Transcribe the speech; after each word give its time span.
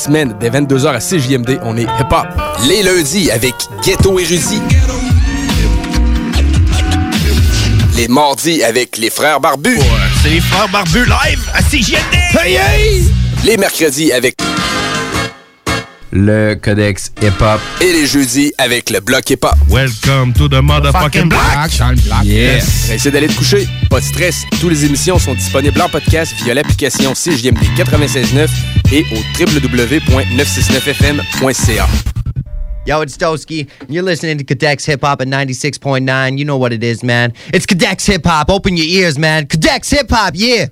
semaine, 0.00 0.34
dès 0.40 0.50
22h 0.50 0.88
à 0.88 0.98
CJMD, 0.98 1.60
on 1.62 1.76
est 1.76 1.82
hip-hop. 1.82 2.26
Les 2.66 2.82
lundis 2.82 3.30
avec 3.30 3.54
Ghetto 3.84 4.18
Érudit. 4.18 4.62
Les 7.96 8.08
mardis 8.08 8.62
avec 8.62 8.96
les 8.96 9.10
frères 9.10 9.40
barbus. 9.40 9.78
C'est 10.22 10.30
les 10.30 10.40
frères 10.40 10.68
barbus 10.68 11.04
live 11.04 11.50
à 11.54 11.62
CJMD. 11.62 12.40
Hey, 12.42 12.54
hey! 12.54 13.04
Les 13.44 13.56
mercredis 13.56 14.12
avec 14.12 14.36
le 16.12 16.54
codex 16.54 17.10
hip-hop. 17.22 17.60
Et 17.80 17.92
les 17.92 18.06
jeudis 18.06 18.52
avec 18.58 18.90
le 18.90 19.00
bloc 19.00 19.28
hip-hop. 19.30 19.54
Welcome 19.68 20.32
to 20.34 20.48
the 20.48 20.60
motherfucking 20.62 21.28
block. 21.28 21.70
Yes. 22.24 22.90
Essayez 22.90 23.10
d'aller 23.10 23.26
te 23.28 23.34
coucher. 23.34 23.66
Pas 23.88 24.00
de 24.00 24.04
stress. 24.04 24.44
Toutes 24.60 24.70
les 24.70 24.84
émissions 24.84 25.18
sont 25.18 25.34
disponibles 25.34 25.80
en 25.80 25.88
podcast 25.88 26.34
via 26.42 26.52
l'application 26.54 27.14
CJMD 27.14 27.62
96.9 27.76 28.48
et 28.92 29.04
au 29.12 29.16
www.969fm.ca. 29.38 31.88
Yo, 32.86 33.02
it's 33.02 33.16
Doski. 33.18 33.68
You're 33.88 34.02
listening 34.02 34.38
to 34.38 34.44
Cadex 34.44 34.86
Hip 34.86 35.04
Hop 35.04 35.20
at 35.20 35.28
96.9. 35.28 36.38
You 36.38 36.44
know 36.44 36.56
what 36.56 36.72
it 36.72 36.82
is, 36.82 37.02
man. 37.04 37.32
It's 37.52 37.66
Cadex 37.66 38.06
Hip 38.06 38.24
Hop. 38.24 38.48
Open 38.50 38.74
your 38.76 38.86
ears, 38.86 39.18
man. 39.18 39.46
Cadex 39.46 39.90
Hip 39.90 40.10
Hop, 40.10 40.32
yeah. 40.34 40.66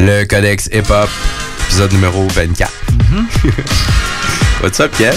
Le 0.00 0.24
Codex 0.24 0.68
Hip 0.72 0.84
Hop, 0.90 1.08
épisode 1.66 1.92
numéro 1.92 2.28
24. 2.28 2.70
What's 4.62 4.78
up, 4.78 4.92
Kev? 4.96 5.16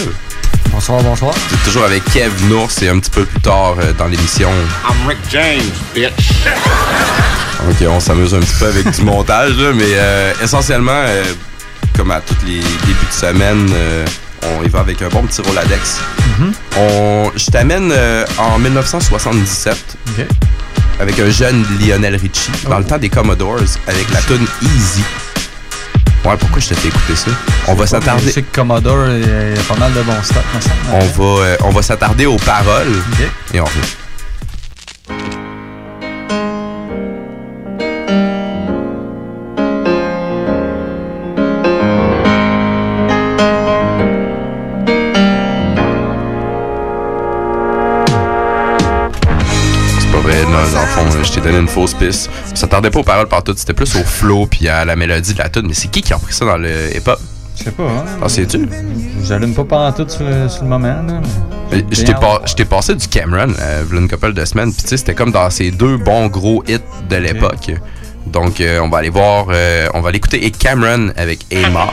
Bonsoir, 0.72 1.04
bonsoir. 1.04 1.36
T'es 1.52 1.58
toujours 1.66 1.84
avec 1.84 2.04
Kev 2.06 2.32
Nours 2.50 2.72
et 2.82 2.90
un 2.90 2.98
petit 2.98 3.12
peu 3.12 3.26
plus 3.26 3.40
tard 3.42 3.76
euh, 3.80 3.94
dans 3.94 4.08
l'émission. 4.08 4.50
I'm 4.84 5.08
Rick 5.08 5.20
James, 5.30 5.72
bitch. 5.94 6.32
Ok, 7.70 7.88
on 7.88 8.00
s'amuse 8.00 8.34
un 8.34 8.40
petit 8.40 8.56
peu 8.58 8.66
avec 8.70 8.90
du 8.90 9.04
montage, 9.04 9.56
là, 9.56 9.72
mais 9.72 9.84
euh, 9.94 10.34
essentiellement, 10.44 11.04
euh, 11.06 11.24
comme 11.96 12.10
à 12.10 12.20
tous 12.20 12.34
les 12.44 12.56
débuts 12.58 13.06
de 13.08 13.14
semaine, 13.14 13.70
euh, 13.72 14.04
on 14.42 14.64
y 14.64 14.68
va 14.68 14.80
avec 14.80 15.00
un 15.04 15.10
bon 15.10 15.22
petit 15.28 15.44
Roladex. 15.44 16.00
Mhm. 16.40 16.54
on, 16.78 17.32
je 17.36 17.46
t'amène 17.52 17.92
euh, 17.96 18.26
en 18.40 18.58
1977 18.58 19.78
Ok. 20.18 20.26
Avec 21.00 21.20
un 21.20 21.30
jeune 21.30 21.66
Lionel 21.80 22.16
Richie 22.16 22.52
dans 22.70 22.78
le 22.80 22.86
temps 22.86 22.98
des 22.98 23.10
Commodores 23.10 23.60
avec 23.88 24.10
la 24.12 24.22
tune 24.22 24.46
Easy. 24.62 25.04
Ouais, 26.24 26.38
pourquoi 26.38 26.60
je 26.62 26.70
te 26.70 26.74
fais 26.76 26.90
écouter 26.90 27.16
ça? 27.16 27.32
On 27.68 27.74
va 27.74 27.86
Je 27.86 27.90
s'attarder. 27.92 28.32
sais 28.32 28.44
que 28.44 28.54
Commodore, 28.56 29.08
il 29.10 29.22
y 29.22 29.60
a 29.60 29.64
pas 29.68 29.76
mal 29.76 29.92
de 29.94 30.02
bons 30.04 30.22
stocks. 30.24 30.44
On 30.92 31.00
va, 31.00 31.44
euh, 31.44 31.58
on 31.64 31.72
va 31.72 31.82
s'attarder 31.82 32.28
aux 32.28 32.38
paroles 32.38 32.94
et 33.54 33.60
on 33.60 33.66
revient. 33.66 35.41
T'ai 51.42 51.48
donné 51.50 51.60
une 51.60 51.68
fausse 51.68 51.94
piste. 51.94 52.30
On 52.52 52.56
s'attardait 52.56 52.90
pas 52.90 53.00
aux 53.00 53.04
paroles 53.04 53.28
partout, 53.28 53.54
c'était 53.56 53.74
plus 53.74 53.96
au 53.96 54.04
flow 54.04 54.46
puis 54.46 54.68
à 54.70 54.86
la 54.86 54.96
mélodie 54.96 55.34
de 55.34 55.40
la 55.40 55.50
tune. 55.50 55.64
Mais 55.68 55.74
c'est 55.74 55.90
qui 55.90 56.02
qui 56.02 56.14
a 56.14 56.18
pris 56.18 56.34
ça 56.34 56.46
dans 56.46 56.58
le 56.58 56.96
hip-hop? 56.96 57.20
Je 57.58 57.64
sais 57.66 57.72
pas, 57.72 57.84
hein. 57.84 58.06
Ah, 58.24 58.30
c'est-tu? 58.30 58.68
J'allume 59.24 59.54
pas 59.54 59.64
pendant 59.66 59.92
tout 59.92 60.08
sur 60.10 60.24
le, 60.24 60.48
sur 60.50 60.64
le 60.64 60.70
moment, 60.70 60.88
là. 60.88 61.22
mais- 61.72 61.86
Je 61.92 62.04
t'ai 62.04 62.14
pas- 62.14 62.42
passé 62.70 62.96
du 62.96 63.08
Cameron, 63.08 63.54
euh, 63.60 63.84
une 63.92 64.08
couple 64.10 64.34
de 64.34 64.46
semaines, 64.46 64.72
puis 64.74 64.84
tu 64.84 64.88
sais, 64.90 64.98
c'était 64.98 65.14
comme 65.14 65.32
dans 65.32 65.50
ces 65.50 65.70
deux 65.72 65.98
bons 65.98 66.28
gros 66.28 66.64
hits 66.68 66.80
de 67.10 67.16
l'époque. 67.18 67.72
Donc, 68.26 68.62
euh, 68.62 68.80
on 68.80 68.90
va 68.90 69.00
aller 69.00 69.10
voir, 69.10 69.48
euh, 69.50 69.88
on 69.94 70.02
va 70.02 70.10
aller 70.10 70.18
écouter 70.18 70.46
et 70.46 70.52
Cameron 70.52 71.12
avec 71.18 71.46
Amar. 71.54 71.92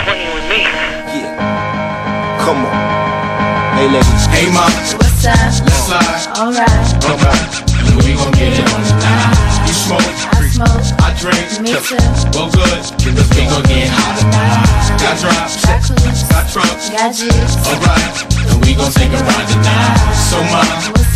Come 2.45 2.65
on. 2.65 3.79
Hey 3.79 3.89
ladies. 3.91 4.29
Hey 4.33 4.51
ma. 4.53 4.61
What's 4.61 5.27
up? 5.27 5.35
Let's 5.67 5.87
slide. 5.87 7.68
Smoke. 10.59 10.99
I 10.99 11.15
drink. 11.15 11.47
Me 11.63 11.71
too. 11.79 11.97
Well 12.35 12.51
good. 12.51 12.83
Cause 12.99 13.31
we 13.31 13.47
gon' 13.47 13.63
get 13.71 13.89
hot. 13.91 14.19
Got 14.99 15.15
drops. 15.23 15.63
Got 15.63 15.83
clues. 15.87 16.23
Got 16.27 16.45
trucks. 16.51 16.91
Got 16.91 17.15
G's. 17.15 17.55
Alright. 17.67 18.17
And 18.51 18.59
we 18.65 18.75
gon' 18.75 18.91
take 18.93 19.13
a 19.13 19.21
ride 19.23 19.49
tonight. 19.49 20.15
So 20.15 20.39
ma. 20.51 21.08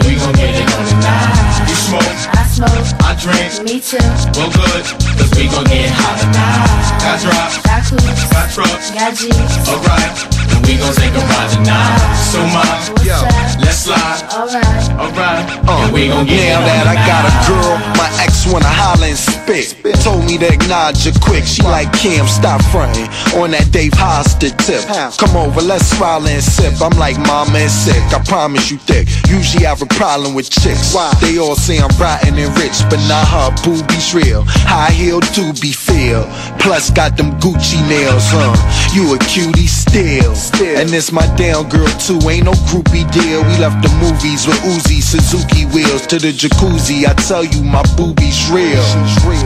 And 0.00 0.08
we 0.08 0.16
gon' 0.16 0.32
get 0.32 0.56
it 0.56 0.64
on 0.64 0.84
tonight. 0.88 1.68
You 1.68 1.76
smoke. 1.76 2.16
I 2.32 2.48
smoke. 2.48 2.88
I 3.04 3.12
drink. 3.20 3.52
Me 3.68 3.80
too. 3.84 4.00
Well 4.32 4.48
good. 4.48 4.84
Cause 5.20 5.30
we 5.36 5.44
gon' 5.52 5.68
get 5.68 5.92
hot 5.92 6.16
tonight. 6.24 6.80
Got 7.04 7.20
drops. 7.20 7.60
Got 7.60 7.84
clues. 7.84 8.20
Got 8.32 8.48
trucks. 8.48 8.90
Got 8.96 9.12
G's. 9.12 9.52
Alright, 9.68 10.16
and 10.56 10.64
we 10.64 10.80
gon' 10.80 10.94
take 10.96 11.12
a 11.12 11.20
ride 11.20 11.50
tonight. 11.52 12.00
So 12.32 12.40
ma, 12.48 12.64
yo, 13.04 13.12
up? 13.12 13.28
let's 13.60 13.84
slide. 13.84 14.24
Alright. 14.32 14.88
Alright, 14.96 15.44
uh, 15.68 15.84
and 15.84 15.92
we 15.92 16.08
gon' 16.08 16.24
get 16.24 16.48
Now 16.48 16.64
it 16.64 16.68
that 16.70 16.84
on 16.88 16.96
I 16.96 17.04
got 17.04 17.22
a 17.28 17.32
girl, 17.44 17.76
my 18.00 18.08
ex 18.24 18.46
wanna 18.48 18.68
holler 18.68 19.12
and 19.12 19.18
spit. 19.18 19.76
Told 20.00 20.24
me 20.24 20.38
to 20.38 20.48
acknowledge 20.48 21.04
her 21.04 21.12
quick. 21.20 21.44
She 21.44 21.62
like 21.62 21.92
Cam, 21.92 22.26
stop 22.26 22.62
fronting 22.72 23.08
on 23.36 23.50
that 23.52 23.68
Dave 23.68 23.92
Hosted 23.92 24.56
tip. 24.64 24.80
Come 25.18 25.36
over, 25.36 25.60
let's 25.60 25.84
smile 25.92 26.24
and 26.24 26.42
sip. 26.42 26.80
I'm 26.80 26.96
like 26.96 27.18
mama 27.18 27.58
and 27.58 27.70
sick. 27.70 28.00
I 28.14 28.22
promise 28.24 28.70
you 28.70 28.78
thick. 28.88 29.08
Usually 29.28 29.64
have 29.64 29.82
a 29.82 29.89
problem 29.96 30.34
with 30.34 30.50
chicks. 30.50 30.94
Why? 30.94 31.12
They 31.20 31.38
all 31.38 31.56
say 31.56 31.78
I'm 31.78 31.90
rotten 31.98 32.38
and 32.38 32.52
rich, 32.58 32.82
but 32.90 33.00
not 33.08 33.26
her 33.28 33.50
boobies 33.62 34.14
real. 34.14 34.44
High 34.66 34.92
heel 34.92 35.20
do 35.34 35.52
be 35.60 35.72
feel. 35.72 36.24
Plus 36.58 36.90
got 36.90 37.16
them 37.16 37.32
Gucci 37.40 37.80
nails, 37.88 38.26
huh? 38.30 38.52
You 38.94 39.14
a 39.14 39.18
cutie 39.18 39.66
still. 39.66 40.34
still. 40.34 40.78
And 40.78 40.90
it's 40.92 41.12
my 41.12 41.26
down 41.36 41.68
girl 41.68 41.88
too. 41.98 42.18
Ain't 42.28 42.44
no 42.44 42.52
groupie 42.68 43.08
deal. 43.12 43.42
We 43.44 43.54
left 43.58 43.82
the 43.82 43.92
movies 44.00 44.46
with 44.46 44.58
Uzi 44.62 45.02
Suzuki 45.02 45.66
wheels 45.66 46.06
to 46.08 46.18
the 46.18 46.32
jacuzzi. 46.32 47.06
I 47.06 47.14
tell 47.14 47.44
you 47.44 47.62
my 47.62 47.82
boobies 47.96 48.50
real. 48.50 48.82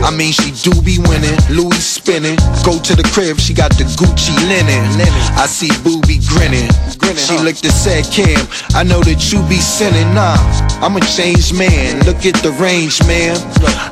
I 0.03 0.11
mean 0.11 0.31
she 0.31 0.51
do 0.63 0.73
be 0.81 0.99
winning, 1.07 1.37
Louis 1.49 1.83
spinning. 1.83 2.37
Go 2.63 2.79
to 2.79 2.95
the 2.95 3.03
crib, 3.13 3.39
she 3.39 3.53
got 3.53 3.71
the 3.77 3.85
Gucci 3.97 4.35
linen. 4.47 4.83
linen. 4.97 5.13
I 5.37 5.47
see 5.47 5.71
booby 5.83 6.19
grinning. 6.27 6.69
She 7.15 7.37
looked 7.39 7.63
and 7.63 7.73
said, 7.73 8.03
Cam, 8.11 8.47
I 8.75 8.83
know 8.83 8.99
that 9.01 9.31
you 9.31 9.39
be 9.47 9.57
sinning. 9.57 10.13
Nah, 10.13 10.34
I'm 10.83 10.95
a 10.97 11.01
changed 11.01 11.55
man. 11.57 12.03
Look 12.05 12.25
at 12.25 12.35
the 12.43 12.51
range, 12.61 12.99
man. 13.07 13.37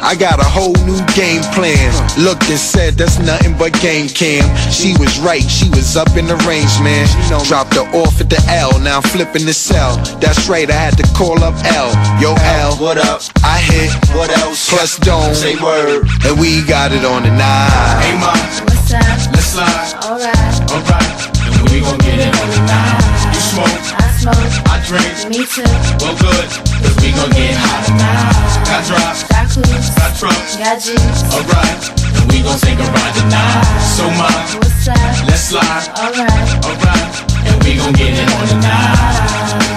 I 0.04 0.16
got 0.20 0.40
a 0.40 0.44
whole 0.48 0.76
new 0.86 1.00
game 1.16 1.42
plan. 1.56 1.90
Looked 2.20 2.50
and 2.50 2.60
said, 2.60 2.96
that's 2.96 3.18
nothing 3.20 3.58
but 3.58 3.74
game 3.82 4.08
cam. 4.10 4.44
She 4.70 4.94
was 5.00 5.18
right, 5.20 5.42
she 5.42 5.70
was 5.70 5.96
up 5.98 6.16
in 6.18 6.28
the 6.28 6.36
range, 6.46 6.74
man. 6.84 7.08
Dropped 7.48 7.74
her 7.76 7.88
off 7.98 8.20
at 8.22 8.30
the 8.30 8.42
L, 8.50 8.78
now 8.80 8.98
I'm 8.98 9.04
flipping 9.04 9.46
the 9.46 9.54
cell. 9.54 9.98
That's 10.20 10.48
right, 10.50 10.70
I 10.70 10.74
had 10.76 10.98
to 10.98 11.06
call 11.18 11.42
up 11.44 11.56
L. 11.74 11.90
Yo, 12.22 12.36
L, 12.62 12.76
What 12.78 12.98
up? 12.98 13.22
I 13.44 13.60
hit. 13.60 13.92
What 14.16 14.30
else? 14.40 14.70
Plus 14.70 14.98
don't 15.00 15.34
Say 15.36 15.56
word. 15.56 16.06
And 16.26 16.40
we 16.40 16.64
got 16.68 16.92
it 16.92 17.06
on 17.06 17.24
the 17.24 17.32
Hey 17.32 17.38
night. 17.40 18.20
ma, 18.20 18.34
What's 18.68 18.94
up? 18.94 19.02
let's 19.34 19.50
slide. 19.56 19.94
Alright. 20.04 20.72
Alright, 20.72 21.40
and 21.42 21.43
we 21.74 21.82
gon' 21.82 21.98
get 22.06 22.20
it 22.22 22.30
on 22.38 22.48
tonight. 22.54 23.02
You 23.34 23.42
smoke, 23.42 23.82
I 23.98 24.08
smoke, 24.22 24.54
I 24.70 24.78
drink, 24.86 25.10
me 25.34 25.42
too. 25.50 25.66
well 25.98 26.14
good, 26.22 26.48
cause 26.86 26.96
we 27.02 27.10
gon' 27.18 27.34
get 27.34 27.58
hot 27.58 27.82
tonight. 27.90 28.38
Got 28.70 28.86
drops, 28.86 29.26
Got 29.26 29.50
clues, 29.50 29.90
got 29.98 30.12
trucks, 30.14 30.54
got 30.62 30.78
juice. 30.78 31.22
alright, 31.34 31.82
and 32.22 32.26
we 32.30 32.46
gon' 32.46 32.60
take 32.62 32.78
a 32.78 32.86
ride 32.94 33.16
tonight. 33.18 33.66
So 33.98 34.06
much, 34.22 34.50
What's 34.62 34.88
up? 34.88 35.26
let's 35.26 35.50
slide, 35.50 35.90
Alright. 35.98 36.50
alright, 36.62 37.14
and 37.50 37.58
we 37.66 37.74
gon' 37.82 37.94
get 37.94 38.14
it 38.22 38.30
on 38.38 38.46
tonight. 38.54 39.73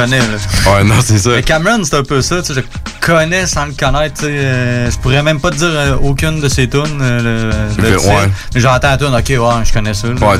Connais, 0.00 0.18
là. 0.18 0.72
Ouais, 0.72 0.84
non, 0.84 0.94
c'est 1.02 1.18
ça. 1.18 1.30
Mais 1.30 1.42
Cameron, 1.42 1.82
c'est 1.84 1.96
un 1.96 2.02
peu 2.02 2.20
ça. 2.22 2.36
Je 2.48 2.60
connais 3.00 3.46
sans 3.46 3.66
le 3.66 3.72
connaître. 3.72 4.22
euh, 4.24 4.90
je 4.90 4.96
pourrais 4.98 5.22
même 5.22 5.40
pas 5.40 5.50
te 5.50 5.56
dire 5.56 5.68
euh, 5.72 5.96
aucune 6.02 6.40
de 6.40 6.48
ses 6.48 6.68
tunes. 6.68 6.98
euh, 7.00 7.52
le, 7.78 7.82
le 7.90 7.98
ouais. 7.98 8.28
Mais 8.54 8.60
j'entends 8.60 8.88
la 8.90 8.96
tune, 8.98 9.14
ok, 9.14 9.28
ouais, 9.28 9.64
je 9.64 9.72
connais 9.72 9.94
ça. 9.94 10.08
là. 10.08 10.14
Ouais, 10.14 10.38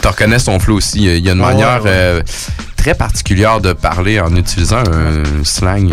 tu 0.00 0.06
reconnais 0.08 0.38
son 0.38 0.58
flow 0.58 0.76
aussi. 0.76 0.98
Il 1.04 1.24
y 1.24 1.28
a 1.28 1.32
une 1.32 1.40
Ouais, 1.40 1.46
manière 1.52 1.82
ouais. 1.84 1.90
euh, 1.92 2.22
très 2.76 2.94
particulière 2.94 3.60
de 3.60 3.72
parler 3.72 4.20
en 4.20 4.34
utilisant 4.36 4.78
un 4.92 5.44
slang 5.44 5.90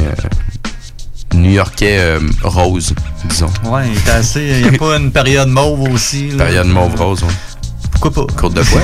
new-yorkais 1.33 1.97
euh, 1.99 2.19
rose, 2.43 2.93
disons. 3.25 3.49
Ouais, 3.65 3.83
il 3.91 3.97
était 3.97 4.11
assez. 4.11 4.41
Il 4.61 4.69
n'y 4.69 4.75
a 4.75 4.79
pas 4.79 4.95
une 4.97 5.11
période 5.11 5.49
mauve 5.49 5.91
aussi. 5.91 6.29
là. 6.29 6.45
Période 6.45 6.67
mauve 6.67 6.95
rose, 6.95 7.23
ouais. 7.23 7.29
Pourquoi 7.99 8.27
pas? 8.27 8.33
Côte 8.35 8.53
de 8.53 8.61
poids. 8.61 8.81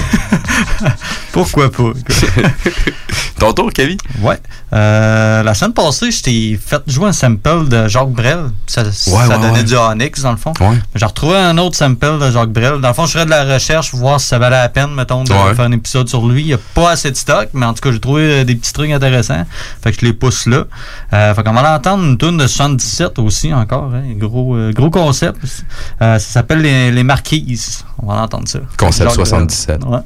Pourquoi 1.32 1.72
pas? 1.72 1.84
Ton 3.40 3.54
tour, 3.54 3.72
Kevin? 3.74 3.98
Ouais. 4.22 4.40
Euh, 4.74 5.44
la 5.44 5.54
semaine 5.54 5.74
passée, 5.74 6.12
je 6.12 6.22
t'ai 6.24 6.60
fait 6.64 6.82
jouer 6.88 7.08
un 7.10 7.14
sample 7.14 7.68
de 7.68 7.88
Jacques 7.88 8.10
Brel. 8.12 8.46
Ça, 8.68 8.90
ça 8.92 9.12
ouais, 9.12 9.28
donnait 9.30 9.52
ouais. 9.52 9.64
du 9.64 9.76
Onyx, 9.76 10.22
dans 10.22 10.32
le 10.32 10.38
fond. 10.38 10.54
J'ai 10.96 11.06
retrouvé 11.06 11.36
un 11.38 11.58
autre 11.58 11.76
sample 11.76 12.20
de 12.20 12.32
Jacques 12.32 12.52
Brel. 12.52 12.80
Dans 12.82 12.88
le 12.88 12.94
fond, 12.94 13.06
je 13.06 13.12
ferais 13.12 13.26
de 13.26 13.30
la 13.32 13.44
recherche 13.54 13.92
pour 13.92 14.00
voir 14.00 14.20
si 14.22 14.28
ça 14.28 14.40
valait 14.40 14.56
la 14.58 14.70
peine, 14.70 14.94
mettons, 14.94 15.24
de 15.24 15.30
faire 15.30 15.60
un 15.66 15.72
épisode 15.72 16.08
sur 16.08 16.26
lui. 16.28 16.42
Il 16.42 16.48
n'y 16.48 16.54
a 16.54 16.60
pas 16.74 16.92
assez 16.92 17.12
de 17.12 17.16
stock, 17.18 17.50
mais 17.54 17.66
en 17.66 17.74
tout 17.74 17.82
cas, 17.82 17.92
j'ai 17.92 18.00
trouvé 18.00 18.22
euh, 18.22 18.44
des 18.46 18.56
petits 18.56 18.74
trucs 18.74 18.92
intéressants. 18.92 19.46
Fait 19.84 19.92
que 19.92 20.00
je 20.00 20.06
les 20.06 20.14
pousse 20.14 20.46
là. 20.48 20.64
Euh, 21.14 21.34
fait 21.36 21.44
qu'on 21.44 21.54
va 21.54 21.76
entendre 21.76 22.04
une 22.04 22.18
tune 22.18 22.38
de 22.38 22.48
77 22.48 23.20
aussi, 23.20 23.54
encore. 23.54 23.92
hein. 23.94 24.04
Gros, 24.16 24.56
euh, 24.56 24.72
gros 24.72 24.90
concept. 24.90 25.38
Ça 26.00 26.20
s'appelle 26.20 26.62
les, 26.62 26.92
les 26.92 27.04
Marquises. 27.04 27.84
On 28.02 28.08
va 28.08 28.22
entendre 28.22 28.48
ça. 28.48 28.60
Concept 28.78 29.03
Jacques 29.04 29.16
Brel. 29.16 29.26
77. 29.26 29.84
Ouais. 29.86 30.00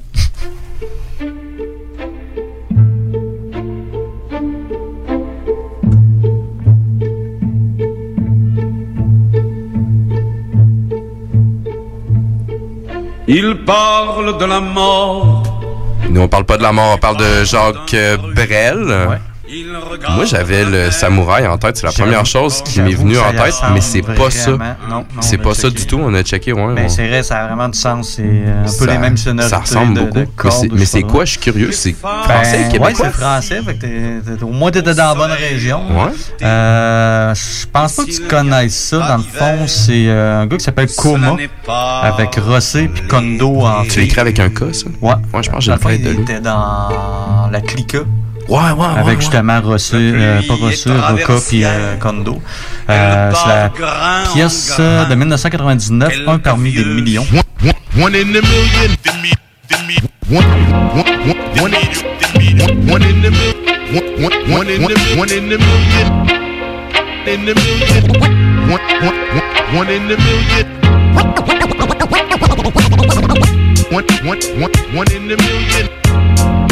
Il 13.30 13.66
parle 13.66 14.38
de 14.38 14.46
la 14.46 14.62
mort. 14.62 15.44
Nous, 16.10 16.22
on 16.22 16.28
parle 16.30 16.46
pas 16.46 16.58
de 16.58 16.64
la 16.64 16.72
mort, 16.72 16.94
on 16.96 16.98
parle 16.98 17.18
de 17.18 17.44
Jacques 17.44 17.94
euh, 17.94 18.18
Brel. 18.34 19.20
Moi, 20.16 20.26
j'avais 20.26 20.66
le 20.66 20.92
samouraï 20.92 21.48
en 21.48 21.58
tête. 21.58 21.78
C'est 21.78 21.86
la 21.86 21.92
première 21.94 22.26
chose 22.26 22.62
qui 22.64 22.82
m'est 22.82 22.94
venue 22.96 23.18
en 23.18 23.32
tête, 23.32 23.56
mais 23.74 23.82
c'est 23.82 24.02
pas 24.02 24.30
ça. 24.30 24.52
C'est 25.22 25.38
pas 25.38 25.54
ça 25.54 25.70
du 25.70 25.86
tout. 25.86 26.00
On 26.02 26.14
a 26.14 26.24
checké, 26.24 26.54
ouais. 26.54 26.74
Mais 26.74 26.90
c'est 26.90 27.08
vrai, 27.08 27.24
ça 27.24 27.40
a 27.40 27.48
vraiment 27.48 27.70
du 27.70 27.78
sens. 27.78 28.14
C'est 28.18 28.24
euh, 28.24 28.66
un 28.66 28.78
peu 28.80 28.92
les 28.92 28.98
mêmes 28.98 29.18
sonorités. 29.18 29.50
Ça 29.50 29.60
ressemble 29.60 30.10
beaucoup. 30.10 30.50
mais 30.72 30.86
c'est- 30.86 31.02
quoi? 31.04 31.26
Je 31.26 31.32
suis 31.32 31.40
curieux. 31.40 31.72
C'est 31.72 31.94
français, 31.94 32.24
Ben, 32.58 32.64
ouais, 32.66 32.72
québécois? 32.72 32.94
c'est 33.06 33.12
français. 33.12 33.62
Au 34.42 34.48
moins, 34.48 34.72
t'étais 34.72 34.94
dans 34.94 35.10
la 35.10 35.16
bonne 35.16 35.32
région. 35.32 35.82
Ouais. 35.90 36.12
Euh, 36.44 37.34
je 37.36 37.66
pense 37.72 37.94
pas 37.94 38.06
que 38.06 38.12
tu 38.12 38.22
connaisses 38.28 38.76
ça. 38.76 38.98
Dans 39.08 39.18
le 39.18 39.24
fond, 39.24 39.68
c'est 39.68 40.08
euh, 40.08 40.42
un 40.42 40.48
gars 40.48 40.58
qui 40.58 40.64
s'appelle 40.64 40.90
Koma, 40.96 41.36
avec 42.04 42.36
Rossé 42.36 42.88
puis 42.88 43.08
Kondo 43.08 43.62
en 43.62 43.84
Tu 43.84 44.00
l'écris 44.02 44.20
avec 44.20 44.40
un 44.40 44.50
K, 44.50 44.74
ça? 44.74 44.88
Ouais. 45.02 45.14
Ouais, 45.34 45.44
je 45.44 45.50
pense 45.50 45.60
que 45.60 45.62
j'ai 45.62 45.72
le 45.72 45.78
de 45.78 46.10
il 46.10 46.16
lui. 46.16 46.22
était 46.24 46.40
dans 46.42 47.50
la 47.52 47.62
Clica. 47.62 48.00
Ouais, 48.48 48.58
ouais, 48.58 48.72
ouais. 48.72 48.86
Avec 48.96 49.06
ouais. 49.06 49.22
justement 49.22 49.60
Rossé, 49.62 49.96
euh, 49.98 50.42
pas 50.48 50.54
Rossé, 50.54 50.90
Roca 50.90 51.34
puis 51.50 51.66
euh, 51.66 51.98
Kondo. 51.98 52.42
Euh, 52.90 53.32
c'est 53.34 53.48
la 53.50 53.70
pièce 54.34 54.74
euh, 54.80 55.06
de 55.06 55.16
1999, 55.16 56.14
un 56.28 56.40
parmi 56.40 56.72
des 56.72 56.86
millions. 56.86 57.26
One 58.00 58.16
in 58.16 58.32
the 58.32 58.42
million. 58.42 58.92
One, 60.30 60.46
one, 61.60 61.74
in 63.04 63.22
the 63.22 63.32
million. 63.32 63.68
One, 63.92 64.04
one, 64.22 64.34
one 64.52 64.68
in 64.70 64.84
the 64.84 64.94
one 65.18 65.32
in 65.32 65.50
the 65.50 65.58
million. 65.58 66.08
In 67.28 67.46
the 67.46 67.54
million. 67.54 68.04
One, 68.70 68.82
one, 69.02 69.18
one, 69.34 69.48
one 69.76 69.90
in 69.90 70.08
the 70.08 70.16
million. 70.18 70.68
One, 73.92 74.06
one, 74.24 74.40
one, 74.62 74.72
one 74.96 75.12
in 75.12 75.28
the 75.28 75.36
million. 75.38 76.67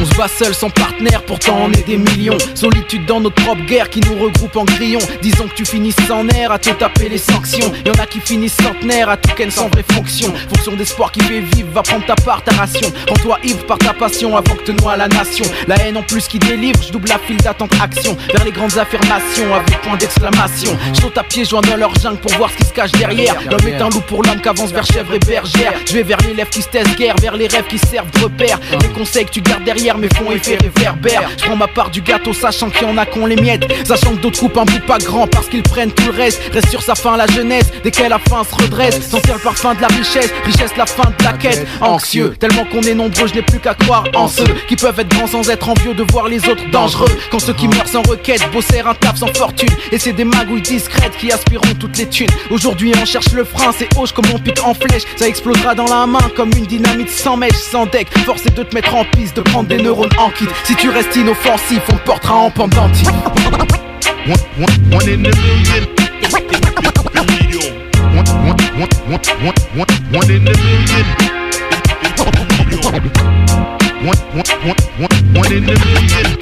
On 0.00 0.04
se 0.04 0.14
bat 0.16 0.28
seul 0.28 0.54
sans 0.54 0.70
partenaire, 0.70 1.22
pourtant 1.22 1.58
on 1.60 1.72
est 1.72 1.86
des 1.86 1.98
millions. 1.98 2.38
Solitude 2.54 3.04
dans 3.06 3.20
notre 3.20 3.42
propre 3.42 3.62
guerre 3.62 3.90
qui 3.90 4.00
nous 4.00 4.18
regroupe 4.18 4.56
en 4.56 4.64
grillons. 4.64 5.00
Disons 5.20 5.46
que 5.48 5.54
tu 5.54 5.64
finisses 5.64 5.96
sans 6.08 6.24
nerf 6.24 6.50
à 6.50 6.58
te 6.58 6.70
taper 6.70 7.08
les 7.08 7.18
sanctions. 7.18 7.72
Y'en 7.84 7.92
a 8.02 8.06
qui 8.06 8.20
finissent 8.20 8.56
centenaires 8.56 9.08
à 9.08 9.16
tout 9.16 9.30
ken 9.36 9.50
sans 9.50 9.68
vraie 9.68 9.84
fonction. 9.92 10.32
Fonction 10.48 10.72
d'espoir 10.76 11.12
qui 11.12 11.20
fait 11.20 11.40
vivre, 11.40 11.68
va 11.72 11.82
prendre 11.82 12.04
ta 12.06 12.14
part, 12.14 12.42
ta 12.42 12.52
ration. 12.56 12.88
Rends-toi 13.08 13.38
ivre 13.44 13.64
par 13.66 13.78
ta 13.78 13.92
passion 13.92 14.36
avant 14.36 14.54
que 14.54 14.64
te 14.64 14.72
noie 14.72 14.96
la 14.96 15.08
nation. 15.08 15.44
La 15.68 15.76
haine 15.76 15.96
en 15.96 16.02
plus 16.02 16.26
qui 16.26 16.38
délivre, 16.38 16.80
je 16.82 16.90
double 16.90 17.08
la 17.08 17.18
file 17.18 17.36
d'attente 17.36 17.72
action. 17.82 18.16
Vers 18.32 18.44
les 18.44 18.52
grandes 18.52 18.78
affirmations 18.78 19.54
avec 19.54 19.80
point 19.82 19.96
d'exclamation. 19.96 20.76
Je 20.94 21.02
à 21.14 21.24
pieds 21.24 21.44
joints 21.44 21.60
dans 21.60 21.76
leur 21.76 21.94
jungle 21.96 22.18
pour 22.18 22.32
voir 22.36 22.50
ce 22.50 22.56
qui 22.56 22.64
se 22.64 22.72
cache 22.72 22.92
derrière. 22.92 23.34
L'homme 23.50 23.68
est 23.68 23.80
un 23.80 23.90
loup 23.90 24.00
pour 24.00 24.22
l'homme 24.22 24.40
qu'avance 24.40 24.72
vers 24.72 24.86
chèvre 24.86 25.14
et 25.14 25.18
bergère. 25.18 25.74
Je 25.86 25.92
vais 25.92 26.02
vers 26.02 26.18
les 26.26 26.31
lèvres 26.32 26.50
qui 26.50 26.62
se 26.62 26.96
guère, 26.96 27.14
vers 27.20 27.36
les 27.36 27.46
rêves 27.46 27.66
qui 27.68 27.78
servent 27.78 28.10
de 28.10 28.24
repère. 28.24 28.58
Les 28.80 28.88
conseils 28.88 29.24
que 29.24 29.30
tu 29.30 29.40
gardes 29.40 29.64
derrière 29.64 29.98
mes 29.98 30.08
font 30.08 30.30
effet 30.32 30.58
réverbère. 30.60 31.28
Je 31.36 31.44
prends 31.44 31.56
ma 31.56 31.68
part 31.68 31.90
du 31.90 32.00
gâteau, 32.00 32.32
sachant 32.32 32.70
qu'il 32.70 32.86
y 32.86 32.90
en 32.90 32.98
a 32.98 33.06
qu'on 33.06 33.26
les 33.26 33.36
miettes. 33.36 33.64
Sachant 33.86 34.14
que 34.16 34.20
d'autres 34.20 34.38
coupent 34.40 34.58
un 34.58 34.64
bout 34.64 34.80
pas 34.86 34.98
grand 34.98 35.26
parce 35.26 35.48
qu'ils 35.48 35.62
prennent 35.62 35.92
tout 35.92 36.06
le 36.06 36.16
reste. 36.16 36.40
Reste 36.52 36.68
sur 36.70 36.82
sa 36.82 36.94
fin 36.94 37.16
la 37.16 37.26
jeunesse, 37.26 37.70
dès 37.82 37.90
qu'elle 37.90 38.10
la 38.10 38.18
fin 38.18 38.44
se 38.44 38.54
redresse. 38.54 39.00
Sentir 39.08 39.34
le 39.34 39.40
parfum 39.40 39.74
de 39.74 39.80
la 39.80 39.88
richesse, 39.88 40.30
richesse 40.44 40.76
la 40.76 40.86
fin 40.86 41.10
de 41.18 41.24
la 41.24 41.32
quête. 41.32 41.66
Anxieux, 41.80 42.34
tellement 42.38 42.64
qu'on 42.64 42.82
est 42.82 42.94
nombreux, 42.94 43.26
je 43.26 43.34
n'ai 43.34 43.42
plus 43.42 43.60
qu'à 43.60 43.74
croire 43.74 44.04
en 44.14 44.28
ceux 44.28 44.44
qui 44.68 44.76
peuvent 44.76 44.98
être 44.98 45.08
grands 45.08 45.26
sans 45.26 45.48
être 45.50 45.68
envieux 45.68 45.94
de 45.94 46.02
voir 46.10 46.28
les 46.28 46.48
autres 46.48 46.68
dangereux. 46.70 47.10
Quand 47.30 47.38
ceux 47.38 47.54
qui 47.54 47.68
meurent 47.68 47.88
sans 47.88 48.02
requête 48.02 48.42
bossèrent 48.52 48.88
un 48.88 48.94
taf 48.94 49.16
sans 49.16 49.32
fortune. 49.34 49.68
Et 49.90 49.98
c'est 49.98 50.12
des 50.12 50.24
magouilles 50.24 50.62
discrètes 50.62 51.16
qui 51.18 51.30
aspireront 51.32 51.74
toutes 51.78 51.98
les 51.98 52.08
thunes. 52.08 52.28
Aujourd'hui 52.50 52.92
on 53.00 53.04
cherche 53.04 53.32
le 53.32 53.44
frein, 53.44 53.72
c'est 53.76 53.88
hoche 53.98 54.12
comme 54.12 54.26
on 54.34 54.38
pique 54.38 54.62
en 54.64 54.74
flèche. 54.74 55.02
Ça 55.16 55.28
explosera 55.28 55.74
dans 55.74 55.86
la 55.86 56.06
main 56.06 56.21
comme 56.30 56.50
une 56.56 56.66
dynamite 56.66 57.10
sans 57.10 57.36
mèche, 57.36 57.52
sans 57.54 57.86
deck. 57.86 58.08
Force 58.24 58.46
est 58.46 58.56
de 58.56 58.62
te 58.62 58.74
mettre 58.74 58.94
en 58.94 59.04
piste, 59.04 59.36
de 59.36 59.42
prendre 59.42 59.68
des 59.68 59.78
neurones 59.78 60.10
en 60.18 60.30
kit. 60.30 60.48
Si 60.64 60.74
tu 60.76 60.88
restes 60.90 61.16
inoffensif, 61.16 61.82
on 61.88 61.96
te 61.96 62.04
portera 62.04 62.34
en 62.34 62.50
pendentif. 62.50 63.08
One. 75.34 76.41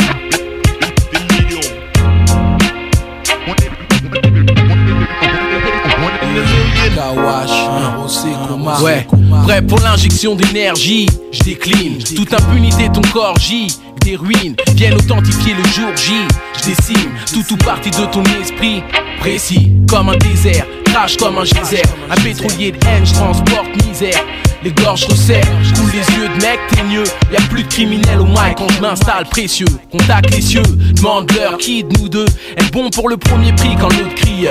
Million. 6.91 8.85
Ouais, 8.85 9.07
prêt 9.45 9.63
pour 9.63 9.79
l'injection 9.81 10.35
d'énergie, 10.35 11.09
je 11.33 11.43
décline. 11.43 11.99
Toute 11.99 12.33
impunité, 12.35 12.89
ton 12.93 13.03
corps 13.13 13.39
gît. 13.39 13.79
Des 14.05 14.17
ruines 14.17 14.57
viennent 14.75 14.95
authentifier 14.95 15.53
le 15.55 15.63
jour 15.65 15.95
J. 15.95 16.13
Je 16.59 16.71
décime 16.71 17.11
tout 17.33 17.53
ou 17.53 17.57
partie 17.59 17.91
de 17.91 18.07
ton 18.07 18.23
esprit. 18.41 18.83
Précis 19.21 19.73
comme 19.89 20.09
un 20.09 20.17
désert, 20.17 20.67
crache 20.93 21.17
comme 21.17 21.39
un 21.39 21.45
geyser. 21.45 21.83
Un 22.11 22.17
pétrolier 22.17 22.73
de 22.73 22.79
haine, 22.87 23.05
je 23.05 23.15
transporte 23.15 23.69
misère. 23.87 24.25
Les 24.63 24.73
gorges 24.73 25.05
resserrent, 25.05 25.47
coule 25.75 25.91
les 25.91 26.17
yeux 26.17 26.29
de 26.29 26.43
mec 26.43 26.61
teigneux. 26.71 27.05
Y 27.33 27.43
plus 27.49 27.63
de 27.63 27.69
criminels 27.69 28.21
au 28.21 28.27
mic 28.27 28.57
quand 28.57 28.69
je 28.71 28.81
m'installe 28.81 29.25
précieux. 29.27 29.67
Contacte 29.91 30.35
les 30.35 30.43
cieux, 30.43 30.63
demande 30.63 31.31
leur 31.33 31.57
qui 31.57 31.85
de 31.85 31.99
nous 31.99 32.09
deux 32.09 32.27
est 32.57 32.73
bon 32.73 32.91
pour 32.91 33.09
le 33.09 33.17
premier 33.17 33.53
prix 33.53 33.77
quand 33.81 33.89
l'autre 33.89 34.15
crie? 34.17 34.49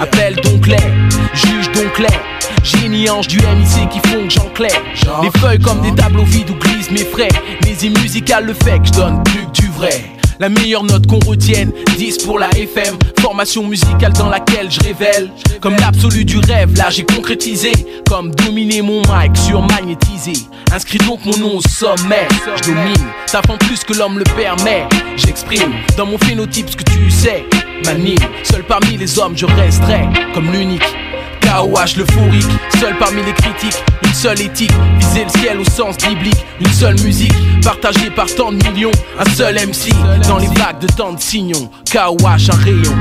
Appelle 0.00 0.36
donc 0.36 0.66
les, 0.66 0.76
juge 1.34 1.70
donc 1.72 1.98
les. 1.98 2.06
Génie 2.64 3.10
ange 3.10 3.28
du 3.28 3.38
MIC 3.38 3.88
qui 3.90 4.08
font 4.08 4.24
que 4.24 4.30
j'enclaire. 4.30 4.82
Les 5.22 5.40
feuilles 5.40 5.58
comme 5.58 5.80
des 5.82 5.94
tableaux 5.94 6.24
vides 6.24 6.50
où 6.50 6.54
glissent 6.54 6.90
mes 6.90 7.04
frais. 7.04 7.28
Mais 7.64 7.88
musicales 8.00 8.46
le 8.46 8.54
fait 8.54 8.78
que 8.78 8.86
je 8.86 8.92
donne 8.92 9.22
plus 9.24 9.46
que 9.46 9.62
du 9.62 9.68
vrai. 9.68 10.12
La 10.42 10.48
meilleure 10.48 10.82
note 10.82 11.06
qu'on 11.06 11.20
retienne, 11.20 11.70
10 11.98 12.24
pour 12.24 12.36
la 12.36 12.50
FM. 12.50 12.96
Formation 13.20 13.64
musicale 13.64 14.12
dans 14.14 14.28
laquelle 14.28 14.68
je 14.68 14.80
révèle. 14.80 15.30
Comme 15.60 15.76
l'absolu 15.76 16.24
du 16.24 16.38
rêve, 16.38 16.76
là 16.76 16.90
j'ai 16.90 17.04
concrétisé. 17.04 17.70
Comme 18.08 18.34
dominer 18.34 18.82
mon 18.82 19.02
mic 19.02 19.36
sur 19.36 19.62
magnétisé. 19.62 20.32
Inscris 20.72 20.98
donc 20.98 21.24
mon 21.24 21.36
nom 21.38 21.58
au 21.58 21.60
sommet. 21.60 22.26
Je 22.56 22.72
domine, 22.72 23.12
fend 23.28 23.56
plus 23.56 23.84
que 23.84 23.92
l'homme 23.96 24.18
le 24.18 24.24
permet. 24.34 24.88
J'exprime 25.16 25.74
dans 25.96 26.06
mon 26.06 26.18
phénotype 26.18 26.70
ce 26.70 26.76
que 26.76 26.82
tu 26.90 27.08
sais. 27.08 27.44
M'anime, 27.84 28.18
seul 28.42 28.64
parmi 28.64 28.96
les 28.96 29.20
hommes 29.20 29.36
je 29.36 29.46
resterai 29.46 30.08
comme 30.34 30.50
l'unique. 30.50 30.82
KOH 31.52 31.98
l'euphorique, 31.98 32.46
seul 32.80 32.96
parmi 32.98 33.22
les 33.22 33.34
critiques, 33.34 33.84
une 34.02 34.14
seule 34.14 34.40
éthique, 34.40 34.72
viser 34.98 35.24
le 35.24 35.30
ciel 35.38 35.60
au 35.60 35.64
sens 35.64 35.98
biblique, 35.98 36.46
une 36.60 36.72
seule 36.72 36.98
musique, 37.02 37.34
partagée 37.62 38.08
par 38.08 38.24
tant 38.34 38.52
de 38.52 38.70
millions, 38.70 38.90
un 39.18 39.30
seul 39.34 39.56
MC, 39.56 39.90
dans 40.26 40.38
les 40.38 40.46
vagues 40.46 40.78
de 40.80 40.86
tant 40.86 41.12
de 41.12 41.20
signons, 41.20 41.70
KOH 41.92 42.50
un 42.52 42.56
rayon. 42.56 42.96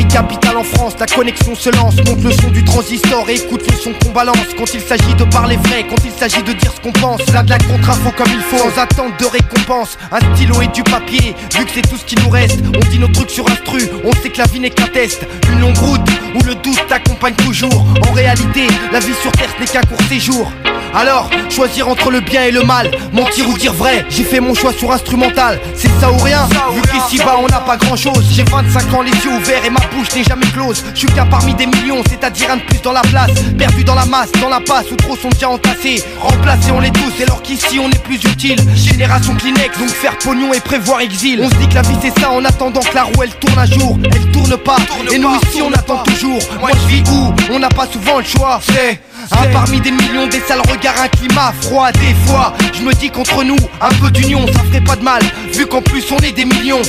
Paris 0.00 0.08
capitale 0.08 0.56
en 0.56 0.64
France, 0.64 0.94
la 0.98 1.06
connexion 1.06 1.54
se 1.54 1.68
lance, 1.76 1.96
monte 2.06 2.22
le 2.22 2.30
son 2.32 2.48
du 2.48 2.64
transistor 2.64 3.28
écoute 3.28 3.62
le 3.70 3.76
son 3.76 3.92
qu'on 3.92 4.12
balance. 4.12 4.38
Quand 4.56 4.72
il 4.72 4.80
s'agit 4.80 5.14
de 5.14 5.24
parler 5.24 5.56
vrai, 5.56 5.84
quand 5.88 6.02
il 6.04 6.10
s'agit 6.10 6.42
de 6.42 6.52
dire 6.54 6.72
ce 6.74 6.80
qu'on 6.80 6.92
pense, 6.92 7.20
là 7.32 7.42
de 7.42 7.50
la 7.50 7.58
contre-info 7.58 8.10
comme 8.16 8.32
il 8.32 8.40
faut, 8.40 8.56
sans 8.56 8.80
attente 8.80 9.20
de 9.20 9.26
récompense. 9.26 9.98
Un 10.10 10.34
stylo 10.34 10.62
et 10.62 10.68
du 10.68 10.82
papier, 10.82 11.34
vu 11.54 11.64
que 11.66 11.70
c'est 11.74 11.82
tout 11.82 11.96
ce 11.96 12.04
qui 12.04 12.14
nous 12.16 12.30
reste. 12.30 12.60
On 12.74 12.88
dit 12.88 12.98
nos 12.98 13.08
trucs 13.08 13.30
sur 13.30 13.46
instru, 13.50 13.82
on 14.04 14.12
sait 14.22 14.30
que 14.30 14.38
la 14.38 14.46
vie 14.46 14.60
n'est 14.60 14.70
qu'un 14.70 14.86
test. 14.86 15.26
Une 15.52 15.60
longue 15.60 15.78
route 15.78 16.08
où 16.34 16.42
le 16.44 16.54
doute 16.54 16.82
t'accompagne 16.88 17.34
toujours. 17.34 17.86
En 18.08 18.12
réalité, 18.12 18.68
la 18.92 19.00
vie 19.00 19.14
sur 19.20 19.32
terre 19.32 19.54
n'est 19.60 19.66
qu'un 19.66 19.82
court 19.82 20.02
séjour. 20.08 20.50
Alors, 20.94 21.30
choisir 21.48 21.88
entre 21.88 22.10
le 22.10 22.20
bien 22.20 22.44
et 22.44 22.50
le 22.50 22.62
mal, 22.62 22.90
mentir 23.12 23.48
ou 23.48 23.56
dire 23.56 23.72
vrai, 23.72 24.04
j'ai 24.08 24.24
fait 24.24 24.40
mon 24.40 24.54
choix 24.54 24.72
sur 24.72 24.90
instrumental, 24.90 25.60
c'est 25.74 25.90
ça 26.00 26.10
ou 26.10 26.18
rien, 26.18 26.48
vu 26.72 26.82
qu'ici 26.82 27.18
bas 27.18 27.36
on 27.40 27.46
n'a 27.46 27.60
pas 27.60 27.76
grand 27.76 27.94
chose, 27.94 28.24
j'ai 28.32 28.42
25 28.42 28.94
ans 28.94 29.02
les 29.02 29.12
yeux 29.12 29.30
ouverts 29.30 29.64
et 29.64 29.70
ma 29.70 29.80
bouche 29.92 30.12
n'est 30.16 30.24
jamais 30.24 30.46
close, 30.46 30.84
je 30.92 30.98
suis 30.98 31.08
qu'un 31.08 31.26
parmi 31.26 31.54
des 31.54 31.66
millions, 31.66 32.02
c'est-à-dire 32.08 32.50
un 32.50 32.56
de 32.56 32.62
plus 32.62 32.80
dans 32.82 32.92
la 32.92 33.02
place, 33.02 33.30
perdu 33.56 33.84
dans 33.84 33.94
la 33.94 34.04
masse, 34.06 34.32
dans 34.40 34.48
la 34.48 34.60
passe 34.60 34.90
où 34.90 34.96
trop 34.96 35.16
sont 35.16 35.28
déjà 35.28 35.48
entassés, 35.48 36.02
remplacés 36.18 36.72
on 36.72 36.80
les 36.80 36.90
tous, 36.90 37.22
alors 37.22 37.40
qu'ici 37.42 37.78
on 37.78 37.88
est 37.88 38.02
plus 38.02 38.22
utile, 38.24 38.58
génération 38.74 39.34
Kleenex, 39.36 39.78
donc 39.78 39.90
faire 39.90 40.18
pognon 40.18 40.52
et 40.52 40.60
prévoir 40.60 41.00
exil, 41.00 41.40
on 41.42 41.50
se 41.50 41.54
dit 41.54 41.68
que 41.68 41.74
la 41.74 41.82
vie 41.82 41.96
c'est 42.02 42.18
ça 42.18 42.32
en 42.32 42.44
attendant 42.44 42.80
que 42.80 42.94
la 42.94 43.04
roue 43.04 43.22
elle 43.22 43.34
tourne 43.34 43.58
un 43.58 43.66
jour, 43.66 43.96
elle 44.04 44.30
tourne 44.32 44.56
pas, 44.56 44.78
et 45.12 45.18
nous 45.18 45.30
ici 45.46 45.62
on 45.62 45.72
attend 45.72 45.98
toujours, 45.98 46.40
moi 46.58 46.70
je 46.72 46.88
vis 46.88 47.02
où, 47.12 47.32
on 47.52 47.60
n'a 47.60 47.68
pas 47.68 47.86
souvent 47.86 48.18
le 48.18 48.24
choix, 48.24 48.60
c'est 48.72 49.00
un 49.32 49.46
parmi 49.52 49.80
des 49.80 49.90
millions, 49.90 50.26
des 50.26 50.40
sales 50.40 50.60
regards, 50.70 51.00
un 51.00 51.08
climat 51.08 51.52
froid. 51.62 51.90
Des 51.92 52.14
fois, 52.26 52.52
je 52.74 52.82
me 52.82 52.92
dis 52.94 53.10
qu'entre 53.10 53.44
nous, 53.44 53.56
un 53.80 53.88
peu 54.00 54.10
d'union, 54.10 54.46
ça 54.46 54.60
ferait 54.64 54.80
pas 54.80 54.96
de 54.96 55.02
mal, 55.02 55.22
vu 55.52 55.66
qu'en 55.66 55.82
plus 55.82 56.04
on 56.10 56.18
est 56.18 56.32
des 56.32 56.44
millions. 56.44 56.82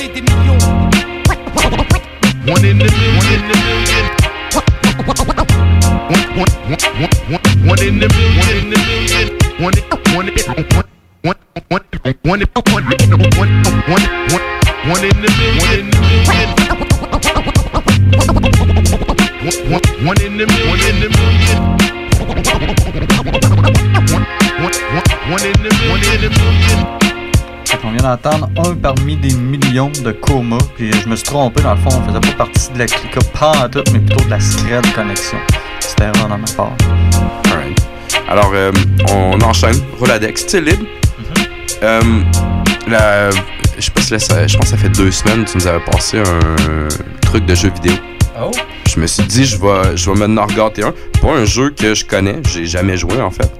One 2.47 2.65
in 2.65 2.79
the 2.79 2.89
million, 2.89 3.17
one 3.17 3.27
in 3.31 3.41
the 3.47 3.55
million. 3.57 4.05
One, 6.09 6.25
one, 6.35 6.51
one, 7.67 7.79
in 7.81 7.99
the 7.99 8.07
million, 8.09 8.41
one 8.41 8.51
in 8.51 8.69
the 8.69 8.77
million. 8.77 9.29
One, 9.59 9.73
one, 10.15 10.27
one, 10.27 10.65
one, 11.23 11.37
one, 20.03 20.21
in- 20.21 20.37
the 20.37 20.45
million, 20.45 20.69
one 20.69 20.81
in 20.81 20.99
the 20.99 21.09
million, 21.09 21.70
qu'on 27.81 27.91
vient 27.91 28.01
d'entendre 28.03 28.49
un 28.57 28.75
parmi 28.75 29.15
des 29.15 29.33
millions 29.33 29.91
de 30.03 30.11
coma, 30.11 30.57
puis 30.75 30.91
je 30.91 31.07
me 31.07 31.15
suis 31.15 31.25
trompé 31.25 31.61
dans 31.61 31.73
le 31.73 31.79
fond, 31.79 31.89
on 31.89 32.01
faisait 32.07 32.19
pas 32.35 32.45
partie 32.45 32.69
de 32.73 32.79
la 32.79 32.85
clica 32.85 33.19
pas 33.39 33.51
en 33.65 33.69
tout, 33.69 33.83
mais 33.93 33.99
plutôt 33.99 34.23
de 34.25 34.29
la 34.29 34.39
Scred 34.39 34.85
Connexion. 34.93 35.37
C'était 35.79 36.03
erreur 36.03 36.27
dans 36.27 36.37
ma 36.37 36.45
part. 36.55 36.73
Alright. 37.51 37.79
Alors, 38.29 38.51
euh, 38.53 38.71
on 39.11 39.39
enchaîne. 39.41 39.75
Roladex, 39.99 40.45
c'est 40.47 40.61
libre. 40.61 40.85
Euh, 41.83 42.01
la, 42.87 43.29
je 43.31 43.35
sais 43.81 43.91
pas 43.91 44.01
si 44.01 44.11
là, 44.11 44.19
ça- 44.19 44.45
je 44.47 44.55
pense 44.57 44.65
que 44.65 44.71
ça 44.71 44.77
fait 44.77 44.89
deux 44.89 45.11
semaines 45.11 45.43
que 45.45 45.51
tu 45.51 45.57
nous 45.57 45.67
avais 45.67 45.79
passé 45.79 46.19
un 46.19 46.87
truc 47.21 47.45
de 47.45 47.55
jeu 47.55 47.71
vidéo. 47.71 47.93
Oh? 48.43 48.51
Je 48.87 48.99
me 48.99 49.07
suis 49.07 49.23
dit, 49.23 49.45
je 49.45 49.57
vais, 49.57 49.95
je 49.95 50.09
vais 50.09 50.17
maintenant 50.17 50.45
regarder 50.45 50.83
un. 50.83 50.93
Pas 51.21 51.33
un 51.33 51.45
jeu 51.45 51.69
que 51.69 51.93
je 51.93 52.05
connais, 52.05 52.37
j'ai 52.51 52.65
jamais 52.65 52.97
joué 52.97 53.21
en 53.21 53.31
fait. 53.31 53.51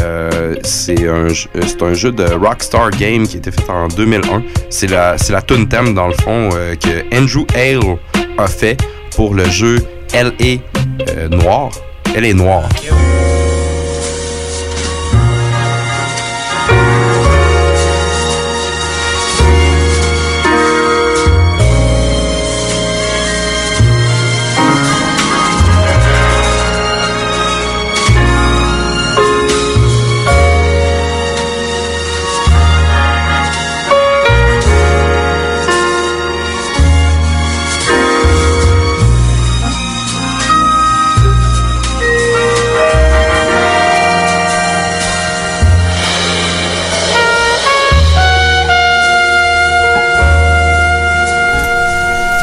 Euh, 0.00 0.54
c'est 0.62 1.06
un, 1.06 1.28
euh, 1.28 1.82
un 1.82 1.94
jeu 1.94 2.12
de 2.12 2.24
Rockstar 2.24 2.90
Game 2.90 3.26
qui 3.26 3.36
a 3.36 3.38
été 3.38 3.50
fait 3.50 3.68
en 3.68 3.88
2001. 3.88 4.42
C'est 4.70 4.88
la, 4.90 5.16
la 5.30 5.40
dans 5.42 6.08
le 6.08 6.14
fond 6.14 6.50
euh, 6.54 6.74
que 6.76 7.04
Andrew 7.14 7.46
Hale 7.54 7.98
a 8.38 8.46
fait 8.46 8.80
pour 9.14 9.34
le 9.34 9.44
jeu 9.44 9.78
est 10.14 10.60
euh, 11.08 11.28
noire. 11.28 11.70
Elle 12.14 12.24
est 12.24 12.34
noire. 12.34 12.68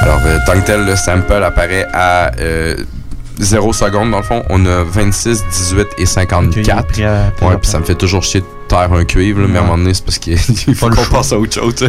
Alors, 0.09 0.21
euh, 0.25 0.39
tant 0.47 0.53
que 0.59 0.65
tel, 0.65 0.85
le 0.85 0.95
sample 0.95 1.43
apparaît 1.43 1.85
à 1.93 2.31
euh, 2.39 2.75
0 3.37 3.73
secondes, 3.73 4.09
dans 4.09 4.17
le 4.17 4.23
fond. 4.23 4.43
On 4.49 4.65
a 4.65 4.83
26, 4.83 5.43
18 5.51 5.87
et 5.99 6.05
54. 6.07 6.87
pris 6.87 7.03
à- 7.03 7.31
pris 7.37 7.45
ouais, 7.45 7.57
puis 7.57 7.69
ça 7.69 7.77
me 7.77 7.83
fait 7.83 7.93
toujours 7.93 8.23
chier 8.23 8.41
de 8.41 8.45
taire 8.67 8.91
un 8.91 9.05
cuivre, 9.05 9.41
là, 9.41 9.47
mais 9.47 9.59
à 9.59 9.61
un 9.61 9.65
moment 9.65 9.77
donné, 9.77 9.93
c'est 9.93 10.03
parce 10.03 10.17
qu'il 10.17 10.33
il 10.67 10.73
faut 10.73 10.89
qu'on 10.89 11.05
passe 11.05 11.31
à 11.31 11.37
autre 11.37 11.53
chose, 11.53 11.75
ça. 11.75 11.85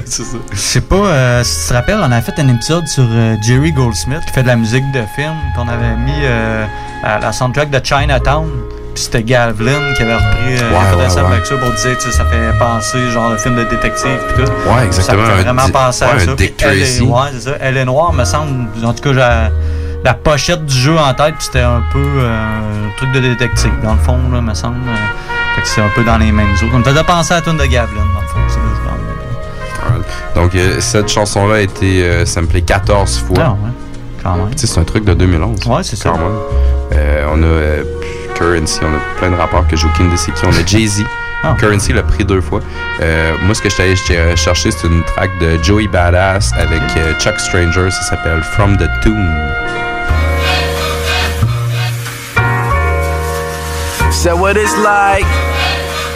Je 0.53 0.59
sais 0.59 0.83
pas, 0.83 0.97
euh, 0.97 1.45
si 1.45 1.63
tu 1.63 1.69
te 1.69 1.73
rappelles, 1.75 1.99
on 1.99 2.13
avait 2.13 2.21
fait 2.21 2.39
un 2.39 2.49
épisode 2.49 2.87
sur 2.89 3.07
euh, 3.09 3.37
Jerry 3.43 3.73
Goldsmith 3.73 4.21
qui 4.27 4.33
fait 4.35 4.43
de 4.43 4.49
la 4.49 4.57
musique 4.57 4.85
de 4.93 5.01
film 5.17 5.33
qu'on 5.57 5.69
avait 5.69 5.97
mis 5.97 6.13
euh, 6.23 6.67
à 7.03 7.21
la 7.21 7.33
soundtrack 7.33 7.71
de 7.71 7.81
Chinatown. 7.83 8.51
Puis 8.95 9.05
c'était 9.05 9.23
Gavlin 9.23 9.93
qui 9.97 10.03
avait 10.03 10.15
repris 10.17 10.57
euh, 10.59 10.71
Ouais, 10.71 10.97
ouais, 10.97 11.15
ouais. 11.15 11.33
avec 11.33 11.47
ça 11.47 11.57
pour 11.57 11.71
dire 11.71 11.97
que 11.97 12.03
ça 12.11 12.25
fait 12.25 12.59
penser 12.59 13.11
genre 13.11 13.31
le 13.31 13.37
film 13.39 13.57
de 13.57 13.65
détective 13.65 14.19
puis 14.29 14.45
tout. 14.45 14.51
Ouais, 14.71 14.87
exactement, 14.87 15.27
Ça 15.27 15.33
fait 15.37 15.43
vraiment 15.43 15.69
penser 15.69 16.05
à 16.05 16.19
ça. 16.19 16.35
Dick 16.35 16.63
elle 16.63 16.79
est- 16.83 17.01
ouais, 17.01 17.19
c'est 17.33 17.41
ça. 17.41 17.57
Elle 17.61 17.77
est 17.77 17.85
noire, 17.85 18.13
me 18.13 18.25
semble. 18.25 18.69
En 18.85 18.93
tout 18.93 19.03
cas, 19.03 19.13
j'ai 19.13 19.51
la, 20.05 20.15
pochette 20.15 20.65
du 20.67 20.75
jeu 20.75 20.97
en 20.99 21.13
tête, 21.15 21.35
puis 21.37 21.45
c'était 21.47 21.61
un 21.61 21.83
peu 21.93 21.99
euh, 22.03 22.87
un 22.87 22.97
truc 22.97 23.13
de 23.13 23.21
détective 23.21 23.73
dans 23.83 23.93
le 23.95 24.01
fond, 24.01 24.19
là, 24.33 24.41
me 24.41 24.55
semble. 24.55 24.77
Euh, 24.89 25.55
fait 25.57 25.63
que 25.63 25.69
c'est 25.69 25.81
un 25.83 25.91
peu 25.95 26.03
dans 26.05 26.19
les 26.19 26.33
mêmes 26.33 26.53
eaux. 26.55 26.71
Ça 26.71 26.79
me 26.79 26.85
faisait 26.85 27.05
penser 27.05 27.33
à 27.35 27.37
la 27.37 27.43
tune 27.43 27.57
de 27.59 27.67
Gavlin, 27.67 28.01
dans 28.15 28.21
le 28.21 28.27
fond. 28.27 28.39
C'est. 28.49 28.59
Donc, 30.35 30.55
euh, 30.55 30.81
cette 30.81 31.09
chanson-là 31.09 31.57
a 31.57 31.61
été 31.61 32.05
euh, 32.05 32.25
samplée 32.25 32.63
14 32.63 33.19
fois. 33.27 33.37
Ah, 33.41 33.51
ouais. 33.51 33.71
Quand 34.23 34.37
même. 34.37 34.47
C'est 34.57 34.79
un 34.79 34.85
truc 34.85 35.05
de 35.05 35.15
2011. 35.15 35.67
Ouais, 35.67 35.83
c'est 35.83 35.97
ça. 35.97 36.11
Quand 36.11 36.19
même. 36.19 36.39
Euh, 36.93 37.27
on 37.33 37.43
a 37.43 38.00
Currency, 38.41 38.81
on 38.83 38.95
a 38.95 39.01
plein 39.19 39.31
de 39.31 39.37
rappeurs 39.37 39.67
que 39.69 39.77
j'ai 39.77 39.87
aucune 39.87 40.07
idée 40.07 40.17
c'est 40.17 40.33
qui. 40.33 40.47
On 40.47 40.49
a 40.51 40.65
Jay-Z. 40.67 41.05
Ah. 41.43 41.57
Currency 41.59 41.95
l'a 41.95 42.03
pris 42.03 42.23
deux 42.23 42.43
fois. 42.43 42.61
Euh, 43.01 43.33
moi, 43.45 43.55
ce 43.55 43.63
que 43.63 43.71
je 43.71 43.75
suis 43.75 43.83
allé 43.83 43.97
ch- 43.97 44.37
chercher, 44.39 44.71
c'est 44.71 44.87
une 44.87 45.03
track 45.05 45.31
de 45.41 45.59
Joey 45.63 45.87
Badass 45.89 46.53
avec 46.53 46.83
euh, 46.99 47.15
Chuck 47.19 47.41
Stranger. 47.41 47.91
Ça 47.91 48.03
s'appelle 48.11 48.43
From 48.55 48.77
the 48.77 48.87
Tomb. 49.03 49.27
So 54.13 54.37
what 54.37 54.59
it's 54.59 54.77
like? 54.85 55.25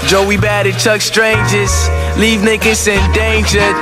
Joey 0.09 0.37
Bad 0.37 0.66
and 0.66 0.76
Chuck 0.78 1.00
Strangers 1.00 1.73
leave 2.19 2.40
niggas 2.40 2.87
endangered. 2.87 3.75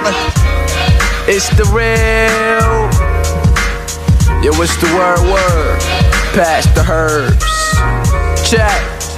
It's 1.27 1.49
the 1.57 1.65
real. 1.75 2.87
Yo, 4.45 4.53
what's 4.57 4.77
the 4.81 4.87
word? 4.95 5.19
Word. 5.29 5.81
Pass 6.37 6.67
the 6.77 6.85
herbs. 6.89 7.43
check. 8.53 9.12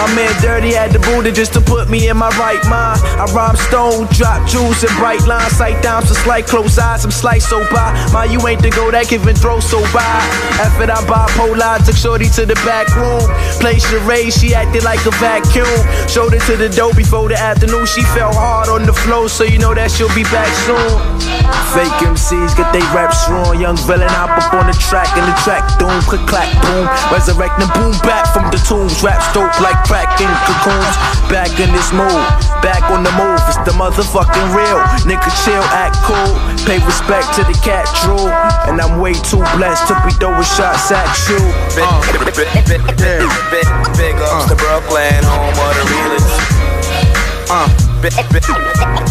My 0.00 0.08
man 0.16 0.32
Dirty 0.40 0.72
had 0.72 0.92
the 0.92 0.98
Buddha 0.98 1.30
just 1.30 1.52
to 1.52 1.60
put 1.60 1.90
me 1.90 2.08
in 2.08 2.16
my 2.16 2.32
right 2.40 2.64
mind. 2.72 3.04
I 3.20 3.28
rhyme 3.36 3.56
stone, 3.68 4.08
drop 4.16 4.48
jewels 4.48 4.80
and 4.80 4.96
bright 4.96 5.20
lines, 5.28 5.52
sight 5.52 5.82
down 5.82 6.06
some 6.06 6.16
slight 6.16 6.46
close 6.46 6.78
eyes, 6.78 7.02
some 7.02 7.10
slight 7.10 7.42
so 7.42 7.60
by. 7.68 7.92
My 8.10 8.24
you 8.24 8.40
ain't 8.48 8.62
the 8.62 8.70
go 8.70 8.90
that 8.90 9.12
giving 9.12 9.36
throw 9.36 9.60
so 9.60 9.76
by. 9.92 10.00
After 10.56 10.88
I 10.88 11.04
bipolar, 11.04 11.84
took 11.84 11.96
Shorty 11.96 12.32
to 12.32 12.46
the 12.46 12.56
back 12.64 12.88
room. 12.96 13.28
Played 13.60 13.82
charade, 13.82 14.32
she 14.32 14.54
acted 14.54 14.84
like 14.84 15.04
a 15.04 15.12
vacuum. 15.20 15.68
Showed 16.08 16.32
it 16.32 16.40
to 16.48 16.56
the 16.56 16.70
dough 16.72 16.96
before 16.96 17.28
the 17.28 17.36
afternoon. 17.36 17.84
She 17.84 18.00
fell 18.16 18.32
hard 18.32 18.72
on 18.72 18.86
the 18.86 18.96
floor, 18.96 19.28
so 19.28 19.44
you 19.44 19.58
know 19.58 19.74
that 19.74 19.90
she'll 19.92 20.08
be 20.16 20.24
back 20.32 20.48
soon. 20.64 20.96
Fake 21.76 21.92
MCs 22.02 22.56
get 22.56 22.72
they 22.72 22.82
raps 22.96 23.28
wrong. 23.28 23.60
Young 23.60 23.76
villain 23.84 24.08
hop 24.08 24.32
up 24.32 24.48
on 24.56 24.66
the 24.66 24.74
track 24.80 25.12
and 25.12 25.28
the 25.28 25.36
track 25.44 25.62
doom, 25.76 25.92
click 26.08 26.24
clack 26.24 26.48
boom. 26.64 26.88
Resurrecting 27.12 27.68
boom 27.76 27.92
back 28.00 28.26
from 28.32 28.48
the 28.48 28.58
tombs. 28.64 29.04
Raps 29.04 29.28
dope 29.36 29.54
like 29.60 29.76
crack 29.90 30.22
in 30.22 30.30
cocoons. 30.46 30.94
Back 31.26 31.50
in 31.58 31.66
this 31.74 31.90
mood, 31.90 32.22
back 32.62 32.86
on 32.94 33.02
the 33.02 33.10
move. 33.18 33.42
It's 33.50 33.58
the 33.66 33.74
motherfucking 33.74 34.54
real. 34.54 34.78
Nigga 35.02 35.30
chill, 35.42 35.66
act 35.74 35.98
cool. 36.06 36.38
Pay 36.62 36.78
respect 36.86 37.34
to 37.34 37.42
the 37.42 37.58
cat 37.58 37.90
true. 38.06 38.30
And 38.70 38.80
I'm 38.80 39.02
way 39.02 39.14
too 39.14 39.42
blessed 39.58 39.90
to 39.90 39.94
be 40.06 40.14
throwing 40.22 40.46
shots 40.46 40.94
at 40.94 41.10
you. 41.26 41.42
Big, 41.74 41.90
big, 42.22 42.38
big, 42.38 42.50
big, 42.70 42.82
big, 43.50 43.66
big 43.98 44.16
ups 44.22 44.46
to 44.46 44.54
Brooklyn, 44.54 45.18
home 45.26 45.58
of 45.58 45.74
the 45.74 45.84
realest. 45.90 46.30
Uh, 47.50 47.89
big, 48.00 48.16
big, 48.32 48.44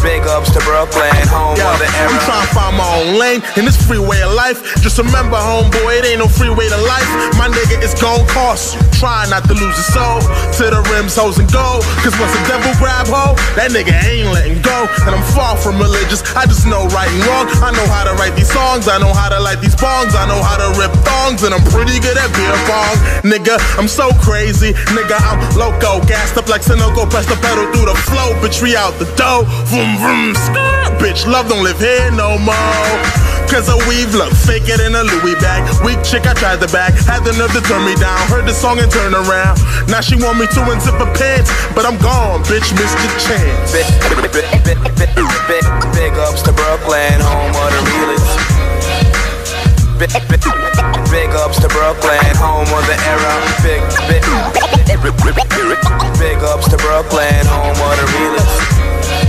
big 0.02 0.22
ups 0.26 0.50
to 0.50 0.60
Brooklyn, 0.66 1.14
home 1.30 1.54
Yeah, 1.58 1.74
of 1.74 1.78
the 1.78 1.90
era. 1.94 2.10
I'm 2.10 2.20
trying 2.26 2.46
to 2.46 2.54
find 2.54 2.74
my 2.74 2.90
own 2.98 3.22
lane 3.22 3.42
in 3.56 3.64
this 3.66 3.78
freeway 3.78 4.22
of 4.26 4.34
life. 4.34 4.66
Just 4.82 4.98
remember, 4.98 5.38
homeboy, 5.38 6.02
it 6.02 6.06
ain't 6.10 6.20
no 6.20 6.28
freeway 6.28 6.68
to 6.68 6.82
life. 6.90 7.08
My 7.38 7.48
nigga, 7.48 7.78
it's 7.86 7.94
gon' 8.02 8.26
cost 8.28 8.76
you. 8.76 8.82
Try 8.98 9.30
not 9.30 9.46
to 9.46 9.54
lose 9.54 9.78
your 9.78 9.90
soul 9.94 10.20
to 10.60 10.64
the 10.74 10.82
rims, 10.90 11.16
hoes, 11.16 11.38
and 11.38 11.48
gold. 11.54 11.86
Cause 12.02 12.18
once 12.18 12.34
the 12.34 12.44
devil 12.50 12.74
grab 12.82 13.06
hold, 13.08 13.38
that 13.54 13.70
nigga 13.70 13.94
ain't 14.10 14.34
letting 14.34 14.60
go. 14.66 14.90
And 15.06 15.14
I'm 15.14 15.26
far 15.38 15.56
from 15.56 15.78
religious, 15.78 16.26
I 16.34 16.50
just 16.50 16.66
know 16.66 16.90
right 16.90 17.10
and 17.10 17.24
wrong. 17.30 17.46
I 17.62 17.70
know 17.72 17.86
how 17.88 18.10
to 18.10 18.14
write 18.18 18.34
these 18.34 18.50
songs, 18.50 18.90
I 18.90 18.98
know 18.98 19.14
how 19.14 19.30
to 19.30 19.40
light 19.40 19.62
these 19.62 19.78
bongs, 19.78 20.18
I 20.18 20.26
know 20.26 20.42
how 20.42 20.58
to 20.58 20.74
rip 20.82 20.92
thongs, 21.06 21.46
and 21.46 21.54
I'm 21.54 21.64
pretty 21.70 22.02
good 22.02 22.18
at 22.18 22.30
beer 22.34 22.58
bong. 22.66 22.98
Nigga, 23.22 23.62
I'm 23.78 23.88
so 23.88 24.10
crazy, 24.18 24.74
nigga, 24.98 25.16
I'm 25.22 25.38
loco. 25.54 26.02
Gassed 26.10 26.38
up 26.38 26.50
like 26.50 26.66
Sunoco, 26.66 27.06
press 27.10 27.30
the 27.30 27.38
pedal 27.40 27.70
through 27.72 27.88
the 27.88 27.98
flow, 28.10 28.34
bitch, 28.42 28.64
we 28.64 28.79
out 28.80 28.96
the 28.96 29.06
dough. 29.20 29.44
Vroom, 29.68 30.00
vroom, 30.00 30.32
skirt. 30.34 30.96
Bitch, 31.04 31.28
love 31.28 31.52
don't 31.52 31.64
live 31.64 31.80
here 31.80 32.12
no 32.16 32.40
more. 32.40 32.96
Cause 33.52 33.68
a 33.68 33.76
weave 33.90 34.14
look 34.16 34.32
faker 34.32 34.78
than 34.78 34.96
a 34.96 35.04
Louis 35.04 35.36
bag. 35.44 35.68
Weak 35.84 36.00
chick, 36.04 36.24
I 36.26 36.34
tried 36.34 36.64
the 36.64 36.72
back. 36.72 36.94
Had 36.94 37.26
the 37.28 37.34
nerve 37.36 37.52
to 37.52 37.62
turn 37.68 37.84
me 37.84 37.96
down. 38.00 38.20
Heard 38.32 38.48
the 38.48 38.54
song 38.54 38.80
and 38.80 38.90
turn 38.90 39.14
around. 39.14 39.60
Now 39.92 40.00
she 40.00 40.16
want 40.16 40.40
me 40.40 40.48
to 40.56 40.62
unzip 40.72 40.96
her 40.96 41.12
pants. 41.18 41.52
But 41.76 41.84
I'm 41.86 41.98
gone, 42.00 42.42
bitch, 42.48 42.72
missed 42.78 43.00
your 43.04 43.16
chance. 43.20 43.74
Big, 43.76 43.88
big, 44.32 44.48
big, 44.64 45.66
big 45.98 46.14
ups 46.24 46.42
to 46.44 46.54
Brooklyn, 46.54 47.20
home 47.20 47.52
of 47.52 47.70
the 47.74 47.82
realest. 47.90 48.59
Big, 50.00 50.16
ups 51.36 51.60
to 51.60 51.68
Brooklyn, 51.68 52.24
home 52.40 52.72
of 52.72 52.86
the 52.88 52.96
era. 53.04 53.36
Big, 53.62 53.84
big, 54.08 54.24
big 56.18 56.40
ups 56.42 56.70
to 56.70 56.78
Brooklyn, 56.78 57.46
home 57.46 57.76
of 57.76 57.98
the 58.00 58.06
realest. 58.16 59.29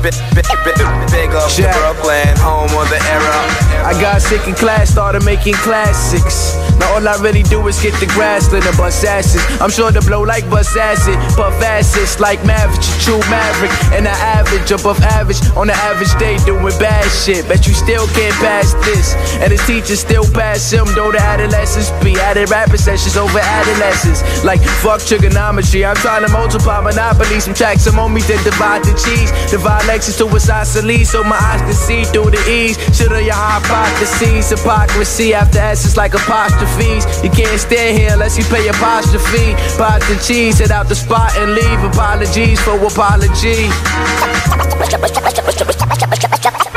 Big, 0.00 0.14
big, 0.32 0.48
big, 0.64 0.80
big 1.12 1.30
ups 1.36 1.56
to 1.56 1.62
Jack. 1.62 1.76
Brooklyn, 1.76 2.32
home 2.40 2.72
of 2.72 2.88
the 2.88 2.96
era. 3.12 3.36
I 3.84 3.92
got 4.00 4.22
sick 4.22 4.48
in 4.48 4.54
class, 4.54 4.88
started 4.88 5.24
making 5.24 5.54
classics. 5.60 6.56
Now 6.80 6.96
all 6.96 7.06
I 7.06 7.20
really 7.20 7.42
do 7.42 7.60
is 7.68 7.76
get 7.82 7.92
the 8.00 8.06
grass 8.16 8.50
lit 8.50 8.64
and 8.64 8.76
bust 8.78 9.04
asses. 9.04 9.44
I'm 9.60 9.68
sure 9.68 9.92
to 9.92 10.00
blow 10.00 10.22
like 10.22 10.48
bust 10.48 10.74
acid, 10.76 11.20
puff 11.36 11.52
acids 11.60 12.18
like 12.18 12.40
Maverick, 12.46 12.80
a 12.80 12.96
true 13.04 13.20
maverick. 13.28 13.72
And 13.92 14.08
I 14.08 14.16
average 14.40 14.70
above 14.72 15.00
average 15.02 15.36
on 15.52 15.66
the 15.66 15.76
average 15.76 16.16
day 16.16 16.38
doing 16.48 16.72
bad 16.80 17.04
shit. 17.12 17.44
Bet 17.44 17.66
you 17.66 17.74
still 17.74 18.06
can't 18.16 18.34
pass 18.40 18.72
this. 18.88 19.12
And 19.44 19.52
his 19.52 19.60
teachers 19.66 20.00
still 20.00 20.24
pass 20.32 20.70
him, 20.70 20.86
though 20.96 21.12
the 21.12 21.20
adolescents 21.20 21.92
be 22.02 22.16
added 22.16 22.48
rapid 22.48 22.80
sessions 22.80 23.18
over 23.18 23.38
adolescents. 23.38 24.24
Like 24.44 24.64
fuck 24.80 25.04
trigonometry, 25.04 25.84
I'm 25.84 25.96
trying 25.96 26.24
to 26.24 26.32
multiply 26.32 26.80
monopoly. 26.80 27.40
Some 27.40 27.52
tracks 27.52 27.84
some 27.84 28.00
me, 28.14 28.22
then 28.22 28.42
divide 28.44 28.84
the 28.84 28.96
cheese. 28.96 29.28
Divide 29.50 29.89
Lexus 29.90 30.18
to 30.18 30.30
isosceles 30.30 31.10
so 31.10 31.24
my 31.24 31.34
eyes 31.34 31.60
can 31.62 31.72
see 31.72 32.04
through 32.04 32.30
the 32.30 32.38
ease. 32.48 32.78
Shit 32.96 33.10
on 33.10 33.24
your 33.24 33.34
hypotheses, 33.34 34.48
hypocrisy 34.48 35.34
after 35.34 35.58
S's 35.58 35.96
like 35.96 36.14
apostrophes. 36.14 37.02
You 37.24 37.30
can't 37.30 37.58
stand 37.58 37.98
here 37.98 38.12
unless 38.12 38.38
you 38.38 38.44
pay 38.44 38.68
apostrophe. 38.68 39.58
Pot 39.76 39.98
the 40.06 40.14
cheese, 40.24 40.60
hit 40.60 40.70
out 40.70 40.88
the 40.88 40.94
spot 40.94 41.36
and 41.38 41.54
leave. 41.54 41.82
Apologies 41.82 42.60
for 42.60 42.78
apology. 42.78 43.66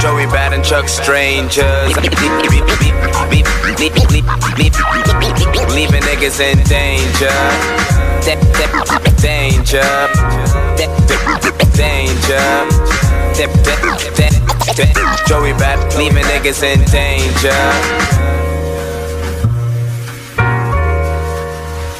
Joey 0.02 0.26
Bad 0.34 0.54
and 0.54 0.66
Chuck 0.66 0.90
Strangers. 0.90 1.94
Leaving 5.70 6.02
niggas 6.02 6.40
in 6.42 6.58
danger. 6.66 8.13
Danger. 8.24 9.84
Danger. 11.76 12.40
Joey 15.28 15.52
Bad, 15.54 15.94
leaving 15.98 16.24
niggas 16.24 16.64
in 16.64 16.80
danger. 16.86 18.33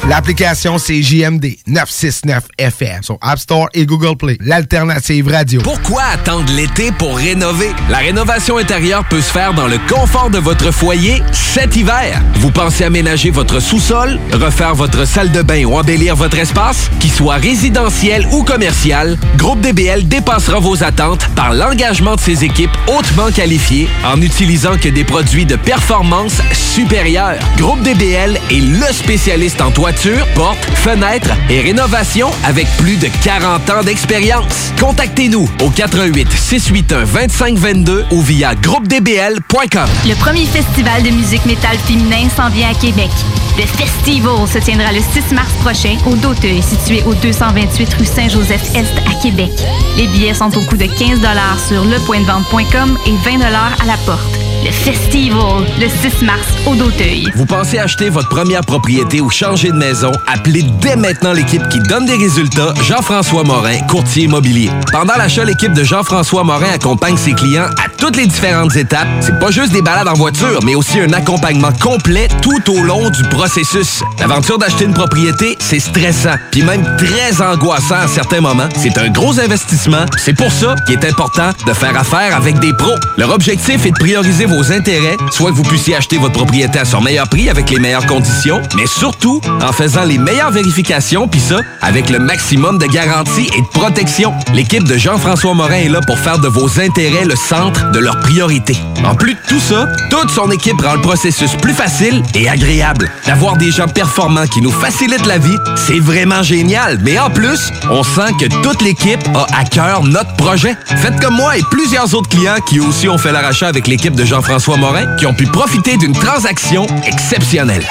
L'application, 0.06 0.76
c'est 0.76 1.00
JMD 1.00 1.46
969 1.66 2.44
FM 2.58 3.02
sur 3.02 3.16
App 3.22 3.38
Store 3.38 3.68
et 3.72 3.86
Google 3.86 4.18
Play. 4.18 4.36
L'alternative 4.40 5.28
radio. 5.28 5.62
Pourquoi 5.62 6.02
attendre 6.12 6.52
l'été 6.52 6.92
pour 6.92 7.16
rénover? 7.16 7.70
La 7.88 7.98
rénovation 7.98 8.58
intérieure 8.58 9.06
peut 9.08 9.22
se 9.22 9.32
faire 9.32 9.54
dans 9.54 9.66
le 9.66 9.78
confort 9.88 10.28
de 10.28 10.36
votre 10.36 10.72
foyer 10.72 11.22
cet 11.32 11.74
hiver. 11.76 12.20
Vous 12.34 12.50
pensez 12.50 12.84
aménager 12.84 13.30
votre 13.30 13.60
sous-sol, 13.60 14.20
refaire 14.34 14.74
votre 14.74 15.06
salle 15.06 15.32
de 15.32 15.40
bain 15.40 15.64
ou 15.64 15.74
embellir 15.78 16.16
votre 16.16 16.36
espace? 16.36 16.90
Qu'il 17.00 17.10
soit 17.10 17.36
résidentiel 17.36 18.26
ou 18.30 18.44
commercial, 18.44 19.16
Groupe 19.38 19.62
DBL 19.62 20.06
dépassera 20.06 20.58
vos 20.60 20.84
attentes 20.84 21.26
par 21.34 21.54
l'engagement 21.54 22.16
de 22.16 22.20
ses 22.20 22.44
équipes 22.44 22.76
hautement 22.88 23.30
qualifiées 23.30 23.88
en 24.04 24.20
utilisant 24.20 24.76
que 24.76 24.90
des 24.90 25.04
produits 25.04 25.46
de 25.46 25.56
performance 25.56 26.42
supérieure. 26.52 27.36
Groupe 27.56 27.80
DBL 27.82 28.38
est 28.50 28.60
le 28.60 28.92
spécialiste 28.92 29.62
en 29.62 29.70
toiture, 29.70 29.93
portes, 30.34 30.64
fenêtres 30.74 31.30
et 31.48 31.60
rénovation 31.60 32.30
avec 32.44 32.66
plus 32.76 32.96
de 32.96 33.08
40 33.22 33.70
ans 33.70 33.82
d'expérience. 33.82 34.72
Contactez-nous 34.78 35.48
au 35.62 35.70
88 35.70 36.28
681 36.30 37.04
2522 37.04 38.06
ou 38.10 38.20
via 38.20 38.54
groupedbl.com. 38.54 39.88
Le 40.06 40.14
premier 40.16 40.46
festival 40.46 41.02
de 41.02 41.10
musique 41.10 41.44
métal 41.46 41.76
féminin 41.86 42.28
s'en 42.34 42.50
vient 42.50 42.70
à 42.70 42.74
Québec. 42.74 43.10
Le 43.56 43.64
Festival 43.64 44.48
se 44.48 44.58
tiendra 44.58 44.92
le 44.92 45.00
6 45.00 45.32
mars 45.32 45.52
prochain 45.62 45.96
au 46.06 46.16
Doteuil, 46.16 46.60
situé 46.62 47.02
au 47.04 47.14
228 47.14 47.94
rue 47.94 48.04
Saint-Joseph-Est 48.04 48.92
à 49.08 49.22
Québec. 49.22 49.52
Les 49.96 50.06
billets 50.08 50.34
sont 50.34 50.56
au 50.56 50.60
coût 50.62 50.76
de 50.76 50.86
15 50.86 51.20
sur 51.68 51.84
lepointdevente.com 51.84 52.98
et 53.06 53.30
20 53.30 53.42
à 53.42 53.86
la 53.86 53.96
porte. 54.04 54.53
Le 54.64 54.70
Festival, 54.70 55.66
le 55.78 55.88
6 55.88 56.24
mars 56.24 56.46
au 56.66 56.74
Doteuil. 56.74 57.30
Vous 57.36 57.44
pensez 57.44 57.78
acheter 57.78 58.08
votre 58.08 58.30
première 58.30 58.62
propriété 58.62 59.20
ou 59.20 59.28
changer 59.28 59.68
de 59.68 59.76
maison? 59.76 60.10
Appelez 60.26 60.62
dès 60.80 60.96
maintenant 60.96 61.34
l'équipe 61.34 61.68
qui 61.68 61.80
donne 61.80 62.06
des 62.06 62.16
résultats, 62.16 62.72
Jean-François 62.82 63.44
Morin, 63.44 63.78
courtier 63.90 64.24
immobilier. 64.24 64.70
Pendant 64.90 65.16
l'achat, 65.18 65.44
l'équipe 65.44 65.74
de 65.74 65.84
Jean-François 65.84 66.44
Morin 66.44 66.70
accompagne 66.72 67.18
ses 67.18 67.32
clients 67.32 67.66
à 67.76 67.90
toutes 67.98 68.16
les 68.16 68.26
différentes 68.26 68.74
étapes. 68.74 69.06
C'est 69.20 69.38
pas 69.38 69.50
juste 69.50 69.72
des 69.72 69.82
balades 69.82 70.08
en 70.08 70.14
voiture, 70.14 70.60
mais 70.64 70.74
aussi 70.74 70.98
un 70.98 71.12
accompagnement 71.12 71.72
complet 71.72 72.28
tout 72.40 72.70
au 72.70 72.82
long 72.82 73.10
du 73.10 73.22
processus. 73.24 74.02
L'aventure 74.18 74.56
d'acheter 74.56 74.86
une 74.86 74.94
propriété, 74.94 75.58
c'est 75.58 75.78
stressant, 75.78 76.36
puis 76.50 76.62
même 76.62 76.84
très 76.96 77.42
angoissant 77.42 77.96
à 77.96 78.06
certains 78.06 78.40
moments. 78.40 78.68
C'est 78.76 78.96
un 78.96 79.10
gros 79.10 79.38
investissement. 79.38 80.06
C'est 80.16 80.32
pour 80.32 80.50
ça 80.50 80.74
qu'il 80.86 80.94
est 80.94 81.04
important 81.04 81.50
de 81.66 81.72
faire 81.74 81.98
affaire 81.98 82.34
avec 82.34 82.58
des 82.60 82.72
pros. 82.72 82.94
Leur 83.18 83.30
objectif 83.30 83.84
est 83.84 83.90
de 83.90 83.98
prioriser 83.98 84.46
vos 84.46 84.53
intérêts, 84.62 85.16
soit 85.30 85.50
que 85.50 85.56
vous 85.56 85.62
puissiez 85.64 85.96
acheter 85.96 86.18
votre 86.18 86.34
propriété 86.34 86.78
à 86.78 86.84
son 86.84 87.00
meilleur 87.00 87.28
prix 87.28 87.48
avec 87.48 87.70
les 87.70 87.78
meilleures 87.78 88.06
conditions, 88.06 88.60
mais 88.76 88.86
surtout 88.86 89.40
en 89.60 89.72
faisant 89.72 90.04
les 90.04 90.18
meilleures 90.18 90.52
vérifications, 90.52 91.28
puis 91.28 91.40
ça, 91.40 91.56
avec 91.82 92.08
le 92.08 92.18
maximum 92.18 92.78
de 92.78 92.86
garantie 92.86 93.48
et 93.56 93.60
de 93.60 93.66
protection. 93.66 94.32
L'équipe 94.52 94.84
de 94.84 94.96
Jean-François 94.96 95.54
Morin 95.54 95.80
est 95.80 95.88
là 95.88 96.00
pour 96.06 96.18
faire 96.18 96.38
de 96.38 96.48
vos 96.48 96.80
intérêts 96.80 97.24
le 97.24 97.36
centre 97.36 97.90
de 97.90 97.98
leurs 97.98 98.20
priorités. 98.20 98.76
En 99.04 99.14
plus 99.14 99.34
de 99.34 99.40
tout 99.48 99.60
ça, 99.60 99.88
toute 100.10 100.30
son 100.30 100.50
équipe 100.50 100.80
rend 100.80 100.94
le 100.94 101.02
processus 101.02 101.52
plus 101.56 101.74
facile 101.74 102.22
et 102.34 102.48
agréable. 102.48 103.10
D'avoir 103.26 103.56
des 103.56 103.70
gens 103.70 103.88
performants 103.88 104.46
qui 104.46 104.60
nous 104.62 104.70
facilitent 104.70 105.26
la 105.26 105.38
vie, 105.38 105.56
c'est 105.74 105.98
vraiment 105.98 106.42
génial. 106.42 107.00
Mais 107.02 107.18
en 107.18 107.30
plus, 107.30 107.70
on 107.90 108.02
sent 108.02 108.32
que 108.38 108.46
toute 108.62 108.82
l'équipe 108.82 109.20
a 109.34 109.46
à 109.58 109.64
cœur 109.64 110.04
notre 110.04 110.34
projet. 110.36 110.76
Faites 110.86 111.20
comme 111.20 111.34
moi 111.34 111.58
et 111.58 111.62
plusieurs 111.70 112.14
autres 112.14 112.28
clients 112.28 112.60
qui 112.68 112.80
aussi 112.80 113.08
ont 113.08 113.18
fait 113.18 113.32
leur 113.32 113.44
achat 113.44 113.66
avec 113.66 113.88
l'équipe 113.88 114.14
de 114.14 114.24
Jean-François 114.24 114.43
Morin, 114.78 115.16
qui 115.16 115.26
ont 115.26 115.32
pu 115.32 115.46
profiter 115.46 115.96
d'une 115.96 116.12
transaction 116.12 116.86
exceptionnelle. 117.06 117.82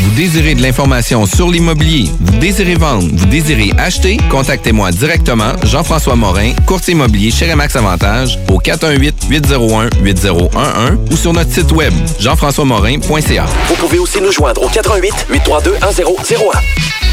Vous 0.00 0.10
désirez 0.12 0.54
de 0.54 0.62
l'information 0.62 1.26
sur 1.26 1.50
l'immobilier? 1.50 2.08
Vous 2.20 2.38
désirez 2.38 2.76
vendre? 2.76 3.06
Vous 3.12 3.26
désirez 3.26 3.72
acheter? 3.76 4.16
Contactez-moi 4.30 4.90
directement, 4.90 5.52
Jean-François 5.64 6.16
Morin, 6.16 6.54
courtier 6.66 6.94
immobilier 6.94 7.30
chez 7.30 7.50
Remax 7.50 7.76
Avantage, 7.76 8.38
au 8.48 8.58
418-801-8011 8.58 11.12
ou 11.12 11.16
sur 11.16 11.34
notre 11.34 11.52
site 11.52 11.72
web, 11.72 11.92
jean-françois-morin.ca. 12.18 13.44
Vous 13.68 13.74
pouvez 13.74 13.98
aussi 13.98 14.22
nous 14.22 14.32
joindre 14.32 14.62
au 14.62 14.68
88 14.68 15.26
832 15.28 15.72
1001. 15.72 17.07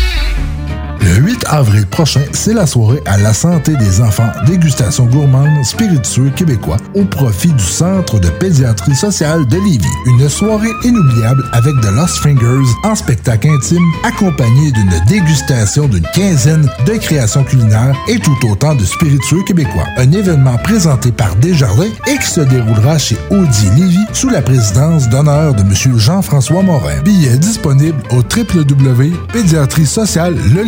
Le 1.05 1.17
8 1.17 1.45
avril 1.49 1.85
prochain, 1.85 2.23
c'est 2.31 2.53
la 2.53 2.65
soirée 2.65 2.99
à 3.05 3.19
la 3.19 3.31
santé 3.31 3.75
des 3.75 4.01
enfants, 4.01 4.31
dégustation 4.47 5.05
gourmande, 5.05 5.63
spiritueux 5.63 6.31
québécois, 6.35 6.77
au 6.95 7.05
profit 7.05 7.53
du 7.53 7.63
Centre 7.63 8.19
de 8.19 8.29
pédiatrie 8.29 8.95
sociale 8.95 9.45
de 9.45 9.57
Lévis. 9.57 9.85
Une 10.07 10.27
soirée 10.27 10.71
inoubliable 10.83 11.43
avec 11.51 11.75
The 11.81 11.91
Lost 11.91 12.15
Fingers 12.23 12.65
en 12.83 12.95
spectacle 12.95 13.49
intime, 13.49 13.83
accompagné 14.03 14.71
d'une 14.71 14.99
dégustation 15.07 15.87
d'une 15.87 16.07
quinzaine 16.15 16.67
de 16.87 16.93
créations 16.93 17.43
culinaires 17.43 17.95
et 18.07 18.17
tout 18.17 18.35
autant 18.49 18.73
de 18.73 18.83
spiritueux 18.83 19.43
québécois. 19.45 19.85
Un 19.97 20.11
événement 20.11 20.57
présenté 20.57 21.11
par 21.11 21.35
Desjardins 21.35 21.91
et 22.07 22.17
qui 22.17 22.27
se 22.27 22.41
déroulera 22.41 22.97
chez 22.97 23.17
Audi 23.29 23.69
Lévis 23.77 24.07
sous 24.11 24.29
la 24.29 24.41
présidence 24.41 25.07
d'honneur 25.09 25.53
de 25.53 25.61
M. 25.61 25.71
Jean-François 25.99 26.63
Morin. 26.63 26.99
Billets 27.03 27.37
disponibles 27.37 28.01
au 28.09 28.23
www.pédiatriesociallelevis.com. 28.23 30.55
Le 30.55 30.63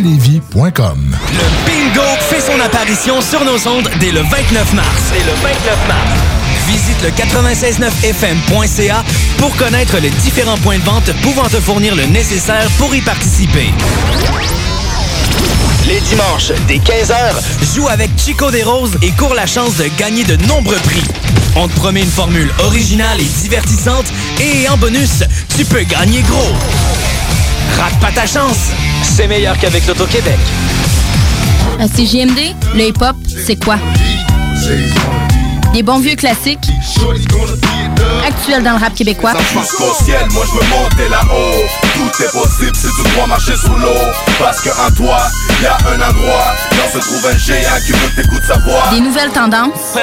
bingo 1.66 2.02
fait 2.28 2.40
son 2.40 2.60
apparition 2.60 3.22
sur 3.22 3.44
nos 3.46 3.66
ondes 3.66 3.88
dès 3.98 4.10
le 4.10 4.20
29 4.20 4.74
mars. 4.74 5.02
Dès 5.12 5.20
le 5.20 5.32
29 5.32 5.88
mars. 5.88 6.10
Visite 6.66 7.02
le 7.02 7.10
969fm.ca 7.10 9.04
pour 9.38 9.56
connaître 9.56 9.96
les 9.98 10.10
différents 10.10 10.58
points 10.58 10.78
de 10.78 10.84
vente 10.84 11.10
pouvant 11.22 11.48
te 11.48 11.58
fournir 11.60 11.94
le 11.96 12.04
nécessaire 12.04 12.68
pour 12.76 12.94
y 12.94 13.00
participer. 13.00 13.72
Les 15.86 16.00
dimanches, 16.00 16.52
dès 16.66 16.76
15h, 16.76 17.74
joue 17.74 17.88
avec 17.88 18.10
Chico 18.18 18.50
des 18.50 18.62
Roses 18.62 18.98
et 19.00 19.12
cours 19.12 19.32
la 19.32 19.46
chance 19.46 19.76
de 19.76 19.88
gagner 19.96 20.24
de 20.24 20.36
nombreux 20.46 20.76
prix. 20.76 21.04
On 21.56 21.68
te 21.68 21.74
promet 21.76 22.02
une 22.02 22.10
formule 22.10 22.52
originale 22.58 23.18
et 23.18 23.40
divertissante 23.40 24.06
et 24.38 24.68
en 24.68 24.76
bonus, 24.76 25.24
tu 25.56 25.64
peux 25.64 25.84
gagner 25.84 26.20
gros. 26.20 26.54
Rate 27.76 28.00
pas 28.00 28.10
ta 28.12 28.26
chance, 28.26 28.56
c'est 29.02 29.26
meilleur 29.26 29.58
qu'avec 29.58 29.86
l'Auto-Québec. 29.86 30.38
À 31.80 31.86
CJMD, 31.86 32.54
le 32.74 32.88
hip-hop, 32.88 33.16
c'est 33.46 33.62
quoi? 33.62 33.76
Des 35.72 35.82
bons 35.82 36.00
vieux 36.00 36.16
classiques, 36.16 36.66
actuels 38.26 38.62
dans 38.62 38.72
le 38.72 38.78
rap 38.78 38.94
québécois. 38.94 39.32
Jusqu'au 39.52 39.92
ciel, 40.04 40.26
moi 40.30 40.44
je 40.46 40.58
veux 40.58 40.66
monter 40.68 41.08
là-haut. 41.08 41.64
Tout 41.94 42.22
est 42.22 42.32
possible 42.32 42.76
si 42.76 42.86
tu 42.86 43.14
dois 43.14 43.26
marcher 43.26 43.54
sous 43.56 43.74
l'eau. 43.74 44.00
Parce 44.38 44.60
qu'en 44.62 44.90
toi, 44.96 45.18
y 45.62 45.66
a 45.66 45.76
un 45.92 46.10
endroit. 46.10 46.54
Là 46.72 46.90
se 46.92 46.98
trouve 46.98 47.26
un 47.26 47.36
géant 47.36 47.78
qui 47.84 47.92
veut 47.92 48.10
t'écouter 48.16 48.46
sa 48.46 48.58
voix. 48.58 48.88
Des 48.90 49.00
nouvelles 49.00 49.30
tendances, 49.30 49.94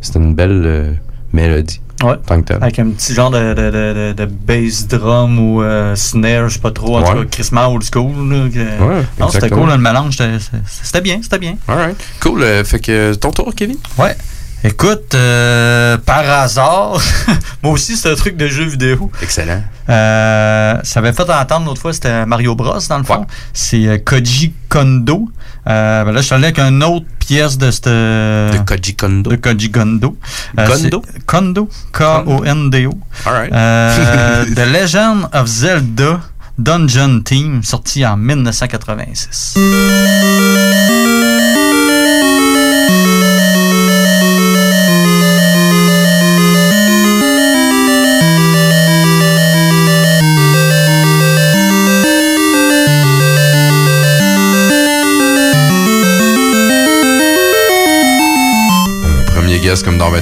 c'était 0.00 0.18
une 0.18 0.34
belle 0.34 0.62
euh, 0.64 0.92
mélodie. 1.32 1.80
Ouais. 2.02 2.16
Tant 2.26 2.40
que 2.42 2.46
tel. 2.48 2.58
Avec 2.60 2.78
un 2.80 2.90
petit 2.90 3.14
genre 3.14 3.30
de, 3.30 3.54
de, 3.54 4.12
de, 4.12 4.24
bass 4.26 4.86
drum 4.88 5.38
ou 5.38 5.62
euh, 5.62 5.94
snare, 5.96 6.48
je 6.48 6.54
sais 6.54 6.60
pas 6.60 6.72
trop, 6.72 6.98
en 6.98 7.02
Ouais. 7.02 7.10
tout 7.12 7.18
cas, 7.20 7.24
crissement 7.30 7.66
old 7.72 7.82
school. 7.84 8.10
Là, 8.28 8.48
que- 8.52 8.58
Ouais, 8.58 9.02
non, 9.18 9.28
c'était 9.30 9.48
cool, 9.48 9.68
le 9.70 9.78
mélange, 9.78 10.16
c'était- 10.16 10.38
c'était 10.82 11.00
bien, 11.00 11.20
c'était 11.22 11.38
bien. 11.38 11.56
Alright. 11.66 11.96
Cool. 12.20 12.42
euh, 12.42 12.64
fait 12.64 12.80
que 12.80 13.14
ton 13.14 13.30
tour, 13.30 13.54
Kevin? 13.54 13.76
Ouais. 13.96 14.14
Écoute, 14.66 15.14
euh, 15.14 15.98
par 15.98 16.26
hasard, 16.26 16.98
moi 17.62 17.72
aussi, 17.72 17.98
c'est 17.98 18.10
un 18.10 18.14
truc 18.14 18.38
de 18.38 18.46
jeu 18.48 18.64
vidéo. 18.64 19.10
Excellent. 19.20 19.62
Euh, 19.90 20.76
ça 20.82 21.00
avait 21.00 21.12
fait 21.12 21.28
entendre 21.28 21.66
l'autre 21.66 21.82
fois, 21.82 21.92
c'était 21.92 22.24
Mario 22.24 22.54
Bros, 22.54 22.78
dans 22.88 22.96
le 22.96 23.04
fond. 23.04 23.26
C'est 23.52 23.86
euh, 23.86 23.98
Koji 24.02 24.54
Kondo. 24.70 25.28
Euh, 25.66 26.04
ben 26.04 26.12
là, 26.12 26.20
je 26.22 26.24
suis 26.26 26.34
allé 26.34 26.44
avec 26.44 26.58
une 26.60 26.82
autre 26.82 27.04
pièce 27.18 27.58
de 27.58 27.70
cette. 27.70 27.84
De 27.84 28.58
Koji 28.66 28.96
Kondo. 28.96 29.30
De 29.30 29.36
Koji 29.36 29.70
Kondo. 29.70 30.16
Kondo? 30.56 31.02
c'est- 31.12 31.26
Kondo? 31.26 31.68
K-O-N-D-O. 31.92 32.92
Alright. 33.26 33.52
Euh, 33.52 34.44
The 34.56 34.66
Legend 34.72 35.28
of 35.34 35.46
Zelda 35.46 36.20
Dungeon 36.56 37.20
Team, 37.20 37.62
sorti 37.62 38.06
en 38.06 38.16
1986. 38.16 39.56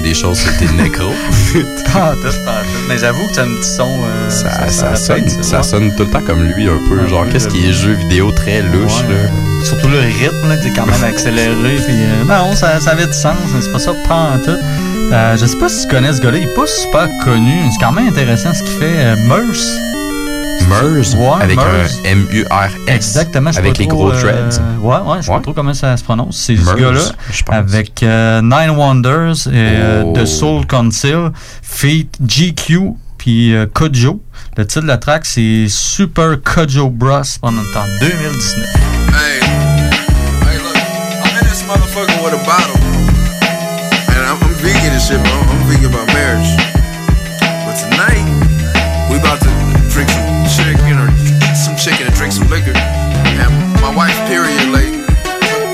Des 0.00 0.14
choses, 0.14 0.38
c'était 0.38 0.72
Necro. 0.72 1.10
Pas 1.92 2.12
en 2.12 2.14
tout, 2.14 2.22
pas 2.44 2.52
en 2.52 2.62
tout. 2.62 2.86
Mais 2.88 2.96
j'avoue 2.98 3.26
que 3.28 3.34
c'est 3.34 3.40
un 3.42 3.54
petit 3.54 3.68
son. 3.68 4.00
euh, 4.04 4.30
ça, 4.30 4.96
sonne, 4.96 5.28
ça, 5.42 5.62
sonne 5.62 5.94
tout 5.94 6.04
le 6.04 6.10
temps 6.10 6.22
comme 6.26 6.42
lui, 6.42 6.66
un 6.68 6.78
peu. 6.88 7.06
genre, 7.06 7.26
qu'est-ce 7.30 7.48
qui 7.48 7.68
est 7.68 7.72
jeu 7.72 7.92
vidéo 7.92 8.30
très 8.32 8.62
louche, 8.62 9.02
Ouais. 9.02 9.14
là? 9.14 9.30
Surtout 9.64 9.88
le 9.88 9.98
rythme, 9.98 10.48
là, 10.48 10.56
t'es 10.56 10.70
quand 10.70 10.86
même 10.86 11.04
accéléré. 11.04 11.76
Puis, 11.84 11.94
euh, 11.96 12.24
non, 12.26 12.54
ça, 12.56 12.80
ça 12.80 12.92
avait 12.92 13.06
du 13.06 13.12
sens, 13.12 13.36
mais 13.54 13.60
c'est 13.60 13.70
pas 13.72 13.78
ça, 13.78 13.92
pas 14.08 14.14
en 14.34 14.38
tout. 14.38 14.58
Euh, 15.12 15.36
je 15.36 15.44
sais 15.44 15.58
pas 15.58 15.68
si 15.68 15.82
tu 15.86 15.88
connais 15.94 16.12
ce 16.14 16.20
gars-là, 16.22 16.38
il 16.38 16.44
est 16.44 16.54
pas 16.54 16.66
super 16.66 17.08
connu. 17.22 17.60
C'est 17.70 17.84
quand 17.84 17.92
même 17.92 18.08
intéressant 18.08 18.54
ce 18.54 18.62
qu'il 18.62 18.78
fait. 18.78 18.94
Euh, 18.96 19.16
Murs. 20.66 21.14
Ouais, 21.18 21.42
avec 21.42 21.56
Murs. 21.56 21.64
un 21.66 22.08
M-U-R-S. 22.08 22.72
Exactement, 22.88 23.50
Avec 23.56 23.78
les 23.78 23.86
trop, 23.86 23.96
gros 23.96 24.12
euh, 24.12 24.20
dreads. 24.20 24.60
ouais, 24.80 24.96
ouais, 25.12 25.16
je 25.20 25.26
sais 25.26 25.32
pas 25.32 25.40
trop 25.40 25.52
comment 25.52 25.74
ça 25.74 25.96
se 25.96 26.04
prononce. 26.04 26.36
C'est 26.36 26.56
ce 26.56 26.74
gars-là. 26.74 27.00
Avec 27.50 28.02
euh, 28.02 28.40
Nine 28.42 28.70
Wonders 28.76 29.46
et 29.48 29.50
euh, 29.54 30.02
Oh. 30.06 30.12
The 30.16 30.24
Soul 30.26 30.66
Council, 30.66 31.30
Feat 31.62 32.16
GQ, 32.26 32.92
puis 33.18 33.54
euh, 33.54 33.66
Kojo. 33.72 34.22
Le 34.56 34.66
titre 34.66 34.82
de 34.82 34.86
la 34.88 34.98
track, 34.98 35.24
c'est 35.24 35.66
Super 35.68 36.36
Kojo 36.42 36.90
Bros 36.90 37.22
pendant 37.40 37.60
en 37.60 37.86
2019. 38.00 38.66
Hey, 39.14 39.40
hey, 39.40 40.58
look, 40.58 40.76
I'm 41.24 41.36
in 41.40 41.48
this 41.48 41.62
motherfucker 41.64 42.22
with 42.24 42.34
a 42.34 42.44
bottle. 42.44 42.76
And 44.08 44.26
I'm, 44.26 44.36
I'm 44.42 44.54
vegan 44.60 44.92
and 44.92 45.00
shit, 45.00 45.22
bro. 45.22 45.32
I'm 45.32 45.62
vegan 45.68 45.86
about 45.94 46.06
marriage. 46.12 46.56
But 47.64 47.76
tonight, 47.76 48.11
drink 52.32 52.48
some 52.48 52.48
liquor. 52.50 52.76
And 52.76 53.52
my 53.80 53.94
wife's 53.94 54.18
period 54.28 54.72
late. 54.72 54.92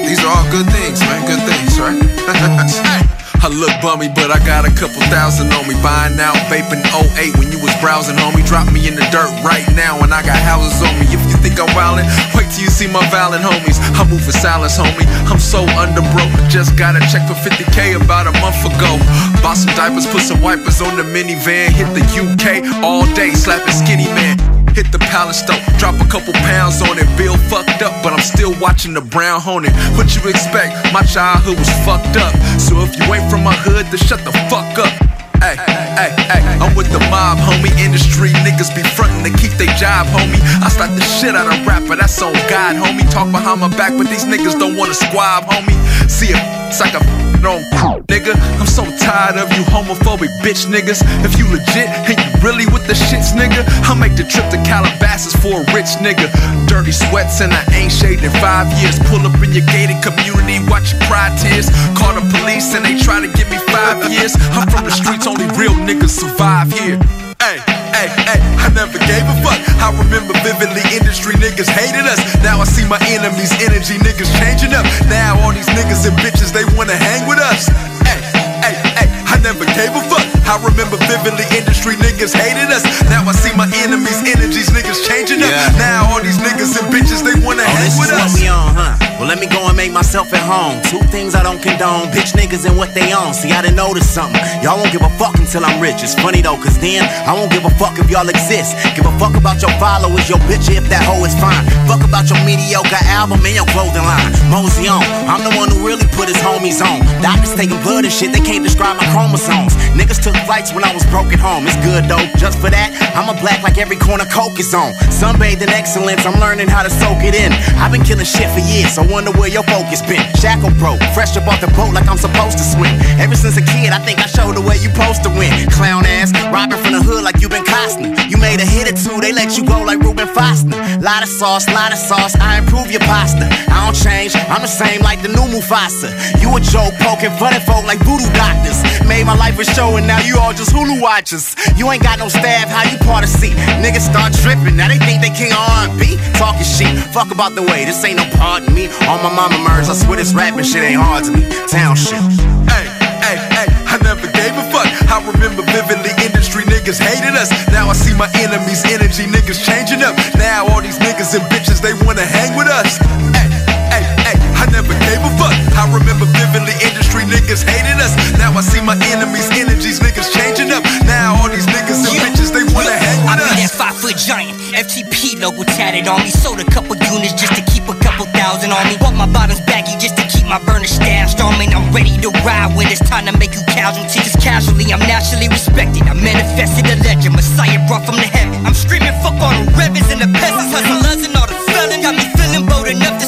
These 0.06 0.24
are 0.24 0.30
all 0.30 0.48
good 0.50 0.66
things, 0.72 1.00
man. 1.00 1.26
Good 1.26 1.42
things, 1.46 1.78
right? 1.78 1.98
I 3.38 3.46
look 3.46 3.70
bummy, 3.78 4.10
but 4.10 4.34
I 4.34 4.42
got 4.42 4.66
a 4.66 4.72
couple 4.74 4.98
thousand 5.06 5.54
on 5.54 5.68
me. 5.68 5.78
Buying 5.78 6.18
out, 6.18 6.34
vaping 6.50 6.82
08 6.90 7.38
when 7.38 7.52
you 7.54 7.62
was 7.62 7.70
browsing, 7.78 8.16
homie. 8.16 8.44
Drop 8.44 8.66
me 8.72 8.88
in 8.88 8.96
the 8.96 9.06
dirt 9.14 9.30
right 9.46 9.62
now, 9.78 10.02
and 10.02 10.10
I 10.12 10.26
got 10.26 10.34
houses 10.42 10.82
on 10.82 10.90
me. 10.98 11.06
If 11.06 11.22
you 11.30 11.38
think 11.38 11.60
I'm 11.60 11.70
wildin', 11.70 12.08
wait 12.34 12.50
till 12.50 12.66
you 12.66 12.70
see 12.70 12.90
my 12.90 13.04
violent 13.14 13.44
homies. 13.44 13.78
I 13.94 14.02
move 14.10 14.24
for 14.24 14.32
silence, 14.32 14.76
homie. 14.76 15.06
I'm 15.30 15.38
so 15.38 15.62
under 15.78 16.02
broke. 16.10 16.34
Just 16.50 16.74
got 16.74 16.96
a 16.96 17.02
check 17.06 17.28
for 17.30 17.38
50k 17.38 17.94
about 18.02 18.26
a 18.26 18.34
month 18.42 18.58
ago. 18.66 18.98
Bought 19.38 19.60
some 19.60 19.70
diapers, 19.76 20.06
put 20.06 20.22
some 20.22 20.40
wipers 20.42 20.82
on 20.82 20.96
the 20.96 21.04
minivan. 21.06 21.70
Hit 21.70 21.94
the 21.94 22.02
UK 22.02 22.82
all 22.82 23.06
day, 23.14 23.30
slapping 23.34 23.70
skinny 23.70 24.10
man. 24.10 24.47
Hit 24.78 24.92
the 24.92 25.02
palace 25.10 25.42
though, 25.42 25.58
drop 25.74 25.98
a 25.98 26.06
couple 26.06 26.32
pounds 26.46 26.78
on 26.86 27.02
it. 27.02 27.08
Bill 27.18 27.34
fucked 27.50 27.82
up, 27.82 27.90
but 27.98 28.12
I'm 28.12 28.22
still 28.22 28.54
watching 28.62 28.94
the 28.94 29.00
brown 29.00 29.40
hornet. 29.40 29.74
What 29.98 30.14
you 30.14 30.22
expect? 30.30 30.70
My 30.94 31.02
childhood 31.02 31.58
was 31.58 31.66
fucked 31.82 32.14
up. 32.14 32.30
So 32.62 32.78
if 32.86 32.94
you 32.94 33.02
ain't 33.10 33.26
from 33.28 33.42
my 33.42 33.58
hood, 33.66 33.90
then 33.90 33.98
shut 33.98 34.22
the 34.22 34.30
fuck 34.46 34.78
up. 34.78 34.94
Hey, 35.42 35.58
hey, 35.98 36.14
hey, 36.30 36.42
I'm 36.62 36.78
with 36.78 36.86
the 36.94 37.02
mob, 37.10 37.42
homie. 37.42 37.74
Industry 37.74 38.30
niggas 38.46 38.70
be 38.70 38.86
frontin' 38.94 39.26
to 39.26 39.34
keep 39.34 39.50
their 39.58 39.74
job, 39.74 40.06
homie. 40.14 40.38
I 40.62 40.70
start 40.70 40.94
the 40.94 41.02
shit 41.02 41.34
out 41.34 41.50
of 41.50 41.58
rap, 41.66 41.82
but 41.88 41.98
that's 41.98 42.14
on 42.22 42.30
God, 42.46 42.78
homie. 42.78 43.02
Talk 43.10 43.32
behind 43.34 43.58
my 43.58 43.74
back, 43.74 43.98
but 43.98 44.06
these 44.06 44.30
niggas 44.30 44.62
don't 44.62 44.78
wanna 44.78 44.94
squab, 44.94 45.50
homie. 45.50 45.74
See 46.06 46.30
it, 46.30 46.38
it's 46.70 46.78
like 46.78 46.94
a 46.94 47.02
on 47.44 48.07
nigga. 48.18 48.34
I'm 48.58 48.66
so 48.66 48.84
tired 48.98 49.38
of 49.38 49.50
you 49.52 49.62
homophobic 49.64 50.30
bitch 50.42 50.66
niggas. 50.66 51.02
If 51.24 51.38
you 51.38 51.46
legit 51.50 51.88
and 51.88 52.18
you 52.18 52.30
really 52.42 52.66
with 52.66 52.86
the 52.86 52.94
shits, 52.94 53.32
nigga, 53.32 53.64
I'll 53.86 53.96
make 53.96 54.16
the 54.16 54.24
trip 54.24 54.50
to 54.50 54.58
Calabasas 54.66 55.34
for 55.38 55.62
a 55.62 55.64
rich 55.74 55.98
nigga. 56.02 56.26
Dirty 56.66 56.92
sweats 56.92 57.40
and 57.40 57.52
I 57.52 57.64
ain't 57.72 57.92
shaved 57.92 58.24
in 58.24 58.30
five 58.42 58.66
years. 58.82 58.98
Pull 59.10 59.22
up 59.26 59.34
in 59.42 59.52
your 59.52 59.66
gated 59.66 60.02
community, 60.02 60.58
watch 60.68 60.92
you 60.92 60.98
cry 61.06 61.30
tears. 61.38 61.70
Call 61.94 62.14
the 62.14 62.24
police 62.38 62.74
and 62.74 62.84
they 62.84 62.98
try 62.98 63.20
to 63.20 63.30
give 63.38 63.48
me 63.50 63.58
five 63.70 64.10
years. 64.10 64.34
I'm 64.52 64.68
from 64.68 64.84
the 64.84 64.90
streets, 64.92 65.26
only 65.26 65.46
real 65.56 65.74
niggas 65.86 66.10
survive 66.10 66.72
here. 66.72 66.98
Hey, 67.38 67.62
hey, 67.98 68.08
hey, 68.30 68.40
I 68.62 68.70
never 68.70 68.98
gave 69.10 69.26
a 69.26 69.36
fuck. 69.42 69.58
I 69.82 69.90
remember 69.90 70.34
vividly 70.46 70.82
industry 70.94 71.34
niggas 71.34 71.66
hated 71.66 72.06
us. 72.06 72.20
Now 72.42 72.62
I 72.62 72.64
see 72.64 72.86
my 72.86 73.00
enemies, 73.10 73.50
energy 73.58 73.98
niggas 73.98 74.30
changing 74.38 74.72
up. 74.74 74.86
Now 75.10 75.40
all 75.42 75.52
these 75.52 75.68
niggas 75.74 76.06
and 76.06 76.14
bitches, 76.22 76.54
they 76.54 76.64
wanna 76.78 76.94
hang 76.94 77.26
with 77.26 77.38
us. 77.38 77.66
Hey, 78.06 78.20
hey, 78.62 78.74
hey, 78.94 79.17
I 79.28 79.36
never 79.44 79.64
gave 79.76 79.92
a 79.94 80.02
fuck. 80.08 80.24
I 80.48 80.56
remember 80.64 80.96
vividly 81.04 81.44
industry 81.56 81.94
niggas 82.00 82.32
hated 82.34 82.72
us. 82.72 82.82
Now 83.12 83.22
I 83.28 83.32
see 83.32 83.52
my 83.54 83.68
enemies, 83.84 84.18
energies, 84.24 84.70
niggas 84.72 85.04
changing 85.06 85.44
up. 85.44 85.50
Yeah. 85.52 85.68
Now 85.78 86.08
all 86.12 86.22
these 86.24 86.38
niggas 86.40 86.76
and 86.80 86.88
bitches, 86.92 87.20
they 87.22 87.36
wanna 87.44 87.62
Oh, 87.62 87.76
hang 87.76 87.92
with 88.00 88.08
us. 88.10 88.32
what 88.32 88.40
we 88.40 88.48
on, 88.48 88.74
huh? 88.74 88.96
Well, 89.20 89.26
let 89.28 89.38
me 89.42 89.46
go 89.50 89.66
and 89.66 89.76
make 89.76 89.92
myself 89.92 90.32
at 90.32 90.40
home. 90.42 90.80
Two 90.86 91.02
things 91.10 91.34
I 91.34 91.42
don't 91.42 91.60
condone 91.60 92.08
bitch 92.14 92.32
niggas 92.38 92.64
and 92.64 92.78
what 92.78 92.94
they 92.94 93.12
own. 93.12 93.34
See, 93.34 93.50
I 93.52 93.60
done 93.62 93.74
noticed 93.76 94.14
something. 94.14 94.40
Y'all 94.62 94.78
won't 94.78 94.92
give 94.92 95.02
a 95.02 95.10
fuck 95.20 95.36
until 95.36 95.64
I'm 95.66 95.80
rich. 95.82 96.02
It's 96.02 96.14
funny 96.14 96.40
though, 96.40 96.56
cause 96.56 96.78
then 96.78 97.04
I 97.28 97.34
won't 97.34 97.50
give 97.52 97.64
a 97.66 97.70
fuck 97.76 97.98
if 97.98 98.08
y'all 98.10 98.28
exist. 98.28 98.76
Give 98.96 99.04
a 99.04 99.12
fuck 99.18 99.34
about 99.36 99.60
your 99.60 99.74
followers, 99.82 100.28
your 100.30 100.38
bitch, 100.48 100.70
if 100.70 100.86
that 100.88 101.02
hoe 101.04 101.20
is 101.26 101.34
fine. 101.36 101.60
Fuck 101.90 102.02
about 102.06 102.30
your 102.30 102.38
mediocre 102.46 103.02
album 103.12 103.44
and 103.44 103.54
your 103.54 103.66
clothing 103.74 104.06
line. 104.06 104.30
Mosey 104.48 104.88
on. 104.88 105.02
I'm 105.28 105.42
the 105.44 105.52
one 105.58 105.68
who 105.68 105.84
really 105.84 106.06
put 106.16 106.30
his 106.30 106.38
homies 106.38 106.80
on. 106.80 107.02
Doctors 107.20 107.54
taking 107.58 107.76
blood 107.82 108.04
and 108.06 108.12
shit, 108.14 108.32
they 108.32 108.40
can't 108.40 108.62
describe 108.64 108.96
my 108.96 109.06
chromosomes. 109.18 109.74
Niggas 109.98 110.22
took 110.22 110.38
flights 110.46 110.70
when 110.70 110.86
I 110.86 110.94
was 110.94 111.02
broke 111.10 111.34
at 111.34 111.42
home. 111.42 111.66
It's 111.66 111.74
good 111.82 112.06
though. 112.06 112.22
Just 112.38 112.62
for 112.62 112.70
that, 112.70 112.94
I'm 113.18 113.26
a 113.26 113.34
black 113.42 113.66
like 113.66 113.74
every 113.74 113.98
corner 113.98 114.22
coke 114.30 114.54
is 114.62 114.70
on. 114.70 114.94
Sunbathed 115.10 115.58
in 115.58 115.70
excellence, 115.74 116.22
I'm 116.22 116.38
learning 116.38 116.70
how 116.70 116.86
to 116.86 116.90
soak 117.02 117.26
it 117.26 117.34
in. 117.34 117.50
I've 117.82 117.90
been 117.90 118.06
killing 118.06 118.24
shit 118.24 118.46
for 118.54 118.62
years, 118.62 118.94
so 118.94 119.02
wonder 119.02 119.34
where 119.34 119.50
your 119.50 119.66
focus 119.66 120.06
been. 120.06 120.22
Shackle 120.38 120.70
broke, 120.78 121.02
fresh 121.18 121.34
up 121.34 121.50
off 121.50 121.58
the 121.58 121.66
boat 121.74 121.90
like 121.98 122.06
I'm 122.06 122.20
supposed 122.20 122.62
to 122.62 122.64
swim. 122.64 122.94
Ever 123.18 123.34
since 123.34 123.58
a 123.58 123.64
kid, 123.74 123.90
I 123.90 123.98
think 124.06 124.22
I 124.22 124.30
showed 124.30 124.54
the 124.54 124.62
way 124.62 124.78
you 124.78 124.94
supposed 124.94 125.26
to 125.26 125.30
win. 125.34 125.50
Clown 125.74 126.06
ass, 126.06 126.30
robbing 126.54 126.78
from 126.78 126.94
the 126.94 127.02
hood 127.02 127.26
like 127.26 127.42
you 127.42 127.48
been 127.50 127.66
Costner. 127.66 128.14
You 128.30 128.38
made 128.38 128.62
a 128.62 128.68
hit 128.68 128.86
or 128.86 128.94
two, 128.94 129.18
they 129.18 129.34
let 129.34 129.58
you 129.58 129.66
go 129.66 129.82
like 129.82 129.98
Ruben 129.98 130.30
Foster. 130.30 130.78
Lot 131.02 131.26
of 131.26 131.30
sauce, 131.30 131.66
lot 131.74 131.90
of 131.90 131.98
sauce, 131.98 132.38
I 132.38 132.58
improve 132.62 132.90
your 132.90 133.02
pasta. 133.02 133.50
I 133.50 133.82
don't 133.82 133.98
change, 133.98 134.38
I'm 134.46 134.62
the 134.62 134.70
same 134.70 135.02
like 135.02 135.22
the 135.22 135.28
new 135.34 135.46
Mufasa. 135.50 136.14
You 136.38 136.54
a 136.54 136.60
joke, 136.62 136.94
poking 137.02 137.34
fun 137.34 137.54
at 137.54 137.66
folk 137.66 137.82
like 137.82 137.98
voodoo 138.06 138.30
doctors. 138.38 138.78
Made 139.08 139.24
my 139.24 139.34
life 139.34 139.58
a 139.58 139.64
show 139.64 139.96
and 139.96 140.06
now 140.06 140.20
you 140.20 140.36
all 140.38 140.52
just 140.52 140.68
Hulu 140.70 141.00
watchers. 141.00 141.56
You 141.80 141.90
ain't 141.90 142.02
got 142.02 142.18
no 142.18 142.28
staff, 142.28 142.68
how 142.68 142.84
you 142.84 142.98
part 142.98 143.24
of 143.24 143.30
seat? 143.30 143.56
Niggas 143.80 144.04
start 144.04 144.36
tripping, 144.36 144.76
now 144.76 144.88
they 144.88 145.00
think 145.00 145.24
they 145.24 145.32
king 145.32 145.50
R&B. 145.50 146.20
Talking 146.36 146.68
shit, 146.68 146.92
fuck 147.08 147.32
about 147.32 147.56
the 147.56 147.62
way, 147.64 147.88
this 147.88 148.04
ain't 148.04 148.20
no 148.20 148.28
part 148.36 148.68
of 148.68 148.70
me. 148.76 148.92
All 149.08 149.16
my 149.24 149.32
mama 149.32 149.56
murders, 149.64 149.88
I 149.88 149.96
swear 149.96 150.20
this 150.20 150.34
rapping 150.34 150.62
shit 150.62 150.84
ain't 150.84 151.00
hard 151.00 151.24
to 151.24 151.32
me. 151.32 151.48
Town 151.72 151.96
shit. 151.96 152.20
Hey, 152.68 152.84
hey, 153.24 153.36
hey, 153.56 153.68
I 153.88 153.96
never 154.04 154.28
gave 154.28 154.52
a 154.52 154.64
fuck. 154.68 154.84
I 155.08 155.24
remember 155.24 155.64
vividly 155.72 156.12
industry 156.20 156.68
niggas 156.68 157.00
hated 157.00 157.32
us. 157.32 157.48
Now 157.72 157.88
I 157.88 157.96
see 157.96 158.12
my 158.12 158.28
enemies, 158.44 158.84
energy 158.84 159.24
niggas 159.24 159.64
changing 159.64 160.04
up. 160.04 160.20
Now 160.36 160.68
all 160.68 160.84
these 160.84 161.00
niggas 161.00 161.32
and 161.32 161.48
bitches, 161.48 161.80
they 161.80 161.96
wanna 162.04 162.28
hang 162.28 162.52
with 162.60 162.68
us. 162.68 163.00
Hey, 163.32 163.48
hey, 163.88 164.04
hey, 164.20 164.36
I 164.52 164.68
never 164.68 164.92
gave 165.08 165.24
a 165.24 165.32
fuck. 165.40 165.56
I 165.80 165.88
remember 165.96 166.28
vividly 166.36 166.76
industry 166.84 166.97
niggas 167.24 167.62
hated 167.64 167.98
us. 167.98 168.12
Now 168.38 168.52
I 168.52 168.62
see 168.62 168.80
my 168.80 168.94
enemies, 169.14 169.48
energies, 169.54 169.98
niggas 170.00 170.30
changing 170.34 170.70
up. 170.70 170.84
Now 171.06 171.40
all 171.42 171.50
these 171.50 171.66
niggas 171.66 172.04
and 172.06 172.14
bitches, 172.22 172.50
they 172.52 172.64
wanna 172.74 172.94
hang 172.94 173.22
I 173.26 173.34
with 173.36 173.48
be 173.56 173.64
us. 173.64 173.70
that 173.70 173.78
five 173.78 173.96
foot 173.98 174.16
giant, 174.16 174.58
FTP 174.74 175.40
logo 175.40 175.64
tatted 175.64 176.06
on 176.08 176.22
me. 176.22 176.30
Sold 176.30 176.60
a 176.60 176.68
couple 176.68 176.94
units 177.10 177.34
just 177.34 177.54
to 177.56 177.62
keep 177.72 177.88
a 177.88 177.96
couple 177.98 178.26
thousand 178.36 178.70
on 178.72 178.82
me. 178.88 178.96
Want 179.00 179.16
my 179.16 179.26
bottoms 179.26 179.60
baggy 179.66 179.96
just 179.98 180.16
to 180.18 180.24
keep 180.28 180.46
my 180.46 180.58
burner 180.62 180.86
stashed 180.86 181.40
on 181.40 181.56
me. 181.58 181.66
And 181.66 181.74
I'm 181.74 181.88
ready 181.92 182.14
to 182.22 182.30
ride 182.46 182.74
when 182.76 182.86
it's 182.88 183.02
time 183.02 183.26
to 183.26 183.34
make 183.36 183.54
you 183.54 183.62
casualty. 183.68 184.20
Just 184.20 184.40
casually, 184.40 184.86
I'm 184.92 185.02
naturally 185.04 185.48
respected. 185.48 186.02
I 186.06 186.14
manifested 186.14 186.86
a 186.86 186.96
legend, 187.02 187.34
Messiah 187.34 187.80
brought 187.86 188.04
from 188.06 188.16
the 188.16 188.28
heaven. 188.28 188.64
I'm 188.66 188.74
screaming 188.74 189.14
fuck 189.22 189.36
all 189.40 189.52
the 189.52 189.66
rebels 189.76 190.08
and 190.10 190.20
the 190.20 190.30
peasants, 190.38 190.72
hustlers 190.72 191.26
and 191.26 191.34
all 191.36 191.46
the 191.46 191.58
felons. 191.70 192.02
Got 192.02 192.14
me 192.14 192.24
feeling 192.38 192.64
bold 192.66 192.88
enough 192.88 193.18
to 193.20 193.26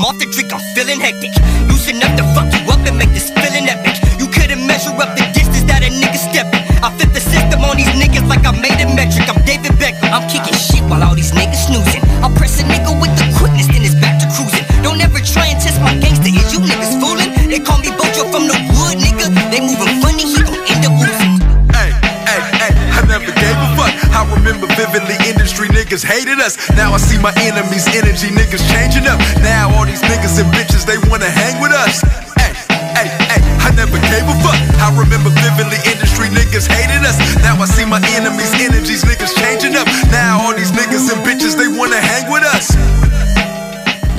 I'm 0.00 0.08
off 0.08 0.16
the 0.16 0.24
drink, 0.32 0.48
I'm 0.48 0.64
feeling 0.72 0.96
hectic. 0.96 1.28
Loose 1.68 1.84
enough 1.92 2.16
to 2.16 2.24
fuck 2.32 2.48
you 2.56 2.64
up 2.72 2.80
and 2.88 2.96
make 2.96 3.12
this 3.12 3.28
feeling 3.36 3.68
epic. 3.68 4.00
You 4.16 4.32
couldn't 4.32 4.64
measure 4.64 4.96
up 4.96 5.12
the 5.12 5.28
distance 5.36 5.68
that 5.68 5.84
a 5.84 5.92
nigga 5.92 6.16
stepping. 6.16 6.64
I 6.80 6.88
flip 6.96 7.12
the 7.12 7.20
system 7.20 7.60
on 7.68 7.76
these 7.76 7.92
niggas 7.92 8.24
like 8.24 8.48
I 8.48 8.56
made 8.56 8.80
it 8.80 8.88
metric. 8.96 9.28
I'm 9.28 9.36
David 9.44 9.76
Beckham. 9.76 10.08
I'm 10.08 10.24
kicking 10.24 10.56
shit 10.56 10.80
while 10.88 11.04
all 11.04 11.12
these 11.12 11.36
niggas 11.36 11.68
snoozing. 11.68 12.00
I'll 12.24 12.32
press 12.32 12.56
a 12.56 12.64
nigga 12.64 12.96
with 12.96 13.12
the 13.12 13.28
quickness, 13.36 13.68
then 13.68 13.84
it's 13.84 13.92
back 13.92 14.16
to 14.24 14.26
cruising. 14.32 14.64
Don't 14.80 15.04
ever 15.04 15.20
try 15.20 15.52
and 15.52 15.60
test 15.60 15.76
my 15.84 15.92
gangster. 16.00 16.32
Is 16.32 16.48
you 16.48 16.64
niggas 16.64 16.96
fooling? 16.96 17.28
They 17.52 17.60
call 17.60 17.76
me 17.84 17.92
Bojo 17.92 18.24
from 18.32 18.48
the 18.48 18.56
wood, 18.72 18.96
nigga. 18.96 19.28
They 19.52 19.60
moving 19.60 20.00
funny, 20.00 20.24
he 20.24 20.40
gon' 20.40 20.64
end 20.64 20.88
up 20.88 20.96
losing. 20.96 21.44
Hey, 21.76 21.92
hey, 22.24 22.40
hey, 22.56 22.72
I 22.72 23.04
never 23.04 23.28
gave 23.36 23.52
a 23.52 23.68
fuck. 23.76 23.92
I 24.16 24.24
remember 24.32 24.64
vividly 24.80 25.20
in 25.28 25.36
the 25.36 25.44
industry 25.44 25.68
niggas 25.90 26.06
hated 26.06 26.38
us. 26.38 26.54
Now 26.78 26.94
I 26.94 26.98
see 26.98 27.18
my 27.18 27.34
enemies, 27.42 27.86
energy 27.88 28.28
niggas 28.30 28.62
changing 28.70 29.10
up. 29.10 29.18
Now 29.42 29.74
all 29.74 29.84
these 29.84 30.02
niggas 30.02 30.38
and 30.38 30.46
bitches, 30.54 30.86
they 30.86 30.98
wanna 31.10 31.28
hang 31.28 31.60
with 31.60 31.72
us. 31.72 32.02
Hey, 32.38 32.54
hey, 32.94 33.10
hey, 33.26 33.42
I 33.58 33.74
never 33.74 33.98
gave 33.98 34.22
a 34.22 34.36
fuck. 34.38 34.54
I 34.78 34.94
remember 34.94 35.30
vividly 35.42 35.82
industry 35.90 36.28
niggas 36.28 36.70
hated 36.70 37.02
us. 37.02 37.18
Now 37.42 37.58
I 37.60 37.66
see 37.66 37.84
my 37.84 37.98
enemies, 38.14 38.54
energies, 38.54 39.02
niggas 39.02 39.34
changing 39.34 39.74
up. 39.74 39.86
Now 40.14 40.46
all 40.46 40.54
these 40.54 40.70
niggas 40.70 41.10
and 41.10 41.26
bitches, 41.26 41.58
they 41.58 41.66
wanna 41.66 41.98
hang 41.98 42.30
with 42.30 42.44
us. 42.54 42.70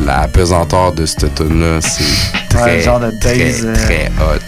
La 0.06 0.28
pesanteur 0.28 0.92
de 0.92 1.06
cette 1.06 1.36
tune 1.36 1.62
là 1.62 1.80
c'est 1.80 2.04
très, 2.50 2.64
Ouais, 2.64 2.82
genre 2.82 3.00
de 3.00 3.12
très, 3.12 3.64
euh, 3.64 3.74
très 3.76 4.12
hot. 4.20 4.42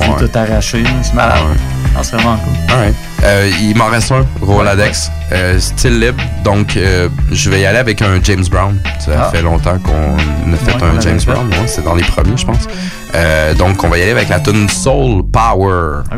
Qui 0.00 0.10
est 0.10 0.26
tout 0.26 0.38
arraché, 0.38 0.84
c'est 1.02 1.10
ah 1.12 1.14
malade. 1.14 1.58
Ah, 1.94 2.00
c'est 2.02 2.16
vraiment 2.16 2.36
cool. 2.38 2.54
Alright. 2.74 2.94
Euh, 3.24 3.50
il 3.60 3.76
m'en 3.76 3.86
reste 3.86 4.10
un, 4.12 4.24
Roladex. 4.40 5.10
Euh, 5.32 5.58
style 5.60 6.00
libre, 6.00 6.22
donc 6.44 6.76
euh, 6.76 7.08
je 7.30 7.48
vais 7.50 7.60
y 7.60 7.66
aller 7.66 7.78
avec 7.78 8.02
un 8.02 8.20
James 8.22 8.44
Brown. 8.50 8.78
Ça 8.98 9.12
Ah. 9.26 9.30
fait 9.30 9.42
longtemps 9.42 9.78
qu'on 9.78 9.92
a 10.52 10.56
fait 10.56 10.74
Ouais, 10.82 10.88
un 10.96 11.00
James 11.00 11.20
fait. 11.20 11.30
Brown, 11.30 11.48
ouais, 11.48 11.66
c'est 11.66 11.84
dans 11.84 11.94
les 11.94 12.02
premiers, 12.04 12.36
je 12.36 12.44
pense. 12.46 12.66
Euh, 13.14 13.54
donc 13.54 13.82
on 13.84 13.88
va 13.88 13.98
y 13.98 14.02
aller 14.02 14.10
avec 14.12 14.28
la 14.28 14.40
tune 14.40 14.68
Soul 14.68 15.22
Power. 15.30 16.02
Oh. 16.12 16.16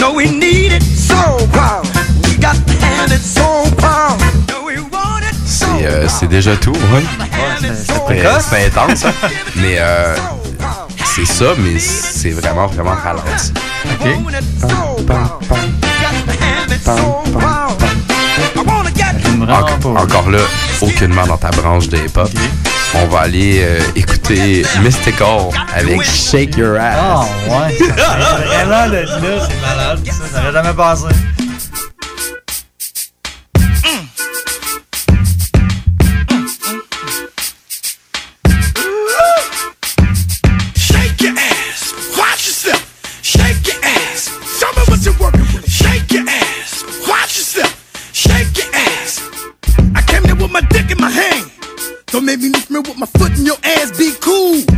No, 0.00 0.12
we 0.14 0.30
need 0.30 0.72
it 0.72 0.82
soul 0.82 1.46
power. 1.52 1.82
We 2.24 2.36
got 2.38 2.54
to 2.66 2.72
hand 2.84 3.12
it 3.12 3.20
soul 3.20 3.70
power. 3.76 4.16
No, 4.48 4.64
we 4.64 4.78
want 4.90 5.22
it 5.22 5.34
C'est 5.44 5.86
euh, 5.86 6.08
c'est 6.08 6.28
déjà 6.28 6.56
tout, 6.56 6.72
ouais. 6.72 7.02
C'est 7.60 7.92
Euh, 7.92 7.98
précoce. 8.06 8.46
C'est 8.50 8.66
intense, 8.66 9.04
hein. 9.04 9.12
mais 9.56 9.76
euh, 9.78 10.14
c'est 11.14 11.26
ça, 11.26 11.54
mais 11.58 11.78
c'est 11.78 12.30
vraiment, 12.30 12.66
vraiment 12.66 12.94
ralenti. 12.94 13.52
En- 19.48 19.96
encore 19.96 20.30
là, 20.30 20.38
aucunement 20.80 21.26
dans 21.26 21.36
ta 21.36 21.50
branche 21.50 21.88
de 21.88 21.96
hip-hop. 21.98 22.28
On 22.94 23.06
va 23.06 23.20
aller 23.20 23.60
euh, 23.62 23.80
écouter 23.94 24.64
Mystical 24.82 25.48
avec 25.74 26.02
Shake 26.02 26.56
Your 26.56 26.76
Ass. 26.78 27.26
ouais. 27.46 27.78
Vraiment 28.46 28.88
d'être 28.90 29.10
là, 29.20 29.48
c'est 29.48 29.60
malade. 29.60 30.00
Ça, 30.32 30.40
aurait 30.40 30.52
jamais 30.52 30.74
passé. 30.74 31.04
Me 52.38 52.48
lift 52.48 52.70
me 52.70 52.78
with 52.78 52.96
my 52.96 53.06
foot 53.06 53.36
in 53.36 53.44
your 53.44 53.56
ass. 53.64 53.90
Be 53.98 54.12
cool. 54.20 54.69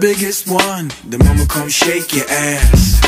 Biggest 0.00 0.48
one, 0.48 0.90
then 1.06 1.18
mama 1.26 1.44
come 1.48 1.68
shake 1.68 2.14
your 2.14 2.26
ass. 2.28 3.00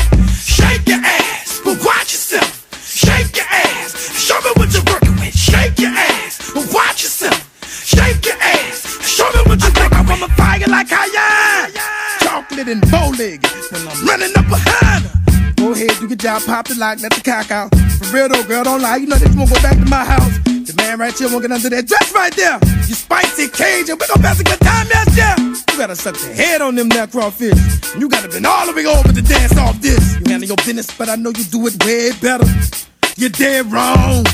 Shake 0.43 0.87
your 0.87 0.99
ass, 0.99 1.61
but 1.63 1.77
watch 1.85 2.11
yourself. 2.11 2.67
Shake 2.83 3.35
your 3.35 3.45
ass, 3.45 3.95
show 4.19 4.39
me 4.41 4.51
what 4.57 4.73
you're 4.73 4.83
working 4.83 5.15
with. 5.15 5.33
Shake 5.33 5.79
your 5.79 5.91
ass, 5.91 6.51
but 6.53 6.67
watch 6.73 7.03
yourself. 7.03 7.39
Shake 7.63 8.25
your 8.25 8.35
ass, 8.35 9.07
show 9.07 9.29
me 9.31 9.39
what 9.47 9.61
you're 9.61 9.71
working 9.71 10.03
with. 10.03 10.11
I'm 10.11 10.23
a 10.23 10.29
fire 10.35 10.67
like 10.67 10.89
Cayenne. 10.89 11.71
Chocolate 12.19 12.67
and 12.67 12.81
bow-legged 12.91 13.45
when 13.71 13.87
I'm 13.87 14.05
running 14.05 14.33
up 14.35 14.47
behind 14.51 15.05
her. 15.05 15.53
Go 15.55 15.71
ahead, 15.71 15.91
do 15.99 16.07
your 16.07 16.17
job, 16.17 16.43
pop 16.43 16.67
the 16.67 16.75
lock, 16.75 16.99
let 17.01 17.13
the 17.13 17.21
cock 17.21 17.51
out. 17.51 17.73
For 18.03 18.15
real 18.15 18.27
though, 18.27 18.43
girl, 18.43 18.63
don't 18.65 18.81
lie. 18.81 18.97
You 18.97 19.07
know 19.07 19.15
this 19.15 19.33
won't 19.35 19.49
go 19.49 19.61
back 19.61 19.77
to 19.77 19.85
my 19.85 20.03
house. 20.03 20.37
The 20.43 20.73
man 20.77 20.99
right 20.99 21.17
here 21.17 21.29
won't 21.29 21.41
get 21.41 21.51
under 21.51 21.69
that 21.69 21.87
dress 21.87 22.13
right 22.13 22.35
there. 22.35 22.59
You 22.87 22.95
spicy 22.95 23.47
Cajun, 23.47 23.97
we 23.97 24.07
gon' 24.07 24.21
pass 24.21 24.39
a 24.39 24.43
good 24.43 24.59
time, 24.59 24.87
yes, 24.89 25.15
yeah. 25.15 25.60
You 25.71 25.77
gotta 25.77 25.95
suck 25.95 26.15
the 26.15 26.33
head 26.33 26.61
on 26.61 26.75
them 26.75 26.89
there 26.89 27.07
crawfish. 27.07 27.57
You 27.97 28.09
gotta 28.09 28.27
been 28.27 28.45
all 28.45 28.67
the 28.67 28.73
way 28.73 28.85
over 28.85 29.07
to 29.07 29.21
dance 29.21 29.57
off 29.57 29.79
this. 29.81 30.19
You 30.19 30.29
handle 30.29 30.47
your 30.49 30.57
business, 30.57 30.91
but 30.97 31.07
I 31.07 31.15
know 31.15 31.29
you 31.29 31.45
do 31.45 31.65
it 31.65 31.83
way 31.85 32.11
better. 32.19 32.45
You're 33.15 33.29
dead 33.29 33.71
wrong. 33.71 34.25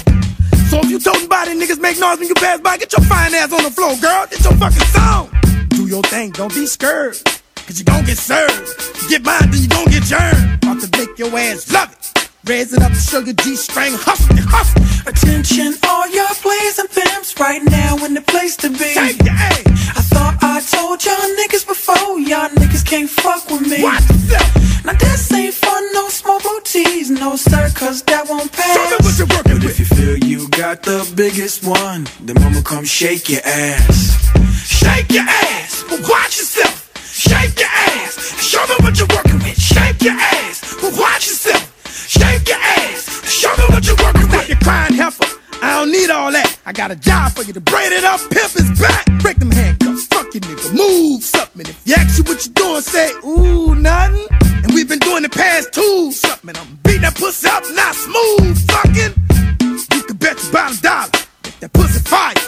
So 0.69 0.79
if 0.81 0.89
you 0.89 0.99
toting 0.99 1.29
body 1.29 1.51
niggas 1.53 1.79
make 1.79 1.99
noise 1.99 2.17
when 2.17 2.27
you 2.27 2.33
pass 2.33 2.59
by, 2.59 2.77
get 2.77 2.91
your 2.91 3.05
fine 3.05 3.33
ass 3.35 3.53
on 3.53 3.63
the 3.63 3.71
floor, 3.71 3.95
girl. 4.01 4.25
Get 4.25 4.43
your 4.43 4.53
fucking 4.53 4.87
song. 4.97 5.29
Do 5.69 5.87
your 5.87 6.01
thing, 6.03 6.31
don't 6.31 6.53
be 6.53 6.65
scared. 6.65 7.21
Cause 7.67 7.77
you 7.77 7.85
gon' 7.85 8.03
get 8.05 8.17
served. 8.17 9.03
You 9.03 9.09
get 9.09 9.23
mine, 9.23 9.51
then 9.51 9.61
you 9.61 9.69
gon' 9.69 9.85
get 9.85 10.03
germed. 10.03 10.63
About 10.63 10.81
to 10.81 10.97
make 10.97 11.19
your 11.19 11.37
ass 11.37 11.71
love 11.71 11.91
it. 11.93 12.06
Raise 12.47 12.71
it 12.71 12.81
up, 12.81 12.93
show 12.95 13.19
your 13.19 13.33
G-string, 13.33 13.91
hustle, 13.93 14.37
hustle. 14.47 14.81
Attention, 15.05 15.73
all 15.83 16.07
y'all 16.07 16.31
players 16.39 16.79
and 16.79 16.89
pimps 16.89 17.37
right 17.39 17.61
now 17.61 17.97
in 18.05 18.13
the 18.13 18.21
place 18.21 18.55
to 18.57 18.69
be. 18.69 18.95
Your. 18.95 19.35
I 19.35 20.01
thought 20.07 20.37
I 20.41 20.61
told 20.63 21.03
y'all 21.03 21.27
niggas 21.43 21.67
before, 21.67 22.19
y'all 22.19 22.47
niggas 22.55 22.85
can't 22.85 23.09
fuck 23.09 23.49
with 23.51 23.67
me. 23.67 23.81
Now 23.83 24.93
this 24.93 25.31
ain't 25.33 25.53
fun, 25.55 25.83
no 25.93 26.07
small 26.07 26.39
booties, 26.39 27.09
no 27.11 27.35
sir, 27.35 27.69
cause 27.75 28.01
that 28.03 28.29
won't 28.29 28.47
Show 28.55 28.63
me 28.63 28.95
what 28.95 29.01
pass. 29.03 29.19
you're 29.19 29.27
working 29.27 29.59
But 29.59 29.63
with. 29.67 29.71
if 29.71 29.79
you 29.79 29.85
feel 29.85 30.17
you 30.17 30.47
got 30.49 30.83
the 30.83 31.03
biggest 31.17 31.65
one, 31.67 32.07
then 32.21 32.35
mama 32.41 32.61
come 32.63 32.85
shake 32.85 33.27
your 33.27 33.41
ass. 33.43 34.23
Shake 34.63 35.11
your 35.11 35.27
ass, 35.27 35.83
but 35.89 35.99
watch 36.07 36.39
yourself. 36.39 36.95
Shake 37.11 37.59
your 37.59 37.67
ass, 37.67 38.39
show 38.41 38.63
me 38.67 38.75
what 38.79 38.97
you're 38.97 39.11
working 39.11 39.39
with. 39.43 39.59
Shake 39.59 40.01
your 40.01 40.13
ass, 40.15 40.63
but 40.79 40.93
watch 40.95 41.27
yourself. 41.27 41.66
Shake 42.07 42.47
your 42.47 42.57
ass, 42.57 43.29
show 43.29 43.51
me 43.57 43.63
what 43.67 43.85
you're 43.85 43.97
working 43.99 44.31
with. 44.31 44.47
You 44.47 44.55
crying 44.63 44.93
heifer, 44.93 45.27
I 45.61 45.79
don't 45.79 45.91
need 45.91 46.09
all 46.09 46.31
that. 46.31 46.57
I 46.65 46.71
got 46.71 46.89
a 46.89 46.95
job 46.95 47.33
for 47.33 47.43
you 47.43 47.51
to 47.51 47.59
braid 47.59 47.91
it 47.91 48.05
up, 48.05 48.21
pimp 48.31 48.51
his 48.51 48.79
back. 48.79 49.05
Break 49.19 49.39
them 49.39 49.51
handcuffs, 49.51 50.07
fuck 50.07 50.33
you 50.33 50.39
nigga, 50.39 50.73
move 50.73 51.21
something. 51.21 51.67
If 51.67 51.75
you 51.85 51.95
ask 51.95 52.17
you 52.17 52.23
what 52.23 52.45
you 52.45 52.51
doing, 52.53 52.79
say, 52.79 53.11
ooh, 53.27 53.75
nothing. 53.75 54.25
And 54.63 54.73
we've 54.73 54.87
been 54.87 54.99
doing 54.99 55.23
the 55.23 55.29
past 55.29 55.73
two, 55.73 56.13
something. 56.13 56.55
I'm 56.55 56.79
beating 56.83 57.01
that 57.01 57.15
pussy 57.15 57.49
up, 57.49 57.63
not 57.75 57.93
smooth, 57.93 58.55
fucking. 58.71 59.13
You 59.91 60.03
can 60.07 60.15
bet 60.15 60.41
your 60.41 60.53
bottom 60.53 60.77
dollar 60.79 61.11
if 61.43 61.59
that 61.59 61.73
pussy 61.73 61.99
fire. 62.07 62.39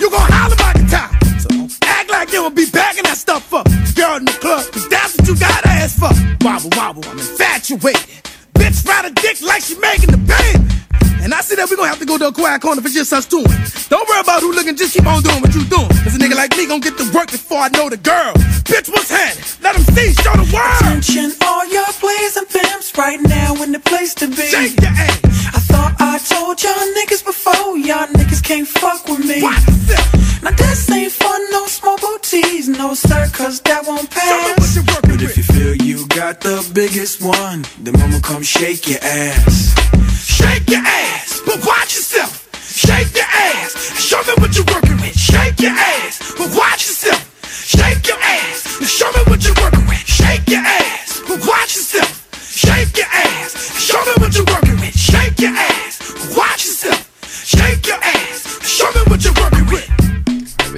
You 0.00 0.10
gon' 0.10 0.28
holler 0.28 0.56
my 0.60 0.72
guitar. 0.76 1.08
So 1.40 1.48
don't 1.48 1.72
act 1.88 2.10
like 2.10 2.28
you 2.28 2.44
don't 2.44 2.54
be 2.54 2.68
bagging 2.68 3.04
that 3.04 3.16
stuff 3.16 3.54
up. 3.54 3.64
Girl 3.96 4.20
in 4.20 4.26
the 4.26 4.36
club, 4.36 4.70
cause 4.70 4.86
that's 4.90 5.16
what 5.16 5.28
you 5.28 5.36
got 5.40 5.64
ass 5.64 5.96
for. 5.96 6.12
Wobble, 6.44 6.68
wobble, 6.76 7.04
I'm 7.08 7.18
infatuated. 7.18 8.28
Bitch 8.58 8.84
ride 8.86 9.06
a 9.06 9.10
dick 9.10 9.40
like 9.40 9.62
she 9.62 9.78
making 9.78 10.10
the 10.10 10.18
baby. 10.18 10.87
And 11.22 11.34
I 11.34 11.40
see 11.42 11.56
that 11.56 11.68
we 11.68 11.76
gonna 11.76 11.88
have 11.88 11.98
to 11.98 12.06
go 12.06 12.16
to 12.18 12.28
a 12.28 12.32
quiet 12.32 12.62
corner 12.62 12.80
for 12.80 12.88
just 12.88 13.12
us 13.12 13.26
two. 13.26 13.42
Don't 13.88 14.06
worry 14.08 14.20
about 14.20 14.40
who 14.40 14.52
looking, 14.52 14.76
just 14.76 14.94
keep 14.94 15.06
on 15.06 15.22
doing 15.22 15.40
what 15.40 15.54
you 15.54 15.64
doing. 15.66 15.88
Cause 16.04 16.14
a 16.14 16.18
nigga 16.18 16.36
like 16.36 16.56
me 16.56 16.66
gon' 16.66 16.80
get 16.80 16.96
to 16.98 17.04
work 17.12 17.30
before 17.30 17.58
I 17.58 17.68
know 17.68 17.88
the 17.88 17.96
girl. 17.96 18.32
Bitch, 18.68 18.88
what's 18.88 19.10
happening? 19.10 19.44
Let 19.62 19.74
them 19.76 19.84
see, 19.94 20.12
show 20.22 20.32
the 20.36 20.46
world. 20.52 20.80
Attention, 20.84 21.32
all 21.44 21.64
y'all 21.68 21.92
players 22.00 22.36
and 22.36 22.48
pimps 22.48 22.96
right 22.96 23.20
now 23.20 23.60
in 23.62 23.72
the 23.72 23.80
place 23.80 24.14
to 24.20 24.26
be. 24.28 24.46
Shake 24.48 24.80
your 24.80 24.92
ass. 24.92 25.20
I 25.48 25.60
thought 25.70 25.94
I 25.98 26.18
told 26.18 26.62
y'all 26.62 26.86
niggas 27.00 27.24
before, 27.24 27.76
y'all 27.78 28.06
niggas 28.12 28.42
can't 28.44 28.68
fuck 28.68 29.04
with 29.08 29.24
me. 29.24 29.42
Watch 29.42 29.64
yourself. 29.66 30.42
Now 30.42 30.52
this 30.52 30.88
ain't 30.90 31.10
fun, 31.12 31.40
no 31.50 31.66
small 31.66 31.98
booties, 31.98 32.68
no 32.68 32.94
sir, 32.94 33.28
cause 33.34 33.60
that 33.62 33.84
won't 33.86 34.06
Show 34.12 34.22
me 34.22 34.52
what 34.54 34.56
pass. 34.58 34.74
you're 34.76 34.84
working 34.84 35.10
But 35.10 35.22
if 35.22 35.36
you 35.36 35.42
feel 35.42 35.74
you 35.74 36.06
got 36.08 36.40
the 36.40 36.62
biggest 36.74 37.20
one, 37.22 37.64
then 37.80 37.98
mama 37.98 38.20
come 38.22 38.42
shake 38.44 38.86
your 38.86 39.00
ass. 39.02 39.74
Shake 40.22 40.70
your 40.70 40.78
ass, 40.80 40.97
but 41.46 41.64
watch 41.66 41.94
yourself. 41.96 42.48
Shake 42.62 43.14
your 43.14 43.24
ass, 43.24 43.72
show 44.00 44.20
me 44.22 44.34
what 44.38 44.54
you're 44.56 44.64
working 44.64 44.96
with. 45.00 45.16
Shake 45.16 45.60
your 45.60 45.72
ass, 45.72 46.34
but 46.36 46.48
watch 46.54 46.86
yourself. 46.88 47.22
Shake 47.44 48.06
your 48.06 48.18
ass, 48.18 48.66
show 48.88 49.10
me 49.12 49.22
what 49.26 49.42
you're 49.44 49.54
working 49.62 49.86
with. 49.86 50.04
Shake 50.06 50.48
your 50.48 50.60
ass, 50.60 51.22
but 51.28 51.40
watch 51.46 51.76
yourself. 51.76 52.12
Shake 52.40 52.96
your 52.96 53.06
ass, 53.12 53.80
show 53.80 54.00
me 54.04 54.12
what 54.18 54.34
you're 54.34 54.44
working 54.44 54.78
with. 54.80 54.96
Shake 54.96 55.38
your 55.40 55.54
ass, 55.54 55.98
but 55.98 56.36
watch 56.36 56.64
yourself. 56.66 57.00
Shake 57.24 57.86
your 57.86 58.00
ass, 58.02 58.66
show 58.66 58.90
me 58.92 59.00
what 59.10 59.24
you're. 59.24 59.37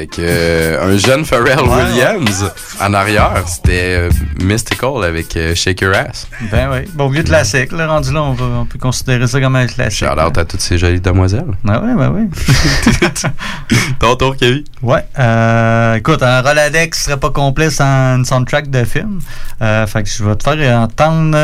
Avec 0.00 0.18
euh, 0.18 0.80
un 0.94 0.96
jeune 0.96 1.26
Pharrell 1.26 1.60
Williams 1.60 2.50
en 2.80 2.94
arrière. 2.94 3.42
C'était 3.44 3.96
euh, 3.98 4.10
Mystical 4.42 5.04
avec 5.04 5.36
euh, 5.36 5.54
Shake 5.54 5.82
Your 5.82 5.94
Ass. 5.94 6.26
Ben 6.50 6.70
oui. 6.72 6.90
Bon, 6.94 7.10
vieux 7.10 7.22
classique, 7.22 7.70
là, 7.72 7.86
rendu 7.86 8.10
là, 8.10 8.22
on, 8.22 8.32
va- 8.32 8.60
on 8.60 8.64
peut 8.64 8.78
considérer 8.78 9.26
ça 9.26 9.38
comme 9.42 9.56
un 9.56 9.66
classique. 9.66 9.98
Shout 10.08 10.18
out 10.18 10.38
à 10.38 10.46
toutes 10.46 10.62
ces 10.62 10.78
jolies 10.78 11.02
demoiselles. 11.02 11.44
Ben 11.64 11.82
oui, 11.84 11.92
ben 11.98 12.10
oui. 12.16 13.20
Ton 14.00 14.16
tour, 14.16 14.34
Kevin. 14.38 14.64
Ouais. 14.80 15.04
Écoute, 15.98 16.22
un 16.22 16.40
Rolodex 16.40 17.04
serait 17.04 17.18
pas 17.18 17.28
complet 17.28 17.68
sans 17.68 18.16
une 18.16 18.24
soundtrack 18.24 18.70
de 18.70 18.84
film. 18.84 19.20
Fait 19.60 20.02
que 20.02 20.08
je 20.08 20.24
vais 20.24 20.34
te 20.36 20.42
faire 20.44 20.78
entendre 20.80 21.36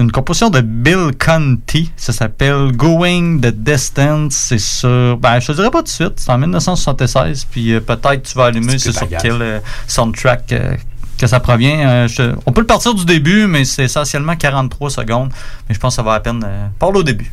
une 0.00 0.10
composition 0.10 0.50
de 0.50 0.62
Bill 0.62 1.12
Conti. 1.24 1.92
Ça 1.96 2.12
s'appelle 2.12 2.72
Going 2.72 3.38
the 3.40 3.54
Distance. 3.54 4.34
C'est 4.34 4.58
sur. 4.58 5.16
Ben, 5.18 5.38
je 5.38 5.46
te 5.46 5.52
dirais 5.52 5.70
pas 5.70 5.78
tout 5.78 5.84
de 5.84 5.88
suite. 5.90 6.14
C'est 6.16 6.32
en 6.32 6.38
1976. 6.38 7.44
Puis 7.48 7.72
euh, 7.74 7.80
peut-être 7.80 7.99
tu 8.22 8.34
vas 8.36 8.46
allumer 8.46 8.78
c'est 8.78 8.92
sur 8.92 9.06
quel 9.22 9.42
euh, 9.42 9.58
soundtrack 9.86 10.52
euh, 10.52 10.74
que 11.18 11.26
ça 11.26 11.38
provient. 11.40 11.86
Euh, 11.88 12.08
je- 12.08 12.34
on 12.46 12.52
peut 12.52 12.60
le 12.62 12.66
partir 12.66 12.94
du 12.94 13.04
début, 13.04 13.46
mais 13.46 13.64
c'est 13.64 13.84
essentiellement 13.84 14.36
43 14.36 14.90
secondes. 14.90 15.30
Mais 15.68 15.74
je 15.74 15.80
pense 15.80 15.92
que 15.94 15.96
ça 15.96 16.02
va 16.02 16.14
à 16.14 16.20
peine 16.20 16.44
parler 16.78 17.00
au 17.00 17.02
début. 17.02 17.30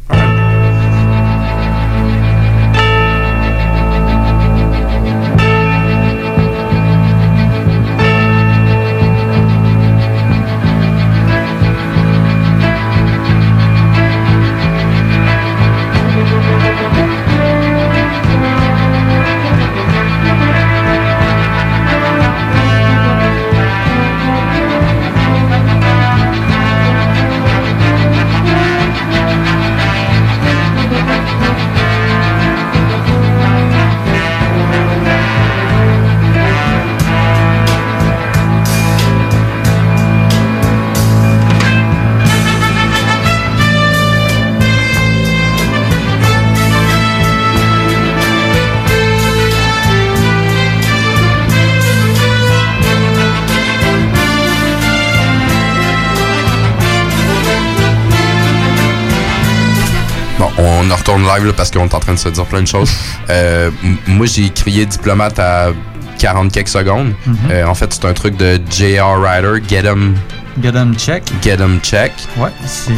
Live 61.38 61.48
là, 61.48 61.54
parce 61.54 61.72
qu'on 61.72 61.86
est 61.88 61.94
en 61.94 62.00
train 62.00 62.14
de 62.14 62.20
se 62.20 62.30
dire 62.30 62.46
plein 62.46 62.62
de 62.62 62.68
choses. 62.68 62.90
Euh, 63.30 63.70
moi, 64.08 64.26
j'ai 64.26 64.50
crié 64.50 64.86
diplomate 64.86 65.38
à 65.40 65.72
40 66.18 66.50
quelques 66.52 66.70
secondes. 66.70 67.14
Mhm. 67.26 67.36
Euh, 67.52 67.66
en 67.66 67.76
fait, 67.76 67.92
c'est 67.94 68.06
un 68.06 68.14
truc 68.14 68.38
de 68.38 68.58
J.R. 68.70 69.22
Ryder, 69.22 69.62
Get 69.68 69.86
'em, 69.86 70.16
Get 70.64 70.70
'em 70.78 70.94
check. 70.98 71.24
Get 71.44 71.58
'em 71.62 71.80
check. 71.82 72.14
Ouais, 72.38 72.50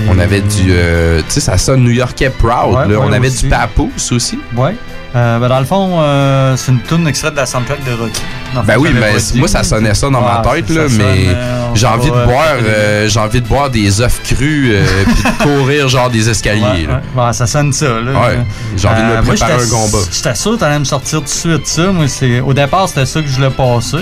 On 0.07 0.19
avait 0.19 0.41
du. 0.41 0.67
euh, 0.69 1.19
tu 1.21 1.25
sais, 1.29 1.39
ça 1.41 1.57
sonne 1.57 1.83
new-yorkais 1.83 2.29
proud. 2.29 2.75
Ouais, 2.75 2.87
là. 2.93 2.99
on 3.01 3.11
avait 3.11 3.27
aussi. 3.27 3.45
du 3.45 3.49
Papoose 3.49 4.11
aussi. 4.11 4.39
Ouais. 4.55 4.75
Euh, 5.15 5.39
ben, 5.39 5.47
dans 5.49 5.59
le 5.59 5.65
fond, 5.65 5.97
euh, 6.01 6.55
c'est 6.55 6.71
une 6.71 6.81
tune 6.83 7.07
extraite 7.07 7.31
de 7.33 7.37
la 7.39 7.45
soundtrack 7.47 7.83
de 7.83 7.91
Rocky. 7.93 8.21
Dans 8.53 8.63
Ben 8.63 8.77
oui, 8.77 8.89
mais 8.93 9.13
moi 9.35 9.47
ça 9.47 9.63
sonnait 9.63 9.93
ça 9.93 10.09
dans 10.09 10.21
ma 10.21 10.41
Ouais, 10.41 10.61
tête 10.61 10.69
là, 10.75 10.83
mais 10.97 11.35
j'ai 11.75 11.85
envie 11.87 12.09
de 12.09 12.25
boire, 12.25 12.55
euh, 12.63 13.07
j'ai 13.07 13.19
envie 13.19 13.41
de 13.41 13.47
boire 13.47 13.69
des 13.69 14.01
œufs 14.01 14.21
crus 14.23 14.73
puis 15.05 15.23
de 15.23 15.43
courir 15.43 15.87
genre 15.87 16.09
des 16.09 16.29
escaliers. 16.29 16.61
Ouais, 16.61 16.87
là. 16.87 17.01
ouais. 17.15 17.25
Ouais, 17.27 17.33
ça 17.33 17.47
sonne 17.47 17.73
ça. 17.73 17.85
Là, 17.87 18.11
Ouais. 18.19 18.39
J'ai 18.75 18.87
envie 18.87 19.01
de 19.01 19.07
me 19.07 19.21
préparer 19.23 19.53
j'étais- 19.59 19.75
un 19.75 19.77
combat. 19.77 19.97
J'étais 20.11 20.35
sûr 20.35 20.51
que 20.51 20.57
t'allais 20.57 20.79
me 20.79 20.83
sortir 20.85 21.19
tout 21.19 21.25
de 21.25 21.29
suite 21.29 21.67
ça. 21.67 21.87
Moi, 21.91 22.07
c'est, 22.07 22.39
au 22.39 22.53
départ, 22.53 22.87
c'était 22.89 23.05
ça 23.05 23.21
que 23.21 23.27
je 23.27 23.33
voulais 23.35 23.49
passer. 23.49 23.97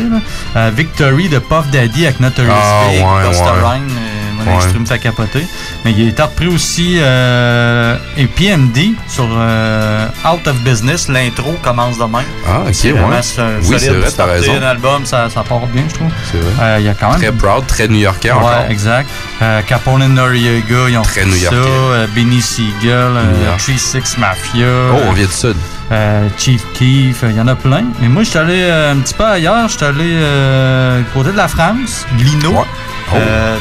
Là. 0.56 0.70
Victory 0.72 1.30
de 1.30 1.40
Puff 1.40 1.70
Daddy 1.72 2.06
avec 2.06 2.20
Notorious 2.20 2.52
Ah, 2.54 2.90
Big, 2.92 3.30
Busta. 3.30 3.52
Rhymes, 3.54 3.90
mon 4.46 4.52
Ouais. 4.52 4.56
extrême 4.64 4.84
t'a 4.86 4.98
capoté. 4.98 5.46
Mais 5.86 5.92
il 5.92 6.08
est 6.10 6.22
repris 6.22 6.48
aussi 6.48 6.98
euh, 7.00 7.98
et 8.18 8.28
PMD 8.28 8.94
sur 9.08 9.28
euh, 9.32 10.08
Out 10.32 10.48
of 10.48 10.58
Business. 10.62 11.08
L'intro 11.10 11.54
commence 11.62 11.98
de 11.98 12.04
même. 12.04 12.22
Ah, 12.48 12.62
ok, 12.68 12.70
C'est 12.74 12.92
ouais. 12.94 13.00
Oui, 13.02 13.76
c'est 13.80 13.90
vrai, 13.90 14.10
t'as 14.16 14.26
raison. 14.26 14.54
un 14.60 14.64
album, 14.64 15.06
ça, 15.06 15.30
ça 15.30 15.44
part 15.44 15.66
bien, 15.68 15.84
je 15.88 15.94
trouve. 15.96 16.12
C'est 16.32 16.38
vrai. 16.40 16.52
Euh, 16.64 16.78
Il 16.80 16.86
y 16.86 16.90
a 16.90 16.94
quand 16.94 17.10
même 17.12 17.20
Très 17.20 17.32
proud, 17.32 17.66
très 17.68 17.88
new-yorkais 17.88 18.32
encore. 18.32 18.50
Ouais, 18.50 18.72
exact. 18.72 19.10
Euh, 19.42 19.62
Capone 19.62 20.04
and 20.04 20.10
Noriega, 20.10 20.90
ils 20.90 20.98
ont 20.98 21.02
Très 21.02 21.22
fait 21.22 21.32
ça. 21.38 21.54
Euh, 21.54 22.08
Benny 22.16 22.42
Siegel, 22.42 23.14
York. 23.46 23.60
3-6 23.60 24.18
Mafia. 24.20 24.66
Oh, 24.94 24.98
on 25.08 25.12
vient 25.14 25.26
du 25.26 25.32
sud. 25.32 25.56
Euh, 25.92 26.28
Chief 26.38 26.62
Keef, 26.74 27.24
il 27.24 27.36
y 27.36 27.40
en 27.42 27.48
a 27.48 27.56
plein. 27.56 27.86
Mais 28.02 28.08
moi, 28.10 28.24
je 28.24 28.30
suis 28.30 28.40
allé 28.40 28.60
euh, 28.62 28.92
un 28.94 28.98
petit 28.98 29.14
peu 29.14 29.24
ailleurs. 29.26 29.70
Je 29.70 29.78
suis 29.78 29.86
allé 29.86 31.00
du 31.04 31.10
côté 31.14 31.32
de 31.32 31.38
la 31.38 31.48
France, 31.48 32.06
Euh, 33.16 33.58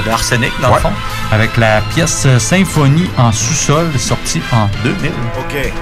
de, 0.00 0.06
de 0.06 0.10
Arsenic, 0.10 0.52
dans 0.62 0.68
Ouais. 0.68 0.74
le 0.76 0.80
fond, 0.80 0.92
avec 1.32 1.56
la 1.58 1.80
pièce 1.94 2.24
euh, 2.26 2.38
Symphonie 2.38 3.10
en 3.18 3.30
sous-sol, 3.32 3.90
sortie 3.98 4.40
en 4.52 4.68
2000. 4.82 5.10
Ok. 5.38 5.72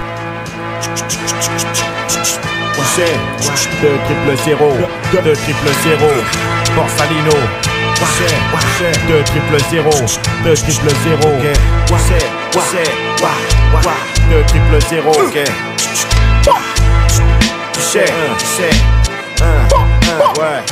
C'est? 2.94 3.16
2 3.82 3.88
triple 4.04 4.36
0, 4.44 4.76
2 5.12 5.32
triple 5.32 5.70
0, 5.82 6.06
Borsalino. 6.76 7.30
C'est? 8.78 9.08
2 9.08 9.22
triple 9.24 9.58
0, 9.70 9.90
2 10.44 10.54
triple 10.54 10.88
0. 11.04 11.20
C'est, 11.98 12.26
c'est, 12.70 12.90
2 14.30 14.42
triple 14.46 14.80
0. 14.90 15.10
Ok. 15.10 15.38
C'est, 17.78 18.06
c'est, 18.56 18.76
ouais. 20.40 20.62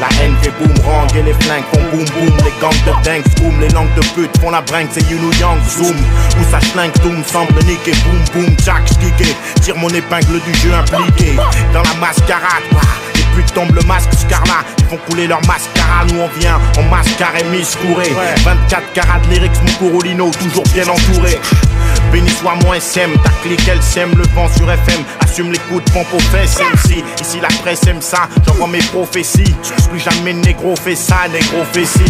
La 0.00 0.08
haine 0.20 0.34
fait 0.42 0.52
boomerang 0.58 1.08
et 1.16 1.22
les 1.22 1.34
flingues 1.34 1.64
font 1.72 1.82
boum 1.90 2.04
boum. 2.04 2.36
Les 2.44 2.52
gangs 2.60 2.70
de 2.86 3.04
dingue 3.04 3.24
boom, 3.40 3.60
les 3.60 3.68
langues 3.68 3.94
de 3.94 4.00
pute 4.14 4.30
font 4.40 4.50
la 4.50 4.60
bringue 4.62 4.88
C'est 4.90 5.08
you 5.10 5.18
know 5.18 5.30
young 5.40 5.58
zoom. 5.68 5.96
Où 6.40 6.50
ça 6.50 6.60
schlingue 6.60 6.92
doom 7.02 7.22
semble 7.24 7.62
niquer 7.64 7.92
boum 8.04 8.18
boum 8.32 8.56
Jack 8.64 8.82
stické 8.88 9.34
Tire 9.60 9.76
mon 9.76 9.88
épingle 9.90 10.40
du 10.40 10.54
jeu 10.60 10.72
impliqué. 10.74 11.36
Dans 11.72 11.82
la 11.82 11.94
mascarade 12.00 12.64
bah, 12.72 12.80
Les 13.14 13.22
putes 13.36 13.52
tombent 13.54 13.74
le 13.74 13.82
masque 13.82 14.12
scarlat 14.14 14.64
Ils 14.78 14.84
font 14.86 14.98
couler 15.08 15.26
leur 15.26 15.40
mascara 15.46 16.04
Nous 16.08 16.20
on 16.20 16.40
vient 16.40 16.58
en 16.78 16.82
mascara 16.90 17.38
et 17.40 17.44
miscouré. 17.56 18.10
24 18.44 18.92
carats 18.92 19.20
de 19.20 19.34
lyrics 19.34 19.52
mon 19.64 19.88
Corolino 19.88 20.30
Toujours 20.30 20.64
bien 20.74 20.84
entouré 20.88 21.38
Béni 22.12 22.28
soit 22.30 22.54
mon 22.62 22.74
SM, 22.74 23.10
ta 23.24 23.30
clique 23.42 23.66
elle 23.66 23.82
sème 23.82 24.10
le 24.16 24.24
vent 24.34 24.46
sur 24.54 24.70
FM, 24.70 25.02
assume 25.20 25.50
les 25.50 25.58
coups 25.60 25.82
de 25.84 25.90
pompe 25.92 26.12
aux 26.12 26.20
fesses 26.20 26.58
MC, 26.58 27.02
ici 27.20 27.40
la 27.40 27.48
presse 27.62 27.86
aime 27.86 28.02
ça, 28.02 28.28
j'envoie 28.46 28.68
mes 28.68 28.80
prophéties, 28.80 29.54
plus 29.88 29.98
jamais 29.98 30.34
négro 30.34 30.76
fait 30.76 30.94
ça, 30.94 31.26
négro 31.32 31.64
fait 31.72 31.86
ci, 31.86 32.04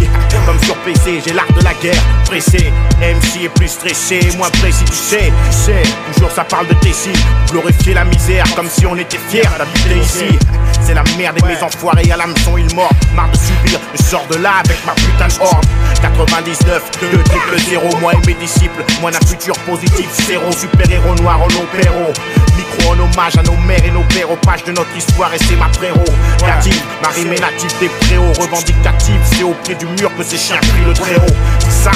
comme 0.45 0.59
sur 0.63 0.75
PC, 0.79 1.21
j'ai 1.25 1.33
l'art 1.33 1.51
de 1.57 1.63
la 1.63 1.73
guerre, 1.75 2.03
pressé, 2.25 2.71
MC 2.99 3.45
est 3.45 3.49
plus 3.49 3.69
stressé, 3.69 4.19
moins 4.37 4.49
précis, 4.49 4.83
tu 4.85 4.93
sais, 4.93 5.31
tu 5.49 5.55
sais, 5.55 5.83
toujours 6.13 6.31
ça 6.31 6.43
parle 6.43 6.67
de 6.67 6.73
Tessie, 6.75 7.13
glorifier 7.49 7.93
la 7.93 8.03
misère 8.03 8.43
comme 8.55 8.69
si 8.69 8.85
on 8.85 8.97
était 8.97 9.19
fiers 9.29 9.47
d'habiter 9.57 9.99
ici, 9.99 10.37
c'est 10.81 10.93
la 10.93 11.03
merde 11.17 11.37
et 11.41 11.47
mes 11.47 11.63
enfoirés 11.63 12.11
à 12.11 12.17
l'hameçon 12.17 12.57
ils 12.57 12.75
mordent, 12.75 12.93
marre 13.15 13.29
de 13.31 13.37
subir, 13.37 13.79
je 13.97 14.03
sors 14.03 14.27
de 14.27 14.35
là 14.35 14.55
avec 14.65 14.85
ma 14.85 14.93
putain 14.95 15.27
de 15.27 15.41
horde, 15.41 15.65
99, 16.01 16.81
2 16.99 17.23
triple 17.23 17.57
0, 17.69 17.97
moi 18.01 18.11
et 18.13 18.27
mes 18.27 18.33
disciples, 18.33 18.83
moi 18.99 19.09
un 19.13 19.25
futur 19.25 19.55
positif, 19.93 20.27
zéro, 20.27 20.51
super-héros 20.51 21.15
noir 21.15 21.41
en 21.41 21.45
opéro. 21.45 22.11
Micro 22.57 22.91
en 22.91 22.99
hommage 22.99 23.37
à 23.37 23.43
nos 23.43 23.57
mères 23.65 23.83
et 23.85 23.91
nos 23.91 24.03
pères, 24.03 24.29
aux 24.31 24.37
pages 24.37 24.63
de 24.63 24.71
notre 24.71 24.95
histoire 24.95 25.33
et 25.33 25.37
c'est 25.37 25.55
ma 25.55 25.67
préro. 25.67 26.03
Native, 26.45 26.81
ma 27.01 27.09
rime 27.09 27.33
est 27.33 27.39
native 27.39 27.71
des 27.79 27.89
préaux, 27.89 28.31
revendicative, 28.39 29.19
c'est 29.23 29.43
au 29.43 29.53
pied 29.63 29.75
du 29.75 29.85
mur 29.85 30.11
que 30.15 30.23
ces 30.23 30.37
chiens 30.37 30.57
prient 30.57 30.85
le 30.85 30.93
très 30.93 31.15
haut. 31.15 31.35
Ça, 31.69 31.91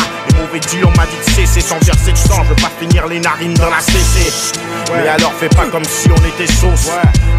mauvais 0.48 0.60
on 0.84 0.92
m'a 0.98 1.06
dit 1.06 1.18
de 1.18 1.32
cesser 1.32 1.62
sans 1.62 1.80
verser 1.80 2.12
de 2.12 2.18
sang, 2.18 2.44
je 2.44 2.50
veux 2.50 2.56
pas 2.56 2.72
finir 2.80 3.08
les 3.08 3.20
narines 3.20 3.54
dans 3.56 3.70
la 3.70 3.80
CC. 3.80 4.32
Mais 4.94 5.08
alors 5.08 5.34
fais 5.34 5.50
pas 5.50 5.66
comme 5.66 5.84
si 5.84 6.10
on 6.10 6.26
était 6.26 6.52
sauce. 6.52 6.90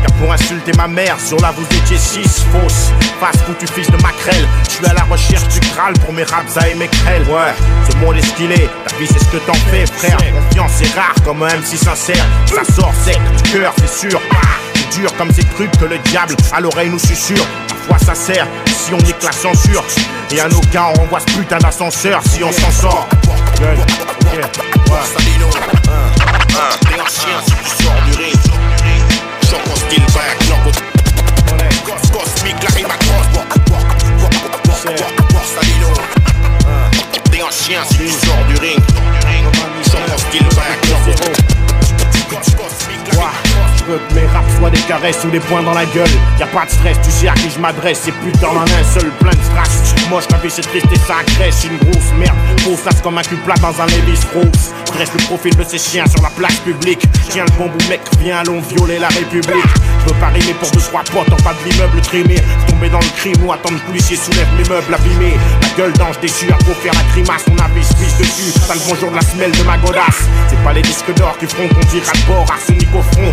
Car 0.02 0.16
pour 0.18 0.32
insulter 0.32 0.72
ma 0.76 0.88
mère, 0.88 1.18
sur 1.20 1.38
là 1.40 1.52
vous 1.56 1.64
étiez 1.64 1.98
six 1.98 2.44
fausses. 2.52 2.92
Face 3.20 3.40
foutu 3.46 3.66
fils 3.66 3.90
de 3.90 3.96
maquerelle, 4.02 4.46
je 4.64 4.74
suis 4.74 4.86
à 4.86 4.94
la 4.94 5.04
recherche 5.04 5.48
du 5.48 5.60
Graal 5.60 5.94
pour 6.04 6.12
mes 6.12 6.24
raps 6.24 6.56
à 6.56 6.68
émecrel. 6.68 7.22
Ouais, 7.22 7.54
ce 7.90 7.96
monde 7.96 8.16
est 8.16 8.22
ce 8.22 8.32
qu'il 8.34 8.52
est, 8.52 8.68
ta 8.86 8.96
vie 8.96 9.06
c'est 9.06 9.18
ce 9.18 9.28
que 9.30 9.38
t'en 9.38 9.54
fais, 9.70 9.86
frère. 9.86 10.18
Confiance 10.18 10.80
est 10.82 10.94
rare 10.94 11.14
comme 11.24 11.42
un 11.42 11.48
MC 11.48 11.76
sincère. 11.76 12.24
Ça 12.46 12.64
sort 12.72 12.92
sec 13.04 13.18
du 13.36 13.52
cœur, 13.52 13.74
c'est 13.78 14.08
sûr. 14.08 14.20
Ah, 14.32 14.36
c'est 14.64 14.67
dur 14.92 15.12
comme 15.16 15.32
ces 15.32 15.44
trucs 15.44 15.70
que 15.78 15.84
le 15.84 15.98
diable 15.98 16.34
à 16.52 16.60
l'oreille 16.60 16.90
nous 16.90 16.98
susurre. 16.98 17.46
Parfois 17.88 17.98
ça 18.06 18.14
sert, 18.14 18.46
si 18.66 18.92
on 18.94 18.98
nique 18.98 19.22
la 19.22 19.32
censure. 19.32 19.84
Et 20.30 20.40
à 20.40 20.48
nos 20.48 20.60
cas, 20.60 20.90
on 20.94 21.00
renvoie 21.00 21.20
ce 21.20 21.36
putain 21.38 21.58
d'ascenseur 21.58 22.20
si 22.30 22.42
on 22.44 22.52
s'en 22.52 22.70
sort. 22.70 23.08
Gueule, 23.58 23.78
ok, 23.78 24.34
ouais. 24.34 24.40
T'es 26.80 27.00
un 27.00 27.06
chien 27.06 27.38
si 27.46 27.52
tu 27.52 27.82
sors 27.84 27.94
du 28.06 28.12
ring. 28.22 28.34
Choc 29.48 29.60
en 29.70 29.76
style 29.76 30.04
back, 30.14 30.36
knock 30.48 30.66
au- 30.66 30.72
Cos- 31.86 32.18
Cosmique, 32.18 32.62
la 32.62 32.74
rime 32.76 32.86
à 32.90 32.96
crosse. 32.98 33.28
Borsalino. 35.32 35.88
T'es 37.30 37.40
un 37.40 37.50
chien 37.50 37.80
si 37.90 37.96
tu 37.98 38.08
sors 38.10 38.44
du 38.48 38.56
ring. 38.56 38.80
Choc 39.84 40.02
en 40.14 40.18
style 40.18 40.48
back, 40.56 40.78
knock 40.88 41.08
au- 41.08 42.34
Cos- 42.34 42.56
Cosmique, 42.56 43.08
la 43.12 43.47
Je 43.88 43.94
que 43.94 44.14
mes 44.14 44.26
raps 44.26 44.58
soient 44.58 44.68
des 44.68 44.80
caresses 44.80 45.24
ou 45.24 45.30
des 45.30 45.40
points 45.40 45.62
dans 45.62 45.72
la 45.72 45.86
gueule. 45.86 46.10
Y 46.38 46.42
a 46.42 46.46
pas 46.48 46.66
de 46.66 46.70
stress, 46.70 46.98
tu 47.02 47.10
sais 47.10 47.28
à 47.28 47.32
qui 47.32 47.48
je 47.48 47.58
m'adresse. 47.58 48.00
C'est 48.04 48.12
putain 48.12 48.48
en 48.48 48.60
un 48.60 48.84
seul, 48.84 49.10
plein 49.18 49.30
de 49.30 49.42
strass. 49.42 49.94
Moche, 50.10 50.24
la 50.30 50.36
vie 50.38 50.50
c'est 50.50 50.62
triste 50.62 50.88
et 50.92 50.98
ça 50.98 51.16
agresse. 51.20 51.64
Une 51.64 51.78
grosse 51.78 52.12
merde, 52.18 52.36
faux 52.60 52.76
face 52.76 53.00
comme 53.00 53.16
un 53.16 53.22
cul 53.22 53.36
plat 53.36 53.54
dans 53.62 53.80
un 53.80 53.86
Levis 53.86 54.20
Rose. 54.34 54.74
Dresse 54.92 55.12
le 55.14 55.24
profil 55.24 55.56
de 55.56 55.64
ces 55.64 55.78
chiens 55.78 56.06
sur 56.06 56.20
la 56.22 56.28
place 56.30 56.56
publique. 56.56 57.00
Tiens 57.30 57.44
le 57.44 57.56
bon 57.56 57.70
bout, 57.70 57.88
mec, 57.88 58.00
viens, 58.20 58.38
allons 58.38 58.60
violer 58.60 58.98
la 58.98 59.08
République. 59.08 59.72
Je 60.04 60.12
veux 60.12 60.20
pas 60.20 60.28
rimer 60.28 60.54
pour 60.60 60.70
deux, 60.70 60.80
trois 60.80 61.04
potes 61.04 61.32
en 61.32 61.42
bas 61.42 61.54
de 61.54 61.70
l'immeuble 61.70 62.00
trimé. 62.02 62.36
Tomber 62.66 62.90
dans 62.90 63.00
le 63.00 63.12
crime 63.16 63.42
ou 63.44 63.52
attendre 63.52 63.80
que 63.80 63.86
policier 63.86 64.16
soulève 64.16 64.48
mes 64.58 64.68
meubles 64.68 64.92
abîmés. 64.92 65.36
La 65.62 65.68
gueule 65.78 65.92
d'ange 65.94 66.20
déçu, 66.20 66.46
à 66.52 66.58
trop 66.58 66.74
faire 66.74 66.92
la 66.92 67.04
grimace. 67.12 67.44
On 67.50 67.56
a 67.56 67.68
se 67.82 68.22
dessus. 68.22 68.52
T'as 68.66 68.74
le 68.74 68.80
bonjour 68.86 69.10
de 69.10 69.16
la 69.16 69.22
semelle 69.22 69.52
de 69.52 69.62
ma 69.62 69.78
godasse. 69.78 70.28
C'est 70.48 70.62
pas 70.62 70.74
les 70.74 70.82
disques 70.82 71.14
d'or 71.14 71.36
qui 71.38 71.46
feront 71.46 71.68
qu'on 71.68 71.86
dira 71.88 72.12
de 72.12 72.26
bord. 72.26 72.46
Arsenic 72.50 72.88
au 72.94 73.02
front. 73.02 73.32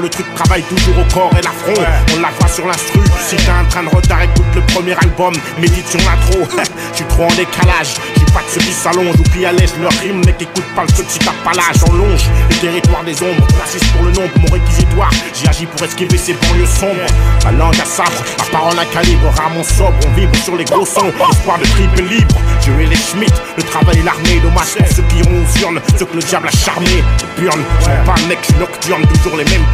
Le 0.00 0.08
truc 0.08 0.26
travaille 0.34 0.62
toujours 0.62 0.98
au 0.98 1.14
corps 1.14 1.30
et 1.38 1.42
l'affront. 1.42 1.82
On 2.16 2.20
la 2.20 2.28
voit 2.38 2.48
sur 2.48 2.66
l'instru. 2.66 3.00
Si 3.26 3.36
t'as 3.36 3.60
un 3.60 3.64
train 3.64 3.82
de 3.82 3.88
retard, 3.88 4.22
écoute 4.22 4.46
le 4.54 4.60
premier 4.62 4.94
album. 4.94 5.32
Médite 5.58 5.86
sur 5.88 6.00
l'intro. 6.00 6.46
Je 6.92 6.96
suis 6.96 7.04
trop 7.06 7.24
en 7.24 7.34
décalage. 7.34 7.96
J'suis 8.14 8.30
pas 8.32 8.40
de 8.40 8.48
ceux 8.48 8.60
qui 8.60 8.72
s'allongent 8.72 9.18
ou 9.18 9.22
qui 9.32 9.44
allègent 9.44 9.76
leur 9.80 9.92
rime, 10.00 10.22
mais 10.24 10.32
qui 10.34 10.44
écoutent 10.44 10.74
pas 10.76 10.84
le 10.84 11.44
pas 11.44 11.52
l'âge. 11.52 11.82
On 11.88 11.92
longe 11.92 12.24
le 12.50 12.56
territoire 12.56 13.04
des 13.04 13.22
ombres. 13.22 13.46
Raciste 13.58 13.90
pour 13.92 14.04
le 14.04 14.12
nombre, 14.12 14.32
mon 14.38 14.52
réquisitoire. 14.52 15.10
J'y 15.34 15.48
agis 15.48 15.66
pour 15.66 15.84
esquiver 15.84 16.18
ces 16.18 16.34
banlieues 16.34 16.66
sombres. 16.66 17.06
Ma 17.44 17.52
langue 17.52 17.80
à 17.80 17.84
sabre, 17.84 18.22
ma 18.38 18.58
parole 18.58 18.78
à 18.78 18.84
calibre. 18.86 19.32
Ramon 19.36 19.64
sobre, 19.64 19.94
on 20.06 20.20
vibre 20.20 20.36
sur 20.44 20.56
les 20.56 20.64
gros 20.64 20.86
sons. 20.86 21.12
Espoir 21.30 21.58
de 21.58 21.64
triple 21.64 22.02
libre. 22.02 22.36
Dieu 22.62 22.74
et 22.80 22.86
les 22.86 22.96
Schmitt, 22.96 23.32
le 23.56 23.62
travail 23.62 23.98
et 23.98 24.02
l'armée. 24.02 24.40
Dommage 24.42 24.74
pour 24.76 24.86
ceux 24.88 25.02
qui 25.02 25.18
iront 25.18 25.42
aux 25.42 25.60
urnes, 25.60 25.80
ceux 25.98 26.06
que 26.06 26.16
le 26.16 26.22
diable 26.22 26.48
a 26.48 26.56
charmé. 26.56 27.02
Burn, 27.38 27.60
j'suis 27.80 27.90
pas 28.04 28.28
mec, 28.28 28.38
nocturne, 28.58 29.02
toujours 29.06 29.36
les 29.36 29.44
mêmes 29.44 29.64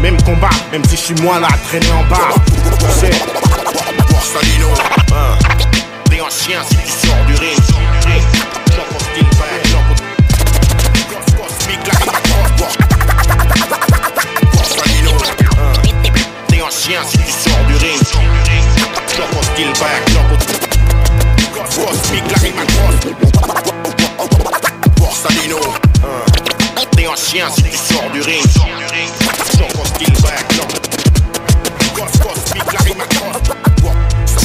Même 0.00 0.16
combat, 0.22 0.50
même 0.72 0.84
si 0.84 0.96
je 0.96 1.00
suis 1.00 1.14
moi 1.22 1.38
là 1.38 1.48
à 1.52 1.56
traîner 1.68 1.92
en 1.92 2.04
bas. 2.08 2.34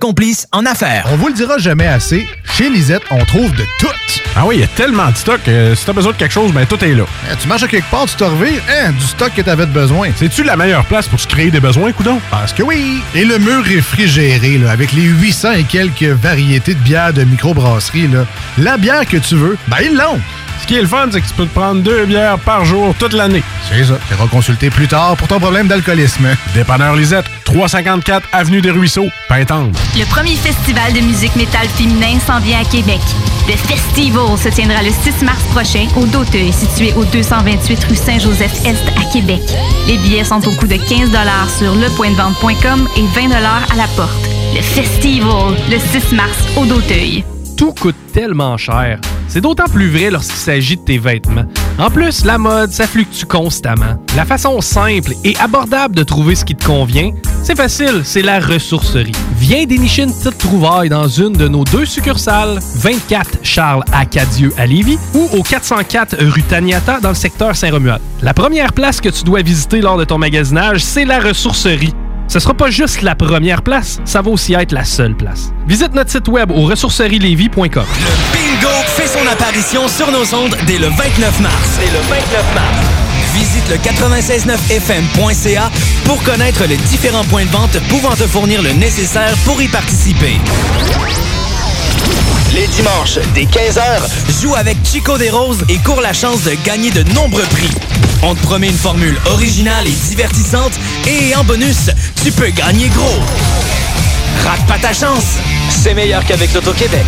complice 0.00 0.48
en 0.50 0.66
affaires. 0.66 1.06
On 1.12 1.16
vous 1.16 1.28
le 1.28 1.34
dira 1.34 1.58
jamais 1.58 1.86
assez, 1.86 2.26
chez 2.56 2.68
Lisette, 2.68 3.02
on 3.10 3.24
trouve 3.24 3.54
de 3.54 3.64
tout. 3.78 3.86
Ah 4.34 4.46
oui, 4.46 4.56
il 4.56 4.60
y 4.60 4.64
a 4.64 4.68
tellement 4.68 5.10
de 5.10 5.16
stock. 5.16 5.40
que 5.44 5.74
si 5.74 5.84
t'as 5.84 5.92
besoin 5.92 6.12
de 6.12 6.16
quelque 6.16 6.32
chose, 6.32 6.52
ben 6.52 6.66
tout 6.66 6.82
est 6.84 6.94
là. 6.94 7.04
Eh, 7.30 7.36
tu 7.36 7.46
marches 7.46 7.64
à 7.64 7.68
quelque 7.68 7.90
part, 7.90 8.06
tu 8.06 8.16
te 8.16 8.24
revires, 8.24 8.62
hein, 8.68 8.92
du 8.92 9.04
stock 9.04 9.32
que 9.34 9.42
t'avais 9.42 9.66
de 9.66 9.72
besoin. 9.72 10.08
C'est-tu 10.16 10.42
la 10.42 10.56
meilleure 10.56 10.84
place 10.86 11.06
pour 11.06 11.20
se 11.20 11.26
créer 11.26 11.50
des 11.50 11.60
besoins, 11.60 11.92
coudon? 11.92 12.18
Parce 12.30 12.52
que 12.52 12.62
oui! 12.62 13.02
Et 13.14 13.24
le 13.24 13.38
mur 13.38 13.62
réfrigéré, 13.62 14.58
là, 14.58 14.70
avec 14.70 14.92
les 14.92 15.02
800 15.02 15.52
et 15.52 15.64
quelques 15.64 16.02
variétés 16.02 16.74
de 16.74 16.80
bières 16.80 17.12
de 17.12 17.24
microbrasserie, 17.24 18.08
là, 18.08 18.24
la 18.58 18.76
bière 18.78 19.06
que 19.06 19.18
tu 19.18 19.34
veux, 19.34 19.58
ben 19.68 19.78
ils 19.82 19.94
l'ont! 19.96 20.20
Ce 20.62 20.66
qui 20.66 20.76
est 20.76 20.82
le 20.82 20.86
fun, 20.86 21.08
c'est 21.10 21.20
que 21.20 21.26
tu 21.26 21.34
peux 21.34 21.46
te 21.46 21.54
prendre 21.54 21.82
deux 21.82 22.04
bières 22.06 22.38
par 22.38 22.64
jour 22.64 22.94
toute 22.98 23.12
l'année. 23.12 23.42
C'est 23.68 23.84
ça. 23.84 23.94
Tu 24.08 24.28
consulter 24.28 24.70
plus 24.70 24.88
tard 24.88 25.16
pour 25.16 25.28
ton 25.28 25.40
problème 25.40 25.66
d'alcoolisme. 25.66 26.28
Dépanneur 26.54 26.94
Lisette, 26.94 27.26
354 27.44 28.28
Avenue 28.32 28.60
des 28.60 28.70
Ruisseaux, 28.70 29.08
Pintendre. 29.28 29.70
Le 29.96 30.04
premier 30.04 30.36
festival 30.36 30.92
de 30.92 31.00
musique 31.00 31.34
métal 31.36 31.66
féminin 31.68 32.18
s'en 32.24 32.38
vient 32.40 32.60
à 32.60 32.64
Québec. 32.64 33.00
Le 33.48 33.56
Festival 33.56 34.38
se 34.38 34.48
tiendra 34.48 34.82
le 34.82 34.90
6 34.90 35.24
mars 35.24 35.42
prochain 35.52 35.86
au 35.96 36.06
Doteuil, 36.06 36.52
situé 36.52 36.92
au 36.94 37.04
228 37.04 37.84
rue 37.84 37.96
Saint-Joseph-Est 37.96 38.84
à 38.96 39.12
Québec. 39.12 39.40
Les 39.88 39.98
billets 39.98 40.24
sont 40.24 40.46
au 40.46 40.52
coût 40.52 40.66
de 40.66 40.76
15 40.76 41.10
sur 41.58 41.74
lepointdevente.com 41.74 42.88
et 42.96 43.06
20 43.20 43.32
à 43.32 43.76
la 43.76 43.88
porte. 43.96 44.10
Le 44.54 44.62
Festival, 44.62 45.56
le 45.70 45.78
6 45.78 46.14
mars 46.14 46.38
au 46.56 46.64
Doteuil. 46.66 47.24
Tout 47.60 47.74
coûte 47.74 47.96
tellement 48.14 48.56
cher. 48.56 48.98
C'est 49.28 49.42
d'autant 49.42 49.66
plus 49.66 49.90
vrai 49.90 50.10
lorsqu'il 50.10 50.38
s'agit 50.38 50.78
de 50.78 50.80
tes 50.80 50.96
vêtements. 50.96 51.44
En 51.78 51.90
plus, 51.90 52.24
la 52.24 52.38
mode, 52.38 52.72
ça 52.72 52.86
fluctue 52.86 53.26
constamment. 53.26 54.02
La 54.16 54.24
façon 54.24 54.62
simple 54.62 55.12
et 55.24 55.36
abordable 55.36 55.94
de 55.94 56.02
trouver 56.02 56.36
ce 56.36 56.46
qui 56.46 56.56
te 56.56 56.64
convient, 56.64 57.10
c'est 57.42 57.54
facile, 57.54 58.00
c'est 58.02 58.22
la 58.22 58.40
ressourcerie. 58.40 59.12
Viens 59.36 59.66
dénicher 59.66 60.04
une 60.04 60.14
petite 60.14 60.38
trouvaille 60.38 60.88
dans 60.88 61.06
une 61.06 61.34
de 61.34 61.48
nos 61.48 61.64
deux 61.64 61.84
succursales, 61.84 62.60
24 62.76 63.40
Charles 63.42 63.84
Acadieux 63.92 64.54
à 64.56 64.64
Lévis 64.64 64.98
ou 65.12 65.28
au 65.36 65.42
404 65.42 66.16
rue 66.18 66.42
Taniata 66.42 66.98
dans 67.00 67.10
le 67.10 67.14
secteur 67.14 67.54
Saint-Romuald. 67.54 68.00
La 68.22 68.32
première 68.32 68.72
place 68.72 69.02
que 69.02 69.10
tu 69.10 69.22
dois 69.22 69.42
visiter 69.42 69.82
lors 69.82 69.98
de 69.98 70.04
ton 70.04 70.16
magasinage, 70.16 70.82
c'est 70.82 71.04
la 71.04 71.20
ressourcerie. 71.20 71.92
Ce 72.30 72.38
sera 72.38 72.54
pas 72.54 72.70
juste 72.70 73.02
la 73.02 73.16
première 73.16 73.60
place, 73.60 73.98
ça 74.04 74.22
va 74.22 74.30
aussi 74.30 74.54
être 74.54 74.70
la 74.70 74.84
seule 74.84 75.16
place. 75.16 75.52
Visite 75.66 75.92
notre 75.94 76.12
site 76.12 76.28
web 76.28 76.52
au 76.52 76.62
ressourcerielevy.com. 76.62 77.66
Bingo 77.66 78.68
fait 78.86 79.08
son 79.08 79.26
apparition 79.26 79.88
sur 79.88 80.12
nos 80.12 80.32
ondes 80.32 80.56
dès 80.64 80.78
le 80.78 80.86
29 80.86 81.40
mars. 81.40 81.78
Dès 81.80 81.86
le 81.86 81.98
29 82.08 82.54
mars. 82.54 82.86
Visite 83.34 83.68
le 83.68 83.78
969fm.ca 83.78 85.72
pour 86.04 86.22
connaître 86.22 86.64
les 86.68 86.76
différents 86.76 87.24
points 87.24 87.46
de 87.46 87.50
vente 87.50 87.76
pouvant 87.88 88.14
te 88.14 88.28
fournir 88.28 88.62
le 88.62 88.74
nécessaire 88.74 89.34
pour 89.44 89.60
y 89.60 89.66
participer. 89.66 90.36
Les 92.54 92.66
dimanches, 92.66 93.18
dès 93.34 93.44
15h, 93.44 94.42
joue 94.42 94.54
avec 94.56 94.76
Chico 94.84 95.16
des 95.16 95.30
Roses 95.30 95.64
et 95.68 95.78
cours 95.78 96.00
la 96.00 96.12
chance 96.12 96.42
de 96.42 96.52
gagner 96.64 96.90
de 96.90 97.02
nombreux 97.12 97.44
prix. 97.44 97.70
On 98.22 98.34
te 98.34 98.42
promet 98.42 98.68
une 98.68 98.76
formule 98.76 99.16
originale 99.26 99.86
et 99.86 100.08
divertissante 100.08 100.72
et 101.06 101.34
en 101.36 101.44
bonus, 101.44 101.90
tu 102.22 102.32
peux 102.32 102.50
gagner 102.50 102.88
gros. 102.88 103.20
Rate 104.44 104.66
pas 104.66 104.78
ta 104.78 104.92
chance, 104.92 105.24
c'est 105.68 105.94
meilleur 105.94 106.24
qu'avec 106.24 106.52
l'Auto-Québec. 106.52 107.04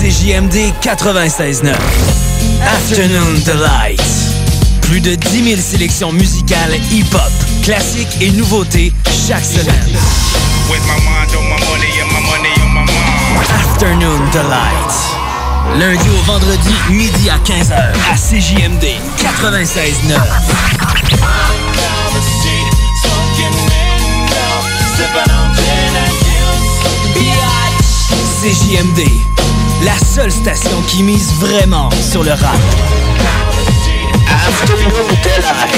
CJMD 0.00 0.72
96.9 0.82 1.74
Afternoon 2.64 3.34
Delight 3.44 4.02
Plus 4.82 5.00
de 5.00 5.14
10 5.14 5.44
000 5.44 5.60
sélections 5.60 6.12
musicales 6.12 6.76
hip-hop, 6.92 7.32
classiques 7.64 8.20
et 8.20 8.30
nouveautés 8.30 8.92
chaque 9.26 9.44
semaine. 9.44 9.98
Afternoon 13.38 14.20
Delight. 14.32 14.92
Lundi 15.78 16.08
au 16.08 16.22
vendredi, 16.24 16.74
midi 16.90 17.30
à 17.30 17.38
15h, 17.38 17.74
à 18.10 18.16
CJMD 18.16 18.84
96.9. 19.18 20.18
CJMD, 28.40 29.00
la 29.84 29.98
seule 29.98 30.32
station 30.32 30.80
qui 30.88 31.02
mise 31.02 31.32
vraiment 31.40 31.90
sur 32.10 32.22
le 32.22 32.30
rap. 32.30 32.56
Afternoon 34.48 35.06
Delight. 35.22 35.74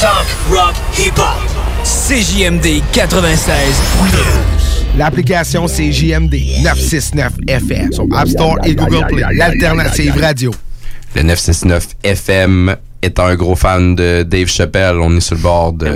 Talk, 0.00 0.26
rock, 0.50 0.74
hip-hop. 0.98 1.58
CJMD 1.84 2.82
96. 2.92 4.77
L'application 4.98 5.68
c'est 5.68 5.92
JMD 5.92 6.34
969 6.64 7.34
FM 7.46 7.92
sur 7.92 8.04
App 8.16 8.26
Store 8.26 8.56
et 8.64 8.74
Google 8.74 9.06
Play. 9.06 9.22
L'alternative 9.32 10.18
radio. 10.20 10.52
Le 11.14 11.22
969 11.22 11.90
FM 12.02 12.74
étant 13.00 13.26
un 13.26 13.36
gros 13.36 13.54
fan 13.54 13.94
de 13.94 14.24
Dave 14.24 14.48
Chappelle, 14.48 14.96
on 14.96 15.16
est 15.16 15.20
sur 15.20 15.36
le 15.36 15.40
bord 15.40 15.72
de. 15.72 15.86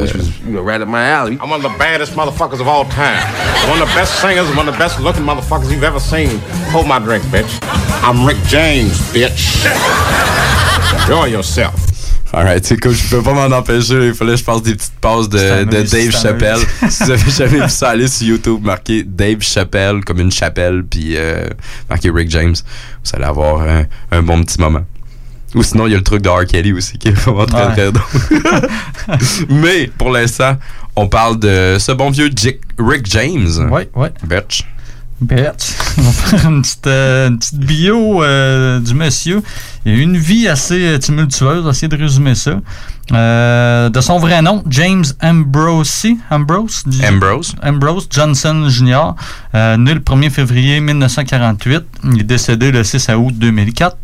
Right 0.55 0.81
up 0.81 0.87
my 0.89 1.01
alley. 1.01 1.37
I'm 1.43 1.51
one 1.51 1.65
of 1.65 1.73
the 1.73 1.79
baddest 1.81 2.15
motherfuckers 2.15 2.61
of 2.61 2.69
all 2.69 2.85
time. 2.85 3.19
One 3.69 3.83
of 3.83 3.89
the 3.89 3.95
best 3.97 4.21
singers, 4.21 4.49
one 4.57 4.69
of 4.69 4.75
the 4.75 4.79
best 4.79 5.01
looking 5.01 5.25
motherfuckers 5.25 5.69
you've 5.73 5.83
ever 5.83 5.99
seen. 5.99 6.39
Hold 6.71 6.87
my 6.87 7.01
drink, 7.01 7.25
bitch. 7.25 7.59
I'm 8.05 8.25
Rick 8.25 8.39
James, 8.47 8.93
bitch. 9.13 9.67
Enjoy 11.03 11.25
yourself. 11.25 11.92
Alright, 12.35 12.65
c'est 12.65 12.81
cool, 12.81 12.93
je 12.93 13.15
peux 13.15 13.23
pas 13.23 13.35
m'en 13.35 13.55
empêcher, 13.55 14.07
il 14.07 14.15
fallait 14.15 14.33
que 14.33 14.39
je 14.39 14.45
passe 14.45 14.63
des 14.63 14.75
petites 14.75 14.95
pauses 15.01 15.29
de, 15.29 15.65
Dave. 15.65 16.11
Chappelle. 16.11 16.59
si 16.89 17.05
vous 17.05 17.11
avez 17.11 17.31
jamais 17.31 17.61
vu 17.65 17.69
ça, 17.69 17.91
allez 17.91 18.09
sur 18.09 18.27
YouTube, 18.27 18.61
marquez 18.65 19.03
Dave 19.03 19.43
Chappelle 19.43 20.03
comme 20.03 20.19
une 20.21 20.33
chapelle, 20.33 20.83
puis 20.89 21.15
euh, 21.17 21.47
marquez 21.91 22.11
Rick 22.11 22.31
James. 22.31 22.55
Vous 23.05 23.11
allez 23.15 23.27
avoir 23.27 23.61
un, 23.61 23.85
un 24.11 24.23
bon 24.23 24.43
petit 24.43 24.59
moment. 24.59 24.85
Ou 25.55 25.63
sinon, 25.63 25.87
il 25.87 25.91
y 25.91 25.95
a 25.95 25.99
le 25.99 26.03
truc 26.03 26.23
de 26.23 26.31
R. 26.31 26.47
Kelly 26.47 26.73
aussi 26.73 26.97
qui 26.97 27.09
est 27.09 27.13
vraiment 27.13 27.45
très 27.45 27.67
Ouais. 27.67 27.73
très 27.75 27.93
drôle. 27.93 29.19
Mais 29.51 29.91
pour 29.99 30.11
l'instant, 30.11 30.57
on 30.97 31.09
parle 31.09 31.39
de 31.39 31.77
ce 31.79 31.93
bon 31.93 32.11
vieux 32.11 32.31
Rick 32.79 33.07
James. 33.11 33.69
Ouais, 33.71 33.91
ouais. 33.95 34.11
Bitch. 34.25 34.63
Bitch. 35.23 35.73
On 35.99 36.03
va 36.03 36.11
faire 36.13 36.49
une 36.51 36.63
petite, 36.63 36.87
euh, 36.87 37.29
une 37.29 37.39
petite 37.39 37.59
bio 37.59 38.23
euh, 38.23 38.81
du 38.81 38.95
monsieur. 38.95 39.43
Il 39.85 39.93
a 39.93 39.95
eu 39.97 40.01
une 40.01 40.17
vie 40.17 40.49
assez 40.49 40.81
euh, 40.87 40.99
tumultueuse, 40.99 41.67
essayer 41.69 41.89
de 41.89 41.97
résumer 41.97 42.35
ça. 42.35 42.59
Euh, 43.13 43.89
de 43.89 44.01
son 44.01 44.19
vrai 44.19 44.43
nom, 44.43 44.63
James 44.69 45.05
Ambrose, 45.23 46.07
Ambrose, 46.31 46.83
Ambrose. 47.07 47.55
Ambrose 47.63 48.09
Johnson 48.11 48.69
Jr., 48.69 49.13
né 49.79 49.95
le 49.95 50.01
1er 50.01 50.31
février 50.31 50.81
1948. 50.81 51.83
Il 52.05 52.21
est 52.21 52.25
décédé 52.25 52.71
le 52.73 52.83
6 52.85 53.11
août 53.11 53.33
2004. 53.37 53.97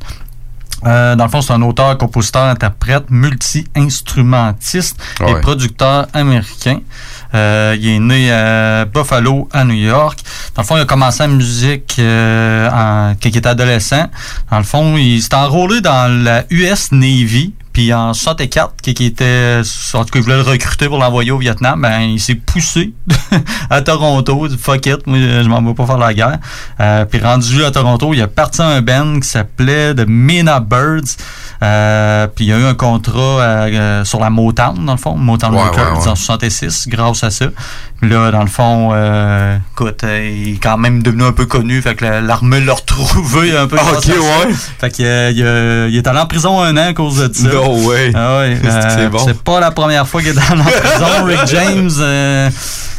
Euh, 0.86 1.16
dans 1.16 1.24
le 1.24 1.30
fond, 1.30 1.40
c'est 1.42 1.52
un 1.52 1.62
auteur, 1.62 1.98
compositeur, 1.98 2.44
interprète, 2.44 3.06
multi-instrumentiste 3.10 4.96
Ouais. 5.20 5.32
et 5.32 5.40
producteur 5.40 6.06
américain. 6.12 6.80
Euh, 7.35 7.76
il 7.79 7.89
est 7.89 7.99
né 7.99 8.33
à 8.33 8.85
Buffalo, 8.87 9.49
à 9.53 9.64
New 9.64 9.74
York. 9.74 10.18
Dans 10.55 10.62
le 10.62 10.66
fond, 10.66 10.76
il 10.76 10.81
a 10.81 10.85
commencé 10.87 11.18
la 11.20 11.29
musique 11.29 11.97
euh, 11.99 12.68
en- 12.70 13.14
quand 13.22 13.29
il 13.29 13.37
était 13.37 13.47
adolescent. 13.49 14.09
Dans 14.51 14.59
le 14.59 14.64
fond, 14.64 14.97
il 14.97 15.20
s'est 15.22 15.35
enrôlé 15.35 15.81
dans 15.81 16.11
la 16.24 16.45
US 16.51 16.91
Navy. 16.93 17.53
Puis 17.79 17.95
en 17.95 18.12
64, 18.12 18.72
qui, 18.83 18.93
qui 18.93 19.05
était, 19.05 19.61
en 19.95 20.05
tout 20.05 20.11
cas, 20.11 20.18
il 20.18 20.22
voulait 20.22 20.35
le 20.35 20.43
recruter 20.43 20.89
pour 20.89 20.99
l'envoyer 20.99 21.31
au 21.31 21.39
Vietnam, 21.39 21.81
ben, 21.81 22.01
il 22.01 22.18
s'est 22.18 22.35
poussé 22.35 22.93
à 23.70 23.83
Toronto. 23.83 24.47
Il 24.47 24.57
dit, 24.57 24.59
Fuck 24.61 24.87
it, 24.87 25.07
moi, 25.07 25.16
je 25.16 25.49
m'en 25.49 25.62
vais 25.62 25.74
pas 25.74 25.87
faire 25.87 25.99
la 25.99 26.12
guerre. 26.12 26.39
Euh, 26.81 27.05
puis 27.05 27.20
rendu 27.20 27.62
à 27.62 27.70
Toronto, 27.70 28.12
il 28.14 28.20
a 28.20 28.26
parti 28.26 28.62
un 28.62 28.83
band 28.83 29.20
qui 29.20 29.29
s'appelait 29.29 29.95
The 29.95 30.07
Mina 30.09 30.59
Birds. 30.59 31.18
Euh, 31.62 32.26
puis 32.35 32.47
il 32.47 32.49
y 32.49 32.53
a 32.53 32.59
eu 32.59 32.64
un 32.64 32.74
contrat 32.74 33.20
euh, 33.43 34.05
sur 34.05 34.18
la 34.18 34.31
Motown, 34.31 34.85
dans 34.85 34.93
le 34.93 34.99
fond, 34.99 35.16
Motown 35.16 35.55
Ouais, 35.55 35.62
Records, 35.62 35.99
ouais, 35.99 36.03
ouais. 36.03 36.09
en 36.09 36.16
66, 36.16 36.89
grâce 36.89 37.22
à 37.22 37.31
ça. 37.31 37.47
Puis 38.01 38.11
là, 38.11 38.31
dans 38.33 38.43
le 38.43 38.49
fond, 38.49 38.91
euh, 38.93 39.57
écoute, 39.72 40.03
il 40.05 40.55
est 40.55 40.62
quand 40.62 40.79
même 40.79 41.03
devenu 41.03 41.24
un 41.24 41.33
peu 41.33 41.47
connu, 41.47 41.81
fait 41.83 41.95
que 41.97 42.05
la- 42.05 42.20
l'armée 42.20 42.61
l'a 42.61 42.74
retrouvé 42.74 43.57
un 43.57 43.66
peu. 43.68 43.76
Ah, 43.79 43.93
ok, 43.99 44.09
à 44.09 44.47
ouais. 44.47 44.55
Fait 44.81 44.91
qu'il 44.91 45.05
il, 45.07 45.97
est 45.97 46.07
allé 46.07 46.18
en 46.18 46.26
prison 46.26 46.61
un 46.61 46.76
an 46.76 46.89
à 46.89 46.93
cause 46.93 47.29
de 47.29 47.33
ça. 47.35 47.49
No 47.49 47.67
Ah 48.14 48.42
C'est 48.44 48.60
que 48.62 48.70
c'est 48.90 49.00
euh, 49.00 49.08
bon. 49.08 49.18
C'est 49.26 49.42
pas 49.42 49.60
la 49.60 49.70
première 49.70 50.06
fois 50.06 50.20
qu'il 50.22 50.30
est 50.30 50.38
allé 50.38 50.60
en 50.60 50.64
prison. 50.64 51.24
Rick 51.24 51.46
James, 51.46 51.90
euh, 52.00 52.50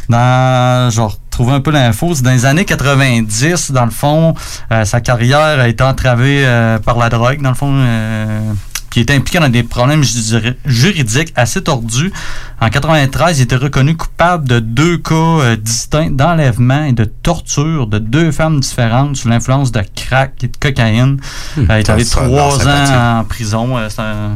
dans, 0.08 0.88
je 0.90 0.96
vais 1.00 1.06
retrouver 1.06 1.52
un 1.52 1.60
peu 1.60 1.70
l'info, 1.70 2.12
c'est 2.14 2.22
dans 2.22 2.30
les 2.30 2.44
années 2.46 2.64
90, 2.64 3.70
dans 3.72 3.84
le 3.84 3.90
fond, 3.90 4.34
euh, 4.72 4.84
sa 4.84 5.00
carrière 5.00 5.38
a 5.60 5.68
été 5.68 5.82
entravée 5.84 6.42
euh, 6.44 6.78
par 6.78 6.98
la 6.98 7.08
drogue, 7.08 7.40
dans 7.42 7.50
le 7.50 7.54
fond. 7.54 7.72
euh, 7.74 8.40
qui 8.90 9.00
était 9.00 9.14
impliqué 9.14 9.38
dans 9.38 9.48
des 9.48 9.62
problèmes 9.62 10.02
juri- 10.02 10.54
juridiques 10.66 11.32
assez 11.36 11.62
tordus. 11.62 12.12
En 12.60 12.68
93, 12.68 13.38
il 13.38 13.42
était 13.42 13.56
reconnu 13.56 13.96
coupable 13.96 14.46
de 14.48 14.58
deux 14.58 14.98
cas 14.98 15.14
euh, 15.14 15.56
distincts 15.56 16.10
d'enlèvement 16.10 16.84
et 16.84 16.92
de 16.92 17.04
torture 17.04 17.86
de 17.86 17.98
deux 17.98 18.32
femmes 18.32 18.60
différentes 18.60 19.16
sous 19.16 19.28
l'influence 19.28 19.72
de 19.72 19.80
crack 19.96 20.32
et 20.42 20.48
de 20.48 20.56
cocaïne. 20.56 21.18
Hmm, 21.56 21.70
Euh, 21.70 21.78
il 21.78 21.80
est 21.80 21.86
ça 21.86 21.92
allé 21.94 22.04
sonne 22.04 22.26
trois 22.28 22.66
ans 22.68 23.20
en 23.20 23.24
prison. 23.24 23.78
Euh, 23.78 23.88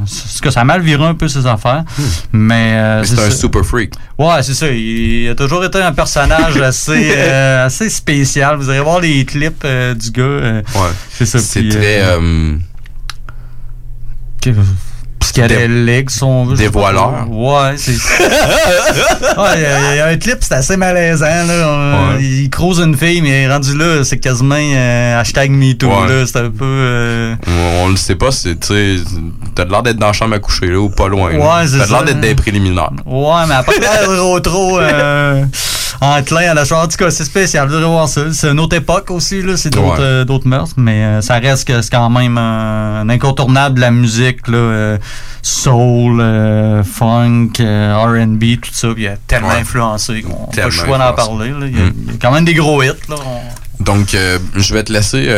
c'est 0.06 0.40
que 0.40 0.50
ça 0.50 0.60
a 0.60 0.64
mal 0.64 0.82
viré 0.82 1.04
un 1.04 1.14
peu 1.14 1.28
ses 1.28 1.46
affaires. 1.46 1.84
Mais, 2.32 2.74
euh, 2.76 2.98
Hmm. 2.98 3.00
Mais 3.00 3.06
c'est 3.06 3.26
un 3.26 3.30
ça. 3.30 3.36
super 3.36 3.64
freak. 3.64 3.94
Ouais, 4.18 4.42
c'est 4.42 4.54
ça. 4.54 4.68
Il 4.70 5.28
a 5.28 5.34
toujours 5.34 5.64
été 5.64 5.82
un 5.82 5.92
personnage 5.92 6.56
assez, 6.62 7.10
euh, 7.16 7.66
assez 7.66 7.90
spécial. 7.90 8.56
Vous 8.56 8.70
allez 8.70 8.80
voir 8.80 9.00
les 9.00 9.24
clips 9.24 9.66
du 9.66 10.10
gars. 10.12 10.22
Ouais. 10.22 10.62
C'est 11.10 11.26
ça. 11.26 11.38
C'est 11.40 11.68
très. 11.68 12.02
Euh, 14.50 14.52
euh, 14.58 14.62
psychédélique, 15.20 16.10
si 16.10 16.22
on 16.22 16.44
veut. 16.44 16.54
pas 16.56 16.62
Dévoileur. 16.62 17.26
Ouais, 17.30 17.74
c'est. 17.76 17.92
ouais, 19.38 19.94
il 19.94 20.00
a 20.00 20.06
un 20.08 20.16
clip, 20.16 20.38
c'est 20.40 20.54
assez 20.54 20.76
malaisant. 20.76 21.24
Là. 21.26 22.16
Il 22.20 22.48
croise 22.50 22.78
une 22.80 22.96
fille, 22.96 23.20
mais 23.22 23.48
rendu 23.50 23.76
là, 23.76 24.04
c'est 24.04 24.18
quasiment 24.18 24.56
euh, 24.58 25.20
hashtag 25.20 25.50
MeToo. 25.50 25.88
Ouais. 25.88 26.08
là. 26.08 26.26
C'est 26.26 26.38
un 26.38 26.50
peu. 26.50 26.64
euh, 26.64 27.34
on, 27.46 27.84
on 27.84 27.88
le 27.88 27.96
sait 27.96 28.14
pas, 28.16 28.30
c'est, 28.30 28.58
tu 28.60 29.00
t'as 29.54 29.64
l'air 29.64 29.82
d'être 29.82 29.96
dans 29.98 30.08
la 30.08 30.12
chambre 30.12 30.34
à 30.34 30.38
coucher, 30.38 30.66
là, 30.66 30.78
ou 30.78 30.88
pas 30.90 31.08
loin. 31.08 31.30
Ouais, 31.32 31.66
c'est 31.66 31.78
T'as 31.78 31.86
ça. 31.86 31.90
l'air 31.96 32.04
d'être 32.04 32.20
des 32.20 32.34
préliminaires. 32.34 32.90
Ouais, 33.06 33.42
mais 33.48 33.54
après, 33.54 33.74
trop, 34.04 34.40
trop 34.40 34.78
euh, 34.80 35.44
enclin 36.04 36.50
à 36.50 36.54
la. 36.54 36.62
En 36.62 36.86
tout 36.88 36.96
cas, 36.96 37.10
c'est 37.10 37.24
spécial. 37.24 37.68
Vous 37.68 37.74
allez 37.74 37.84
voir 37.86 38.08
ça. 38.08 38.32
C'est 38.32 38.48
une 38.50 38.60
autre 38.60 38.76
époque 38.76 39.10
aussi, 39.10 39.42
là. 39.42 39.56
C'est 39.56 39.70
d'autres 39.70 39.98
Ouais. 39.98 40.00
euh, 40.00 40.24
d'autres 40.24 40.46
mœurs, 40.48 40.70
mais 40.76 41.04
euh, 41.04 41.20
ça 41.20 41.34
reste 41.38 41.66
que 41.68 41.80
c'est 41.82 41.90
quand 41.90 42.10
même 42.10 42.36
euh, 42.38 43.00
un 43.02 43.08
incontournable 43.08 43.76
de 43.76 43.80
la 43.80 43.90
musique, 43.90 44.46
là. 44.48 44.56
euh, 44.56 44.98
soul, 45.42 46.20
funk, 46.84 47.52
R&B, 47.58 48.44
tout 48.60 48.70
ça. 48.72 48.88
Il 48.96 49.06
a 49.06 49.16
tellement 49.26 49.48
Ouais. 49.48 49.56
influencé 49.60 50.22
qu'on 50.22 50.30
n'a 50.50 50.56
pas 50.56 50.64
le 50.64 50.70
choix 50.70 50.98
d'en 50.98 51.12
parler. 51.12 51.50
là. 51.50 51.66
Il, 51.66 51.76
y 51.78 51.80
a, 51.80 51.84
Mm. 51.86 51.92
il 52.06 52.12
y 52.12 52.14
a 52.14 52.18
quand 52.20 52.32
même 52.32 52.44
des 52.44 52.54
gros 52.54 52.82
hits, 52.82 52.88
là. 53.08 53.16
On- 53.26 53.82
Donc, 53.84 54.16
je 54.56 54.74
vais 54.74 54.82
te 54.84 54.92
laisser 54.92 55.28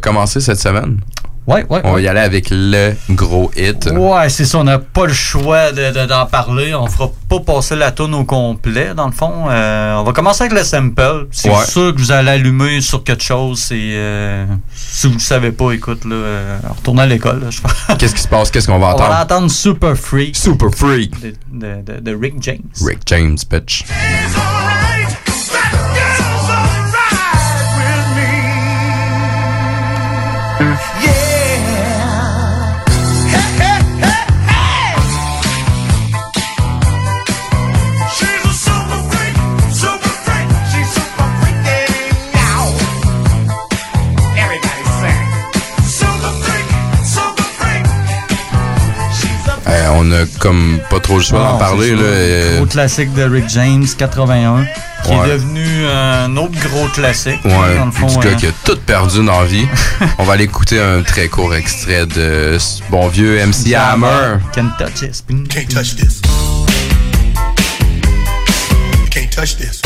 commencer 0.00 0.40
cette 0.40 0.58
semaine. 0.60 0.98
Ouais, 1.44 1.64
ouais. 1.68 1.80
On 1.82 1.92
va 1.94 2.00
y 2.00 2.06
aller 2.06 2.20
avec 2.20 2.48
le 2.50 2.92
gros 3.10 3.50
hit. 3.56 3.88
Ouais, 3.92 4.28
c'est 4.28 4.44
ça. 4.44 4.58
On 4.58 4.64
n'a 4.64 4.78
pas 4.78 5.06
le 5.06 5.12
choix 5.12 5.72
de- 5.72 5.90
de- 5.92 6.06
d'en 6.06 6.24
parler. 6.26 6.72
On 6.72 6.86
fera 6.86 7.10
pas 7.28 7.40
passer 7.40 7.74
la 7.74 7.90
tune 7.90 8.14
au 8.14 8.24
complet, 8.24 8.94
dans 8.94 9.06
le 9.06 9.12
fond. 9.12 9.46
Euh, 9.50 9.96
on 9.96 10.04
va 10.04 10.12
commencer 10.12 10.44
avec 10.44 10.56
le 10.56 10.62
sample. 10.62 11.26
C'est 11.32 11.50
Ouais. 11.50 11.64
sûr 11.66 11.92
que 11.94 11.98
vous 11.98 12.12
allez 12.12 12.30
allumer 12.30 12.80
sur 12.80 13.02
quelque 13.02 13.24
chose. 13.24 13.60
C'est 13.60 13.74
euh, 13.76 14.46
si 14.72 15.08
vous 15.08 15.14
le 15.14 15.18
savez 15.18 15.50
pas, 15.50 15.72
écoute, 15.72 16.04
là, 16.04 16.14
euh, 16.14 16.58
retournez 16.76 17.02
à 17.02 17.06
l'école. 17.06 17.42
Qu'est-ce 17.98 18.14
qui 18.14 18.22
se 18.22 18.28
passe? 18.28 18.50
Qu'est-ce 18.52 18.68
qu'on 18.68 18.78
va 18.78 18.88
On 18.88 18.90
entendre? 18.92 19.08
va 19.10 19.22
entendre? 19.22 19.50
Super 19.50 19.96
Freak. 19.96 20.36
Super 20.36 20.70
Freak. 20.72 21.20
De, 21.20 21.34
de- 21.52 21.82
de- 21.94 22.00
de 22.00 22.14
Rick 22.14 22.34
James. 22.40 22.58
Rick 22.86 23.00
James, 23.06 23.36
bitch. 23.50 23.84
On 50.04 50.10
a 50.12 50.24
comme 50.38 50.80
pas 50.90 51.00
trop 51.00 51.16
le 51.18 51.22
choix 51.22 51.38
d'en 51.38 51.52
Non, 51.52 51.58
parler. 51.58 51.88
c'est 51.90 51.94
Là, 51.96 52.02
euh, 52.02 52.56
Gros 52.58 52.66
classique 52.66 53.14
de 53.14 53.22
Rick 53.22 53.48
James, 53.50 53.86
81, 53.96 54.64
qui 55.04 55.10
Ouais. 55.12 55.28
est 55.28 55.32
devenu 55.32 55.86
un 55.86 56.36
autre 56.36 56.54
gros 56.68 56.86
classique. 56.88 57.44
Ouais, 57.44 57.76
dans 57.78 57.86
le 57.86 57.90
fond, 57.92 58.06
du 58.06 58.18
gars 58.18 58.32
euh, 58.32 58.34
qui 58.36 58.46
a 58.46 58.52
tout 58.64 58.76
perdu 58.86 59.24
dans 59.24 59.40
la 59.40 59.46
vie. 59.46 59.66
On 60.18 60.24
va 60.24 60.32
aller 60.34 60.44
écouter 60.44 60.80
un 60.80 61.02
très 61.02 61.28
court 61.28 61.54
extrait 61.54 62.06
de 62.06 62.56
ce 62.58 62.82
bon 62.90 63.08
vieux 63.08 63.38
MC 63.46 63.74
Hammer. 63.74 64.38
Can 64.54 64.70
touch 64.78 65.02
it. 65.02 65.22
Can't 65.48 65.68
touch 65.68 65.94
this. 65.96 66.20
You 69.02 69.08
can't 69.10 69.30
touch 69.30 69.56
this. 69.56 69.80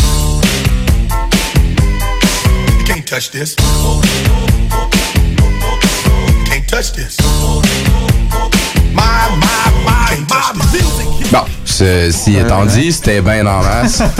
Can't 2.86 3.04
touch 3.04 3.30
this. 3.30 3.56
Can't 6.48 6.66
touch 6.68 6.92
this. 6.92 7.16
no 11.32 11.65
Ceci 11.76 12.36
étant 12.36 12.64
dit, 12.64 12.90
c'était 12.92 13.20
bien 13.20 13.46
en 13.46 13.62
masse. 13.62 14.02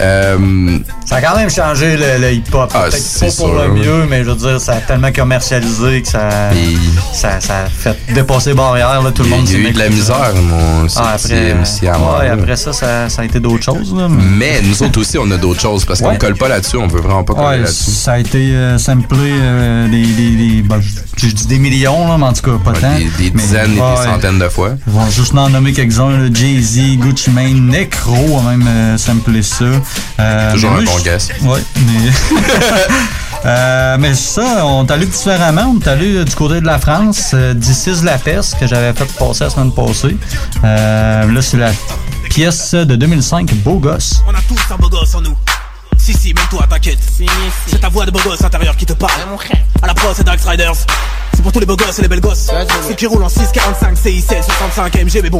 Euh, 0.00 0.78
Ça 1.06 1.16
a 1.16 1.20
quand 1.22 1.36
même 1.36 1.48
changé 1.48 1.96
le, 1.96 2.20
le 2.20 2.32
hip-hop. 2.32 2.68
Ah, 2.74 2.86
Peut-être 2.90 3.20
pas 3.20 3.26
pour 3.26 3.32
sûr. 3.32 3.62
le 3.62 3.68
mieux, 3.68 4.06
mais 4.10 4.24
je 4.24 4.30
veux 4.30 4.34
dire, 4.36 4.60
ça 4.60 4.72
a 4.72 4.76
tellement 4.80 5.12
commercialisé 5.12 6.02
que 6.02 6.08
ça, 6.08 6.50
ça, 7.12 7.40
ça 7.40 7.58
a 7.60 7.66
fait 7.66 7.96
dépasser 8.12 8.50
les 8.50 8.56
barrières. 8.56 9.00
Là, 9.02 9.12
tout 9.12 9.22
le 9.22 9.28
monde 9.28 9.48
il 9.48 9.52
y 9.62 9.66
a 9.66 9.68
eu 9.68 9.72
de 9.72 9.78
la 9.78 9.88
mis- 9.88 9.94
misère, 9.94 10.32
mon 10.34 10.86
Ah, 10.96 11.14
après, 11.14 12.50
ouais, 12.50 12.56
ça, 12.56 12.72
ça, 12.72 13.08
ça 13.08 13.22
a 13.22 13.24
été 13.24 13.38
d'autres 13.38 13.62
choses. 13.62 13.94
Là, 13.96 14.08
Mais 14.08 14.60
nous 14.62 14.82
autres 14.82 15.00
aussi, 15.00 15.16
on 15.16 15.30
a 15.30 15.36
d'autres 15.36 15.60
choses 15.60 15.84
parce 15.84 16.00
qu'on 16.00 16.08
Ouais. 16.10 16.18
colle 16.18 16.34
pas 16.34 16.48
là-dessus, 16.48 16.76
on 16.76 16.88
veut 16.88 17.00
vraiment 17.00 17.22
pas 17.22 17.34
coller 17.34 17.46
Ouais, 17.46 17.58
là-dessus. 17.58 17.90
ça 17.92 18.14
a 18.14 18.18
été 18.18 18.38
euh, 18.38 18.76
samplé 18.78 19.16
euh, 19.20 19.88
des, 19.88 20.02
des, 20.04 20.30
des- 20.30 20.62
ben, 20.62 20.80
je, 21.16 21.28
je 21.28 21.32
dis 21.32 21.46
des 21.46 21.58
millions, 21.60 22.08
là, 22.08 22.16
mais 22.18 22.24
en 22.26 22.32
tout 22.32 22.42
cas, 22.50 22.58
pas 22.64 22.72
tant. 22.72 22.96
Des, 22.96 23.04
des 23.04 23.30
Mais, 23.32 23.42
dizaines 23.42 23.72
et 23.72 23.74
des 23.96 24.02
centaines 24.04 24.40
de 24.40 24.48
fois. 24.48 24.70
Je 24.86 24.92
vais 24.92 25.10
juste 25.12 25.34
en 25.36 25.48
nommer 25.50 25.72
quelques-uns. 25.72 26.32
Jay-Z, 26.34 26.98
Gucci 27.04 27.30
Mane, 27.30 27.66
Necro 27.68 28.38
a 28.38 28.42
même 28.50 28.66
euh, 28.66 28.96
samplé 28.96 29.42
ça. 29.42 29.66
Euh, 30.18 30.52
Toujours 30.52 30.72
un 30.72 30.82
bon 30.82 30.98
guess. 31.00 31.28
Ouais, 31.42 31.60
mais... 31.86 32.10
Euh, 33.46 33.98
mais 34.00 34.14
ça, 34.14 34.64
on 34.64 34.86
est 34.86 34.90
allé 34.90 35.04
différemment. 35.04 35.74
On 35.76 35.78
est 35.78 35.86
allé 35.86 36.16
euh, 36.16 36.24
du 36.24 36.34
côté 36.34 36.62
de 36.62 36.66
la 36.66 36.78
France, 36.78 37.32
euh, 37.34 37.52
This 37.52 37.86
is 37.88 38.02
la 38.02 38.16
peste, 38.16 38.58
que 38.58 38.66
j'avais 38.66 38.94
fait 38.94 39.04
passer 39.18 39.44
la 39.44 39.50
semaine 39.50 39.70
passée. 39.70 40.16
Euh, 40.64 41.30
là, 41.30 41.42
c'est 41.42 41.58
la 41.58 41.70
pièce 42.30 42.72
de 42.72 42.96
2005, 42.96 43.52
Beau 43.56 43.74
Gosse. 43.74 44.22
On 44.26 44.30
a 44.30 44.40
tous 44.48 44.72
un 44.72 44.78
beau 44.78 44.88
gosse 44.88 45.14
en 45.14 45.20
nous. 45.20 45.36
Si, 45.98 46.14
si, 46.14 46.32
même 46.32 46.46
toi, 46.48 46.66
t'inquiète. 46.70 47.00
C'est 47.66 47.78
ta 47.82 47.90
voix 47.90 48.06
de 48.06 48.12
beau 48.12 48.20
gosse 48.24 48.42
intérieur 48.42 48.74
qui 48.78 48.86
te 48.86 48.94
parle. 48.94 49.12
À 49.82 49.88
la 49.88 49.92
pro, 49.92 50.08
c'est 50.16 50.24
Dark 50.24 50.40
Riders. 50.40 50.76
C'est 51.34 51.42
pour 51.42 51.52
tous 51.52 51.60
les 51.60 51.66
beaux 51.66 51.76
gosses 51.76 51.98
et 51.98 52.02
les 52.02 52.08
belles 52.08 52.22
gosses. 52.22 52.50
Ceux 52.88 52.94
qui 52.94 53.04
roulent 53.04 53.24
en 53.24 53.28
645, 53.28 53.98
CIC, 53.98 54.24
65 54.24 54.96
AMG, 54.96 55.20
mais 55.22 55.28
bon. 55.28 55.38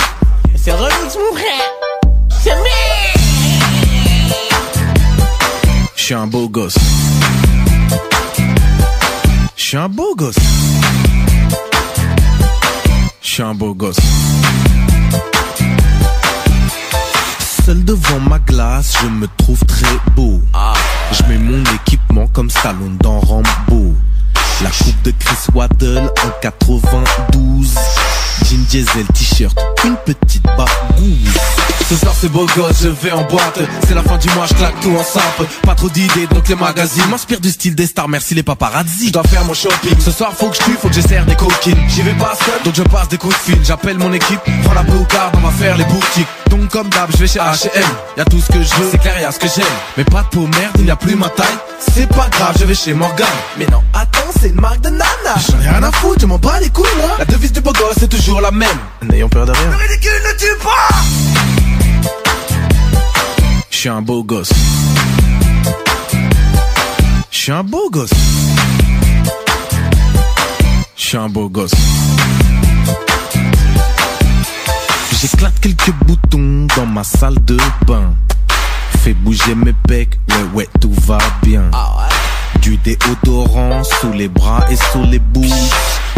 C'est 0.57 0.72
relou, 0.72 0.88
mon 1.05 1.36
frère. 1.36 1.70
C'est 2.42 2.52
Je 5.96 6.02
suis 6.02 6.14
un 6.14 6.26
beau 6.26 6.48
gosse. 6.48 6.76
Je 9.57 9.78
un 9.78 9.88
beau 9.88 10.14
gosse. 10.14 10.36
Je 13.22 13.42
un 13.42 13.55
beau 13.55 13.74
gosse. 13.74 13.96
Seul 17.64 17.84
devant 17.84 18.20
ma 18.20 18.38
glace, 18.38 18.94
je 19.02 19.07
me 19.09 19.26
trouve 19.38 19.59
très 19.64 19.96
beau. 20.14 20.40
Je 21.12 21.22
mets 21.24 21.38
mon 21.38 21.62
équipement 21.74 22.26
comme 22.28 22.50
Stallone 22.50 22.96
dans 23.00 23.20
Rambo. 23.20 23.94
La 24.62 24.70
coupe 24.70 25.02
de 25.02 25.11
Chris 25.18 25.50
Waddle 25.55 26.11
en 26.24 26.30
92. 26.42 27.74
Jean 28.55 28.64
diesel, 28.64 29.07
t-shirt, 29.14 29.59
une 29.84 29.96
petite 29.96 30.42
bagouille. 30.42 31.26
Ce 31.88 31.96
soir 31.96 32.14
c'est 32.18 32.30
beau 32.30 32.46
gosse, 32.57 32.82
je 32.82 32.88
vais 32.88 33.12
en 33.12 33.22
boîte. 33.24 33.59
C'est 33.86 33.94
la 33.94 34.02
fin 34.02 34.16
du 34.16 34.28
mois, 34.30 34.46
je 34.46 34.55
claque 34.55 34.80
tout 34.80 34.94
en 34.96 35.02
simple. 35.02 35.44
Pas 35.62 35.74
trop 35.74 35.88
d'idées, 35.88 36.26
donc 36.28 36.48
les 36.48 36.55
magazines 36.55 37.05
M'inspirent 37.11 37.40
du 37.40 37.50
style 37.50 37.74
des 37.74 37.86
stars, 37.86 38.09
merci 38.09 38.34
les 38.34 38.42
paparazzi. 38.42 39.09
Je 39.09 39.12
dois 39.12 39.24
faire 39.24 39.44
mon 39.44 39.55
shopping, 39.55 39.98
ce 39.98 40.11
soir 40.11 40.32
faut 40.32 40.48
que 40.48 40.57
je 40.57 40.62
tue, 40.62 40.76
faut 40.80 40.88
que 40.88 40.94
j'essaie 40.94 41.20
des 41.26 41.34
coquines. 41.34 41.76
J'y 41.88 42.02
vais 42.02 42.14
pas 42.14 42.34
seul, 42.44 42.62
donc 42.64 42.74
je 42.74 42.82
passe 42.82 43.09
des 43.09 43.18
coups 43.18 43.34
de 43.34 43.40
fil. 43.40 43.64
J'appelle 43.64 43.98
mon 43.98 44.12
équipe, 44.12 44.40
prends 44.64 44.74
la 44.74 44.82
blue 44.82 45.05
card, 45.09 45.32
on 45.36 45.40
va 45.40 45.50
faire 45.50 45.76
les 45.76 45.84
boutiques. 45.84 46.28
Donc 46.48 46.68
comme 46.68 46.88
d'hab, 46.88 47.11
je 47.12 47.18
vais 47.18 47.26
chez 47.26 47.40
H&M. 47.40 47.82
Y'a 48.16 48.24
tout 48.24 48.40
ce 48.40 48.52
que 48.52 48.62
je 48.62 48.74
veux, 48.76 48.88
c'est 48.90 48.98
clair, 48.98 49.20
y'a 49.20 49.32
ce 49.32 49.38
que 49.38 49.48
j'aime. 49.48 49.64
Mais 49.96 50.05
pas 50.05 50.22
de 50.22 50.28
peau 50.28 50.46
merde, 50.46 50.72
il 50.78 50.84
n'y 50.84 50.90
a 50.90 50.96
plus 50.96 51.16
ma 51.16 51.28
taille. 51.28 51.46
C'est 51.78 52.09
pas 52.09 52.28
grave, 52.30 52.57
je 52.59 52.64
vais 52.64 52.74
chez 52.74 52.94
Morgan 52.94 53.26
Mais 53.59 53.66
non, 53.66 53.82
attends, 53.92 54.24
c'est 54.45 54.51
une 54.51 54.61
marque 54.61 54.82
de 54.82 54.90
nana 54.90 55.34
J'en 55.49 55.59
ai 55.59 55.68
rien 55.68 55.82
à 55.82 55.90
foutre, 55.90 56.20
je 56.20 56.26
m'en 56.26 56.38
bats 56.38 56.61
les 56.61 56.68
couilles 56.68 56.84
moi 56.99 57.16
La 57.18 57.24
devise 57.24 57.51
du 57.53 57.62
beau 57.62 57.72
gosse, 57.72 57.95
c'est 57.99 58.09
toujours 58.09 58.42
la 58.42 58.51
même 58.51 58.78
N'ayons 59.03 59.28
peur 59.28 59.47
de 59.47 59.53
rien 59.53 59.70
Le 59.70 59.76
ridicule 59.76 60.12
ne 60.26 60.38
tue 60.38 60.62
pas 60.62 60.88
Je 63.70 63.76
suis 63.76 63.88
un 63.88 64.03
beau 64.03 64.22
gosse. 64.22 64.51
Je 67.30 67.38
suis 67.38 67.53
un 67.53 67.62
beau 67.62 67.90
gosse. 67.90 68.11
Je 70.97 71.03
suis 71.03 71.16
un 71.18 71.28
beau 71.28 71.51
gosse. 71.51 71.74
J'éclate 75.20 75.61
quelques 75.61 75.92
boutons 76.07 76.66
dans 76.76 76.86
ma 76.86 77.05
salle 77.05 77.45
de 77.45 77.59
bain. 77.86 78.14
Fais 79.03 79.12
bouger 79.12 79.55
mes 79.55 79.74
pecs, 79.86 80.18
ouais 80.30 80.45
ouais 80.55 80.68
tout 80.80 80.95
va 81.07 81.18
bien. 81.42 81.70
Du 82.61 82.76
déodorant 82.78 83.82
sous 83.84 84.12
les 84.12 84.28
bras 84.28 84.64
et 84.70 84.76
sous 84.76 85.02
les 85.02 85.18
bouches. 85.18 85.48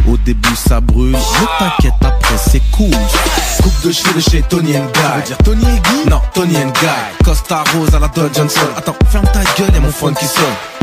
Au 0.08 0.16
début 0.18 0.54
ça 0.54 0.80
brûle, 0.80 1.12
mais 1.12 1.46
t'inquiète 1.58 1.94
après 2.00 2.36
c'est 2.36 2.62
cool. 2.70 2.90
Coupe 3.62 3.84
de 3.84 3.90
cheveux 3.90 4.14
de 4.14 4.20
chez 4.20 4.42
Tony 4.42 4.76
and 4.76 4.86
Guy. 4.94 5.26
dire 5.26 5.38
Tony 5.38 5.64
et 5.64 5.80
Guy? 5.80 6.08
Non, 6.08 6.20
Tony 6.32 6.56
and 6.58 6.70
Guy. 6.80 7.24
Costa 7.24 7.64
Rose 7.74 7.94
à 7.94 7.98
la 7.98 8.08
Don 8.08 8.30
Johnson. 8.32 8.60
Attends, 8.76 8.94
ferme 9.10 9.26
ta 9.32 9.40
gueule, 9.58 9.74
y'a 9.74 9.80
mon 9.80 9.90
phone 9.90 10.14
qui 10.14 10.26
sonne. 10.26 10.75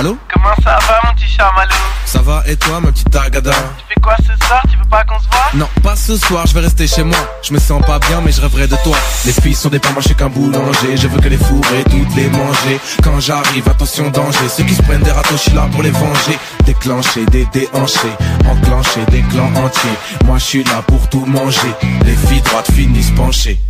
Allô 0.00 0.16
Comment 0.32 0.54
ça 0.64 0.78
va 0.88 0.98
mon 1.04 1.12
petit 1.12 1.28
chamallow 1.28 1.74
Ça 2.06 2.22
va 2.22 2.42
et 2.46 2.56
toi 2.56 2.80
ma 2.80 2.90
petite 2.90 3.14
Agada 3.14 3.50
Tu 3.50 3.84
fais 3.86 4.00
quoi 4.00 4.16
ce 4.16 4.46
soir? 4.46 4.62
Tu 4.70 4.78
veux 4.78 4.88
pas 4.88 5.04
qu'on 5.04 5.18
se 5.18 5.28
voit 5.28 5.50
Non, 5.52 5.68
pas 5.82 5.94
ce 5.94 6.16
soir, 6.16 6.46
je 6.46 6.54
vais 6.54 6.60
rester 6.60 6.86
chez 6.86 7.02
moi. 7.02 7.18
Je 7.42 7.52
me 7.52 7.58
sens 7.58 7.84
pas 7.84 7.98
bien, 7.98 8.22
mais 8.24 8.32
je 8.32 8.40
rêverai 8.40 8.66
de 8.66 8.76
toi. 8.82 8.96
Les 9.26 9.32
filles 9.32 9.54
sont 9.54 9.68
des 9.68 9.78
pains, 9.78 9.90
suis 10.00 10.14
qu'un 10.14 10.30
boulanger. 10.30 10.96
Je 10.96 11.06
veux 11.06 11.20
que 11.20 11.28
les 11.28 11.36
fourrer, 11.36 11.84
toutes 11.84 12.16
les 12.16 12.30
manger. 12.30 12.80
Quand 13.04 13.20
j'arrive, 13.20 13.68
attention 13.68 14.08
danger. 14.08 14.48
Ceux 14.48 14.64
qui 14.64 14.74
se 14.74 14.80
prennent 14.80 15.02
des 15.02 15.12
râteaux, 15.12 15.36
je 15.36 15.50
suis 15.50 15.52
là 15.52 15.68
pour 15.70 15.82
les 15.82 15.90
venger. 15.90 16.38
Déclencher, 16.64 17.26
des 17.26 17.44
déhanchés, 17.52 18.16
enclencher 18.48 19.04
des 19.10 19.20
clans 19.24 19.52
entiers. 19.54 19.98
Moi 20.24 20.38
je 20.38 20.44
suis 20.44 20.64
là 20.64 20.80
pour 20.86 21.10
tout 21.10 21.26
manger. 21.26 21.74
Les 22.06 22.16
filles 22.16 22.40
droites 22.40 22.72
finissent 22.72 23.10
penchées. 23.10 23.60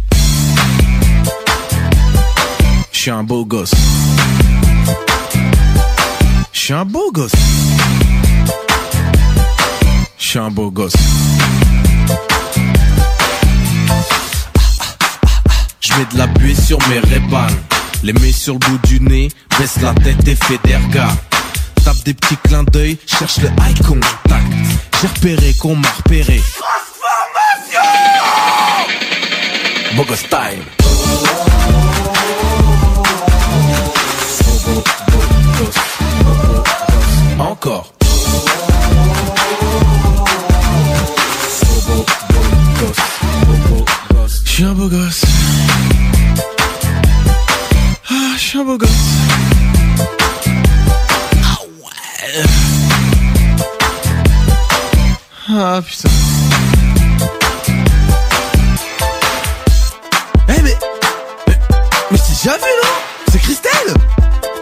Je 2.93 2.99
suis 3.01 3.11
un 3.11 3.24
beau 3.24 3.45
gosse. 3.45 3.74
Je 6.53 6.61
suis 6.61 6.72
un 6.72 6.84
beau 6.84 7.11
gosse. 7.12 7.32
Je 10.18 10.24
suis 10.24 10.38
un 10.38 10.51
beau 10.51 10.70
gosse. 10.70 10.92
Je 15.80 15.92
mets 15.94 16.05
de 16.12 16.18
la 16.18 16.26
buée 16.26 16.55
sur 16.55 16.78
mes 16.88 16.98
rébans. 17.01 17.46
Les 18.03 18.12
mets 18.14 18.32
sur 18.32 18.55
le 18.55 18.59
bout 18.61 18.78
du 18.86 19.01
nez, 19.01 19.28
baisse 19.59 19.80
la 19.80 19.94
tête 19.94 20.26
et 20.26 20.36
fais 20.36 20.59
des 20.64 20.76
regards. 20.76 21.16
Tape 21.84 22.03
des 22.05 22.14
petits 22.14 22.36
clins 22.44 22.64
d'œil, 22.64 22.98
cherche 23.07 23.38
le 23.38 23.48
eye 23.48 23.74
contact. 23.86 24.46
J'ai 25.01 25.09
repéré 25.09 25.55
qu'on 25.55 25.76
m'a 25.76 25.90
repéré. 25.90 26.40
Bogo 29.96 30.14
style. 30.14 30.80
Encore. 37.41 37.93
Je 44.45 44.51
suis 44.51 44.64
un 44.64 44.72
beau 44.72 44.88
gosse. 44.88 45.22
Ah, 48.11 48.14
je 48.36 48.41
suis 48.41 48.59
un 48.59 48.64
beau 48.64 48.76
gosse. 48.76 48.88
Ah 51.43 51.59
ouais. 51.82 52.43
Ah 55.49 55.80
putain. 55.82 56.09
Eh 60.49 60.62
mais, 60.62 60.76
mais, 61.47 61.59
mais 62.11 62.16
je 62.18 62.22
t'ai 62.22 62.32
déjà 62.32 62.57
vu 62.57 62.62
non? 62.82 62.91
C'est 63.32 63.38
Christelle 63.41 63.95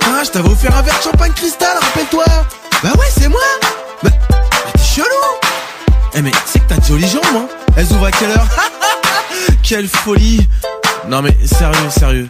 Ah 0.05 0.23
je 0.25 0.31
t'avais 0.31 0.49
offert 0.49 0.77
un 0.77 0.83
verre 0.83 0.99
de 0.99 1.03
champagne 1.03 1.33
cristal, 1.33 1.77
rappelle-toi 1.81 2.25
Bah 2.83 2.91
ouais 2.99 3.07
c'est 3.11 3.29
moi. 3.29 3.41
Bah, 4.03 4.11
t'es 4.73 4.83
chelou. 4.83 5.05
Eh 6.15 6.23
mais 6.23 6.31
c'est 6.47 6.61
que 6.61 6.69
t'as 6.69 6.77
de 6.77 6.85
jolies 6.85 7.09
jambes 7.09 7.25
hein. 7.35 7.49
Elles 7.77 7.87
ouvrent 7.93 8.07
à 8.07 8.11
quelle 8.11 8.31
heure? 8.31 8.47
Quelle 9.63 9.89
folie. 9.89 10.47
Non 11.09 11.21
mais 11.21 11.37
sérieux, 11.45 11.91
sérieux. 11.91 12.29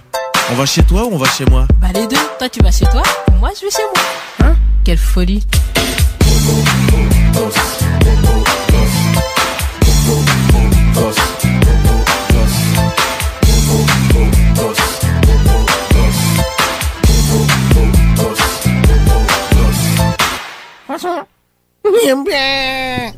On 0.50 0.54
va 0.54 0.66
chez 0.66 0.82
toi 0.82 1.04
ou 1.04 1.10
on 1.12 1.18
va 1.18 1.28
chez 1.28 1.44
moi? 1.44 1.66
Bah 1.80 1.88
les 1.94 2.06
deux, 2.06 2.16
toi 2.38 2.48
tu 2.48 2.60
vas 2.62 2.72
chez 2.72 2.86
toi, 2.86 3.02
moi 3.38 3.50
je 3.58 3.66
vais 3.66 3.70
chez 3.70 3.82
moi. 3.94 4.50
Hein? 4.50 4.56
Quelle 4.84 4.98
folie. 4.98 5.46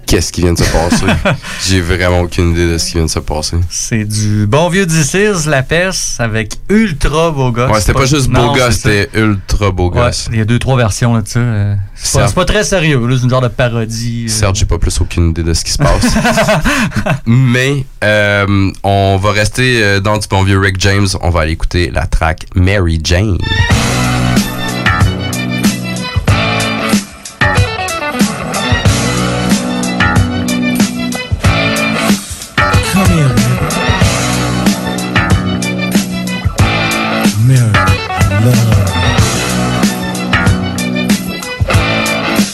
Qu'est-ce 0.07 0.33
qui 0.33 0.43
vient 0.43 0.53
de 0.53 0.59
se 0.59 0.65
passer? 0.71 1.07
J'ai 1.69 1.81
vraiment 1.81 2.21
aucune 2.21 2.51
idée 2.53 2.67
de 2.73 2.79
ce 2.79 2.87
qui 2.87 2.93
vient 2.95 3.05
de 3.05 3.11
se 3.11 3.19
passer. 3.21 3.57
C'est 3.71 4.05
du 4.05 4.47
bon 4.47 4.69
vieux 4.69 4.87
D6, 4.87 5.49
la 5.49 5.63
peste, 5.63 6.21
avec 6.21 6.55
ultra 6.69 7.31
beau 7.31 7.53
gosse. 7.53 7.71
Ouais, 7.71 7.81
c'était 7.81 7.93
pas 7.93 8.07
juste 8.07 8.29
beau 8.29 8.41
Non, 8.41 8.55
gosse, 8.55 8.75
c'était 8.81 9.09
ultra 9.15 9.71
beau. 9.71 9.91
Ouais, 9.91 10.01
gosse. 10.07 10.29
il 10.33 10.39
y 10.39 10.41
a 10.41 10.45
deux, 10.45 10.59
trois 10.59 10.77
versions 10.77 11.15
là, 11.15 11.23
de 11.23 11.29
ça. 11.29 11.39
euh, 11.39 11.75
C'est 11.95 12.35
pas, 12.35 12.45
très 12.45 12.65
sérieux, 12.65 13.01
c'est 13.17 13.23
une 13.25 13.31
genre 13.31 13.41
de 13.41 13.49
parodie. 13.49 14.27
euh. 14.29 14.33
Certes, 14.33 14.57
j'ai 14.57 14.67
pas 14.67 14.79
plus 14.79 15.01
aucune 15.01 15.31
idée 15.31 15.43
de 15.45 15.55
ce 15.55 15.65
qui 15.65 15.73
se 15.73 15.79
passe. 15.79 16.15
Mais 17.27 17.85
euh, 18.03 18.71
on 18.83 19.19
va 19.23 19.31
rester 19.33 19.83
euh, 19.83 20.01
dans 20.01 20.19
du 20.19 20.27
bon 20.29 20.43
vieux 20.43 20.59
Rick 20.59 20.77
James. 20.81 21.07
On 21.23 21.31
va 21.31 21.43
aller 21.43 21.53
écouter 21.53 21.91
la 21.93 22.07
track 22.07 22.47
Mary 22.55 23.01
Jane. 23.03 23.39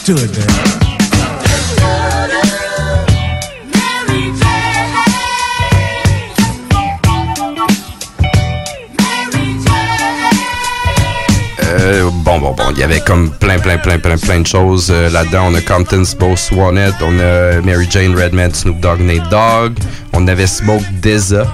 Euh, 0.09 0.13
bon, 12.23 12.39
bon, 12.39 12.53
bon. 12.53 12.63
Il 12.71 12.77
y 12.77 12.83
avait 12.83 13.01
comme 13.01 13.31
plein, 13.31 13.59
plein, 13.59 13.77
plein, 13.77 13.99
plein, 13.99 14.17
plein 14.17 14.39
de 14.39 14.47
choses 14.47 14.87
euh, 14.91 15.09
là-dedans. 15.09 15.47
On 15.51 15.55
a 15.55 15.61
Compton's 15.61 16.15
Beau 16.15 16.37
Swanette, 16.37 16.95
on 17.01 17.19
a 17.19 17.61
Mary 17.61 17.87
Jane, 17.89 18.15
Redman, 18.15 18.53
Snoop 18.53 18.79
Dogg, 18.79 19.01
Nate 19.01 19.29
Dogg. 19.29 19.73
On 20.13 20.25
avait 20.29 20.47
Smoke 20.47 20.85
Deza 21.01 21.45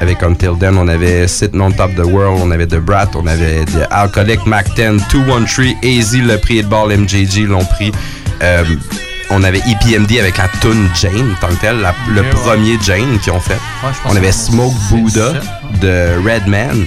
avec 0.00 0.22
Until 0.22 0.58
Then. 0.58 0.76
On 0.78 0.88
avait 0.88 1.26
Sitting 1.28 1.60
on 1.60 1.70
Top 1.70 1.94
the 1.94 2.04
World. 2.04 2.40
On 2.42 2.50
avait 2.50 2.66
The 2.66 2.76
Brat. 2.76 3.08
On 3.14 3.26
avait 3.26 3.64
The 3.64 3.86
Alcoholic, 3.90 4.44
Mac 4.46 4.66
10, 4.74 5.02
213, 5.12 5.74
Easy, 5.82 6.20
le 6.20 6.38
prix 6.38 6.62
de 6.62 6.68
ball, 6.68 6.96
MJG 6.96 7.46
l'ont 7.48 7.64
pris. 7.64 7.92
Euh, 8.42 8.64
on 9.30 9.42
avait 9.42 9.60
EPMD 9.60 10.18
avec 10.20 10.36
la 10.36 10.48
tune 10.60 10.88
Jane, 11.00 11.34
tant 11.40 11.48
que 11.48 11.54
telle, 11.60 11.80
la- 11.80 11.94
le 12.10 12.20
ouais. 12.22 12.28
premier 12.30 12.78
Jane 12.82 13.18
qu'ils 13.20 13.32
ont 13.32 13.40
fait. 13.40 13.54
Ouais, 13.54 13.90
on 14.04 14.14
avait 14.16 14.32
Smoke 14.32 14.74
Buddha 14.90 15.32
de 15.80 16.16
Redman. 16.22 16.86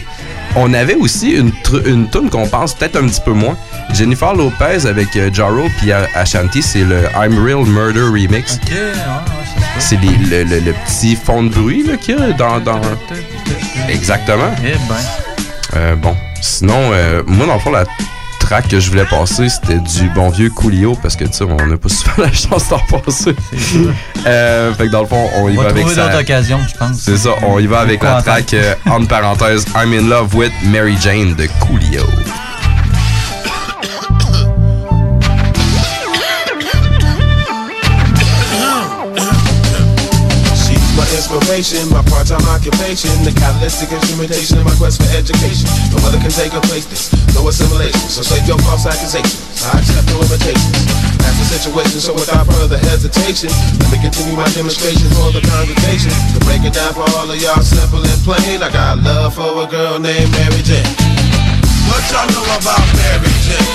On 0.60 0.74
avait 0.74 0.95
aussi 0.95 1.32
une, 1.34 1.51
une 1.86 2.10
tune 2.10 2.30
qu'on 2.32 2.47
pense 2.47 2.74
peut-être 2.74 2.95
un 2.97 3.08
petit 3.08 3.22
peu 3.22 3.32
moins. 3.32 3.55
Jennifer 3.93 4.34
Lopez 4.34 4.88
avec 4.88 5.16
euh, 5.16 5.30
Jaro 5.32 5.68
puis 5.78 5.91
Ashanti, 5.91 6.64
c'est 6.64 6.84
le 6.84 7.03
I'm 7.16 7.38
Real 7.45 7.64
Murder 7.66 8.01
Remix. 8.01 8.55
Ok, 8.55 8.72
ouais, 8.72 8.78
ouais, 8.78 8.91
c'est 9.78 9.97
le, 10.01 10.43
le- 10.43 10.60
le 10.60 10.74
petit 10.86 11.16
fond 11.16 11.43
de 11.43 11.49
bruit 11.49 11.86
qu'il 12.01 12.18
y 12.18 12.22
a 12.22 12.32
dans, 12.32 12.60
dans... 12.60 12.82
Exactement. 13.88 14.49
Eh 14.64 14.72
ben. 14.89 14.95
Euh, 15.76 15.95
bon, 15.95 16.16
sinon, 16.41 16.89
euh, 16.91 17.22
moi, 17.28 17.45
dans 17.45 17.53
le 17.55 17.60
fond, 17.60 17.72
la 17.72 17.86
track 18.48 18.70
que 18.70 18.80
je 18.80 18.89
voulais 18.89 19.04
passer, 19.06 19.50
c'était 19.50 19.80
du 19.80 20.10
bon 20.12 20.30
vieux 20.30 20.50
Coolio, 20.50 20.95
parce 21.02 21.18
que, 21.18 21.26
tu 21.26 21.34
sais, 21.34 21.43
on 21.43 21.66
n'a 21.68 21.76
pas 21.78 21.89
souvent 21.89 22.14
la 22.24 22.32
chance 22.32 22.70
d'en 22.70 22.80
passer. 23.00 23.36
Euh, 24.26 24.74
fait 24.74 24.88
que 24.88 24.91
dans 24.91 25.02
le 25.02 25.08
fond, 25.08 25.30
on 25.36 25.48
y 25.48 25.54
On 25.54 25.56
va 25.58 25.64
va 25.64 25.70
avec 25.70 25.82
trouver 25.84 25.95
ça. 25.95 26.08
d'autres 26.08 26.20
occasions, 26.22 26.60
je 26.68 26.78
pense. 26.78 26.98
C'est 26.98 27.16
ça, 27.18 27.30
on 27.43 27.60
y 27.60 27.68
va 27.68 27.80
avec 27.80 28.04
la 28.04 28.22
track, 28.22 28.54
euh, 28.54 28.74
entre 28.88 29.08
parenthèses, 29.08 29.66
I'm 29.76 29.93
in 29.93 30.10
love 30.10 30.36
with 30.36 30.52
Mary 30.66 30.98
Jane 31.02 31.34
de 31.36 31.48
Coolio. 31.62 32.04
My 41.48 42.04
part-time 42.12 42.43
occupation, 42.52 43.08
the 43.24 43.32
catalytic 43.32 43.88
instrumentation 43.88 44.60
in 44.60 44.68
my 44.68 44.76
quest 44.76 45.00
for 45.00 45.08
education. 45.16 45.64
No 45.95 46.04
other 46.04 46.20
can 46.20 46.28
take 46.28 46.52
her 46.52 46.60
place 46.68 46.84
this, 46.91 47.08
no 47.32 47.48
assimilation. 47.48 48.04
So 48.12 48.20
save 48.20 48.43
your 48.43 48.60
false 48.68 48.84
accusations. 48.84 49.64
I 49.64 49.80
accept 49.80 50.12
no 50.12 50.20
imitations. 50.20 50.76
That's 51.24 51.39
the 51.39 51.48
situation, 51.56 52.04
so 52.04 52.12
without 52.20 52.52
further 52.52 52.76
hesitation, 52.91 53.48
let 53.80 53.95
me 53.95 53.98
continue 54.04 54.36
my 54.36 54.43
demonstration 54.52 55.08
for 55.16 55.32
the 55.32 55.39
congregation. 55.39 56.12
To 56.36 56.39
break 56.43 56.68
it 56.68 56.76
down 56.76 56.91
for 56.91 57.08
all 57.16 57.32
of 57.32 57.39
y'all 57.39 57.64
simple 57.64 58.04
and 58.04 58.22
plain, 58.28 58.60
I 58.60 58.68
got 58.68 59.00
love 59.00 59.32
for 59.32 59.64
a 59.64 59.68
girl 59.72 60.04
named 60.04 60.28
Mary 60.36 60.60
Jane. 60.68 60.84
What 61.88 62.04
y'all 62.12 62.28
know 62.28 62.43
about 62.60 62.84
Mary 62.91 63.32
Jane? 63.48 63.72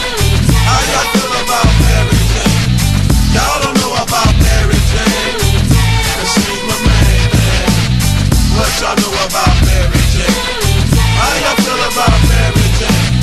How 0.69 0.77
y'all 0.93 1.09
feel 1.17 1.35
about 1.41 1.69
Mary 1.89 2.21
Jane? 2.37 3.33
Y'all 3.33 3.65
don't 3.65 3.77
know 3.81 3.97
about 3.97 4.29
Mary 4.45 4.77
Jane. 4.93 5.33
What 8.53 8.69
y'all 8.81 8.97
know 9.01 9.13
about 9.25 9.55
Mary 9.65 10.03
Jane? 10.13 10.29
How 11.17 11.33
y'all 11.41 11.57
feel 11.65 11.81
about 11.89 12.19
Mary 12.29 12.69
Jane? 12.77 13.17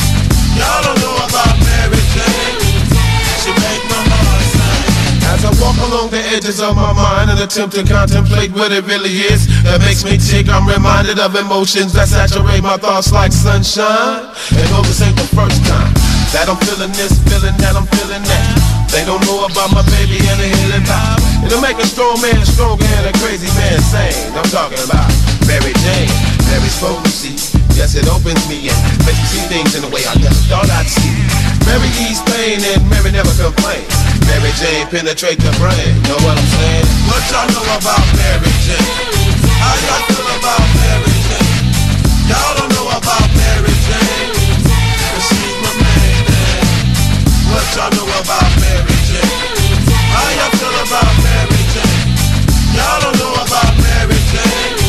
Y'all 0.58 0.82
don't 0.82 1.00
know 1.00 1.16
about 1.22 1.56
Mary 1.62 2.02
Jane. 2.14 2.58
She 3.38 3.52
make 3.54 3.84
my 3.86 4.02
heart 4.10 4.44
sing. 4.50 5.30
As 5.30 5.46
I 5.46 5.52
walk 5.62 5.78
along 5.86 6.10
the 6.10 6.22
edges 6.34 6.60
of 6.60 6.76
my 6.76 6.94
mind 6.94 7.30
and 7.30 7.40
attempt 7.40 7.76
to 7.76 7.84
contemplate 7.84 8.52
what 8.52 8.72
it 8.72 8.86
really 8.86 9.22
is 9.30 9.46
that 9.64 9.80
makes 9.82 10.04
me 10.04 10.18
tick, 10.18 10.50
I'm 10.50 10.68
reminded 10.68 11.20
of 11.20 11.36
emotions 11.36 11.94
that 11.94 12.08
saturate 12.08 12.64
my 12.64 12.78
thoughts 12.78 13.12
like 13.12 13.32
sunshine. 13.32 14.26
And 14.58 14.68
though 14.74 14.82
this 14.82 15.02
ain't 15.02 15.16
the 15.16 15.30
first 15.36 15.64
time 15.66 16.09
that 16.34 16.46
I'm 16.46 16.62
feeling 16.62 16.94
this, 16.94 17.18
feeling 17.26 17.58
that 17.58 17.74
I'm 17.74 17.90
feeling 17.98 18.22
that. 18.22 18.46
They 18.94 19.02
don't 19.06 19.22
know 19.26 19.46
about 19.46 19.74
my 19.74 19.82
baby 19.98 20.22
and 20.30 20.38
the 20.38 20.50
healing 20.50 20.86
vibe. 20.86 21.22
It'll 21.46 21.62
make 21.62 21.78
a 21.82 21.88
strong 21.90 22.22
man 22.22 22.42
stronger 22.46 22.86
and 23.02 23.10
a 23.10 23.14
crazy 23.22 23.50
man 23.58 23.78
sane. 23.82 24.34
I'm 24.38 24.46
talking 24.54 24.82
about 24.86 25.10
Mary 25.50 25.74
Jane, 25.82 26.10
Mary's 26.50 26.78
potency. 26.78 27.34
Yes, 27.74 27.98
it 27.98 28.06
opens 28.10 28.42
me 28.46 28.70
and 28.70 28.78
makes 29.08 29.18
me 29.18 29.28
see 29.40 29.46
things 29.50 29.74
in 29.74 29.82
a 29.86 29.90
way 29.90 30.06
I 30.06 30.14
never 30.22 30.42
thought 30.50 30.70
I'd 30.70 30.86
see. 30.86 31.18
Mary 31.66 31.90
ease 32.06 32.22
pain 32.30 32.62
and 32.62 32.82
Mary 32.90 33.10
never 33.10 33.34
complains. 33.34 33.90
Mary 34.30 34.54
Jane 34.62 34.86
penetrate 34.90 35.42
the 35.42 35.54
brain. 35.58 35.94
Know 36.06 36.20
what 36.22 36.38
I'm 36.38 36.50
saying? 36.62 36.86
What 37.10 37.22
y'all 37.34 37.50
know 37.50 37.66
about 37.74 38.06
Mary 38.18 38.54
Jane? 38.66 38.90
How 39.58 39.74
y'all 39.82 40.04
feel 40.14 40.30
about 40.38 40.66
Mary 40.78 41.18
Jane? 41.26 41.58
Y'all 42.30 42.54
don't 42.54 42.70
know 42.74 42.88
about 42.94 43.29
What 47.60 47.76
y'all 47.76 47.92
know 47.92 48.08
about 48.24 48.52
Mary 48.64 48.96
Jane? 49.04 49.36
How 50.16 50.24
y'all 50.32 50.54
feel 50.56 50.78
about 50.80 51.12
Mary 51.20 51.60
Jane? 51.76 52.08
Y'all 52.72 53.04
don't 53.04 53.20
know 53.20 53.36
about 53.36 53.76
Mary 53.84 54.16
Jane. 54.32 54.80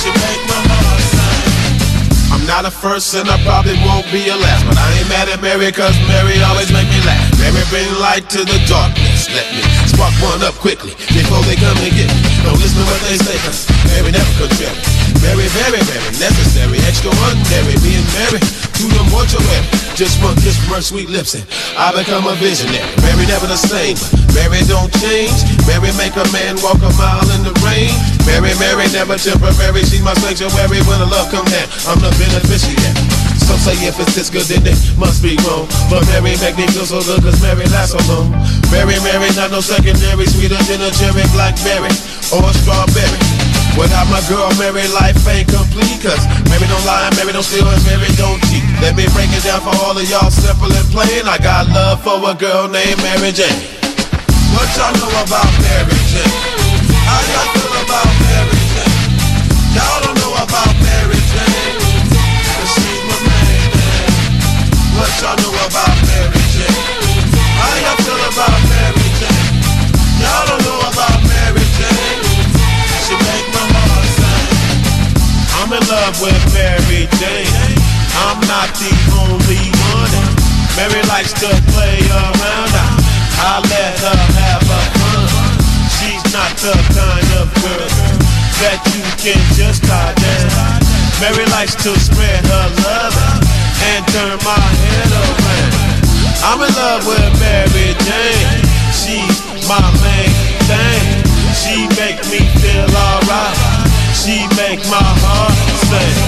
She 0.00 0.08
make 0.08 0.42
my 0.48 0.64
heart 0.64 1.04
sing. 1.12 2.32
I'm 2.32 2.40
not 2.48 2.64
a 2.64 2.72
first 2.72 3.12
and 3.20 3.28
I 3.28 3.36
probably 3.44 3.76
won't 3.84 4.08
be 4.08 4.32
a 4.32 4.36
last, 4.40 4.64
but 4.64 4.80
I 4.80 4.88
ain't 4.96 5.12
mad 5.12 5.28
at 5.28 5.44
Mary 5.44 5.68
cause 5.76 5.92
Mary 6.08 6.40
always 6.40 6.72
make 6.72 6.88
me 6.88 7.04
laugh. 7.04 7.20
Mary 7.36 7.60
bring 7.68 7.84
light 8.00 8.24
to 8.32 8.48
the 8.48 8.56
darkness. 8.64 9.28
Let 9.28 9.44
me 9.52 9.60
spark 9.84 10.16
one 10.24 10.40
up 10.40 10.56
quickly 10.56 10.96
before 11.12 11.44
they 11.44 11.60
come 11.60 11.76
and 11.84 11.92
get 11.92 12.08
me. 12.08 12.20
Don't 12.48 12.56
listen 12.64 12.80
to 12.80 12.88
what 12.88 13.00
they 13.12 13.20
say 13.20 13.36
cause 13.44 13.68
Mary 13.92 14.08
never 14.08 14.48
contrary. 14.48 14.80
Mary, 15.20 15.44
very, 15.52 15.84
very 15.84 16.10
necessary, 16.16 16.80
extraordinary, 16.80 17.76
being 17.84 18.08
Mary 18.16 18.40
to 18.80 18.88
the 18.96 19.04
mortuary. 19.12 19.60
Just 19.92 20.16
one 20.24 20.32
kiss 20.40 20.56
from 20.56 20.80
her 20.80 20.80
sweet 20.80 21.12
lips 21.12 21.36
and 21.36 21.44
I 21.76 21.92
become 21.92 22.24
a 22.24 22.32
visionary. 22.40 22.80
Mary 23.04 23.28
never 23.28 23.44
the 23.44 23.60
same, 23.60 24.00
Mary 24.32 24.64
don't 24.64 24.88
change. 25.04 25.36
Mary 25.68 25.92
make 26.00 26.16
a 26.16 26.24
man 26.32 26.56
walk 26.64 26.80
a 26.80 26.88
mile 26.96 27.28
in 27.36 27.44
the 27.44 27.52
rain. 27.60 27.92
Mary, 28.24 28.56
Mary 28.56 28.88
never 28.96 29.20
temporary. 29.20 29.84
She's 29.84 30.00
my 30.00 30.16
sanctuary 30.24 30.80
when 30.88 30.98
the 31.04 31.08
love 31.12 31.28
come 31.28 31.44
down. 31.52 31.68
I'm 31.84 32.00
the 32.00 32.08
beneficiary. 32.16 32.80
Some 33.44 33.60
say 33.60 33.76
if 33.84 34.00
it's 34.00 34.16
this 34.16 34.32
good, 34.32 34.48
then 34.48 34.64
it 34.64 34.78
must 34.96 35.20
be 35.20 35.36
wrong. 35.44 35.68
But 35.92 36.08
Mary 36.08 36.40
make 36.40 36.56
me 36.56 36.64
feel 36.72 36.88
so 36.88 37.04
good, 37.04 37.20
cause 37.20 37.36
Mary 37.44 37.68
lasts 37.68 37.92
so 37.92 38.00
long. 38.08 38.32
Mary, 38.72 38.96
Mary, 39.04 39.28
not 39.36 39.52
no 39.52 39.60
secondary, 39.60 40.24
sweeter 40.24 40.60
than 40.64 40.80
a 40.80 40.90
cherry, 40.96 41.26
blackberry 41.36 41.92
or 42.32 42.40
a 42.48 42.52
strawberry. 42.64 43.39
Without 43.78 44.06
my 44.10 44.20
girl, 44.26 44.50
Mary, 44.58 44.86
life 44.90 45.20
ain't 45.28 45.48
complete. 45.48 45.98
Cause 46.02 46.20
Mary 46.50 46.66
don't 46.66 46.84
lie, 46.86 47.10
Mary 47.16 47.32
don't 47.32 47.44
steal, 47.46 47.66
and 47.68 47.82
Mary 47.86 48.10
don't 48.18 48.40
cheat. 48.50 48.64
Let 48.82 48.96
me 48.96 49.06
break 49.14 49.30
it 49.30 49.44
down 49.44 49.60
for 49.60 49.74
all 49.84 49.96
of 49.96 50.06
y'all, 50.10 50.30
simple 50.30 50.70
and 50.70 50.88
plain. 50.90 51.28
I 51.28 51.38
got 51.38 51.68
love 51.70 52.02
for 52.02 52.18
a 52.18 52.34
girl 52.34 52.68
named 52.68 52.98
Mary 53.02 53.32
Jane. 53.32 53.60
What 54.54 54.66
y'all 54.74 54.92
know 54.98 55.12
about 55.22 55.50
Mary 55.62 56.00
Jane? 56.10 56.34
How 57.06 57.20
y'all 57.30 57.48
feel 57.54 57.74
about 57.86 58.10
Mary 58.26 58.60
Jane? 58.74 58.96
Y'all 59.76 59.98
don't 60.02 60.16
know 60.18 60.34
about 60.42 60.72
Mary 60.82 61.20
Jane. 61.30 61.78
Cause 62.46 62.70
she's 62.74 63.02
my 63.06 63.18
main 63.22 63.68
man. 63.70 64.10
What 64.98 65.10
y'all 65.22 65.38
know 65.38 65.54
about 65.66 65.94
Mary 66.10 66.44
Jane? 66.50 66.84
How 67.54 67.72
y'all 67.78 67.98
feel 68.02 68.22
about 68.34 68.58
Mary 68.68 68.99
I'm 75.70 75.78
in 75.78 75.86
love 75.86 76.20
with 76.20 76.42
Mary 76.50 77.06
Jane. 77.22 77.78
I'm 78.26 78.42
not 78.50 78.74
the 78.82 78.90
only 79.22 79.70
one. 79.94 80.14
Mary 80.74 80.98
likes 81.06 81.30
to 81.38 81.46
play 81.70 81.94
around. 82.10 82.74
I, 82.74 82.90
I 83.38 83.52
let 83.70 83.94
her 84.02 84.18
have 84.34 84.66
her 84.66 84.86
fun. 84.98 85.30
She's 85.94 86.26
not 86.34 86.50
the 86.58 86.74
kind 86.90 87.30
of 87.38 87.46
girl 87.62 87.86
that 88.66 88.82
you 88.90 89.06
can 89.14 89.38
just 89.54 89.86
tie 89.86 90.10
down. 90.18 90.82
Mary 91.22 91.46
likes 91.54 91.78
to 91.86 91.94
spread 92.02 92.42
her 92.50 92.66
love 92.82 93.14
and 93.94 94.02
turn 94.10 94.42
my 94.42 94.58
head 94.74 95.10
around. 95.22 96.02
I'm 96.50 96.58
in 96.66 96.72
love 96.74 97.06
with 97.06 97.30
Mary 97.38 97.94
Jane. 98.02 98.58
She's 98.90 99.38
my 99.70 99.86
main 100.02 100.34
thing. 100.66 101.22
She 101.54 101.86
make 101.94 102.18
me 102.26 102.42
feel 102.58 102.90
alright. 102.90 103.89
She 104.20 104.44
make 104.52 104.84
my 104.92 105.00
heart 105.24 105.56
sing. 105.88 106.20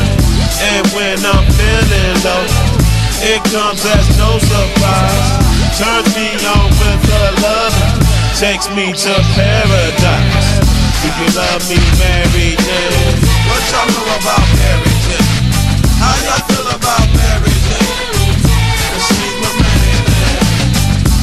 And 0.64 0.84
when 0.96 1.20
I'm 1.28 1.44
feeling 1.60 2.16
low, 2.24 2.44
it 3.20 3.44
comes 3.52 3.84
as 3.84 4.06
no 4.16 4.40
surprise. 4.40 5.28
Turns 5.76 6.08
me 6.16 6.32
on 6.56 6.72
with 6.80 7.00
her 7.04 7.28
love, 7.44 7.76
takes 8.40 8.72
me 8.72 8.96
to 8.96 9.12
paradise. 9.36 10.48
You 11.04 11.10
can 11.20 11.30
love 11.36 11.60
me, 11.68 11.76
Mary 12.00 12.56
Jane. 12.64 13.12
What 13.52 13.60
y'all 13.68 13.84
know 13.84 14.06
about 14.16 14.46
Mary 14.56 14.94
Jane? 15.04 15.28
How 16.00 16.16
y'all 16.24 16.42
feel 16.48 16.68
about 16.72 17.06
Mary 17.12 17.56
Jane? 17.68 17.92
'Cause 18.88 19.04
she's 19.04 19.36
my 19.36 19.52
man. 19.60 20.00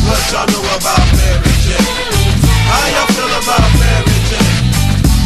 What 0.05 0.21
y'all 0.29 0.45
know 0.53 0.65
about 0.77 1.05
Mary 1.17 1.53
Jane? 1.65 1.89
How 2.69 2.85
y'all 2.93 3.09
feel 3.17 3.33
about 3.41 3.69
Mary 3.81 4.19
Jane? 4.29 4.57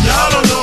Y'all 0.07 0.31
don't 0.31 0.47
know 0.47 0.62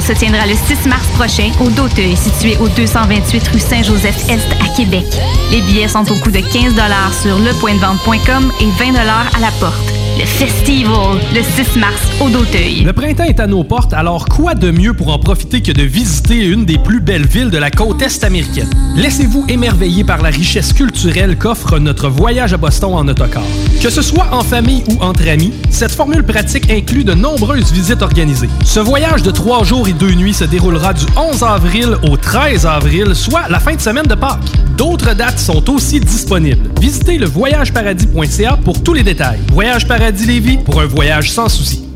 se 0.00 0.12
tiendra 0.12 0.46
le 0.46 0.54
6 0.54 0.88
mars 0.88 1.06
prochain 1.18 1.50
au 1.60 1.68
Doteuil, 1.68 2.16
situé 2.16 2.56
au 2.58 2.68
228 2.68 3.48
rue 3.48 3.58
Saint-Joseph-Est 3.58 4.46
à 4.64 4.74
Québec. 4.74 5.04
Les 5.50 5.60
billets 5.60 5.88
sont 5.88 6.10
au 6.10 6.14
coût 6.16 6.30
de 6.30 6.40
15 6.40 6.74
sur 7.22 7.38
lepointdevente.com 7.38 8.52
et 8.60 8.70
20 8.78 8.94
à 8.96 9.40
la 9.40 9.50
porte. 9.60 10.05
Le 10.18 10.24
Festival, 10.24 11.18
le 11.34 11.42
6 11.42 11.78
mars 11.78 12.00
au 12.22 12.30
Doteuil. 12.30 12.84
Le 12.84 12.94
printemps 12.94 13.24
est 13.24 13.38
à 13.38 13.46
nos 13.46 13.64
portes, 13.64 13.92
alors 13.92 14.24
quoi 14.24 14.54
de 14.54 14.70
mieux 14.70 14.94
pour 14.94 15.12
en 15.12 15.18
profiter 15.18 15.60
que 15.60 15.72
de 15.72 15.82
visiter 15.82 16.42
une 16.46 16.64
des 16.64 16.78
plus 16.78 17.00
belles 17.00 17.26
villes 17.26 17.50
de 17.50 17.58
la 17.58 17.70
côte 17.70 18.00
est 18.00 18.24
américaine? 18.24 18.70
Laissez-vous 18.96 19.44
émerveiller 19.48 20.04
par 20.04 20.22
la 20.22 20.30
richesse 20.30 20.72
culturelle 20.72 21.36
qu'offre 21.36 21.78
notre 21.78 22.08
voyage 22.08 22.54
à 22.54 22.56
Boston 22.56 22.94
en 22.94 23.06
autocar. 23.08 23.42
Que 23.82 23.90
ce 23.90 24.00
soit 24.00 24.28
en 24.32 24.42
famille 24.42 24.84
ou 24.88 25.02
entre 25.02 25.28
amis, 25.28 25.52
cette 25.68 25.92
formule 25.92 26.22
pratique 26.22 26.70
inclut 26.70 27.04
de 27.04 27.12
nombreuses 27.12 27.70
visites 27.70 28.00
organisées. 28.00 28.48
Ce 28.64 28.80
voyage 28.80 29.22
de 29.22 29.30
trois 29.30 29.64
jours 29.64 29.86
et 29.86 29.92
deux 29.92 30.14
nuits 30.14 30.32
se 30.32 30.44
déroulera 30.44 30.94
du 30.94 31.04
11 31.14 31.42
avril 31.42 31.98
au 32.10 32.16
13 32.16 32.64
avril, 32.64 33.14
soit 33.14 33.48
la 33.50 33.60
fin 33.60 33.74
de 33.74 33.80
semaine 33.82 34.06
de 34.06 34.14
Pâques. 34.14 34.40
D'autres 34.78 35.14
dates 35.14 35.38
sont 35.38 35.70
aussi 35.70 36.00
disponibles. 36.00 36.70
Visitez 36.80 37.18
le 37.18 37.26
voyageparadis.ca 37.26 38.58
pour 38.64 38.82
tous 38.82 38.94
les 38.94 39.02
détails. 39.02 39.40
Voyage 39.52 39.86
Paradis 39.86 40.05
Pour 40.64 40.80
un 40.80 40.86
voyage 40.86 41.32
sans 41.32 41.48
souci. 41.48 41.88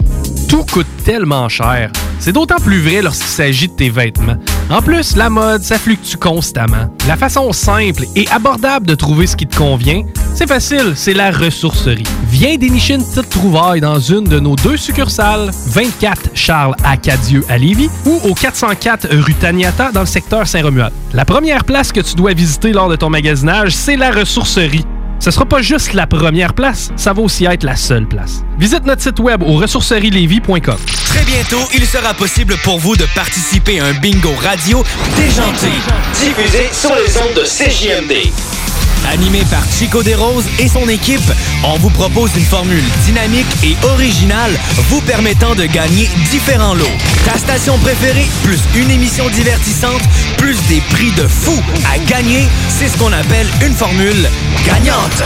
Tout 0.48 0.64
coûte 0.64 0.88
tellement 1.04 1.48
cher. 1.48 1.92
C'est 2.18 2.32
d'autant 2.32 2.56
plus 2.56 2.80
vrai 2.80 3.02
lorsqu'il 3.02 3.28
s'agit 3.28 3.68
de 3.68 3.72
tes 3.72 3.88
vêtements. 3.88 4.36
En 4.68 4.82
plus, 4.82 5.14
la 5.14 5.30
mode, 5.30 5.62
ça 5.62 5.78
fluctue 5.78 6.16
constamment. 6.16 6.92
La 7.06 7.16
façon 7.16 7.52
simple 7.52 8.02
et 8.16 8.26
abordable 8.28 8.84
de 8.84 8.96
trouver 8.96 9.28
ce 9.28 9.36
qui 9.36 9.46
te 9.46 9.54
convient, 9.56 10.02
c'est 10.34 10.48
facile, 10.48 10.94
c'est 10.96 11.14
la 11.14 11.30
ressourcerie. 11.30 12.02
Viens 12.30 12.56
dénicher 12.56 12.94
une 12.94 13.04
petite 13.04 13.30
trouvaille 13.30 13.80
dans 13.80 14.00
une 14.00 14.24
de 14.24 14.40
nos 14.40 14.56
deux 14.56 14.76
succursales, 14.76 15.52
24 15.68 16.30
Charles 16.34 16.74
Acadieux 16.82 17.44
à 17.48 17.58
Lévis 17.58 17.90
ou 18.06 18.18
au 18.28 18.34
404 18.34 19.06
rue 19.08 19.34
Taniata 19.34 19.92
dans 19.92 20.00
le 20.00 20.06
secteur 20.06 20.48
Saint-Romuald. 20.48 20.92
La 21.14 21.24
première 21.24 21.64
place 21.64 21.92
que 21.92 22.00
tu 22.00 22.16
dois 22.16 22.32
visiter 22.32 22.72
lors 22.72 22.88
de 22.88 22.96
ton 22.96 23.08
magasinage, 23.08 23.70
c'est 23.70 23.96
la 23.96 24.10
ressourcerie. 24.10 24.84
Ce 25.20 25.30
sera 25.30 25.44
pas 25.44 25.60
juste 25.60 25.92
la 25.92 26.06
première 26.06 26.54
place, 26.54 26.90
ça 26.96 27.12
va 27.12 27.20
aussi 27.20 27.44
être 27.44 27.62
la 27.62 27.76
seule 27.76 28.06
place. 28.06 28.42
Visite 28.58 28.84
notre 28.86 29.02
site 29.02 29.20
web 29.20 29.42
au 29.42 29.56
ressourcerielevy.com. 29.56 30.78
Très 31.04 31.24
bientôt, 31.24 31.60
il 31.74 31.84
sera 31.86 32.14
possible 32.14 32.56
pour 32.64 32.78
vous 32.78 32.96
de 32.96 33.04
participer 33.14 33.80
à 33.80 33.84
un 33.84 33.92
bingo 33.92 34.32
radio 34.42 34.82
déjanté, 35.16 35.68
diffusé 36.18 36.70
sur 36.72 36.94
les 36.94 37.18
ondes 37.18 37.34
de 37.36 37.44
CJMD. 37.44 38.59
Animé 39.08 39.44
par 39.50 39.62
Chico 39.70 40.02
Desroses 40.02 40.46
et 40.58 40.68
son 40.68 40.88
équipe, 40.88 41.20
on 41.64 41.78
vous 41.78 41.90
propose 41.90 42.30
une 42.36 42.44
formule 42.44 42.84
dynamique 43.04 43.46
et 43.62 43.76
originale 43.86 44.52
vous 44.88 45.00
permettant 45.02 45.54
de 45.54 45.64
gagner 45.66 46.08
différents 46.30 46.74
lots. 46.74 46.96
Ta 47.24 47.38
station 47.38 47.78
préférée, 47.78 48.28
plus 48.44 48.60
une 48.76 48.90
émission 48.90 49.28
divertissante, 49.30 50.02
plus 50.38 50.56
des 50.68 50.80
prix 50.90 51.12
de 51.12 51.26
fou 51.26 51.54
à 51.92 51.98
gagner, 51.98 52.46
c'est 52.68 52.88
ce 52.88 52.96
qu'on 52.96 53.12
appelle 53.12 53.46
une 53.64 53.74
formule 53.74 54.28
gagnante. 54.64 55.22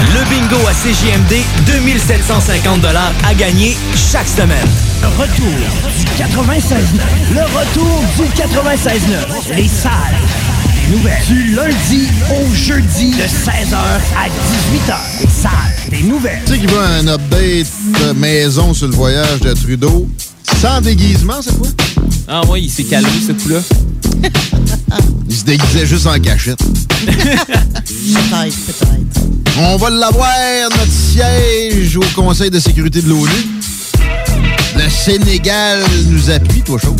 Le 0.00 0.24
bingo 0.30 0.64
à 0.68 0.72
CJMD, 0.72 1.42
2750 1.66 2.84
à 3.26 3.34
gagner 3.34 3.76
chaque 3.96 4.28
semaine. 4.28 4.68
Retour 5.02 5.46
du 5.98 6.04
96.9. 6.22 7.34
Le 7.34 7.42
retour 7.42 8.02
du 8.16 8.22
96.9. 8.40 9.56
Les 9.56 9.66
salles. 9.66 9.92
Nouvelles. 10.90 11.22
Du 11.26 11.54
lundi 11.54 12.08
au 12.30 12.54
jeudi 12.54 13.10
de 13.10 13.22
16h 13.22 13.76
à 13.76 14.28
18h. 14.28 14.96
Les 15.20 15.26
salles. 15.26 15.50
Des 15.90 16.02
nouvelles. 16.02 16.40
Tu 16.46 16.52
sais 16.52 16.58
qu'il 16.58 16.70
veut 16.70 16.80
un 16.80 17.06
update 17.08 17.66
de 18.00 18.12
maison 18.18 18.72
sur 18.72 18.88
le 18.88 18.94
voyage 18.94 19.40
de 19.40 19.52
Trudeau? 19.52 20.08
Sans 20.62 20.80
déguisement, 20.80 21.42
cette 21.42 21.58
fois? 21.58 21.66
Ah 22.26 22.40
oui, 22.48 22.62
il 22.64 22.70
s'est 22.70 22.84
calmé 22.84 23.10
ce 23.26 23.32
coup-là. 23.32 23.60
Il 25.28 25.36
se 25.36 25.44
déguisait 25.44 25.86
juste 25.86 26.06
en 26.06 26.18
cachette. 26.18 26.58
Peut-être, 26.58 28.56
peut-être. 28.66 29.20
On 29.58 29.76
va 29.76 29.90
l'avoir, 29.90 30.30
notre 30.70 30.90
siège 30.90 31.96
au 31.98 32.04
Conseil 32.14 32.50
de 32.50 32.58
sécurité 32.58 33.02
de 33.02 33.10
l'ONU. 33.10 33.28
Le 34.74 34.88
Sénégal 34.88 35.82
nous 36.08 36.30
appuie, 36.30 36.62
toi, 36.62 36.78
chaud. 36.82 36.96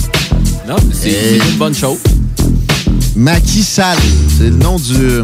Non, 0.68 0.76
c'est 0.92 1.10
c'est 1.10 1.36
une 1.38 1.56
bonne 1.56 1.74
chose. 1.74 1.96
Macky 3.18 3.64
Sall, 3.64 3.98
c'est 4.38 4.44
le 4.44 4.50
nom 4.50 4.76
du... 4.78 5.22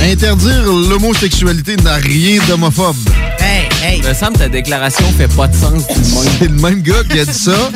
Interdire 0.00 0.62
l'homosexualité 0.64 1.74
n'a 1.78 1.96
rien 1.96 2.40
d'homophobe. 2.46 2.94
Hey, 3.40 3.68
hey. 3.82 4.00
Il 4.00 4.08
me 4.08 4.14
semble 4.14 4.34
que 4.34 4.38
ta 4.38 4.48
déclaration 4.48 5.04
fait 5.18 5.26
pas 5.26 5.48
de 5.48 5.56
sens 5.56 5.88
du 5.88 6.10
monde. 6.12 6.24
C'est 6.38 6.46
le 6.48 6.54
même 6.60 6.82
gars 6.82 7.02
qui 7.10 7.18
a 7.18 7.24
dit 7.24 7.36
ça, 7.36 7.70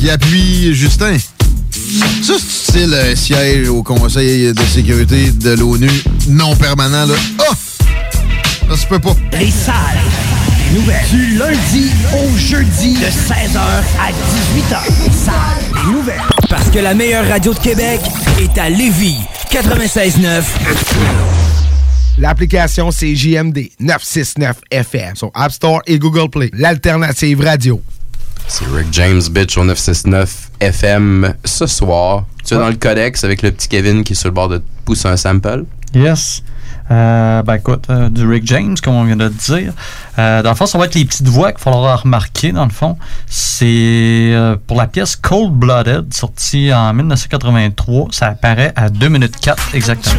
qui 0.00 0.10
appuie 0.10 0.74
Justin. 0.74 1.16
Ça, 2.22 2.32
c'est 2.72 2.88
le 2.88 3.14
siège 3.14 3.68
au 3.68 3.84
Conseil 3.84 4.52
de 4.52 4.62
sécurité 4.64 5.30
de 5.30 5.50
l'ONU 5.50 5.88
non 6.28 6.56
permanent, 6.56 7.06
là. 7.06 7.14
Ah! 7.38 7.54
Ça 8.68 8.76
se 8.76 8.86
peut 8.86 8.98
pas. 8.98 9.14
Les 9.38 9.50
salles. 9.52 9.74
des 10.72 10.78
Nouvelles. 10.80 11.06
Du 11.12 11.38
lundi 11.38 11.90
au 12.14 12.36
jeudi 12.36 12.94
de 12.94 13.06
16h 13.06 13.58
à 13.58 14.10
18h. 14.10 14.80
Les 15.04 15.12
salles. 15.12 15.84
des 15.86 15.92
Nouvelles. 15.92 16.39
Parce 16.50 16.68
que 16.68 16.80
la 16.80 16.94
meilleure 16.94 17.28
radio 17.28 17.54
de 17.54 17.58
Québec 17.60 18.00
est 18.40 18.58
à 18.58 18.68
Lévis, 18.68 19.20
96.9. 19.52 20.42
L'application, 22.18 22.90
c'est 22.90 23.14
JMD 23.14 23.68
969 23.78 24.60
FM 24.68 25.14
sur 25.14 25.30
App 25.32 25.52
Store 25.52 25.80
et 25.86 26.00
Google 26.00 26.28
Play. 26.28 26.50
L'alternative 26.52 27.40
radio. 27.40 27.80
C'est 28.48 28.64
Rick 28.66 28.88
James, 28.90 29.22
bitch, 29.30 29.56
au 29.58 29.64
969 29.64 30.50
FM 30.58 31.34
ce 31.44 31.66
soir. 31.68 32.26
Tu 32.44 32.54
es 32.54 32.56
dans 32.56 32.68
le 32.68 32.74
codex 32.74 33.22
avec 33.22 33.42
le 33.42 33.52
petit 33.52 33.68
Kevin 33.68 34.02
qui 34.02 34.14
est 34.14 34.16
sur 34.16 34.28
le 34.28 34.34
bord 34.34 34.48
de 34.48 34.58
te 34.58 34.64
pousser 34.84 35.06
un 35.06 35.16
sample? 35.16 35.66
Yes. 35.94 36.42
Euh, 36.90 37.42
ben 37.42 37.54
écoute, 37.54 37.84
euh, 37.90 38.08
du 38.08 38.26
Rick 38.26 38.46
James, 38.46 38.76
comme 38.82 38.94
on 38.94 39.04
vient 39.04 39.16
de 39.16 39.24
le 39.24 39.30
dire. 39.30 39.72
Euh, 40.18 40.42
dans 40.42 40.50
le 40.50 40.56
fond, 40.56 40.66
ça 40.66 40.76
va 40.76 40.86
être 40.86 40.94
les 40.94 41.04
petites 41.04 41.28
voix 41.28 41.52
qu'il 41.52 41.60
faudra 41.60 41.96
remarquer, 41.96 42.50
dans 42.52 42.64
le 42.64 42.70
fond. 42.70 42.96
C'est 43.26 43.66
euh, 44.32 44.56
pour 44.66 44.76
la 44.76 44.86
pièce 44.86 45.14
Cold 45.14 45.52
Blooded, 45.52 46.12
sortie 46.12 46.72
en 46.72 46.92
1983. 46.92 48.08
Ça 48.10 48.26
apparaît 48.26 48.72
à 48.74 48.88
2 48.88 49.08
minutes 49.08 49.36
4 49.40 49.74
exactement. 49.74 50.16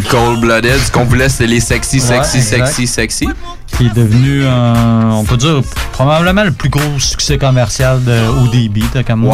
Fucking 0.00 0.10
cold 0.10 0.40
blooded. 0.40 0.78
Ce 0.78 0.90
qu'on 0.90 1.04
voulait, 1.04 1.28
c'était 1.28 1.46
les 1.46 1.60
sexy, 1.60 2.00
sexy, 2.00 2.36
Ouais, 2.38 2.42
sexy, 2.42 2.86
sexy. 2.86 3.28
Qui 3.76 3.86
est 3.86 3.94
devenu, 3.94 4.46
un- 4.46 5.10
on 5.12 5.24
peut 5.24 5.36
dire, 5.36 5.60
probablement 5.92 6.44
le 6.44 6.52
plus 6.52 6.68
gros 6.68 6.98
succès 6.98 7.36
commercial 7.38 8.02
de 8.04 8.28
ODB, 8.42 8.78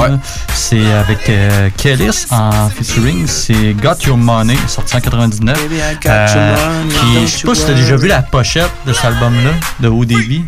là. 0.08 0.18
C'est 0.54 0.84
avec 0.92 1.28
euh, 1.28 1.68
Kellis 1.76 2.26
en 2.30 2.68
featuring. 2.70 3.26
C'est 3.26 3.74
Got 3.74 4.04
Your 4.06 4.16
Money, 4.16 4.56
sorti 4.68 4.96
en 4.96 5.00
99. 5.00 5.56
Baby, 5.62 5.76
I 5.76 5.94
got 6.02 6.08
your 6.34 6.44
money, 6.44 6.88
qui, 6.94 7.14
don't 7.14 7.26
je 7.26 7.36
sais 7.36 7.46
pas 7.46 7.54
si 7.54 7.66
t'as 7.66 7.74
déjà 7.74 7.96
vu 7.96 8.08
la 8.08 8.22
pochette 8.22 8.70
de 8.86 8.92
cet 8.92 9.04
album-là, 9.04 9.50
de 9.80 9.88
ODB. 9.88 10.42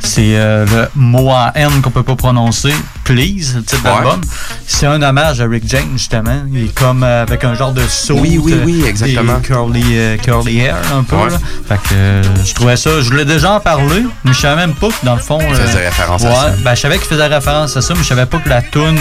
C'est 0.00 0.36
euh, 0.36 0.66
le 0.66 0.88
mot 1.00 1.30
en 1.30 1.50
N 1.54 1.80
qu'on 1.80 1.90
peut 1.90 2.02
pas 2.02 2.16
prononcer. 2.16 2.74
Please, 3.04 3.54
le 3.56 3.62
titre 3.62 3.84
Ouais. 3.84 3.90
d'album. 3.92 4.20
C'est 4.66 4.86
un 4.86 5.00
hommage 5.02 5.40
à 5.40 5.44
Rick 5.46 5.64
James, 5.68 5.90
justement. 5.92 6.42
Il 6.52 6.64
est 6.66 6.74
comme 6.74 7.02
euh, 7.02 7.22
avec 7.22 7.44
un 7.44 7.54
genre 7.54 7.72
de 7.72 7.82
saut. 7.86 8.16
Oui, 8.18 8.38
oui, 8.42 8.54
oui, 8.64 8.84
exactement. 8.86 9.40
curly, 9.40 9.82
euh, 9.92 10.16
curly 10.16 10.58
hair, 10.60 10.76
un 10.96 11.02
peu. 11.02 11.16
Ouais. 11.16 11.30
là. 11.30 11.38
Fait 11.68 11.76
que 11.76 11.94
euh, 11.94 12.22
je 12.44 12.54
trouvais 12.54 12.76
ça. 12.76 12.90
Je 13.00 13.10
voulais 13.10 13.24
déjà 13.26 13.52
en 13.52 13.60
parler, 13.60 14.04
mais 14.24 14.32
je 14.32 14.40
savais 14.40 14.56
même 14.66 14.74
pas 14.74 14.88
que 14.88 15.04
dans 15.04 15.14
le 15.14 15.20
fond. 15.20 15.38
Il 15.48 15.54
faisait 15.54 15.84
référence 15.86 16.24
à 16.24 16.34
ça. 16.34 16.52
Ben, 16.64 16.74
je 16.74 16.80
savais 16.80 16.98
qu'il 16.98 17.06
faisait 17.08 17.26
référence 17.26 17.76
à 17.76 17.82
ça, 17.82 17.94
mais 17.94 18.02
je 18.02 18.08
savais 18.08 18.26
pas 18.26 18.38
que 18.38 18.48
la 18.48 18.62
tune 18.62 18.98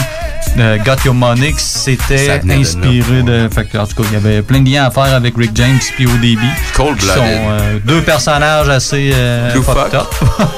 euh, 0.58 0.78
Got 0.80 0.98
Your 1.06 1.14
Money, 1.16 1.54
c'était 1.58 2.42
inspiré 2.50 3.24
de. 3.24 3.48
Fait 3.54 3.66
que, 3.66 3.78
en 3.78 3.88
tout 3.88 3.96
cas, 4.02 4.04
il 4.12 4.14
y 4.14 4.18
avait 4.18 4.42
plein 4.42 4.60
de 4.60 4.70
liens 4.70 4.84
à 4.86 4.92
faire 4.92 5.14
avec 5.14 5.36
Rick 5.38 5.52
James 5.56 5.80
puis 5.96 6.06
ODB. 6.08 6.40
Cold 6.76 6.98
qui 6.98 7.06
Blooded. 7.06 7.24
sont 7.24 7.24
euh, 7.50 7.80
deux 7.86 8.02
personnages 8.02 8.68
assez 8.70 9.12
euh, 9.14 9.50
fucked 9.62 9.96
up. 9.96 10.14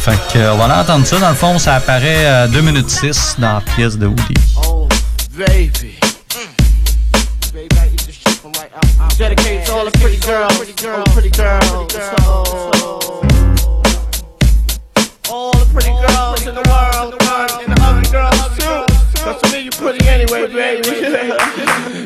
fait 0.00 0.18
que, 0.32 0.38
euh, 0.38 0.54
on 0.54 0.56
va 0.56 0.66
l'entendre 0.66 1.06
ça. 1.06 1.18
Dans 1.18 1.28
le 1.28 1.34
fond, 1.34 1.58
ça 1.58 1.74
apparaît 1.74 2.26
à 2.26 2.48
2 2.48 2.60
minutes 2.62 2.88
6 2.90 3.36
dans 3.38 3.54
la 3.54 3.60
pièce 3.60 3.98
de 3.98 4.06
ODB. 4.06 4.38
Oh, 4.66 4.88
baby. 5.36 5.98
Baby, 7.52 7.76
shit 8.08 8.28
from 8.40 8.52
right 8.56 8.72
out. 8.74 9.70
all 9.70 9.84
the 9.84 9.98
pretty 9.98 10.16
girls. 10.26 10.56
Pretty 10.56 10.72
girls. 10.82 11.08
Pretty 11.12 11.30
girls. 11.30 11.60
All 15.30 15.52
the 15.52 15.66
pretty 15.72 15.90
girls 15.90 16.46
in 16.46 16.54
the 16.54 16.62
world, 16.68 17.14
and 17.60 17.72
the 17.72 17.82
other 17.82 18.10
girls 18.10 18.58
too. 18.58 19.49
Cause 19.60 19.68
to 19.74 19.80
me 19.84 19.92
you 19.92 19.92
pretty 19.92 20.08
anyway, 20.08 20.46
baby. 20.46 20.88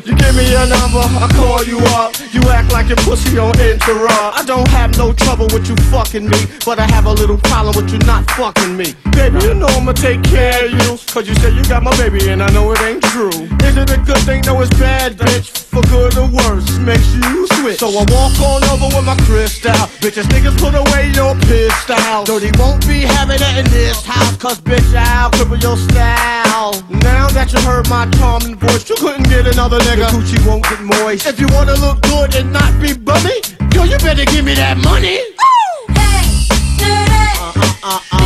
you 0.05 0.15
give 0.15 0.35
me 0.35 0.51
your 0.51 0.67
number, 0.67 0.99
I 0.99 1.27
call 1.35 1.63
you 1.63 1.79
up. 1.95 2.15
You 2.33 2.41
act 2.49 2.71
like 2.73 2.87
your 2.87 2.97
pussy 2.97 3.37
on 3.37 3.57
interrupt. 3.59 4.37
I 4.37 4.43
don't 4.45 4.67
have 4.69 4.97
no 4.97 5.13
trouble 5.13 5.47
with 5.53 5.69
you 5.69 5.75
fucking 5.91 6.27
me, 6.27 6.37
but 6.65 6.79
I 6.79 6.87
have 6.91 7.05
a 7.05 7.13
little 7.13 7.37
problem 7.37 7.75
with 7.75 7.91
you 7.91 7.99
not 7.99 8.29
fucking 8.31 8.75
me. 8.75 8.95
Baby, 9.11 9.39
you 9.45 9.53
know 9.53 9.67
I'ma 9.67 9.93
take 9.93 10.23
care 10.23 10.65
of 10.65 10.71
you. 10.71 10.97
Cause 11.07 11.27
you 11.27 11.35
say 11.35 11.53
you 11.53 11.63
got 11.65 11.83
my 11.83 11.95
baby 11.97 12.29
and 12.29 12.43
I 12.43 12.51
know 12.51 12.71
it 12.71 12.81
ain't 12.81 13.03
true. 13.03 13.47
Is 13.63 13.77
it 13.77 13.89
a 13.89 13.97
good 13.97 14.21
thing? 14.27 14.41
No, 14.45 14.59
it's 14.61 14.69
bad, 14.77 15.15
bitch. 15.17 15.47
For 15.75 15.81
good 15.83 16.17
or 16.17 16.27
worse, 16.27 16.77
makes 16.79 17.07
you 17.15 17.47
switch. 17.59 17.79
So 17.79 17.87
I 17.87 18.03
walk 18.11 18.35
on 18.39 18.63
over 18.71 18.95
with 18.95 19.05
my 19.05 19.15
crystal. 19.23 19.71
Bitches, 20.03 20.27
niggas 20.27 20.57
put 20.59 20.75
away 20.75 21.11
your 21.15 21.35
pistol. 21.47 22.23
Dirty 22.23 22.51
won't 22.59 22.85
be 22.87 23.01
having 23.01 23.39
it 23.39 23.57
in 23.57 23.65
this 23.71 24.03
house. 24.03 24.35
Cause 24.37 24.59
bitch, 24.61 24.93
I'll 24.95 25.31
cripple 25.31 25.61
your 25.61 25.77
style. 25.77 26.71
Now 27.03 27.27
that 27.29 27.51
you 27.51 27.54
heard 27.61 27.89
my 27.89 28.09
charming 28.17 28.55
voice, 28.55 28.89
you 28.89 28.95
couldn't 28.95 29.29
get 29.29 29.47
another 29.47 29.79
nigga. 29.79 30.09
The 30.11 30.17
coochie 30.17 30.47
won't 30.47 30.63
get 30.63 30.81
moist. 30.81 31.25
If 31.25 31.39
you 31.39 31.47
wanna 31.51 31.75
look 31.75 32.01
good 32.01 32.35
and 32.35 32.51
not 32.51 32.79
be 32.81 32.93
bummy, 32.93 33.41
girl, 33.71 33.85
you 33.85 33.97
better 33.99 34.25
give 34.25 34.45
me 34.45 34.55
that 34.55 34.77
money. 34.77 35.19
Baby, 35.87 36.95
I 37.83 37.99
got 38.11 38.24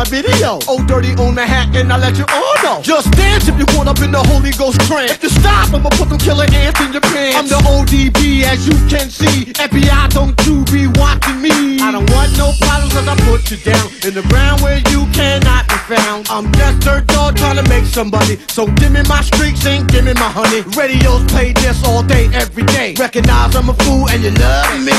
my 0.00 0.08
video. 0.08 0.58
Oh, 0.66 0.80
dirty 0.86 1.12
on 1.20 1.34
the 1.34 1.44
hat, 1.44 1.76
and 1.76 1.92
I 1.92 1.98
let 1.98 2.16
you 2.16 2.24
all 2.32 2.56
know. 2.64 2.80
Just 2.80 3.12
dance 3.12 3.48
if 3.48 3.56
you 3.60 3.66
want 3.76 3.88
up 3.88 4.00
in 4.00 4.10
the 4.10 4.22
Holy 4.32 4.50
Ghost 4.56 4.80
trance. 4.88 5.12
If 5.12 5.22
you 5.22 5.28
stop, 5.28 5.74
I'ma 5.74 5.90
put 6.00 6.08
them 6.08 6.16
killer 6.16 6.48
ants 6.48 6.80
in 6.80 6.92
your 6.92 7.04
pants. 7.04 7.36
I'm 7.36 7.48
the 7.52 7.60
ODB, 7.68 8.44
as 8.48 8.64
you 8.64 8.76
can 8.88 9.10
see. 9.10 9.52
FBI, 9.60 10.08
don't 10.16 10.32
you 10.48 10.64
be 10.72 10.88
watching 10.96 11.42
me. 11.44 11.80
I 11.84 11.92
don't 11.92 12.08
want 12.16 12.32
no 12.40 12.48
problems, 12.64 12.96
cause 12.96 13.08
I 13.12 13.16
put 13.28 13.50
you 13.52 13.58
down 13.60 13.86
in 14.00 14.12
the 14.16 14.24
ground 14.32 14.62
where 14.64 14.80
you 14.88 15.04
cannot 15.12 15.68
be 15.68 15.76
found. 15.92 16.24
I'm 16.30 16.48
just 16.56 16.80
dirt 16.80 17.06
dog 17.08 17.36
trying 17.36 17.60
to 17.60 17.66
make 17.68 17.84
somebody. 17.84 18.40
So 18.48 18.64
give 18.80 18.92
me 18.92 19.02
my 19.04 19.20
streaks 19.20 19.66
and 19.66 19.84
give 19.84 20.04
me 20.08 20.14
my 20.14 20.32
honey. 20.32 20.64
Radios 20.80 21.28
play 21.28 21.52
this 21.52 21.76
all 21.84 22.02
day, 22.02 22.32
every 22.32 22.64
day. 22.72 22.94
Recognize 22.96 23.54
I'm 23.54 23.68
a 23.68 23.74
fool 23.84 24.08
and 24.08 24.24
you 24.24 24.32
love 24.32 24.80
me. 24.80 24.96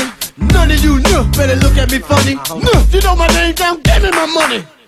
None 0.54 0.70
of 0.70 0.78
you 0.78 1.00
know, 1.10 1.26
better 1.34 1.56
look 1.56 1.74
at 1.76 1.90
me 1.90 1.98
funny. 1.98 2.38
Uh-huh. 2.38 2.62
No, 2.62 2.74
you 2.94 3.00
know 3.02 3.16
my 3.16 3.26
name 3.34 3.54
down, 3.54 3.82
give 3.82 4.02
me 4.02 4.10
my 4.10 4.26
money. 4.26 4.62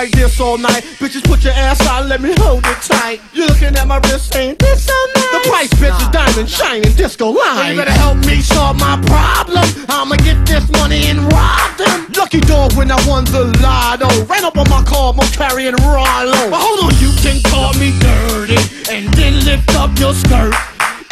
like 0.00 0.12
this 0.12 0.40
all 0.40 0.56
night. 0.56 0.82
Bitches 0.96 1.22
put 1.22 1.44
your 1.44 1.52
ass 1.52 1.80
out, 1.86 2.06
let 2.06 2.22
me 2.22 2.32
hold 2.38 2.64
it 2.64 2.80
tight. 2.80 3.20
You 3.34 3.46
looking 3.46 3.76
at 3.76 3.86
my 3.86 3.98
wrist, 4.08 4.34
ain't 4.34 4.58
this 4.58 4.86
so 4.86 4.96
nice? 5.14 5.30
The 5.32 5.40
price, 5.50 5.72
bitch, 5.80 6.00
is 6.00 6.08
diamond 6.08 6.48
shining 6.48 6.92
disco 6.96 7.28
line. 7.28 7.72
you 7.72 7.76
better 7.76 7.92
help 7.92 8.16
me 8.24 8.40
solve 8.40 8.78
my 8.78 8.96
problem. 9.04 9.66
I'ma 9.90 10.16
get 10.16 10.38
this 10.46 10.64
money 10.70 11.04
and 11.10 11.20
rob 11.30 11.76
them. 11.76 12.06
Lucky 12.16 12.40
dog 12.40 12.72
when 12.78 12.90
I 12.90 12.96
won 13.06 13.24
the 13.26 13.52
lotto. 13.60 14.08
Ran 14.24 14.44
up 14.44 14.56
on 14.56 14.70
my 14.70 14.82
car, 14.84 15.12
I'm 15.12 15.32
carrying 15.32 15.76
Rollo. 15.76 16.40
But 16.48 16.60
hold 16.64 16.80
on, 16.80 16.94
you 16.96 17.12
can 17.20 17.36
call 17.52 17.74
me 17.74 17.92
dirty 18.00 18.56
and 18.88 19.12
then 19.12 19.44
lift 19.44 19.68
up 19.76 19.90
your 19.98 20.14
skirt. 20.14 20.54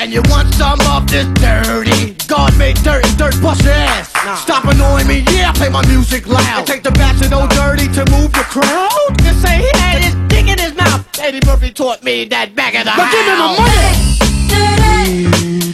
And 0.01 0.13
you 0.13 0.23
want 0.27 0.55
some 0.55 0.79
of 0.93 1.09
this 1.11 1.27
dirty. 1.43 2.15
God 2.29 2.57
made 2.57 2.77
dirt 2.85 3.05
and 3.05 3.19
dirt 3.19 3.35
bust 3.43 3.65
your 3.65 3.73
ass. 3.73 4.09
Stop 4.43 4.65
annoying 4.67 5.09
me, 5.09 5.25
yeah, 5.33 5.51
play 5.53 5.69
my 5.69 5.85
music 5.87 6.29
loud. 6.29 6.59
And 6.59 6.67
Take 6.67 6.85
the 6.85 6.93
back 6.93 7.19
to 7.19 7.29
no 7.29 7.49
dirty 7.49 7.89
to 7.95 8.05
move 8.13 8.33
the 8.33 8.47
crowd. 8.47 9.21
And 9.27 9.37
say 9.39 9.59
he 9.59 9.71
had 9.81 9.99
his 10.05 10.15
dick 10.29 10.47
in 10.47 10.59
his 10.59 10.77
mouth. 10.77 11.05
Eddie 11.19 11.45
Murphy 11.45 11.73
taught 11.73 12.05
me 12.05 12.25
that 12.27 12.55
back 12.55 12.75
of 12.75 12.85
the 12.85 12.93
But 12.97 13.07
house 13.07 13.15
give 13.15 13.27
me 13.27 13.35
my 13.43 13.59
money. 13.59 15.35
Baby, 15.59 15.68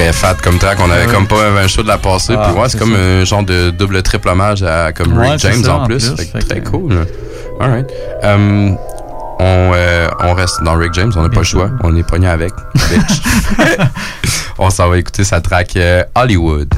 Très 0.00 0.14
fat 0.14 0.34
comme 0.42 0.56
track. 0.58 0.78
On 0.80 0.90
avait 0.90 1.06
comme 1.12 1.26
pas 1.26 1.46
un 1.62 1.66
show 1.68 1.82
de 1.82 1.88
la 1.88 1.98
passée. 1.98 2.34
Ah, 2.34 2.48
puis 2.48 2.58
ouais, 2.58 2.68
c'est 2.70 2.78
comme 2.78 2.94
ça. 2.94 2.98
un 2.98 3.24
genre 3.24 3.42
de 3.42 3.68
double 3.68 4.02
triple 4.02 4.30
hommage 4.30 4.62
à 4.62 4.92
comme 4.92 5.12
Ouais, 5.16 5.32
Rick 5.32 5.40
James 5.40 5.62
ça, 5.62 5.74
en 5.74 5.82
en 5.82 5.86
plus. 5.86 6.08
plus. 6.08 6.16
Fait 6.16 6.24
que 6.26 6.38
Fait 6.38 6.46
très 6.46 6.60
que- 6.62 6.68
cool. 6.70 7.06
Alright. 7.60 7.86
Um, 8.22 8.78
on, 9.38 9.72
euh, 9.74 10.08
on 10.20 10.32
reste 10.32 10.62
dans 10.62 10.74
Rick 10.76 10.94
James, 10.94 11.12
on 11.16 11.22
n'a 11.22 11.28
pas 11.28 11.40
le 11.40 11.44
choix. 11.44 11.70
On 11.82 11.94
est 11.96 12.02
pogné 12.02 12.28
avec. 12.28 12.52
on 14.58 14.70
s'en 14.70 14.88
va 14.88 14.96
écouter 14.96 15.22
sa 15.24 15.42
track 15.42 15.76
euh, 15.76 16.02
Hollywood. 16.14 16.72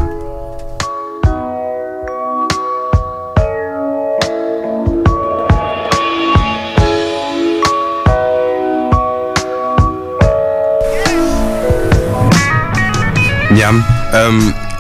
Miam. 13.63 13.83
Euh, 14.15 14.31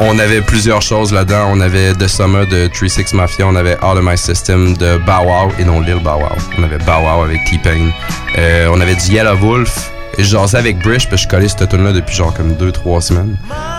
on 0.00 0.18
avait 0.18 0.40
plusieurs 0.40 0.82
choses 0.82 1.12
là-dedans. 1.12 1.48
On 1.52 1.60
avait 1.60 1.92
The 1.94 2.08
Summer 2.08 2.46
de 2.46 2.68
3-6 2.68 3.14
Mafia. 3.14 3.46
On 3.46 3.54
avait 3.54 3.76
All 3.82 3.98
of 3.98 4.04
My 4.04 4.18
System 4.18 4.76
de 4.76 4.98
Bow 4.98 5.24
Wow 5.26 5.52
et 5.58 5.64
non 5.64 5.80
Lil 5.80 5.96
Bow 6.02 6.18
Wow. 6.18 6.36
On 6.58 6.62
avait 6.64 6.78
Bow 6.78 7.00
Wow 7.02 7.22
avec 7.24 7.44
T-Pain. 7.44 7.90
Euh, 8.38 8.68
on 8.72 8.80
avait 8.80 8.94
du 8.96 9.06
Yellow 9.12 9.36
Wolf. 9.36 9.90
Et 10.18 10.24
je 10.24 10.28
jasais 10.36 10.58
avec 10.58 10.78
Brish, 10.82 11.08
parce 11.08 11.22
que 11.24 11.30
je 11.30 11.36
connais 11.36 11.48
cette 11.48 11.70
tune 11.70 11.84
là 11.84 11.92
depuis 11.92 12.14
genre 12.14 12.34
comme 12.34 12.52
2-3 12.52 13.00
semaines. 13.00 13.34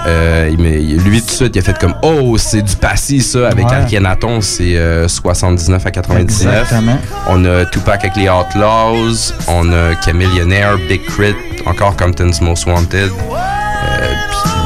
Euh, 0.08 0.50
il 0.52 0.58
m'a- 0.58 1.04
lui, 1.04 1.22
tout 1.22 1.28
de 1.28 1.32
suite, 1.32 1.56
il 1.56 1.60
a 1.60 1.62
fait 1.62 1.78
comme 1.78 1.94
Oh, 2.02 2.36
c'est 2.40 2.64
du 2.64 2.76
passé, 2.76 3.20
ça. 3.20 3.50
Avec 3.50 3.68
Ouais. 3.68 3.76
Akhenaton, 3.76 4.42
c'est 4.42 4.76
euh, 4.76 5.08
79 5.08 5.86
à 5.86 5.92
99. 5.92 6.62
Exactement. 6.62 6.98
On 7.28 7.46
a 7.46 7.66
Tupac 7.66 8.04
avec 8.04 8.16
les 8.16 8.30
Outlaws. 8.30 9.32
On 9.48 9.72
a 9.72 10.02
Chamillionaire, 10.04 10.78
Big 10.90 11.06
Crit, 11.06 11.36
encore 11.68 11.96
Compton's 11.96 12.42
Most 12.42 12.66
Wanted. 12.66 13.12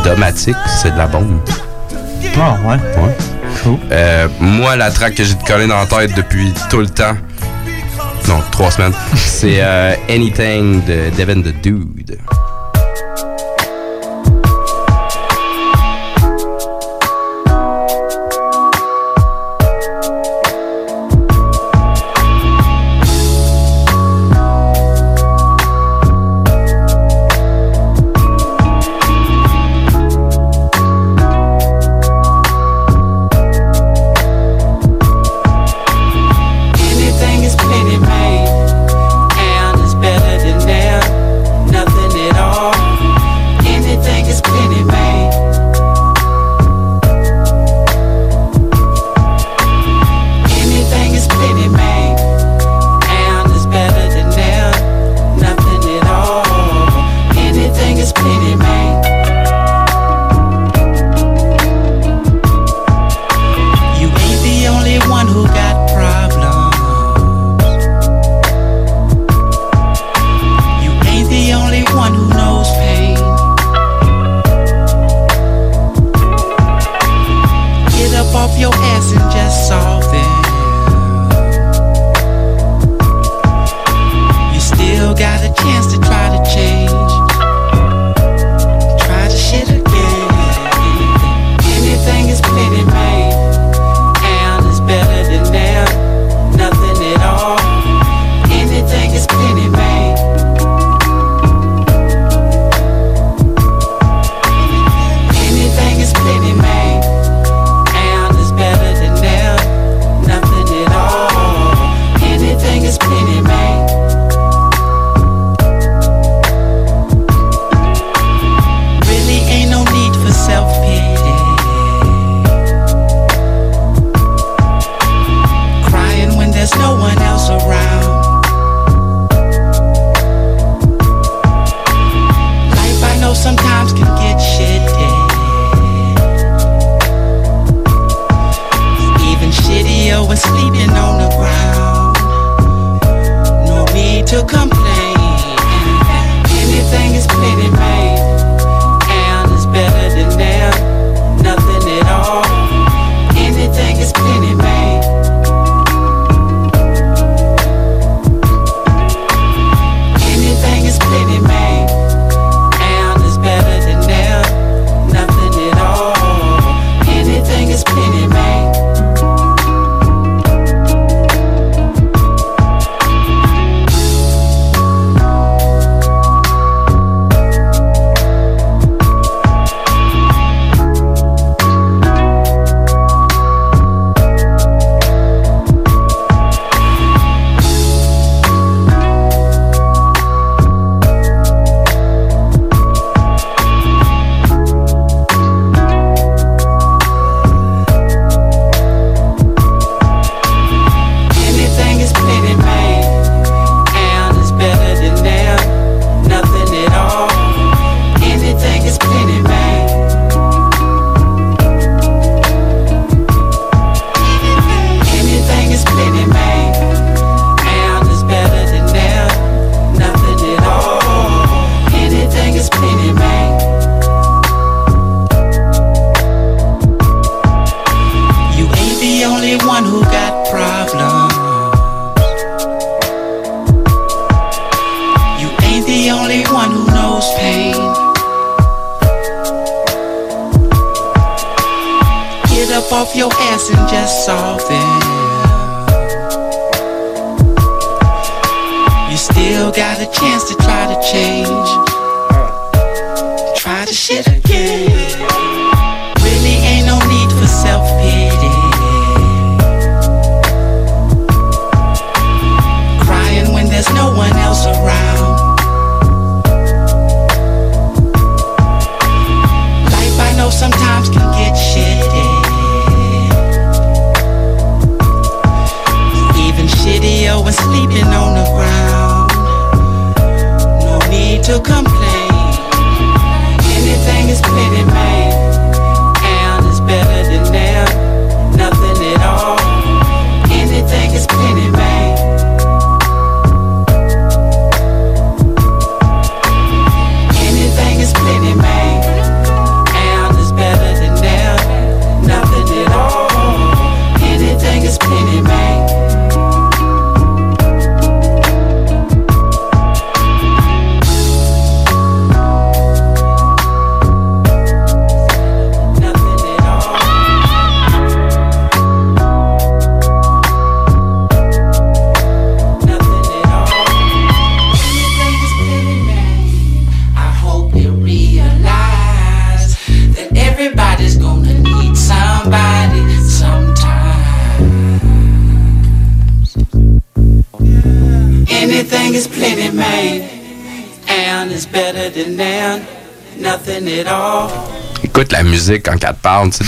Domatic, 0.08 0.56
c'est 0.82 0.92
de 0.92 0.98
la 0.98 1.06
bombe. 1.06 1.42
Ah, 2.38 2.56
ouais. 2.66 2.78
Ouais. 3.04 3.78
Euh, 3.92 4.30
moi, 4.40 4.78
la 4.78 4.90
track 4.90 5.16
que 5.16 5.24
j'ai 5.26 5.36
collée 5.46 5.68
dans 5.68 5.80
la 5.80 5.86
tête 5.86 6.16
depuis 6.16 6.54
tout 6.70 6.80
le 6.80 6.88
temps, 6.88 7.18
non, 8.30 8.42
trois 8.50 8.72
semaines, 8.72 8.94
c'est 9.16 9.58
euh, 9.60 9.96
Anything 10.10 10.82
de 10.86 11.10
Devin 11.18 11.42
the 11.42 11.54
Dude. 11.62 12.18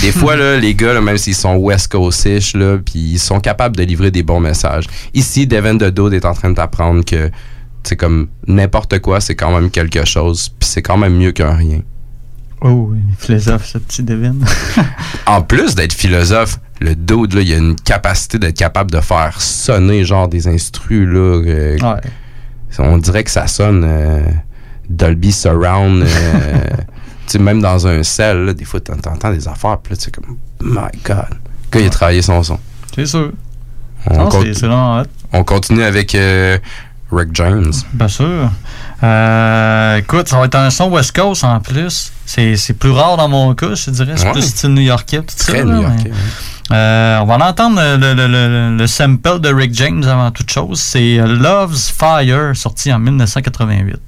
Des 0.00 0.12
fois, 0.12 0.36
là, 0.36 0.58
les 0.58 0.74
gars, 0.74 0.92
là, 0.92 1.00
même 1.00 1.18
s'ils 1.18 1.34
sont 1.34 1.56
West 1.56 1.88
Coast-ish, 1.92 2.52
puis 2.84 2.98
ils 2.98 3.18
sont 3.18 3.40
capables 3.40 3.76
de 3.76 3.82
livrer 3.82 4.10
des 4.10 4.22
bons 4.22 4.40
messages. 4.40 4.84
Ici, 5.14 5.46
Devin 5.46 5.74
de 5.74 5.90
Dode 5.90 6.14
est 6.14 6.24
en 6.24 6.34
train 6.34 6.50
de 6.50 6.54
t'apprendre 6.56 7.04
que 7.04 7.30
c'est 7.82 7.96
comme 7.96 8.28
n'importe 8.46 8.98
quoi, 9.00 9.20
c'est 9.20 9.34
quand 9.36 9.52
même 9.52 9.70
quelque 9.70 10.04
chose, 10.04 10.48
puis 10.58 10.68
c'est 10.68 10.82
quand 10.82 10.96
même 10.98 11.16
mieux 11.16 11.32
qu'un 11.32 11.54
rien. 11.54 11.80
Oh, 12.62 12.92
il 12.94 12.98
est 13.12 13.16
philosophe, 13.24 13.64
ce 13.66 13.78
petit 13.78 14.02
Devin. 14.02 14.34
En 15.26 15.40
plus 15.42 15.74
d'être 15.74 15.94
philosophe, 15.94 16.58
le 16.80 16.94
Dode, 16.94 17.32
là, 17.34 17.40
il 17.40 17.52
a 17.54 17.56
une 17.56 17.76
capacité 17.76 18.38
d'être 18.38 18.56
capable 18.58 18.90
de 18.90 19.00
faire 19.00 19.40
sonner 19.40 20.04
genre 20.04 20.28
des 20.28 20.46
instrus, 20.48 21.06
là. 21.08 21.40
euh, 21.46 21.78
Ouais. 21.78 22.00
On 22.78 22.98
dirait 22.98 23.24
que 23.24 23.30
ça 23.30 23.46
sonne 23.46 23.84
euh, 23.86 24.20
Dolby 24.88 25.32
Surround. 25.32 26.02
euh, 26.02 26.06
sais, 27.32 27.38
même 27.38 27.60
dans 27.60 27.86
un 27.86 28.02
là, 28.18 28.52
des 28.54 28.64
fois, 28.64 28.80
t'en- 28.80 28.96
t'entends 28.96 29.30
des 29.32 29.46
affaires, 29.48 29.78
puis 29.78 29.92
là, 29.92 29.96
tu 29.96 30.04
sais, 30.04 30.10
comme, 30.10 30.36
my 30.60 30.88
God. 31.04 31.26
Gars, 31.72 31.80
il 31.80 31.86
a 31.86 31.90
travaillé 31.90 32.22
son 32.22 32.42
son. 32.42 32.58
C'est 32.94 33.06
sûr. 33.06 33.30
On, 34.06 34.16
Non, 34.16 34.28
con- 34.28 34.42
c'est- 34.42 34.54
c'est 34.54 34.66
vraiment 34.66 35.00
hot. 35.00 35.04
on 35.32 35.44
continue 35.44 35.82
avec 35.82 36.14
euh, 36.14 36.58
Rick 37.12 37.30
James. 37.34 37.72
Bien 37.92 38.08
sûr. 38.08 38.50
Euh, 39.02 39.96
écoute, 39.96 40.28
ça 40.28 40.38
va 40.38 40.44
être 40.46 40.54
un 40.56 40.70
son 40.70 40.90
West 40.90 41.14
Coast 41.16 41.44
en 41.44 41.60
plus. 41.60 42.12
C'est 42.26 42.56
c'est 42.56 42.74
plus 42.74 42.90
rare 42.90 43.16
dans 43.16 43.28
mon 43.28 43.54
cas, 43.54 43.74
je 43.74 43.90
dirais. 43.90 44.12
C'est 44.16 44.26
Ouais. 44.26 44.32
plus 44.32 44.42
style 44.42 44.70
new-yorkais. 44.74 45.18
tout 45.22 45.36
Très 45.36 45.64
new-yorkais, 45.64 46.10
mais- 46.10 46.76
Euh, 46.76 47.18
on 47.20 47.24
va 47.26 47.34
en 47.36 47.40
entendre 47.40 47.80
le, 47.80 48.14
le- 48.14 48.26
le- 48.28 48.76
le 48.76 48.86
sample 48.86 49.40
de 49.40 49.52
Rick 49.52 49.74
James 49.74 50.04
avant 50.04 50.30
toute 50.30 50.50
chose. 50.50 50.78
C'est 50.80 51.18
euh, 51.18 51.26
Love's 51.26 51.90
Fire, 51.90 52.52
sorti 52.54 52.92
en 52.92 52.98
1988. 53.00 53.98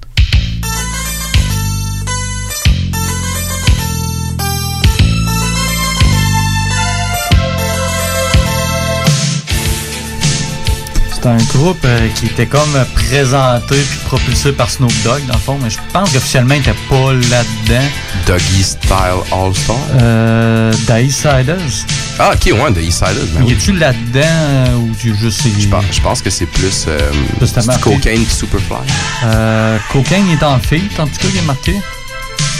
C'est 11.23 11.29
un 11.29 11.37
groupe 11.37 11.79
euh, 11.85 12.09
qui 12.17 12.27
était 12.27 12.47
comme 12.47 12.85
présenté 12.95 13.77
puis 13.77 13.99
propulsé 14.07 14.51
par 14.51 14.69
Snoop 14.69 14.93
Dogg, 15.05 15.25
dans 15.27 15.35
le 15.35 15.39
fond, 15.39 15.57
mais 15.63 15.71
je 15.71 15.79
pense 15.93 16.11
qu'officiellement, 16.11 16.55
il 16.55 16.63
n'était 16.63 16.75
pas 16.89 17.13
là-dedans. 17.13 17.87
Doggy 18.27 18.65
Style 18.65 19.21
All 19.31 19.55
Star? 19.55 19.77
Euh, 20.01 20.73
The 20.89 21.05
Eastsiders. 21.05 21.87
Ah, 22.19 22.33
ok, 22.35 22.53
ouais, 22.53 22.73
The 22.73 22.85
Eastsiders. 22.85 23.27
Ben 23.35 23.45
oui. 23.45 23.53
es-tu 23.53 23.73
là-dedans 23.73 24.21
euh, 24.25 24.75
ou 24.79 24.91
tu 24.99 25.15
juste. 25.15 25.43
Je 25.61 25.69
pense, 25.69 25.85
je 25.93 26.01
pense 26.01 26.23
que 26.23 26.31
c'est 26.31 26.47
plus 26.47 26.87
euh, 26.89 26.99
Plus 27.39 27.53
cocaine 27.81 28.25
puis 28.25 28.35
Superfly. 28.35 28.79
Euh, 29.25 29.79
Cocaine 29.93 30.25
il 30.27 30.33
est 30.33 30.43
en 30.43 30.59
fille, 30.59 30.89
en 30.99 31.07
tout 31.07 31.19
cas, 31.21 31.29
il 31.33 31.39
est 31.39 31.47
marqué. 31.47 31.77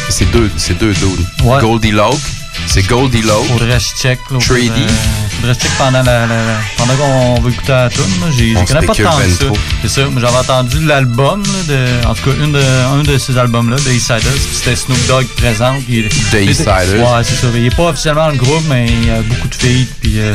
C'est 0.09 0.31
deux, 0.31 0.49
c'est 0.57 0.79
deux 0.79 0.93
dudes. 0.95 1.27
Ouais. 1.43 1.61
Goldie 1.61 1.91
Loke, 1.91 2.15
c'est 2.67 2.83
Goldie 2.87 3.23
Loke. 3.23 3.47
Faudrait 3.49 3.79
que 3.79 3.83
je 3.83 4.01
check. 4.03 4.19
Là, 4.31 4.39
Trady. 4.39 4.71
Faudrait 4.71 5.55
que 5.55 5.61
je 5.61 5.67
check 5.67 5.71
pendant, 5.79 6.03
la, 6.03 6.27
la- 6.27 6.27
la- 6.27 6.61
pendant 6.77 6.95
qu'on 6.95 7.41
va 7.41 7.51
écouter 7.51 7.73
la 7.73 7.91
tune. 7.91 8.03
J'ai- 8.37 8.55
On 8.57 8.61
Je 8.67 8.73
connais 8.73 8.87
pas 8.87 8.95
tant 8.95 9.17
que 9.19 9.29
ça. 9.31 9.45
C'est 9.83 9.89
ça. 9.89 10.01
mais 10.13 10.21
J'avais 10.21 10.37
entendu 10.37 10.85
l'album, 10.87 11.43
de, 11.69 12.07
en 12.07 12.15
tout 12.15 12.31
cas, 12.31 12.37
une 12.45 12.53
de, 12.53 12.63
un 12.95 13.03
de 13.03 13.19
ces 13.19 13.37
albums-là, 13.39 13.77
de 13.77 13.91
Eastsiders. 13.93 14.21
puis 14.21 14.49
C'était 14.55 14.77
Snoop 14.77 14.99
Dogg 15.09 15.27
présent. 15.37 15.75
puis- 15.87 16.09
The 16.31 16.35
Eastsiders. 16.35 17.01
Ouais, 17.01 17.23
c'est 17.25 17.35
ça. 17.35 17.47
Il 17.55 17.67
est 17.67 17.75
pas 17.77 17.89
officiellement 17.91 18.27
dans 18.27 18.31
le 18.33 18.37
groupe, 18.39 18.63
mais 18.69 18.87
il 18.87 19.07
y 19.07 19.11
a 19.11 19.21
beaucoup 19.23 19.49
de 19.49 19.55
filles. 19.55 19.87
Puis 20.01 20.19
euh, 20.21 20.35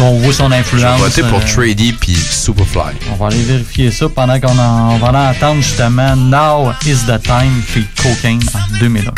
on 0.00 0.12
voit 0.18 0.32
son 0.32 0.48
Je 0.50 0.54
influence. 0.54 1.00
vais 1.00 1.04
voter 1.08 1.22
pour 1.22 1.38
euh, 1.38 1.42
Trady 1.54 1.92
puis 1.94 2.14
Superfly. 2.14 2.94
On 3.12 3.16
va 3.16 3.26
aller 3.28 3.42
vérifier 3.42 3.90
ça 3.90 4.08
pendant 4.08 4.38
qu'on 4.40 4.54
va 4.54 5.08
en 5.10 5.14
entendre 5.30 5.62
justement 5.62 6.14
Now 6.16 6.72
is 6.86 6.98
the 7.06 7.20
Time 7.22 7.62
feat 7.66 7.86
Cocaine 8.02 8.40
en 8.54 8.78
2001. 8.78 9.12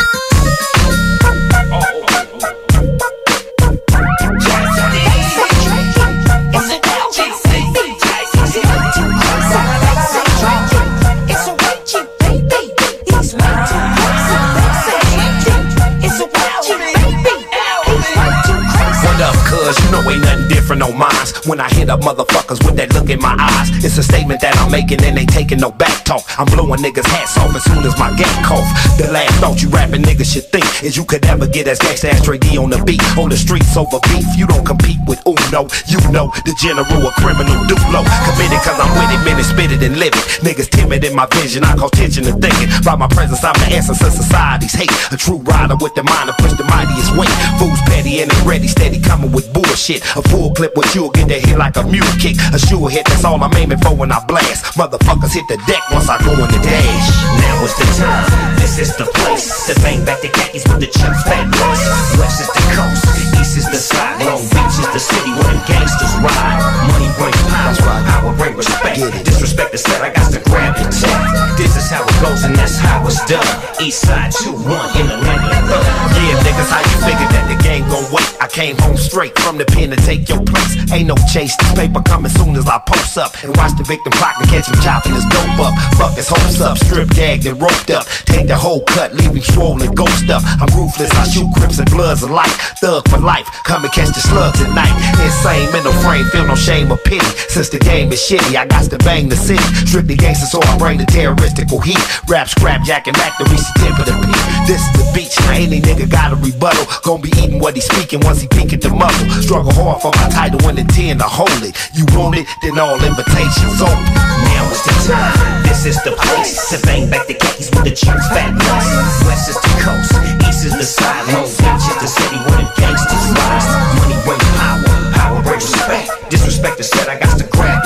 When 21.49 21.65
I 21.65 21.73
hit 21.73 21.89
up 21.89 22.05
motherfuckers 22.05 22.61
with 22.61 22.77
that 22.77 22.93
look 22.93 23.09
in 23.09 23.25
my 23.25 23.33
eyes, 23.33 23.73
it's 23.81 23.97
a 23.97 24.05
statement 24.05 24.45
that 24.45 24.53
I'm 24.61 24.69
making 24.69 25.01
and 25.01 25.17
ain't 25.17 25.33
taking 25.33 25.57
no 25.57 25.73
back 25.73 26.05
talk. 26.05 26.21
I'm 26.37 26.45
blowing 26.45 26.85
niggas' 26.85 27.09
hats 27.09 27.41
off 27.41 27.57
as 27.57 27.65
soon 27.65 27.81
as 27.89 27.97
my 27.97 28.13
gap 28.21 28.29
cough. 28.45 28.69
The 29.01 29.09
last 29.09 29.33
thought 29.41 29.57
you 29.65 29.73
rapping 29.73 30.05
niggas 30.05 30.29
should 30.29 30.45
think 30.53 30.69
is 30.85 30.93
you 30.93 31.09
could 31.09 31.25
ever 31.25 31.49
get 31.49 31.65
as 31.65 31.81
gangsta 31.81 32.13
as 32.13 32.21
Trey 32.21 32.37
D 32.37 32.61
on 32.61 32.69
the 32.69 32.77
beat. 32.85 33.01
On 33.17 33.33
the 33.33 33.37
streets 33.41 33.73
over 33.81 33.97
beef, 34.13 34.29
you 34.37 34.45
don't 34.45 34.61
compete 34.61 35.01
with 35.09 35.25
Uno. 35.25 35.73
You 35.89 35.97
know 36.13 36.29
the 36.45 36.53
general 36.61 36.85
a 36.85 37.13
criminal 37.17 37.65
Duplo. 37.65 38.05
Committed 38.29 38.61
cause 38.61 38.77
I'm 38.77 38.93
with 39.01 39.09
it, 39.09 39.25
minute 39.25 39.49
spit 39.49 39.73
it 39.73 39.81
and 39.81 39.97
live 39.97 40.13
it. 40.13 40.45
Niggas 40.45 40.69
timid 40.69 41.01
in 41.01 41.17
my 41.17 41.25
vision, 41.33 41.65
I 41.65 41.81
cause 41.81 41.97
tension 41.97 42.29
and 42.29 42.45
thinking. 42.45 42.69
By 42.85 42.93
my 43.01 43.09
presence, 43.09 43.41
I'm 43.41 43.57
the 43.57 43.73
essence 43.73 44.05
of 44.05 44.13
society's 44.13 44.77
hate. 44.77 44.93
A 45.13 45.17
true 45.17 45.41
rider 45.49 45.81
with 45.81 45.97
the 45.97 46.05
mind 46.05 46.29
to 46.29 46.37
push 46.37 46.53
the 46.61 46.69
mightiest 46.69 47.17
weight. 47.17 47.33
Fools 47.57 47.81
petty 47.89 48.21
and 48.21 48.29
they 48.29 48.41
ready, 48.45 48.69
steady 48.69 49.01
coming 49.01 49.33
with 49.33 49.49
bullshit. 49.57 50.05
A 50.13 50.21
full 50.29 50.53
clip 50.53 50.77
with 50.77 50.93
you'll 50.93 51.09
get 51.09 51.29
that 51.33 51.38
hit 51.43 51.59
like 51.59 51.77
a 51.77 51.85
mule 51.85 52.15
kick. 52.19 52.37
A 52.53 52.59
sure 52.59 52.89
hit, 52.89 53.07
that's 53.07 53.25
all 53.25 53.43
I'm 53.43 53.55
aiming 53.55 53.79
for 53.79 53.95
when 53.95 54.13
I 54.13 54.25
blast. 54.27 54.65
Motherfuckers 54.79 55.35
hit 55.35 55.47
the 55.49 55.57
deck 55.67 55.83
once 55.91 56.09
I 56.09 56.19
go 56.25 56.33
in 56.33 56.49
the 56.51 56.61
dash. 56.63 57.09
Now 57.43 57.65
is 57.65 57.75
the 57.77 57.87
time, 57.99 58.57
this 58.57 58.79
is 58.79 58.97
the 58.97 59.05
place 59.05 59.67
To 59.67 59.75
bang 59.81 60.05
back 60.05 60.21
the 60.21 60.29
khakis 60.29 60.67
with 60.69 60.81
the 60.81 60.87
chucks, 60.87 61.23
fat 61.25 61.47
boys 61.51 62.19
West 62.19 62.41
is 62.41 62.49
the 62.49 62.63
coast, 62.75 63.28
east 63.41 63.57
is 63.57 63.67
the 63.71 63.81
side 63.81 64.19
Long 64.27 64.43
Beach 64.43 64.77
is 64.83 64.91
the 64.93 65.03
city 65.03 65.31
where 65.39 65.51
them 65.51 65.63
gangsters 65.67 66.15
ride 66.23 66.59
Money 66.91 67.11
brings 67.17 67.39
power, 67.49 67.75
power 68.07 68.33
bring 68.37 68.55
respect 68.57 69.01
Disrespect 69.25 69.75
is 69.75 69.83
said, 69.83 70.03
I 70.03 70.11
got 70.13 70.33
to 70.33 70.41
grab 70.51 70.77
the 70.77 70.87
tech 70.91 71.57
This 71.57 71.77
is 71.77 71.91
how 71.91 72.03
it 72.03 72.19
goes 72.21 72.45
and 72.45 72.55
that's 72.55 72.79
how 72.79 73.05
it's 73.07 73.23
done 73.27 73.47
East 73.81 74.03
side 74.03 74.33
2-1 74.33 74.55
in 74.99 75.07
the 75.07 75.19
land 75.23 75.43
of 75.47 75.71
love 75.71 75.87
Yeah, 76.19 76.43
niggas, 76.43 76.71
how 76.71 76.83
you 76.83 76.99
figure 77.07 77.31
that 77.35 77.47
the 77.49 77.59
game 77.63 77.87
gon' 77.89 78.05
wait? 78.13 78.29
I 78.41 78.47
came 78.47 78.77
home 78.79 78.97
straight 78.97 79.39
from 79.39 79.59
the 79.59 79.65
pen 79.65 79.91
to 79.91 79.97
take 79.97 80.29
your 80.29 80.43
place. 80.43 80.75
Ain't 80.93 81.07
no 81.07 81.17
chase, 81.31 81.57
this 81.57 81.73
paper 81.75 82.01
coming 82.03 82.31
soon 82.31 82.57
as 82.57 82.67
I 82.67 82.79
post 82.87 83.19
up 83.19 83.35
and 83.43 83.55
watch 83.57 83.77
the 83.77 83.85
victim 83.85 84.13
clock 84.13 84.35
and 84.39 84.49
catch 84.49 84.69
him 84.69 84.79
chopping 84.81 85.15
his 85.15 85.25
dope 85.27 85.59
up. 85.59 85.75
Fuck 85.99 86.15
his 86.17 86.29
hopes 86.29 86.61
up, 86.61 86.79
strip 86.79 87.11
gagged 87.11 87.47
and 87.47 87.61
roped 87.61 87.91
up. 87.91 88.07
Take 88.25 88.47
the 88.47 88.57
whole 88.57 88.83
cut, 88.85 89.15
leaving 89.15 89.43
swollen 89.43 89.93
ghost 89.93 90.31
up. 90.31 90.43
I'm 90.63 90.71
ruthless, 90.75 91.11
I 91.13 91.25
shoot 91.29 91.51
crips 91.55 91.79
and 91.79 91.91
bloods 91.91 92.23
alike. 92.23 92.51
Thug 92.81 93.09
for 93.09 93.19
life, 93.19 93.28
come 93.65 93.85
and 93.85 93.93
catch 93.93 94.09
the 94.09 94.21
slugs 94.25 94.61
at 94.65 94.73
night. 94.73 94.93
Insane, 95.21 95.69
mental 95.73 95.93
frame, 96.01 96.25
feel 96.33 96.47
no 96.47 96.55
shame 96.55 96.91
or 96.91 96.97
pity. 96.97 97.27
Since 97.53 97.69
the 97.69 97.79
game 97.79 98.11
is 98.11 98.21
shitty, 98.21 98.57
I 98.57 98.65
got 98.67 98.89
to 98.91 98.99
bang 99.05 99.29
the 99.29 99.37
city. 99.37 99.63
Strictly 99.85 100.17
gangster, 100.17 100.47
so 100.47 100.61
I 100.63 100.79
bring 100.79 100.97
the 100.97 101.05
terroristical 101.05 101.79
heat. 101.85 102.01
Rap, 102.29 102.49
scrap, 102.49 102.83
jacking 102.85 103.13
back 103.15 103.37
to 103.37 103.45
reach 103.45 103.61
the 103.61 103.75
tip 103.85 103.99
of 104.01 104.07
the 104.07 104.17
peak. 104.25 104.43
This 104.67 104.81
is 104.81 104.93
the 104.97 105.07
beach, 105.13 105.37
now 105.45 105.53
any 105.53 105.81
nigga 105.81 106.09
got 106.09 106.33
a 106.33 106.37
rebuttal. 106.37 106.87
Gonna 107.05 107.23
be 107.23 107.29
eating 107.37 107.61
what 107.61 107.75
he 107.75 107.83
speaking 107.83 108.21
once 108.21 108.41
he 108.41 108.49
peek 108.49 108.73
at 108.73 108.81
the 108.81 108.89
muzzle. 108.89 109.29
Struggle 109.43 109.73
hard 109.77 110.01
for 110.01 110.13
my 110.17 110.29
title 110.33 110.65
and 110.65 110.79
intend 110.79 111.21
to 111.21 111.29
hold 111.29 111.61
it. 111.61 111.77
You 111.93 112.09
want 112.17 112.37
it, 112.37 112.47
then 112.63 112.79
all 112.79 112.97
invitations 112.97 113.83
open. 113.85 114.09
Now 114.57 114.65
is 114.73 114.83
the 114.85 114.95
time, 115.05 115.63
this 115.65 115.85
is 115.87 116.03
the 116.03 116.13
place 116.13 116.71
To 116.71 116.79
bang 116.87 117.11
back 117.11 117.27
the 117.27 117.35
khakis 117.35 117.71
with 117.71 117.85
the 117.85 117.95
chunks, 117.95 118.27
fat 118.29 118.51
nuts 118.55 119.25
West 119.27 119.49
is 119.49 119.59
the 119.59 119.73
coast, 119.83 120.13
east 120.47 120.65
is 120.67 120.75
the 120.75 120.85
side 120.85 121.27
Beach 121.27 121.87
is 121.87 121.99
the 122.03 122.11
city 122.11 122.39
where 122.47 122.59
the 122.63 122.69
gangsters 122.79 123.18
Money 123.35 124.17
brings 124.25 124.45
power, 124.57 124.85
power 125.15 125.43
brings 125.43 125.65
respect. 125.65 126.31
Disrespect 126.31 126.81
is 126.81 126.91
said, 126.91 127.09
I 127.09 127.19
got 127.19 127.39
to 127.39 127.45
grab 127.47 127.83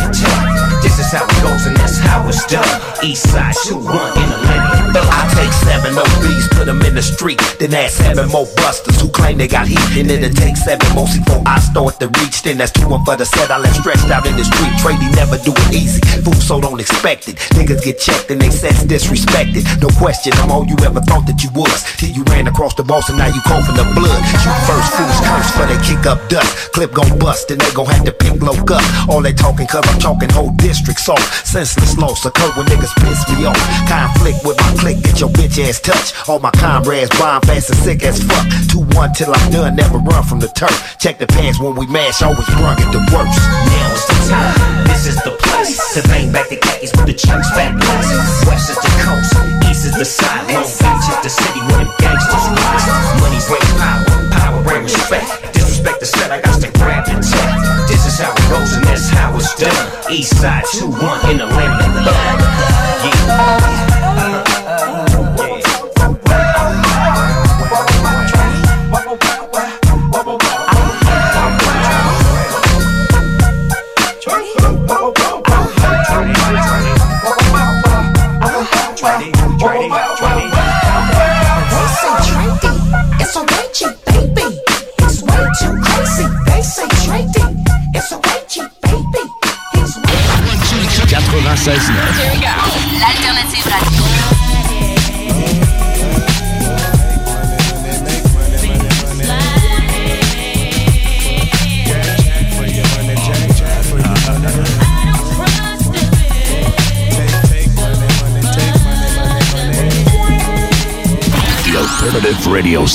is 1.12 1.18
how 1.18 1.26
it 1.26 1.42
goes 1.42 1.66
and 1.66 1.76
that's 1.76 1.98
how 1.98 2.28
it's 2.28 2.46
done 2.46 3.04
East 3.04 3.30
side, 3.30 3.54
shoot 3.54 3.76
one 3.76 4.18
in 4.18 4.30
the 4.30 4.38
land 4.46 4.72
I 4.94 5.28
take 5.34 5.52
seven 5.52 5.96
OBs, 5.96 6.48
put 6.56 6.66
them 6.66 6.82
in 6.82 6.94
the 6.94 7.02
street. 7.02 7.40
Then 7.58 7.74
add 7.74 7.90
seven 7.90 8.28
more 8.28 8.46
busters 8.56 9.00
who 9.00 9.08
claim 9.08 9.38
they 9.38 9.48
got 9.48 9.66
heat. 9.66 9.80
And 9.96 10.08
then 10.08 10.24
it 10.24 10.36
takes 10.36 10.64
seven 10.64 10.86
more 10.94 11.06
before 11.06 11.42
I 11.46 11.60
start 11.60 12.00
to 12.00 12.08
reach. 12.20 12.42
Then 12.42 12.58
that's 12.58 12.72
two 12.72 12.88
one 12.88 13.04
for 13.04 13.16
the 13.16 13.24
set. 13.24 13.50
I 13.50 13.58
left 13.58 13.76
stretched 13.76 14.10
out 14.10 14.26
in 14.26 14.36
the 14.36 14.44
street. 14.44 14.72
Trading 14.80 15.12
never 15.12 15.38
do 15.38 15.52
it 15.52 15.72
easy. 15.74 16.00
Food 16.22 16.40
so 16.40 16.60
don't 16.60 16.80
expect 16.80 17.28
it. 17.28 17.36
Niggas 17.56 17.84
get 17.84 17.98
checked 17.98 18.30
and 18.30 18.40
they 18.40 18.50
sense 18.50 18.84
disrespected. 18.84 19.64
No 19.80 19.88
question, 19.98 20.32
I'm 20.42 20.50
all 20.50 20.66
you 20.66 20.76
ever 20.82 21.00
thought 21.00 21.26
that 21.26 21.42
you 21.42 21.50
was. 21.54 21.84
Till 21.96 22.10
you 22.10 22.24
ran 22.32 22.48
across 22.48 22.74
the 22.74 22.84
boss 22.84 23.08
and 23.08 23.18
now 23.18 23.28
you 23.28 23.40
coughing 23.46 23.76
the 23.76 23.86
blood. 23.94 24.20
Shoot 24.42 24.60
first, 24.68 24.90
fools 24.96 25.20
curse 25.22 25.50
for 25.56 25.66
they 25.66 25.78
kick 25.86 26.06
up 26.06 26.18
dust. 26.28 26.72
Clip 26.72 26.92
gon' 26.92 27.18
bust 27.18 27.50
and 27.50 27.60
they 27.60 27.70
gon' 27.72 27.86
have 27.86 28.04
to 28.04 28.12
pick 28.12 28.40
low 28.42 28.56
up. 28.74 28.84
All 29.08 29.22
they 29.22 29.32
talking 29.32 29.66
cause 29.66 29.86
I'm 29.86 29.98
talking 29.98 30.30
whole 30.30 30.52
districts 30.58 31.01
off. 31.08 31.46
Senseless 31.46 31.96
loss 31.98 32.24
occur 32.24 32.50
when 32.56 32.66
niggas 32.66 32.94
piss 33.02 33.22
me 33.30 33.46
off. 33.46 33.58
Conflict 33.88 34.38
with 34.44 34.58
my 34.58 34.72
click, 34.78 35.02
get 35.02 35.20
your 35.20 35.30
bitch 35.30 35.58
ass 35.62 35.80
touch. 35.80 36.12
All 36.28 36.38
my 36.38 36.50
comrades 36.52 37.10
bomb 37.18 37.42
fast 37.42 37.70
and 37.70 37.78
sick 37.78 38.02
as 38.04 38.22
fuck. 38.22 38.46
2-1 38.72 39.14
till 39.16 39.32
I'm 39.34 39.50
done, 39.50 39.76
never 39.76 39.98
run 39.98 40.24
from 40.24 40.40
the 40.40 40.48
turf. 40.48 40.96
Check 40.98 41.18
the 41.18 41.26
pants 41.26 41.60
when 41.60 41.74
we 41.74 41.86
mash, 41.86 42.22
always 42.22 42.48
run 42.56 42.76
at 42.80 42.90
the 42.92 43.02
worst. 43.12 43.38
Now 43.38 43.92
is 43.92 44.06
the 44.06 44.18
time, 44.30 44.86
this 44.86 45.06
is 45.06 45.16
the 45.22 45.30
place 45.30 45.94
To 45.94 46.02
bang 46.08 46.32
back 46.32 46.48
the 46.48 46.56
khakis 46.56 46.92
with 46.96 47.06
the 47.06 47.14
chunks, 47.14 47.48
fat 47.50 47.74
nuts 47.74 48.46
West 48.46 48.70
is 48.70 48.76
the 48.76 48.92
coast, 49.04 49.32
east 49.70 49.84
is 49.86 49.96
the 49.96 50.04
side 50.04 50.31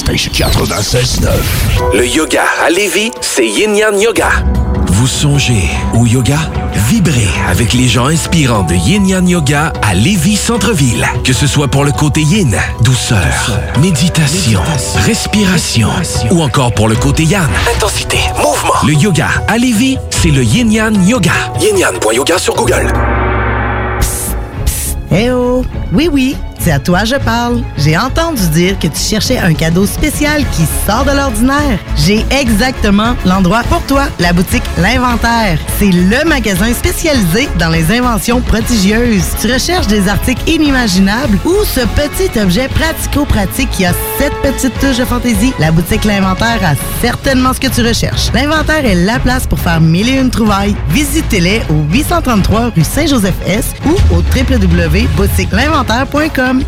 Alternative 0.06 0.32
Radio 0.32 0.32
Station 0.32 0.32
96.9. 0.32 1.98
Le 1.98 2.07
yoga 2.07 2.44
à 2.64 2.69
Lévis, 2.69 3.11
c'est 3.22 3.48
Yin 3.48 3.76
Yang 3.76 4.02
Yoga. 4.02 4.30
Vous 4.88 5.07
songez 5.07 5.69
au 5.94 6.06
yoga? 6.06 6.38
Vibrez 6.90 7.28
avec 7.49 7.74
les 7.74 7.88
gens 7.88 8.06
inspirants 8.07 8.64
de 8.64 8.74
Yin 8.76 9.07
Yang 9.07 9.30
Yoga 9.30 9.74
à 9.82 9.94
Lévis 9.94 10.36
Centre-Ville. 10.36 11.06
Que 11.24 11.34
ce 11.34 11.48
soit 11.48 11.68
pour 11.68 11.84
le 11.84 11.91
côté 11.91 12.22
yin, 12.22 12.56
douceur, 12.82 13.18
méditation, 13.82 14.61
respiration, 15.06 15.90
ou 16.32 16.41
encore 16.41 16.74
pour 16.74 16.88
le 16.88 16.95
côté 16.95 17.24
yang, 17.24 17.48
Intensité, 17.76 18.19
mouvement. 18.38 18.74
le 18.86 18.94
yoga 18.94 19.28
à 19.48 19.57
Lévis, 19.57 19.98
c'est 20.10 20.32
le 20.32 20.44
Yin 20.44 20.72
Yang 20.72 21.07
Yoga. 21.07 21.32
Yin-Yang.yoga 21.61 22.38
sur 22.38 22.56
Google. 22.56 22.91
Eh 25.11 25.32
oh! 25.32 25.64
Oui, 25.94 26.10
oui, 26.11 26.36
c'est 26.68 26.73
à 26.73 26.80
toi 26.80 27.06
je 27.06 27.15
parle. 27.15 27.64
J'ai 27.77 27.98
entendu 27.98 28.45
dire 28.49 28.77
que 28.77 28.88
tu 28.88 28.99
cherchais 28.99 29.38
un 29.38 29.53
cadeau 29.53 29.85
spécial 29.85 30.44
qui 30.52 30.64
sort 30.85 31.06
de 31.06 31.11
l'ordinaire. 31.11 31.80
J'ai 32.08 32.26
exactement 32.32 33.16
l'endroit 33.26 33.64
pour 33.64 33.82
toi, 33.82 34.08
la 34.20 34.32
boutique 34.32 34.64
L'Inventaire. 34.78 35.60
C'est 35.78 35.92
le 35.92 36.24
magasin 36.26 36.74
spécialisé 36.74 37.50
dans 37.60 37.68
les 37.68 37.92
inventions 37.92 38.40
prodigieuses. 38.40 39.26
Tu 39.42 39.52
recherches 39.52 39.88
des 39.88 40.08
articles 40.08 40.50
inimaginables 40.50 41.38
ou 41.44 41.66
ce 41.66 41.82
petit 41.82 42.40
objet 42.40 42.70
pratico-pratique 42.70 43.72
qui 43.72 43.86
a 43.86 43.92
cette 44.18 44.36
petite 44.36 44.80
touche 44.80 45.00
de 45.00 45.04
fantaisie? 45.04 45.52
La 45.60 45.74
boutique 45.74 46.06
L'Inventaire 46.06 46.62
a 46.64 46.76
certainement 47.02 47.52
ce 47.52 47.60
que 47.60 47.68
tu 47.68 47.86
recherches. 47.86 48.32
L'Inventaire 48.34 48.86
est 48.86 48.96
la 48.96 49.20
place 49.20 49.46
pour 49.46 49.60
faire 49.60 49.82
mille 49.82 50.08
et 50.08 50.18
une 50.18 50.30
trouvailles. 50.30 50.78
Visitez-les 50.92 51.62
au 51.70 51.84
833 51.92 52.70
rue 52.70 52.86
Saint-Joseph-Est 52.86 53.76
ou 53.86 53.92
au 54.16 54.24
www.boutiquelinventaire.com. 54.34 56.64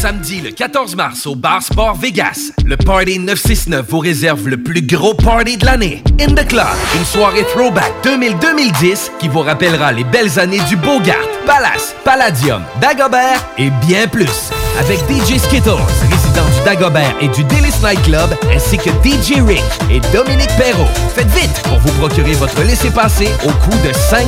Samedi 0.00 0.40
le 0.40 0.50
14 0.50 0.96
mars 0.96 1.26
au 1.26 1.34
Bar 1.34 1.62
Sport 1.62 1.94
Vegas, 1.94 2.52
le 2.64 2.78
Party 2.78 3.18
969 3.18 3.86
vous 3.86 3.98
réserve 3.98 4.48
le 4.48 4.56
plus 4.56 4.80
gros 4.80 5.12
party 5.12 5.58
de 5.58 5.66
l'année. 5.66 6.02
In 6.18 6.32
the 6.32 6.48
Club, 6.48 6.64
une 6.96 7.04
soirée 7.04 7.44
throwback 7.52 7.92
2000-2010 8.02 9.10
qui 9.18 9.28
vous 9.28 9.40
rappellera 9.40 9.92
les 9.92 10.04
belles 10.04 10.38
années 10.38 10.62
du 10.70 10.76
Bogart, 10.76 11.16
Palace, 11.44 11.94
Palladium, 12.02 12.62
Dagobert 12.80 13.46
et 13.58 13.68
bien 13.86 14.08
plus. 14.08 14.50
Avec 14.78 15.00
DJ 15.00 15.36
Skittles, 15.36 15.76
résident 16.30 16.48
du 16.56 16.64
Dagobert 16.64 17.14
et 17.20 17.28
du 17.28 17.44
Délice 17.44 17.80
Night 17.82 18.02
Club, 18.02 18.34
ainsi 18.54 18.76
que 18.76 18.90
DJ 19.02 19.42
Rick 19.46 19.62
et 19.90 20.00
Dominique 20.12 20.50
Perrault. 20.56 20.88
Faites 21.14 21.30
vite 21.30 21.62
pour 21.64 21.78
vous 21.78 21.92
procurer 21.98 22.32
votre 22.32 22.62
laissez-passer 22.62 23.28
au 23.44 23.50
coût 23.50 23.76
de 23.86 23.92
5 23.92 24.26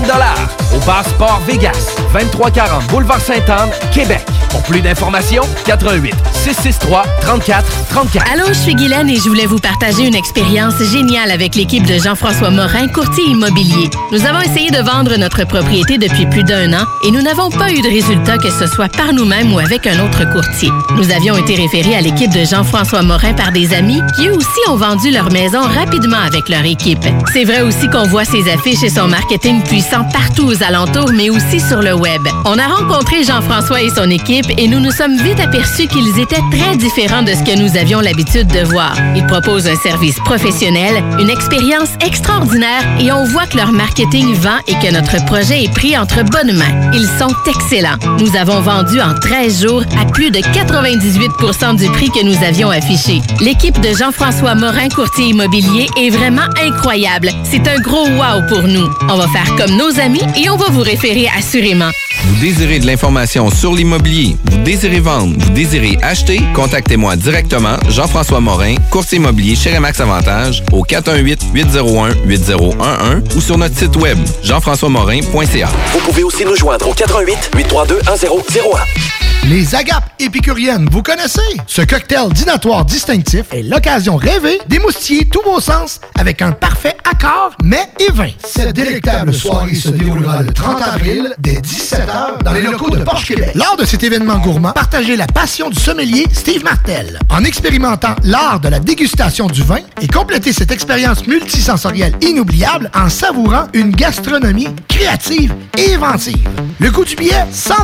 au 0.75 0.79
Bar 0.87 1.05
Sport 1.05 1.41
Vegas, 1.47 1.95
2340 2.13 2.87
Boulevard 2.89 3.21
Sainte-Anne, 3.21 3.71
Québec. 3.93 4.25
Pour 4.51 4.63
plus 4.65 4.83
d'informations, 4.83 5.45
88 5.65 6.15
663 6.45 7.05
34 7.23 7.65
34. 7.89 8.33
Allô, 8.33 8.45
je 8.49 8.53
suis 8.53 8.75
Guylaine 8.75 9.09
et 9.09 9.17
je 9.17 9.29
voulais 9.29 9.47
vous 9.47 9.59
partager 9.59 10.07
une 10.07 10.15
expérience 10.15 10.75
géniale 10.83 11.31
avec 11.31 11.55
l'équipe 11.55 11.87
de 11.87 11.99
Jean-François 11.99 12.51
Morin, 12.51 12.89
courtier 12.89 13.25
immobilier. 13.25 13.89
Nous 14.11 14.27
avons 14.27 14.41
essayé 14.41 14.71
de 14.71 14.79
vendre 14.79 15.17
notre 15.17 15.47
propriété 15.47 15.97
depuis 15.97 16.27
plus 16.27 16.45
d'un 16.45 16.73
an 16.75 16.85
et 17.07 17.11
nous 17.11 17.23
n'avons 17.23 17.49
pas 17.49 17.71
eu 17.73 17.81
de 17.81 17.89
résultat 17.89 18.37
que 18.37 18.51
ce 18.51 18.67
soit 18.67 18.91
par 18.91 19.15
nous-mêmes 19.15 19.55
ou 19.55 19.59
avec 19.59 19.87
un 19.87 20.05
autre 20.05 20.31
courtier. 20.31 20.71
Nous 20.97 21.11
avions 21.11 21.37
été 21.39 21.55
référés 21.55 21.92
à 21.95 22.01
l'équipe 22.01 22.33
de 22.33 22.45
Jean-François 22.45 23.03
Morin 23.03 23.35
par 23.35 23.53
des 23.53 23.75
amis 23.75 24.01
qui 24.17 24.29
eux 24.29 24.35
aussi 24.35 24.61
ont 24.69 24.77
vendu 24.77 25.11
leur 25.11 25.31
maison 25.31 25.61
rapidement 25.61 26.19
avec 26.19 26.49
leur 26.49 26.65
équipe. 26.65 27.05
C'est 27.33 27.45
vrai 27.45 27.63
aussi 27.63 27.89
qu'on 27.89 28.05
voit 28.05 28.25
ses 28.25 28.49
affiches 28.51 28.83
et 28.83 28.89
son 28.89 29.09
marketing 29.09 29.63
puissant 29.63 30.05
partout 30.05 30.47
aux 30.47 30.63
alentours, 30.63 31.11
mais 31.13 31.29
aussi 31.29 31.61
sur 31.61 31.83
le 31.83 31.95
web. 31.95 32.23
On 32.45 32.59
a 32.59 32.67
rencontré 32.67 33.25
Jean-François 33.25 33.83
et 33.83 33.91
son 33.91 34.09
équipe 34.11 34.47
et 34.57 34.69
nous 34.69 34.81
nous 34.81 34.91
sommes 34.91 35.17
vite 35.19 35.41
aperçus 35.41 35.87
qu'ils 35.87 36.19
étaient 36.19 36.43
très 36.51 36.77
différents 36.77 37.23
de 37.23 37.33
ce 37.33 37.43
que 37.43 37.59
nous 37.59 37.77
avions 37.77 38.01
l'habitude 38.01 38.47
de 38.49 38.61
voir. 38.61 38.95
Ils 39.15 39.27
proposent 39.27 39.67
un 39.67 39.77
service 39.77 40.19
professionnel, 40.25 41.03
une 41.19 41.31
expérience 41.31 41.91
extraordinaire 42.07 42.85
et 43.01 43.13
on 43.13 43.25
voit 43.25 43.47
que 43.47 43.57
leur 43.57 43.73
marketing 43.73 44.35
vend 44.35 44.59
et 44.67 44.75
que 44.75 44.93
notre 44.93 45.25
projet 45.27 45.65
est 45.65 45.73
pris 45.73 45.97
entre 45.99 46.23
bonnes 46.23 46.57
mains. 46.57 46.91
Ils 46.95 47.09
sont 47.19 47.35
excellents. 47.49 47.99
Nous 48.19 48.37
avons 48.37 48.61
vendu 48.61 49.01
en 49.01 49.15
13 49.15 49.63
jours 49.63 49.83
à 50.01 50.07
plus 50.07 50.31
de 50.31 50.41
98 50.41 51.33
du 51.77 51.82
prix 51.89 52.11
que 52.11 52.25
nous 52.25 52.37
avions 52.45 52.71
affiché. 52.71 53.21
L'équipe 53.41 53.81
de 53.81 53.95
Jean-François 53.95 54.55
Morin, 54.55 54.89
courtier 54.89 55.27
immobilier, 55.27 55.89
est 55.97 56.11
vraiment 56.11 56.47
incroyable. 56.63 57.31
C'est 57.45 57.67
un 57.69 57.81
gros 57.81 58.07
wow 58.07 58.43
pour 58.49 58.63
nous. 58.63 58.89
On 59.09 59.17
va 59.17 59.27
faire 59.29 59.55
comme 59.57 59.77
nos 59.77 59.99
amis 59.99 60.23
et 60.37 60.51
on 60.51 60.57
va 60.57 60.67
vous 60.71 60.83
référer 60.83 61.29
assurément. 61.37 61.91
Vous 62.25 62.41
désirez 62.41 62.79
de 62.79 62.87
l'information 62.87 63.51
sur 63.51 63.75
l'immobilier, 63.75 64.37
vous 64.51 64.59
désirez 64.59 65.01
vendre, 65.01 65.35
vous 65.39 65.51
désirez 65.51 65.99
acheter, 66.03 66.41
contactez-moi 66.55 67.17
directement, 67.17 67.77
Jean-François 67.89 68.41
Morin, 68.41 68.77
courtier 68.91 69.19
immobilier 69.19 69.57
chez 69.57 69.75
Remax 69.75 70.01
Avantage, 70.01 70.63
au 70.73 70.85
418-801-8011 70.85 73.37
ou 73.37 73.41
sur 73.41 73.59
notre 73.59 73.77
site 73.77 73.97
web, 73.97 74.19
jean-françois-morin.ca. 74.43 75.69
Vous 75.93 76.01
pouvez 76.01 76.23
aussi 76.23 76.45
nous 76.45 76.57
joindre 76.57 76.89
au 76.89 76.93
88 76.93 77.51
832 77.57 77.97
1001. 77.97 79.42
Les 79.51 79.75
agapes 79.75 80.09
épicuriennes, 80.21 80.89
vous 80.93 81.03
connaissez? 81.03 81.41
Ce 81.67 81.83
cocktail 81.83 82.29
dînatoire 82.33 82.85
distinctif 82.85 83.47
est 83.51 83.63
l'occasion 83.63 84.15
rêvée 84.15 84.61
d'émoustiller 84.69 85.25
tous 85.25 85.43
vos 85.43 85.59
sens 85.59 86.01
avec 86.17 86.43
un 86.43 86.53
parfait 86.53 86.97
accord 87.11 87.51
mets 87.61 87.89
et 87.99 88.13
vin. 88.13 88.31
Cette 88.45 88.73
délectable 88.73 89.35
soirée 89.35 89.75
se 89.75 89.89
déroulera 89.89 90.43
le 90.43 90.53
30 90.53 90.83
avril 90.83 91.35
dès 91.41 91.55
17h 91.55 92.45
dans 92.45 92.53
les 92.53 92.63
locaux 92.63 92.91
de 92.91 93.03
Porsche 93.03 93.27
Québec. 93.27 93.51
Lors 93.57 93.77
de 93.77 93.85
cet 93.85 94.05
événement 94.05 94.39
gourmand, 94.39 94.73
partagez 94.73 95.17
la 95.17 95.27
passion 95.27 95.71
du 95.71 95.81
sommelier 95.81 96.25
Steve 96.33 96.63
Martel 96.63 97.19
en 97.29 97.43
expérimentant 97.43 98.15
l'art 98.23 98.61
de 98.61 98.69
la 98.69 98.79
dégustation 98.79 99.49
du 99.49 99.65
vin 99.65 99.81
et 100.01 100.07
complétez 100.07 100.53
cette 100.53 100.71
expérience 100.71 101.27
multisensorielle 101.27 102.15
inoubliable 102.21 102.93
en 102.95 103.09
savourant 103.09 103.67
une 103.73 103.91
gastronomie 103.91 104.69
créative 104.87 105.53
et 105.77 105.95
inventive. 105.95 106.49
Le 106.79 106.93
coût 106.93 107.05
du 107.05 107.17
billet, 107.17 107.45
100 107.51 107.75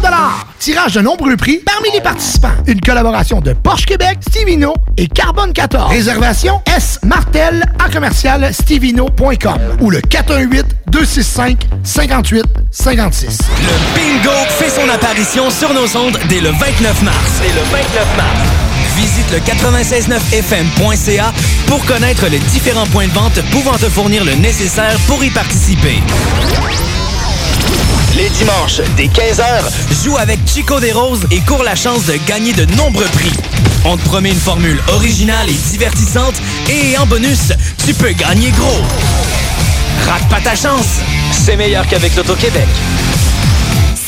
Tirage 0.59 0.95
de 0.95 1.01
nombreux 1.01 1.37
prix 1.37 1.48
parmi 1.57 1.91
les 1.93 2.01
participants. 2.01 2.53
Une 2.67 2.81
collaboration 2.81 3.41
de 3.41 3.53
Porsche 3.53 3.87
Québec, 3.87 4.19
Stevino 4.29 4.75
et 4.97 5.07
Carbone 5.09 5.53
14. 5.53 5.91
Réservation 5.91 6.61
S 6.77 6.99
Martel 7.03 7.65
à 7.83 7.89
commercial 7.89 8.53
stevino.com 8.53 9.59
ou 9.81 9.91
le 9.91 10.01
418 10.01 10.67
265 10.91 11.59
58 11.83 12.45
56. 12.71 13.39
Le 13.63 13.99
bingo 13.99 14.37
fait 14.59 14.71
son 14.71 14.89
apparition 14.89 15.51
sur 15.51 15.73
nos 15.73 15.97
ondes 15.97 16.19
dès 16.29 16.41
le 16.41 16.51
29 16.51 17.03
mars. 17.03 17.33
Dès 17.41 17.49
le 17.49 17.65
29 17.71 18.17
mars. 18.17 18.49
Visite 18.97 19.31
le 19.31 19.39
969fm.ca 19.39 21.33
pour 21.67 21.85
connaître 21.87 22.27
les 22.27 22.41
différents 22.41 22.87
points 22.87 23.07
de 23.07 23.13
vente 23.13 23.41
pouvant 23.53 23.77
te 23.77 23.89
fournir 23.89 24.25
le 24.25 24.35
nécessaire 24.35 24.99
pour 25.07 25.23
y 25.23 25.31
participer. 25.31 26.03
Les 28.19 28.29
dimanches, 28.31 28.81
dès 28.97 29.07
15h, 29.07 30.03
joue 30.05 30.17
avec 30.17 30.41
Chico 30.45 30.81
des 30.81 30.91
Roses 30.91 31.25
et 31.31 31.39
cours 31.39 31.63
la 31.63 31.77
chance 31.77 32.07
de 32.07 32.15
gagner 32.27 32.53
de 32.53 32.65
nombreux 32.75 33.05
prix. 33.05 33.33
On 33.85 33.97
te 33.97 34.03
promet 34.03 34.31
une 34.31 34.41
formule 34.41 34.81
originale 34.89 35.49
et 35.49 35.71
divertissante 35.71 36.35
et 36.69 36.99
en 36.99 37.07
bonus, 37.07 37.53
tu 37.87 37.95
peux 37.95 38.11
gagner 38.11 38.51
gros. 38.51 38.83
Rate 40.05 40.29
pas 40.29 40.41
ta 40.41 40.57
chance, 40.57 40.99
c'est 41.31 41.57
meilleur 41.57 41.87
qu'avec 41.87 42.17
l'Auto-Québec. 42.17 42.67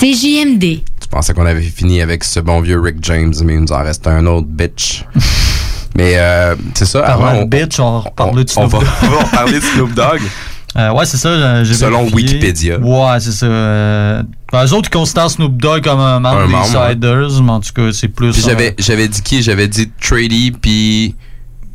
CJMD. 0.00 0.80
Je 1.02 1.06
pensais 1.08 1.32
qu'on 1.32 1.46
avait 1.46 1.62
fini 1.62 2.02
avec 2.02 2.24
ce 2.24 2.40
bon 2.40 2.62
vieux 2.62 2.80
Rick 2.80 2.96
James, 3.02 3.34
mais 3.44 3.54
il 3.54 3.60
nous 3.60 3.72
en 3.72 3.84
reste 3.84 4.08
un 4.08 4.26
autre 4.26 4.48
bitch. 4.48 5.04
mais 5.94 6.14
euh, 6.16 6.56
c'est 6.74 6.86
ça. 6.86 7.02
Parlant 7.02 7.26
avant, 7.26 7.42
de 7.42 7.46
bitch, 7.46 7.78
on 7.78 7.92
va 7.92 7.98
reparler 8.00 8.42
de 8.42 8.50
on 8.56 8.68
Snoop 8.68 8.72
va, 8.72 8.78
Dogg. 8.80 8.88
on 9.02 9.10
va 9.10 9.22
reparler 9.22 9.60
de 9.60 9.64
Snoop 9.64 9.94
Dogg. 9.94 10.20
Euh, 10.76 10.92
ouais, 10.92 11.04
c'est 11.04 11.16
ça. 11.16 11.28
euh, 11.28 11.64
Selon 11.64 12.04
vérifié. 12.04 12.14
Wikipédia. 12.16 12.78
Ouais, 12.78 13.18
c'est 13.20 13.32
ça. 13.32 13.46
Euh, 13.46 14.22
ben, 14.52 14.64
eux 14.64 14.72
autres, 14.72 14.88
ils 14.92 14.96
considèrent 14.96 15.30
Snoop 15.30 15.56
Dogg 15.56 15.82
comme 15.82 15.98
un 15.98 16.20
membre 16.20 16.40
Un 16.42 16.46
des 16.46 16.54
ouais. 16.54 16.90
Siders, 16.92 17.42
mais 17.42 17.50
en 17.50 17.60
tout 17.60 17.72
cas, 17.74 17.90
c'est 17.92 18.08
plus. 18.08 18.32
Puis 18.32 18.42
j'avais, 18.42 18.74
j'avais 18.78 19.08
dit 19.08 19.20
qui? 19.22 19.42
J'avais 19.42 19.66
dit 19.66 19.90
Trady 20.00 20.52
puis 20.52 21.16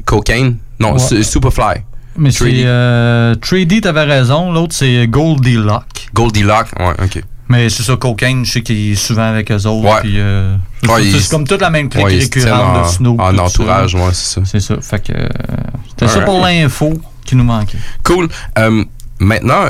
Cocaine. 0.05 0.57
Non, 0.80 0.93
Ouais. 0.93 0.99
Su- 0.99 1.23
Superfly. 1.23 1.81
Mais 2.17 2.31
c'est. 2.31 2.39
Trady. 2.45 2.63
Euh, 2.65 3.35
Trady, 3.35 3.81
t'avais 3.81 4.03
raison. 4.03 4.53
L'autre, 4.53 4.73
c'est 4.73 5.07
Goldilocks. 5.07 6.07
Goldilocks, 6.13 6.72
ouais, 6.80 6.93
ok. 7.03 7.22
Mais 7.49 7.69
c'est 7.69 7.84
ça, 7.84 7.95
Cocaine, 7.97 8.43
je 8.45 8.51
sais 8.53 8.61
qu'il 8.63 8.93
est 8.93 8.95
souvent 8.95 9.30
avec 9.30 9.51
eux 9.51 9.55
autres. 9.67 9.84
Ouais. 9.88 9.99
puis, 10.01 10.13
euh, 10.19 10.55
c'est 10.81 10.89
Ouais, 10.89 11.03
c'est- 11.03 11.19
c'est 11.19 11.30
comme 11.30 11.45
toute 11.45 11.61
la 11.61 11.69
même 11.69 11.89
clique 11.89 12.05
récurrente 12.07 12.77
en- 12.77 12.81
de 12.81 12.88
Snoop. 12.88 13.19
en 13.19 13.38
entourage, 13.38 13.91
ça. 13.91 13.97
ouais, 13.99 14.09
c'est 14.13 14.34
ça. 14.35 14.41
C'est 14.45 14.59
ça. 14.61 14.76
Fait 14.81 14.99
que. 15.03 15.13
C'était 15.89 16.07
ça 16.07 16.22
pour 16.22 16.39
l'info 16.43 16.93
Cool. 18.03 18.30
Euh, 18.57 18.84
maintenant, 19.19 19.65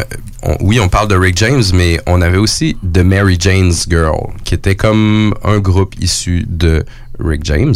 oui, 0.60 0.80
on 0.80 0.90
parle 0.90 1.08
de 1.08 1.16
Rick 1.16 1.38
James, 1.38 1.64
mais 1.74 2.00
on 2.08 2.22
avait 2.22 2.38
aussi 2.38 2.78
The 2.94 3.00
Mary 3.00 3.38
Jane's 3.40 3.88
Girl, 3.90 4.34
qui 4.44 4.54
était 4.54 4.76
comme 4.76 5.34
un 5.44 5.60
groupe 5.60 5.96
issu 6.00 6.46
de 6.48 6.86
Rick 7.20 7.46
James. 7.46 7.76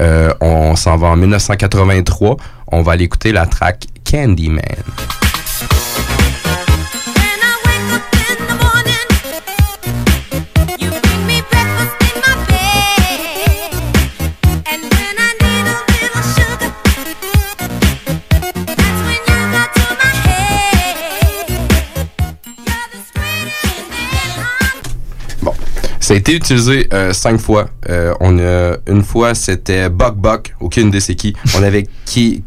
Euh, 0.00 0.32
on 0.40 0.76
s'en 0.76 0.96
va 0.96 1.08
en 1.08 1.16
1983. 1.16 2.36
On 2.72 2.82
va 2.82 2.92
aller 2.92 3.04
écouter 3.04 3.32
la 3.32 3.46
track 3.46 3.86
Candyman. 4.04 4.62
Ça 26.10 26.14
a 26.14 26.16
été 26.16 26.34
utilisé 26.34 26.88
euh, 26.92 27.12
cinq 27.12 27.38
fois. 27.38 27.68
Euh, 27.88 28.12
on 28.18 28.36
a 28.40 28.76
une 28.88 29.04
fois 29.04 29.36
c'était 29.36 29.88
Buck 29.88 30.16
Buck, 30.16 30.54
aucune 30.58 30.88
idée 30.88 30.98
c'est 30.98 31.14
qui. 31.14 31.34
On 31.56 31.62
avait 31.62 31.86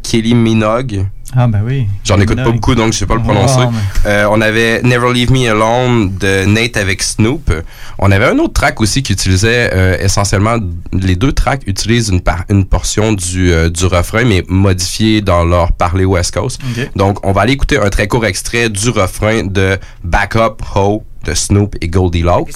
Kelly 0.02 0.34
Minogue. 0.34 1.06
Ah, 1.36 1.48
ben 1.48 1.62
oui. 1.66 1.86
J'en 2.04 2.20
écoute 2.20 2.36
pas 2.36 2.50
beaucoup 2.50 2.74
donc 2.76 2.92
je 2.92 2.98
sais 2.98 3.06
pas 3.06 3.14
le 3.14 3.20
Ouais, 3.20 3.26
prononcer. 3.26 3.60
mais- 4.04 4.10
Euh, 4.10 4.28
on 4.30 4.40
avait 4.42 4.82
Never 4.82 5.12
Leave 5.12 5.32
Me 5.32 5.48
Alone 5.50 6.16
de 6.18 6.44
Nate 6.44 6.76
avec 6.76 7.02
Snoop. 7.02 7.50
On 7.98 8.12
avait 8.12 8.26
un 8.26 8.38
autre 8.38 8.52
track 8.52 8.80
aussi 8.82 9.02
qui 9.02 9.14
utilisait 9.14 9.98
essentiellement 10.00 10.56
les 10.92 11.16
deux 11.16 11.32
tracks 11.32 11.62
utilisent 11.66 12.10
une, 12.10 12.20
par- 12.20 12.44
une 12.50 12.66
portion 12.66 13.14
du, 13.14 13.50
du 13.70 13.86
refrain 13.86 14.24
mais 14.24 14.44
modifiée 14.46 15.22
dans 15.22 15.44
leur 15.44 15.72
parler 15.72 16.04
West 16.04 16.34
Coast. 16.34 16.60
Donc 16.94 17.18
on 17.26 17.32
va 17.32 17.40
aller 17.40 17.54
écouter 17.54 17.78
un 17.78 17.88
très 17.88 18.06
court 18.08 18.26
extrait 18.26 18.68
du 18.68 18.90
refrain 18.90 19.42
de 19.44 19.78
Back 20.04 20.36
Up 20.36 20.60
Ho 20.76 21.02
de 21.24 21.34
Snoop 21.34 21.76
et 21.80 21.88
Goldilocks. 21.88 22.52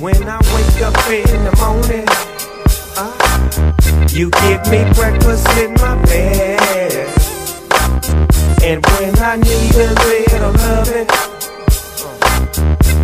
When 0.00 0.28
I 0.28 0.38
wake 0.54 0.82
up 0.82 0.96
in 1.10 1.44
the 1.44 1.52
morning, 1.58 2.06
uh, 2.96 3.10
you 4.12 4.30
give 4.30 4.66
me 4.70 4.84
breakfast 4.94 5.48
in 5.58 5.72
my 5.74 5.96
bed. 6.04 7.08
And 8.62 8.84
when 8.86 9.18
I 9.18 9.36
need 9.36 9.74
a 9.74 9.94
little 10.04 10.52
loving, 10.52 11.08
uh, 12.02 12.28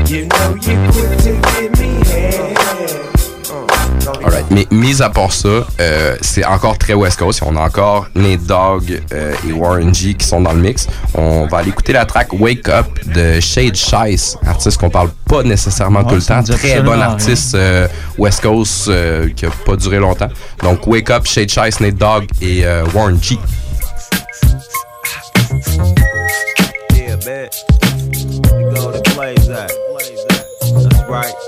you 0.06 0.26
know 0.26 0.54
you 0.54 0.76
quick 0.92 1.18
to 1.24 1.32
give 1.54 1.72
me 1.80 1.90
head. 2.06 3.17
Alright. 4.24 4.46
Mais 4.50 4.66
mis 4.70 5.02
à 5.02 5.10
part 5.10 5.32
ça, 5.32 5.48
euh, 5.80 6.16
c'est 6.20 6.44
encore 6.44 6.78
très 6.78 6.94
West 6.94 7.18
Coast. 7.18 7.42
On 7.44 7.56
a 7.56 7.60
encore 7.60 8.08
Nate 8.14 8.44
Dogg 8.44 9.02
euh, 9.12 9.34
et 9.48 9.52
Warren 9.52 9.94
G 9.94 10.14
qui 10.14 10.26
sont 10.26 10.40
dans 10.40 10.52
le 10.52 10.60
mix. 10.60 10.86
On 11.14 11.46
va 11.46 11.58
aller 11.58 11.68
écouter 11.70 11.92
la 11.92 12.04
track 12.04 12.32
Wake 12.32 12.68
Up 12.68 12.86
de 13.06 13.40
Shade 13.40 13.76
Shice, 13.76 14.36
artiste 14.46 14.78
qu'on 14.78 14.90
parle 14.90 15.10
pas 15.26 15.42
nécessairement 15.42 16.04
tout 16.04 16.14
le 16.14 16.22
temps. 16.22 16.42
Très 16.42 16.80
bon 16.80 17.00
artiste 17.00 17.54
euh, 17.54 17.88
West 18.16 18.42
Coast 18.42 18.88
euh, 18.88 19.28
qui 19.34 19.46
a 19.46 19.50
pas 19.50 19.76
duré 19.76 19.98
longtemps. 19.98 20.28
Donc 20.62 20.86
Wake 20.86 21.10
Up, 21.10 21.26
Shade 21.26 21.50
Shice, 21.50 21.80
Nate 21.80 21.96
Dogg 21.96 22.26
et 22.40 22.64
euh, 22.64 22.84
Warren 22.94 23.18
G. 23.22 23.38
Yeah, 26.94 27.16
man. 27.26 27.48
We 28.52 28.74
go 28.74 28.92
to 28.92 29.00
plays 29.12 29.48
at. 29.48 29.70
That's 30.70 31.08
right. 31.08 31.47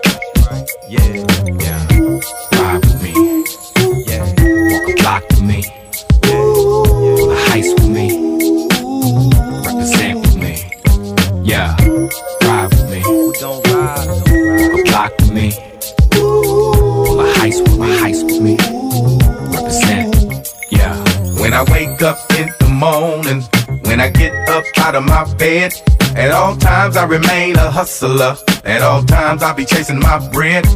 Bed, 25.41 25.73
at 26.17 26.31
all 26.31 26.55
times 26.55 26.97
I 26.99 27.07
remain 27.07 27.57
a 27.57 27.71
hustler. 27.71 28.37
At 28.65 28.83
all 28.83 29.03
times 29.03 29.43
I 29.43 29.55
be 29.55 29.65
chasing 29.65 29.99
my 29.99 30.19
bread. 30.29 30.67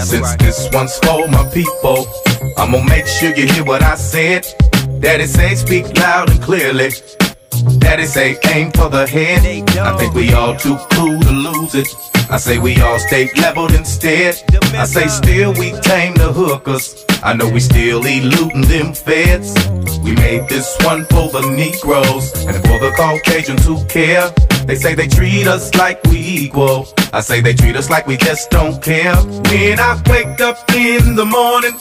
Since 0.00 0.36
this 0.36 0.68
one's 0.72 0.96
for 0.98 1.28
my 1.28 1.48
people, 1.52 2.06
I'm 2.56 2.72
gonna 2.72 2.88
make 2.88 3.06
sure 3.06 3.36
you 3.36 3.46
hear 3.46 3.64
what 3.64 3.82
I 3.82 3.94
said. 3.94 4.46
Daddy 5.00 5.26
say 5.26 5.54
speak 5.54 5.84
loud 5.98 6.30
and 6.30 6.40
clearly. 6.42 6.90
Daddy 7.78 8.06
say 8.06 8.38
aim 8.54 8.72
for 8.72 8.88
the 8.88 9.06
head. 9.06 9.40
I 9.78 9.96
think 9.98 10.14
we 10.14 10.32
all 10.32 10.56
too 10.56 10.78
cool 10.92 11.20
to 11.20 11.30
lose 11.30 11.74
it. 11.74 12.13
I 12.30 12.38
say 12.38 12.58
we 12.58 12.80
all 12.80 12.98
stay 12.98 13.30
leveled 13.36 13.72
instead. 13.72 14.40
I 14.74 14.84
say 14.86 15.06
still 15.08 15.52
we 15.54 15.72
tame 15.82 16.14
the 16.14 16.32
hookers. 16.32 17.04
I 17.22 17.34
know 17.34 17.48
we 17.48 17.60
still 17.60 18.04
eluding 18.04 18.62
them 18.62 18.92
feds. 18.94 19.54
We 20.02 20.14
made 20.16 20.48
this 20.48 20.76
one 20.82 21.04
for 21.06 21.28
the 21.30 21.42
Negroes 21.56 22.32
and 22.46 22.56
for 22.66 22.78
the 22.80 22.92
Caucasians 22.96 23.64
who 23.64 23.84
care. 23.86 24.30
They 24.66 24.74
say 24.76 24.94
they 24.94 25.06
treat 25.06 25.46
us 25.46 25.74
like 25.74 26.02
we 26.04 26.18
equal. 26.18 26.88
I 27.12 27.20
say 27.20 27.40
they 27.40 27.54
treat 27.54 27.76
us 27.76 27.88
like 27.90 28.06
we 28.06 28.16
just 28.16 28.50
don't 28.50 28.82
care. 28.82 29.14
When 29.16 29.78
I 29.78 30.02
wake 30.08 30.40
up 30.40 30.58
in 30.74 31.14
the 31.14 31.24
morning, 31.24 31.74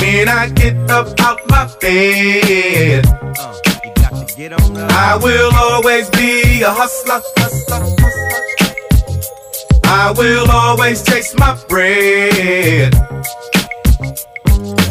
when 0.00 0.28
I 0.28 0.48
get 0.50 0.76
up 0.90 1.18
out 1.20 1.40
my 1.48 1.66
bed, 1.80 3.04
I 4.12 5.18
will 5.22 5.54
always 5.54 6.10
be 6.10 6.62
a 6.62 6.70
hustler. 6.70 7.20
I 9.84 10.12
will 10.16 10.50
always 10.50 11.04
chase 11.04 11.32
my 11.38 11.56
bread. 11.68 12.92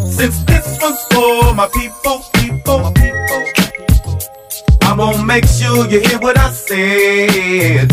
Since 0.06 0.44
this 0.46 0.80
one's 0.82 1.04
for 1.12 1.54
my 1.54 1.68
people, 1.74 2.24
people, 2.36 2.80
my 2.80 2.94
people, 2.94 3.44
I'm 4.84 4.98
gonna 4.98 5.26
make 5.26 5.46
sure 5.48 5.86
you 5.90 6.00
hear 6.00 6.20
what 6.20 6.38
I 6.38 6.52
said. 6.52 7.92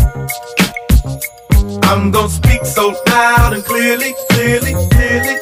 I'm 1.87 2.13
gonna 2.13 2.29
speak 2.29 2.65
so 2.65 2.95
loud 3.09 3.53
and 3.53 3.65
clearly, 3.65 4.15
clearly, 4.31 4.75
clearly. 4.93 5.39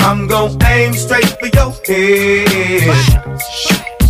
I'm 0.00 0.26
gonna 0.26 0.56
aim 0.64 0.94
straight 0.94 1.36
for 1.38 1.48
your 1.48 1.72
head. 1.86 3.18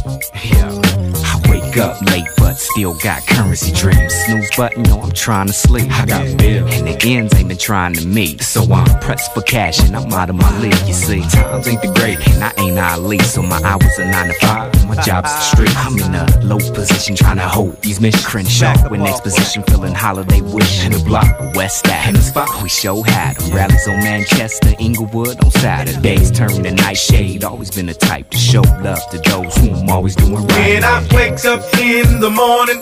Yeah, 0.08 0.80
I 1.24 1.50
wake 1.50 1.76
up 1.76 2.00
late, 2.02 2.24
but 2.48 2.58
still 2.58 2.94
got 2.94 3.26
currency 3.26 3.70
dreams. 3.72 4.14
Snooze 4.24 4.50
button, 4.56 4.82
know 4.84 5.02
I'm 5.02 5.12
trying 5.12 5.48
to 5.48 5.52
sleep. 5.52 5.90
I 5.90 6.06
got 6.06 6.24
bills, 6.38 6.72
and 6.76 6.86
the 6.86 6.96
ends 7.04 7.34
ain't 7.34 7.48
been 7.48 7.58
trying 7.58 7.92
to 7.94 8.06
meet. 8.06 8.40
So 8.40 8.62
I'm 8.72 8.98
pressed 9.00 9.34
for 9.34 9.42
cash, 9.42 9.80
and 9.80 9.94
I'm 9.94 10.10
out 10.14 10.30
of 10.30 10.36
my 10.36 10.50
league. 10.58 10.80
You 10.86 10.94
see, 10.94 11.20
times 11.20 11.68
ain't 11.68 11.82
the 11.82 11.92
great, 11.92 12.18
and 12.26 12.42
I 12.42 12.52
ain't 12.56 12.78
Ali. 12.78 13.18
So 13.18 13.42
my 13.42 13.60
hours 13.62 13.98
are 13.98 14.10
nine 14.10 14.28
to 14.28 14.34
five, 14.40 14.72
and 14.76 14.88
my 14.88 14.94
job's 15.02 15.30
the 15.30 15.40
street. 15.40 15.76
I'm 15.76 15.98
in 15.98 16.14
a 16.14 16.26
low 16.42 16.58
position, 16.72 17.16
trying 17.16 17.36
to 17.36 17.48
hold 17.48 17.82
these 17.82 18.00
missions. 18.00 18.24
Crenshaw 18.24 18.88
with 18.88 19.00
next 19.00 19.20
position, 19.20 19.62
feeling 19.64 19.94
holiday 19.94 20.40
wish. 20.40 20.86
In 20.86 20.92
the 20.92 21.04
block, 21.04 21.28
West 21.54 21.86
Ave. 21.86 22.08
In 22.08 22.14
the 22.14 22.22
spot, 22.22 22.48
we 22.62 22.70
show 22.70 23.02
had 23.02 23.36
'em. 23.42 23.54
Rallies 23.54 23.86
on 23.86 23.98
Manchester, 23.98 24.74
Inglewood 24.78 25.36
on 25.44 25.50
Saturdays. 25.50 26.30
Turn 26.30 26.62
the 26.62 26.70
nightshade, 26.70 27.44
always 27.44 27.70
been 27.70 27.86
the 27.86 27.94
type 27.94 28.30
to 28.30 28.38
show 28.38 28.62
love 28.82 29.04
to 29.10 29.18
those 29.30 29.54
who 29.58 29.74
I'm 29.74 29.90
always 29.90 30.16
doing 30.16 30.46
right. 30.46 30.80
When 30.80 30.84
I 30.84 30.98
wake 31.14 31.44
up 31.44 31.62
in 31.78 32.20
the 32.20 32.37
morning, 32.38 32.80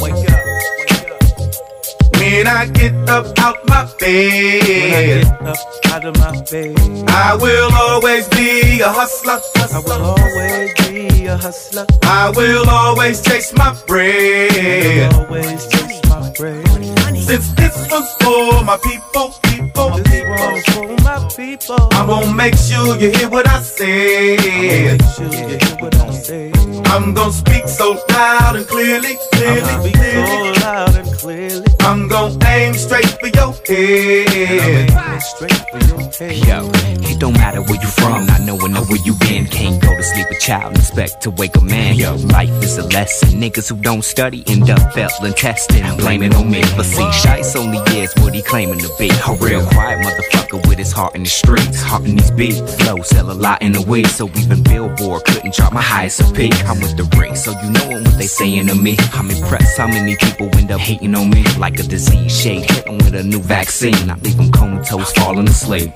wake 0.00 0.30
up. 0.30 0.44
When 2.18 2.46
I 2.46 2.66
get 2.66 2.94
up 3.08 3.26
out 3.38 3.56
my 3.66 3.88
bed, 3.98 5.24
out 5.86 6.04
of 6.04 6.14
my 6.18 6.32
bed. 6.50 6.76
I 7.08 7.34
will 7.40 7.72
always 7.72 8.28
be 8.28 8.80
a 8.80 8.88
hustler. 8.88 9.40
I 9.74 9.78
will 9.86 10.04
always 10.14 10.74
be 10.84 11.17
a 11.28 11.36
hustler. 11.36 11.86
I 12.02 12.30
will 12.34 12.68
always 12.68 13.20
chase 13.22 13.52
my 13.54 13.76
bread. 13.86 15.12
Always 15.14 15.66
chase 15.68 16.00
my 16.08 16.32
bread. 16.36 16.66
Since 17.16 17.52
this 17.52 17.76
one's 17.90 18.12
for 18.22 18.64
my 18.64 18.78
people, 18.82 19.34
people, 19.42 19.90
This 20.02 20.24
one's 20.40 20.64
for 20.74 21.04
my 21.04 21.28
people. 21.36 21.88
I'm 21.92 22.06
gonna 22.06 22.32
make 22.34 22.56
sure 22.56 22.96
you 22.96 23.10
hear 23.10 23.28
what 23.28 23.46
I 23.48 23.60
said. 23.60 25.02
Sure 25.14 25.28
hear 25.32 25.76
what 25.80 25.94
I 25.96 26.10
say. 26.12 26.52
I'm 26.86 27.12
gonna 27.14 27.32
speak 27.32 27.68
so 27.68 27.98
loud 28.10 28.56
and 28.56 28.66
clearly, 28.66 29.16
clearly, 29.32 29.74
Speak 29.80 29.94
clearly. 29.94 30.54
so 30.54 30.66
loud 30.66 30.96
and 30.96 31.18
clearly. 31.18 31.66
I'm 31.80 32.08
gonna 32.08 32.46
aim 32.46 32.74
straight 32.74 33.06
for 33.20 33.28
your 33.28 33.52
head. 33.68 34.90
Aim 34.90 35.20
straight 35.20 35.62
for 35.70 35.80
your 35.88 36.00
head. 36.10 36.46
Yo, 36.48 36.70
it 37.10 37.18
don't 37.18 37.34
matter 37.34 37.60
where 37.62 37.80
you 37.80 37.88
from, 37.88 38.26
not 38.26 38.40
knowing 38.42 38.72
know 38.72 38.84
where 38.84 39.02
you 39.04 39.14
been. 39.20 39.46
Can't 39.46 39.80
go 39.82 39.94
to 39.94 40.02
sleep 40.02 40.26
a 40.30 40.38
child 40.40 40.68
and 40.72 40.78
expect 40.78 41.17
to 41.22 41.30
wake 41.30 41.56
a 41.56 41.60
man. 41.60 41.96
Yo, 41.96 42.14
life 42.16 42.50
is 42.62 42.78
a 42.78 42.86
lesson. 42.88 43.40
Niggas 43.40 43.68
who 43.68 43.76
don't 43.76 44.04
study 44.04 44.44
end 44.46 44.70
up 44.70 44.92
failing 44.92 45.34
testing. 45.34 45.84
Blaming 45.96 46.34
on 46.34 46.50
me. 46.50 46.62
But 46.76 46.84
see, 46.84 47.08
Shice 47.22 47.56
only 47.56 47.78
is 47.98 48.12
what 48.16 48.34
he 48.34 48.42
claiming 48.42 48.78
to 48.78 48.90
be. 48.98 49.10
A 49.10 49.34
real 49.40 49.64
quiet 49.66 50.04
motherfucker 50.04 50.66
with 50.68 50.78
his 50.78 50.92
heart 50.92 51.14
in 51.14 51.22
the 51.22 51.28
streets. 51.28 51.82
Heart 51.82 52.04
in 52.04 52.16
these 52.16 52.30
beats. 52.30 52.60
Flow 52.76 53.02
sell 53.02 53.30
a 53.30 53.34
lot 53.34 53.62
in 53.62 53.72
the 53.72 53.82
weed. 53.82 54.08
So 54.08 54.28
even 54.36 54.62
Billboard 54.62 55.24
couldn't 55.24 55.54
drop 55.54 55.72
my 55.72 55.82
highest 55.82 56.20
of 56.20 56.34
peak. 56.34 56.54
I'm 56.68 56.80
with 56.80 56.96
the 56.96 57.04
ring, 57.18 57.34
so 57.34 57.50
you 57.62 57.70
know 57.70 58.00
what 58.02 58.18
they 58.18 58.26
saying 58.26 58.66
to 58.68 58.74
me. 58.74 58.96
I'm 59.12 59.30
impressed 59.30 59.78
how 59.78 59.86
many 59.86 60.16
people 60.16 60.48
end 60.56 60.70
up 60.70 60.80
hating 60.80 61.14
on 61.14 61.30
me. 61.30 61.44
Like 61.58 61.78
a 61.78 61.82
disease 61.82 62.36
shade, 62.40 62.70
hit 62.70 62.86
'em 62.86 62.98
with 62.98 63.14
a 63.14 63.22
new 63.22 63.40
vaccine. 63.40 64.10
I 64.10 64.14
leave 64.16 64.36
them 64.36 64.50
comatose, 64.52 65.12
falling 65.12 65.48
asleep. 65.48 65.92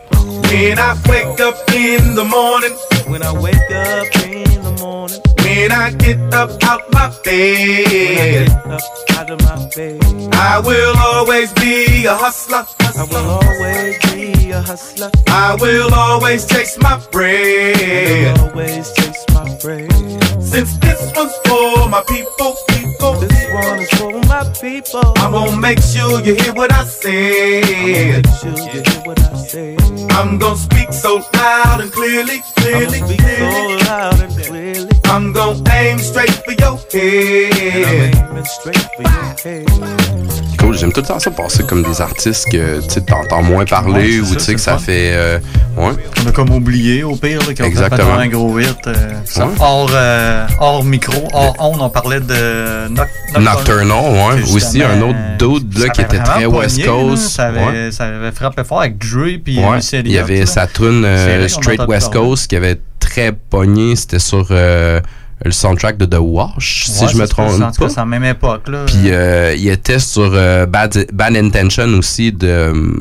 When 0.51 0.79
I 0.79 0.97
wake 1.09 1.41
up 1.41 1.57
in 1.75 2.15
the 2.15 2.25
morning, 2.25 2.75
When 3.11 3.23
I 3.23 3.33
wake 3.33 3.71
up 3.71 4.07
in 4.27 4.63
the 4.63 4.77
morning, 4.81 5.21
when 5.45 5.73
I 5.73 5.91
get 5.93 6.19
up 6.33 6.51
out 6.65 6.83
my 6.93 7.09
bed, 7.25 8.49
When 8.49 8.49
I 8.49 8.49
get 8.49 8.67
up 8.67 8.83
out 9.19 9.31
of 9.31 9.41
my 9.43 9.69
bed, 9.77 10.01
I 10.35 10.61
will 10.65 10.97
always 10.99 11.53
be 11.55 12.07
a 12.07 12.15
hustler. 12.15 12.65
I 12.97 13.05
will 13.11 13.31
always 13.43 13.99
be 14.13 14.51
a 14.51 14.63
hustler. 14.63 15.11
I 15.29 15.57
will 15.61 15.93
always 15.95 16.47
chase 16.47 16.79
my 16.79 17.01
bread. 17.11 18.39
I 18.39 18.43
will 18.43 18.51
Always 18.51 18.93
chase 18.93 19.25
my 19.35 19.57
bread. 19.63 20.22
Since 20.53 20.77
this 20.79 21.01
one's 21.17 21.33
for 21.47 21.89
my 21.89 22.03
people, 22.09 22.55
people, 22.69 23.15
This 23.21 23.47
one 23.53 23.79
is 23.81 23.91
for 23.99 24.13
my 24.29 24.45
people. 24.61 25.13
I'm 25.17 25.33
gonna 25.33 25.57
make 25.57 25.81
sure 25.81 26.21
you 26.21 26.35
hear 26.35 26.53
what 26.53 26.71
I 26.73 26.85
said. 26.85 28.27
Sure 28.41 29.03
what 29.07 29.19
I. 29.21 29.77
I'm 30.19 30.39
gonna 30.39 30.57
speak 30.57 30.93
so 30.93 31.21
loud 31.35 31.81
and 31.81 31.91
clearly, 31.91 32.43
clearly, 32.57 32.99
Speak 33.01 33.19
clearly. 33.19 33.79
so 33.81 33.91
loud 33.91 34.21
and 34.21 34.45
clearly. 34.45 34.89
I'm 35.05 35.33
gonna 35.33 35.63
aim 35.73 35.99
straight 35.99 36.31
for 36.45 36.53
your 36.53 36.77
head. 36.93 38.15
Aiming 38.15 38.45
straight 38.45 38.87
for 38.97 39.03
your 39.03 39.35
head. 39.45 40.59
Cool, 40.59 40.75
j'aime 40.79 40.93
tout 40.93 41.01
le 41.01 41.07
temps 41.09 41.19
ça 41.19 41.31
passer 41.33 41.65
comme 41.65 41.83
des 41.83 42.01
artistes 42.01 42.49
que 42.51 42.81
tu 42.83 42.89
sais, 42.91 43.01
t'entends 43.01 43.43
moins 43.43 43.65
parler 43.65 44.21
Ouais, 44.21 44.31
ou 44.31 44.35
tu 44.35 44.41
sais 44.41 44.55
que 44.55 44.61
ça 44.61 44.79
fait. 44.79 45.11
euh, 45.13 45.39
ouais. 45.77 45.93
On 46.25 46.29
a 46.29 46.33
comme 46.33 46.51
oublié 46.51 47.03
au 47.03 47.17
pire, 47.17 47.41
là, 47.41 47.47
fait 47.47 47.65
Exactement. 47.67 48.15
un 48.15 48.29
gros 48.29 48.59
hit. 48.61 48.77
euh, 48.87 48.93
ça, 49.25 49.47
Ouais. 49.47 49.55
hors, 49.59 49.91
euh, 49.93 50.42
hors 50.61 50.85
micro, 50.85 51.29
hors 51.33 51.55
onde, 51.59 51.81
on 51.81 51.91
parlait 51.91 52.21
de 52.21 52.89
Noc- 52.89 53.09
Nocturnal, 53.41 54.13
ouais. 54.37 54.43
Aussi, 54.55 54.83
un 54.83 55.01
autre 55.03 55.19
dude 55.39 55.79
là, 55.79 55.89
qui 55.89 56.01
était 56.01 56.19
très 56.19 56.47
West 56.47 56.79
là. 56.79 56.87
Coast. 56.87 57.29
Ça 57.31 57.47
avait, 57.47 57.65
ouais. 57.65 57.91
ça 57.93 58.05
avait 58.07 58.33
frappé 58.33 58.65
fort 58.65 58.81
avec 58.81 58.99
Dre 58.99 59.39
puis 59.43 59.59
Ouais, 59.59 59.77
Missy 59.77 59.99
il 60.01 60.13
y 60.13 60.19
avait 60.19 60.47
sa 60.47 60.67
tune 60.67 61.05
euh, 61.05 61.49
Straight 61.49 61.83
West. 61.87 62.13
Coast 62.13 62.49
qui 62.49 62.57
avait 62.57 62.81
très 62.99 63.33
pogné. 63.33 63.97
C'était 63.97 64.19
sur 64.19 64.47
euh, 64.51 65.01
le 65.45 65.51
soundtrack 65.51 65.97
de 65.97 66.07
The 66.07 66.19
Wash, 66.21 66.87
si 66.89 67.09
je 67.09 67.17
me 67.17 67.27
trompe 67.27 67.59
pas. 67.59 67.89
c'est 67.89 67.97
la 67.97 68.05
même 68.05 68.25
époque. 68.25 68.69
Là. 68.69 68.85
Puis 68.87 69.11
euh, 69.11 69.55
il 69.57 69.69
était 69.69 69.99
sur 69.99 70.31
euh, 70.33 70.67
Bad, 70.67 71.07
Bad 71.13 71.37
Intention 71.37 71.89
aussi 71.99 72.31
de, 72.33 72.47
euh, 72.47 72.93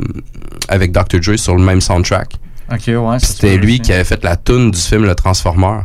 avec 0.68 0.92
Dr. 0.92 1.20
Dre 1.20 1.38
sur 1.38 1.56
le 1.56 1.64
même 1.64 1.82
soundtrack. 1.82 2.34
Ouais. 2.88 3.18
C'était 3.20 3.58
lui 3.58 3.74
aussi. 3.74 3.82
qui 3.82 3.92
avait 3.94 4.06
fait 4.06 4.24
la 4.24 4.38
tune 4.38 4.72
du 4.72 4.80
film 4.80 5.04
Le 5.04 5.14
Transformer. 5.14 5.82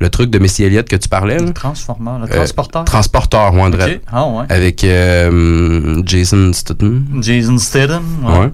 Le 0.00 0.10
truc 0.10 0.30
de 0.30 0.38
Missy 0.38 0.62
Elliott 0.64 0.88
que 0.88 0.94
tu 0.96 1.08
parlais. 1.08 1.38
Là? 1.38 1.50
Transformer, 1.52 2.12
le 2.20 2.24
Euh, 2.30 2.36
transporteur. 2.36 2.84
transporteur, 2.84 3.52
moi. 3.52 3.68
Ah 4.12 4.26
ouais. 4.28 4.44
Avec 4.48 4.84
euh, 4.84 6.02
Jason 6.06 6.52
Statham. 6.52 7.04
Jason 7.20 7.58
Statham. 7.58 8.04
Ouais. 8.24 8.38
Ouais. 8.38 8.50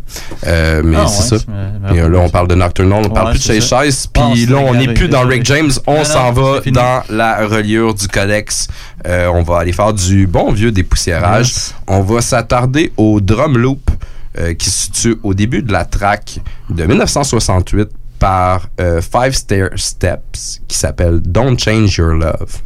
Euh, 0.46 0.82
mais 0.84 0.96
Ah 1.00 1.06
c'est 1.06 1.34
ouais, 1.34 1.38
ça. 1.40 1.94
Et 1.94 2.00
euh, 2.00 2.08
là, 2.08 2.18
on 2.20 2.28
parle 2.30 2.48
de 2.48 2.54
Nocturnal, 2.54 3.02
on 3.04 3.10
parle 3.10 3.30
plus 3.32 3.46
de 3.46 3.52
Chase. 3.60 3.68
Chase. 3.68 4.08
Ah, 4.16 4.30
Puis 4.32 4.46
là, 4.46 4.56
on 4.56 4.74
n'est 4.74 4.94
plus 4.94 5.08
dans. 5.08 5.22
Rick 5.26 5.44
James, 5.44 5.70
on 5.86 6.04
s'en 6.04 6.32
va 6.32 6.60
dans 6.66 7.02
la 7.10 7.46
reliure 7.46 7.94
du 7.94 8.08
codex. 8.08 8.68
Euh, 9.06 9.26
on 9.34 9.42
va 9.42 9.58
aller 9.58 9.72
faire 9.72 9.92
du 9.92 10.26
bon 10.26 10.52
vieux 10.52 10.72
dépoussiérage. 10.72 11.48
Yes. 11.48 11.74
On 11.86 12.00
va 12.00 12.20
s'attarder 12.22 12.92
au 12.96 13.20
drum 13.20 13.58
loop 13.58 13.90
euh, 14.38 14.54
qui 14.54 14.70
se 14.70 14.84
situe 14.84 15.16
au 15.22 15.34
début 15.34 15.62
de 15.62 15.72
la 15.72 15.84
track 15.84 16.40
de 16.70 16.84
1968 16.84 17.88
par 18.18 18.68
euh, 18.80 19.00
Five 19.00 19.32
Stair 19.32 19.70
Steps 19.76 20.60
qui 20.68 20.76
s'appelle 20.76 21.20
Don't 21.20 21.58
Change 21.58 21.96
Your 21.96 22.14
Love. 22.14 22.62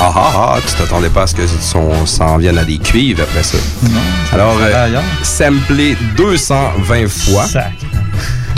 Ah 0.00 0.12
ah 0.14 0.32
ah, 0.36 0.58
tu 0.64 0.74
t'attendais 0.76 1.08
pas 1.08 1.22
à 1.22 1.26
ce 1.26 1.34
que 1.34 1.44
son 1.46 2.06
s'en 2.06 2.38
vienne 2.38 2.56
à 2.56 2.64
des 2.64 2.78
cuivres 2.78 3.22
après 3.22 3.42
ça. 3.42 3.58
Alors, 4.32 4.56
ça 4.58 4.68
va 4.68 4.84
euh, 4.86 5.00
samplé 5.24 5.96
220 6.16 7.08
fois. 7.08 7.46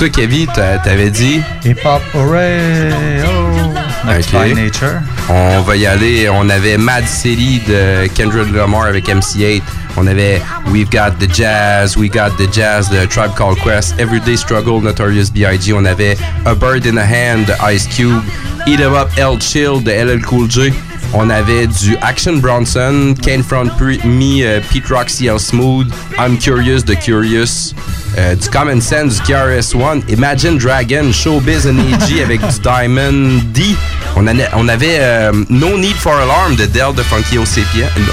Toi, 0.01 0.09
Kevin, 0.09 0.47
t'a- 0.47 0.79
t'avais 0.79 1.11
dit? 1.11 1.43
Hip 1.63 1.77
Hop 1.85 2.01
Hooray! 2.15 2.91
Oh! 3.23 4.09
By 4.33 4.55
Nature. 4.55 5.03
On 5.29 5.61
va 5.61 5.77
y 5.77 5.85
aller. 5.87 6.27
On 6.31 6.49
avait 6.49 6.79
Mad 6.79 7.07
City 7.07 7.61
de 7.69 8.07
Kendrick 8.15 8.51
Lamar 8.51 8.87
avec 8.87 9.09
MC8. 9.11 9.61
On 9.99 10.07
avait 10.07 10.41
We've 10.73 10.89
Got 10.91 11.17
the 11.21 11.31
Jazz, 11.31 11.99
We 11.99 12.09
Got 12.11 12.31
the 12.39 12.51
Jazz 12.51 12.89
de 12.89 13.05
Tribe 13.05 13.35
Called 13.37 13.59
Quest, 13.63 13.95
Everyday 14.01 14.39
Struggle, 14.39 14.81
Notorious 14.83 15.31
B.I.G. 15.31 15.75
On 15.75 15.85
avait 15.85 16.17
A 16.47 16.55
Bird 16.55 16.87
in 16.87 16.97
a 16.97 17.05
Hand 17.05 17.45
de 17.45 17.55
Ice 17.75 17.87
Cube, 17.95 18.23
Eat 18.67 18.81
'em 18.81 18.95
Up, 18.95 19.09
L 19.19 19.39
Chill 19.39 19.83
de 19.85 19.91
LL 19.93 20.23
Cool 20.23 20.49
J. 20.51 20.73
On 21.13 21.29
avait 21.29 21.67
du 21.67 21.97
Action 22.03 22.35
Bronson, 22.37 23.15
Kane 23.21 23.43
Front 23.43 23.69
Me, 24.05 24.43
euh, 24.45 24.61
Pete 24.71 24.87
Rock, 24.89 25.09
CL 25.09 25.41
Smooth, 25.41 25.89
I'm 26.19 26.39
Curious 26.39 26.83
de 26.83 26.95
Curious, 26.95 27.75
euh, 28.17 28.37
du 28.37 28.49
Common 28.49 28.81
Sense, 28.81 29.17
du 29.21 29.23
KRS-One, 29.33 30.03
Imagine 30.09 30.57
Dragon, 30.57 31.11
Showbiz 31.13 31.67
and 31.67 31.79
AG 31.79 32.21
avec 32.23 32.41
du 32.41 32.61
Diamond 32.61 33.41
D. 33.53 33.75
On, 34.15 34.23
en 34.29 34.39
a- 34.39 34.55
on 34.57 34.69
avait 34.69 34.99
euh, 35.01 35.33
No 35.49 35.77
Need 35.77 35.97
for 35.97 36.15
Alarm 36.15 36.55
de 36.55 36.67
Dell 36.67 36.95
de 36.97 37.03
Funky 37.03 37.39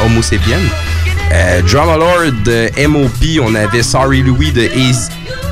Homo 0.04 0.22
Sapien. 0.24 0.58
Euh, 1.32 1.62
Drama 1.64 1.98
Lord 1.98 2.32
de 2.46 2.70
MOP, 2.88 3.40
on 3.44 3.54
avait 3.56 3.84
Sorry 3.84 4.22
Louis 4.22 4.52
de 4.52 4.70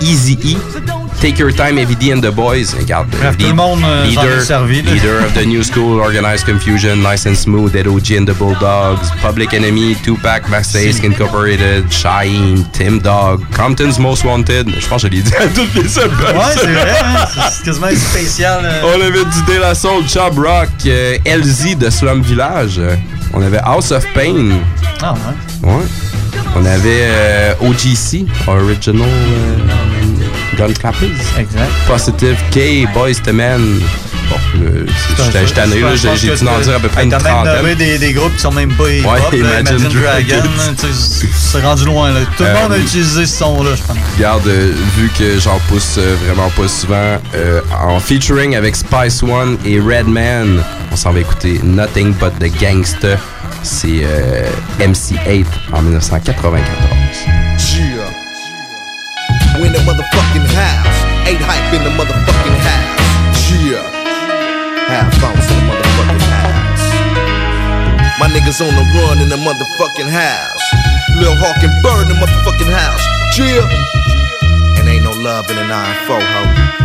Easy 0.01 0.37
E. 0.43 0.57
Take 1.21 1.39
Your 1.39 1.51
Time, 1.53 1.77
Heavy 1.77 2.11
and 2.13 2.19
the 2.21 2.29
Boys. 2.31 2.75
Regarde, 2.77 3.07
Bref, 3.09 3.35
tout 3.37 3.43
lead- 3.43 3.49
le 3.49 3.55
monde, 3.55 3.81
euh, 3.85 4.05
est 4.05 4.41
servi. 4.41 4.81
Leader 4.81 5.23
of 5.25 5.33
the 5.33 5.45
New 5.45 5.63
School, 5.63 5.99
Organized 6.01 6.45
Confusion, 6.45 6.97
Nice 6.97 7.25
and 7.25 7.35
Smooth, 7.35 7.75
Ed 7.75 7.87
OG 7.87 8.17
and 8.19 8.25
the 8.25 8.33
Bulldogs, 8.37 9.09
Public 9.21 9.53
Enemy, 9.53 9.95
Tupac, 10.03 10.47
Mastace 10.49 11.01
Incorporated, 11.03 11.85
Shine, 11.91 12.65
Tim 12.73 12.99
Dog, 12.99 13.41
Compton's 13.55 13.97
Most 13.97 14.23
Wanted. 14.25 14.69
Je 14.77 14.87
pense 14.87 15.03
que 15.03 15.07
je 15.09 15.13
l'ai 15.15 15.21
dit 15.21 15.33
à 15.35 15.47
toutes 15.47 15.73
les. 15.75 15.81
Ouais, 15.97 16.53
c'est 16.53 16.67
vrai, 16.67 16.95
hein, 17.03 17.25
c'est- 17.51 17.63
quasiment 17.63 17.87
spécial. 17.95 18.59
euh. 18.63 18.81
On 18.95 19.01
avait 19.01 19.23
du 19.25 19.53
De 19.53 19.59
La 19.61 19.73
Soul, 19.73 20.03
Chub 20.07 20.37
Rock, 20.37 20.69
euh, 20.85 21.17
LZ 21.25 21.75
de 21.77 21.89
Slum 21.89 22.21
Village. 22.21 22.75
euh, 22.77 22.95
On 23.33 23.41
avait 23.41 23.59
House 23.63 23.91
of 23.91 24.05
Pain. 24.13 24.59
Ah 25.01 25.13
ouais. 25.13 25.64
Ouais. 25.65 25.83
On 26.57 26.65
avait 26.65 27.01
euh, 27.03 27.53
OGC, 27.61 28.25
Original 28.47 29.07
euh, 29.07 30.57
Gun 30.57 30.73
Clappers. 30.73 31.09
Exact. 31.37 31.69
Positive 31.87 32.37
K, 32.51 32.87
Boys 32.93 33.15
to 33.23 33.33
Men. 33.33 33.79
Bon, 34.29 34.37
j'étais 35.31 35.53
tanné, 35.53 35.75
j'ai 35.95 36.35
dû 36.35 36.47
en 36.47 36.59
dire 36.59 36.75
à 36.75 36.79
peu 36.79 36.87
près 36.87 37.03
une 37.03 37.11
trentaine. 37.11 37.75
des, 37.77 37.97
des 37.99 38.13
groupes 38.13 38.33
qui 38.33 38.39
sont 38.41 38.51
même 38.51 38.73
pas 38.73 38.89
hip-hop. 38.89 39.11
Ouais, 39.31 39.37
Imagine 39.39 39.77
Imagine 39.79 40.01
Dragon. 40.01 40.49
C'est 41.35 41.61
rendu 41.61 41.85
loin. 41.85 42.11
Là. 42.11 42.21
Tout 42.35 42.43
le 42.43 42.49
Euh, 42.49 42.61
monde 42.63 42.71
a 42.73 42.77
utilisé 42.79 43.25
ce 43.27 43.37
son-là, 43.37 43.75
je 43.75 43.83
pense. 43.83 43.97
Regarde, 44.17 44.47
euh, 44.47 44.71
vu 44.97 45.11
que 45.15 45.39
j'en 45.39 45.59
pousse 45.67 45.95
euh, 45.99 46.15
vraiment 46.25 46.49
pas 46.51 46.67
souvent, 46.67 47.17
euh, 47.35 47.61
en 47.87 47.99
featuring 47.99 48.55
avec 48.55 48.75
Spice 48.75 49.21
One 49.21 49.57
et 49.63 49.79
Redman, 49.79 50.63
on 50.91 50.95
s'en 50.95 51.11
va 51.11 51.19
écouter 51.19 51.59
Nothing 51.63 52.13
But 52.13 52.31
the 52.39 52.49
Gangsta. 52.59 53.17
C'est 53.65 54.03
euh, 54.03 54.45
MC8 54.79 55.47
en 55.73 55.81
1994. 55.81 56.59
Yeah. 57.73 58.05
We 59.57 59.65
in 59.65 59.73
the 59.73 59.79
motherfucking 59.79 60.45
house. 60.53 60.97
Eight 61.25 61.41
hype 61.41 61.73
in 61.73 61.83
the 61.83 61.89
motherfucking 61.89 62.57
house. 62.61 63.49
Yeah. 63.65 63.81
My 68.19 68.27
niggas 68.29 68.61
on 68.61 68.69
the 68.69 68.85
run 68.93 69.19
in 69.19 69.29
the 69.29 69.37
motherfucking 69.37 70.11
house. 70.11 70.61
Lil 71.17 71.35
Hawk 71.35 71.57
and 71.63 71.73
Bird 71.81 72.03
in 72.03 72.09
the 72.09 72.19
motherfucking 72.21 72.71
house. 72.71 73.03
Yeah. 73.35 74.79
And 74.79 74.87
ain't 74.87 75.03
no 75.03 75.11
love 75.11 75.49
in 75.49 75.55
the 75.55 75.63
9-4, 75.63 76.21
ho. 76.21 76.84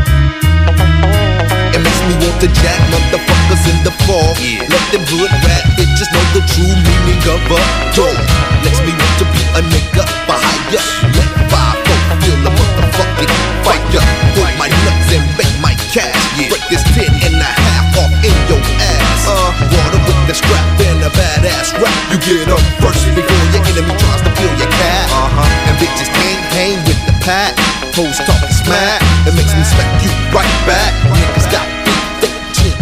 Me 2.10 2.18
want 2.26 2.42
to 2.42 2.50
jack 2.58 2.82
motherfuckers 2.90 3.70
in 3.70 3.78
the 3.86 3.94
fall. 4.02 4.34
Let 4.66 4.82
them 4.90 5.06
hood 5.14 5.30
rat 5.46 5.62
bitches 5.78 6.10
know 6.10 6.26
the 6.34 6.42
true 6.42 6.66
meaning 6.66 7.22
of 7.30 7.38
a 7.38 7.60
dog. 7.94 8.18
Makes 8.66 8.82
me 8.82 8.90
want 8.98 9.14
to 9.22 9.26
be 9.30 9.38
a 9.54 9.62
nigga 9.70 10.02
for 10.26 10.34
hire. 10.34 10.82
Let 11.06 11.30
five 11.46 11.78
folk 11.86 12.02
feel 12.18 12.34
the 12.42 12.50
motherfucking 12.50 13.30
fire. 13.62 14.02
Put 14.34 14.50
my 14.58 14.66
nuts 14.66 15.06
and 15.14 15.22
make 15.38 15.54
my 15.62 15.78
cash. 15.94 16.18
Break 16.50 16.66
this 16.66 16.82
ten 16.98 17.14
and 17.14 17.38
a 17.38 17.46
half 17.46 17.94
off 18.02 18.10
in 18.26 18.34
your 18.50 18.58
ass. 18.58 19.30
Uh, 19.30 19.54
water 19.70 20.02
with 20.02 20.18
the 20.26 20.34
strap 20.34 20.66
and 20.82 21.06
a 21.06 21.14
badass 21.14 21.78
rap. 21.78 21.94
You 22.10 22.18
get 22.26 22.50
up 22.50 22.58
first 22.82 23.06
before 23.14 23.46
your 23.54 23.62
enemy 23.70 23.94
tries 24.02 24.22
to 24.26 24.34
feel 24.34 24.50
your 24.58 24.72
cat. 24.82 25.06
Uh-huh. 25.14 25.46
And 25.46 25.78
bitches 25.78 26.10
can't 26.10 26.42
hang 26.58 26.74
with 26.90 26.98
the 27.06 27.14
pack. 27.22 27.54
Hoes 27.94 28.18
talking 28.18 28.50
smack. 28.50 28.98
It 29.30 29.38
makes 29.38 29.54
me 29.54 29.62
smack 29.62 30.02
you 30.02 30.10
right 30.34 30.50
back. 30.66 30.90
Niggas 31.14 31.46
got 31.54 31.80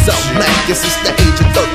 chins. 0.08 0.26
I'm 0.28 0.40
macking 0.40 0.76
since 0.76 0.96
the 1.04 1.12
age 1.12 1.38
of 1.40 1.48
13. 1.52 1.68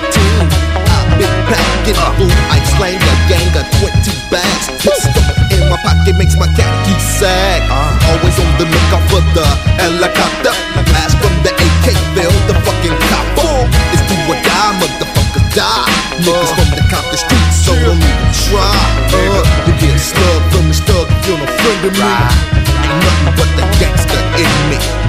I've 0.90 1.10
been 1.18 1.34
packing 1.50 1.98
food. 2.18 2.34
I 2.50 2.58
slang 2.76 2.98
a 2.98 3.16
gang 3.30 3.50
of 3.54 3.66
20 3.82 4.10
bags. 4.30 4.66
Pistol 4.82 5.24
in 5.54 5.70
my 5.70 5.78
pocket 5.82 6.16
makes 6.18 6.36
my 6.38 6.48
khaki 6.58 6.96
sag. 7.00 7.62
Always 8.10 8.38
on 8.40 8.50
the 8.58 8.66
lookout 8.66 9.04
for 9.10 9.22
the 9.38 9.46
helicopter. 9.78 10.54
Blast 10.90 11.18
from 11.22 11.34
the 11.46 11.52
AK, 11.54 11.88
fill 12.18 12.34
the 12.50 12.56
fucking 12.66 12.98
copper. 13.10 13.70
It's 13.94 14.04
do 14.10 14.16
or 14.30 14.38
die, 14.42 14.74
motherfuckers 14.82 15.48
die. 15.54 15.90
Niggas 16.24 16.52
from 16.58 16.70
the 16.78 16.84
Compton 16.90 17.18
streets, 17.18 17.58
so 17.66 17.74
don't 17.74 17.98
even 17.98 18.30
try. 18.50 18.74
Uh, 19.14 19.42
you 19.68 19.74
get 19.82 19.98
slugged 20.00 20.48
from 20.54 20.66
the 20.70 20.76
stug 20.76 21.08
if 21.10 21.28
you're 21.28 21.38
no 21.38 21.48
friend 21.48 21.82
of 21.90 21.94
me. 21.94 22.12
Ain't 22.84 23.00
nothing 23.02 23.34
but 23.38 23.50
the 23.58 23.64
gangster 23.80 24.22
in 24.38 24.52
me. 24.70 25.03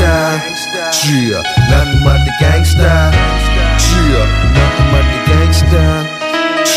Gangster. 0.00 0.88
Yeah, 1.12 1.42
nothing 1.68 2.00
but 2.02 2.16
the 2.24 2.32
gangster. 2.40 2.80
Yeah, 2.80 4.24
nothing 4.56 4.88
but 4.92 5.04
the 5.12 5.20
gangster. 5.28 6.20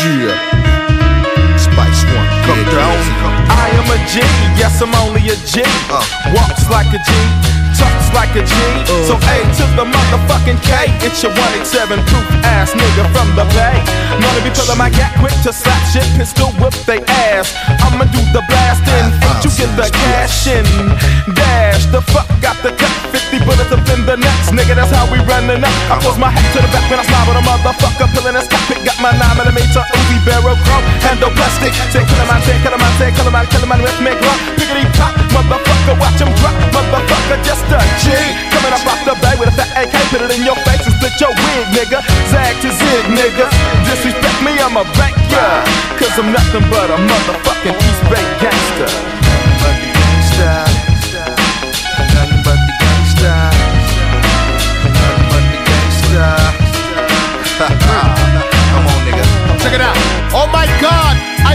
Yeah. 0.04 0.93
A 3.94 3.98
G, 4.10 4.18
yes, 4.58 4.82
I'm 4.82 4.92
only 5.06 5.22
a 5.30 5.36
G. 5.46 5.62
Uh. 5.86 6.02
Walks 6.34 6.66
like 6.68 6.90
a 6.90 6.98
G, 6.98 7.10
talks 7.78 8.10
like 8.10 8.34
a 8.34 8.42
G. 8.42 8.54
Uh. 8.90 9.06
So 9.06 9.14
A 9.14 9.36
to 9.38 9.64
the 9.78 9.86
motherfucking 9.86 10.58
K. 10.66 10.90
It's 11.06 11.22
your 11.22 11.30
187 11.30 12.02
proof 12.10 12.26
ass 12.42 12.74
nigga 12.74 13.06
from 13.14 13.30
the 13.38 13.46
Bay. 13.54 13.78
Known 14.18 14.34
to 14.34 14.42
be 14.42 14.50
pulling 14.50 14.78
my 14.78 14.90
gat 14.90 15.14
quick 15.22 15.34
to 15.46 15.52
slap 15.54 15.78
shit, 15.90 16.06
pistol 16.18 16.50
whip 16.58 16.74
they 16.90 17.02
ass. 17.30 17.54
I'ma 17.86 18.10
do 18.10 18.20
the 18.34 18.42
blasting, 18.50 19.14
and 19.14 19.22
uh, 19.22 19.42
you 19.46 19.50
get 19.54 19.70
the 19.78 19.86
cash 19.86 20.50
in. 20.50 20.66
Dash, 21.34 21.86
the 21.94 22.02
fuck 22.10 22.26
got 22.42 22.58
the 22.66 22.74
cut 22.74 22.94
50 23.14 23.46
bullets 23.46 23.70
up 23.70 23.82
in 23.94 24.06
the 24.06 24.16
nuts, 24.18 24.50
nigga. 24.50 24.74
That's 24.74 24.90
how 24.90 25.06
we 25.10 25.18
running 25.26 25.62
up. 25.62 25.74
I 25.90 25.98
close 26.02 26.18
my 26.18 26.30
hat 26.30 26.46
to 26.54 26.58
the 26.62 26.70
back 26.74 26.86
when 26.90 26.98
I 26.98 27.04
slide 27.06 27.26
with 27.30 27.38
a 27.38 27.44
motherfucker, 27.46 28.06
pulling 28.14 28.34
his 28.38 28.46
cockpit. 28.50 28.82
Got 28.82 28.98
my 28.98 29.14
9 29.14 29.38
millimeter 29.38 29.82
Uzi 29.82 30.18
barrel 30.26 30.58
chrome, 30.66 30.84
handle 31.02 31.30
plastic. 31.34 31.74
Say, 31.94 32.02
kill 32.06 32.18
him, 32.18 32.30
I 32.30 32.38
say, 32.42 32.56
kill 32.62 32.74
him, 32.74 32.82
I 32.82 32.90
say, 32.98 33.10
kill 33.14 33.26
him, 33.26 33.34
With 33.84 34.00
me 34.00 34.16
glove. 34.16 34.40
Piggity 34.56 34.88
pop, 34.96 35.12
motherfucker, 35.28 36.00
watch 36.00 36.16
him 36.16 36.32
drop, 36.40 36.56
motherfucker, 36.72 37.36
just 37.44 37.68
a 37.68 37.76
G. 38.00 38.16
Coming 38.48 38.72
up 38.72 38.80
off 38.88 39.04
the 39.04 39.12
bay 39.20 39.36
with 39.36 39.52
a 39.52 39.54
fat 39.60 39.76
AK, 39.76 39.92
put 40.08 40.24
it 40.24 40.32
in 40.32 40.40
your 40.40 40.56
face 40.64 40.88
and 40.88 40.96
split 40.96 41.12
your 41.20 41.28
wig, 41.36 41.68
nigga. 41.76 42.00
Zag 42.32 42.56
to 42.64 42.72
zig, 42.72 43.04
nigga. 43.12 43.44
Disrespect 43.84 44.40
me, 44.40 44.56
I'm 44.56 44.80
a 44.80 44.88
bank, 44.96 45.12
yeah. 45.28 45.68
Cause 46.00 46.16
I'm 46.16 46.32
nothing 46.32 46.64
but 46.72 46.88
a 46.88 46.96
motherfucking 46.96 47.76
East 47.76 48.02
Bay 48.08 48.24
gangster. 48.40 48.88
But 49.60 49.76
gangster. 49.92 50.73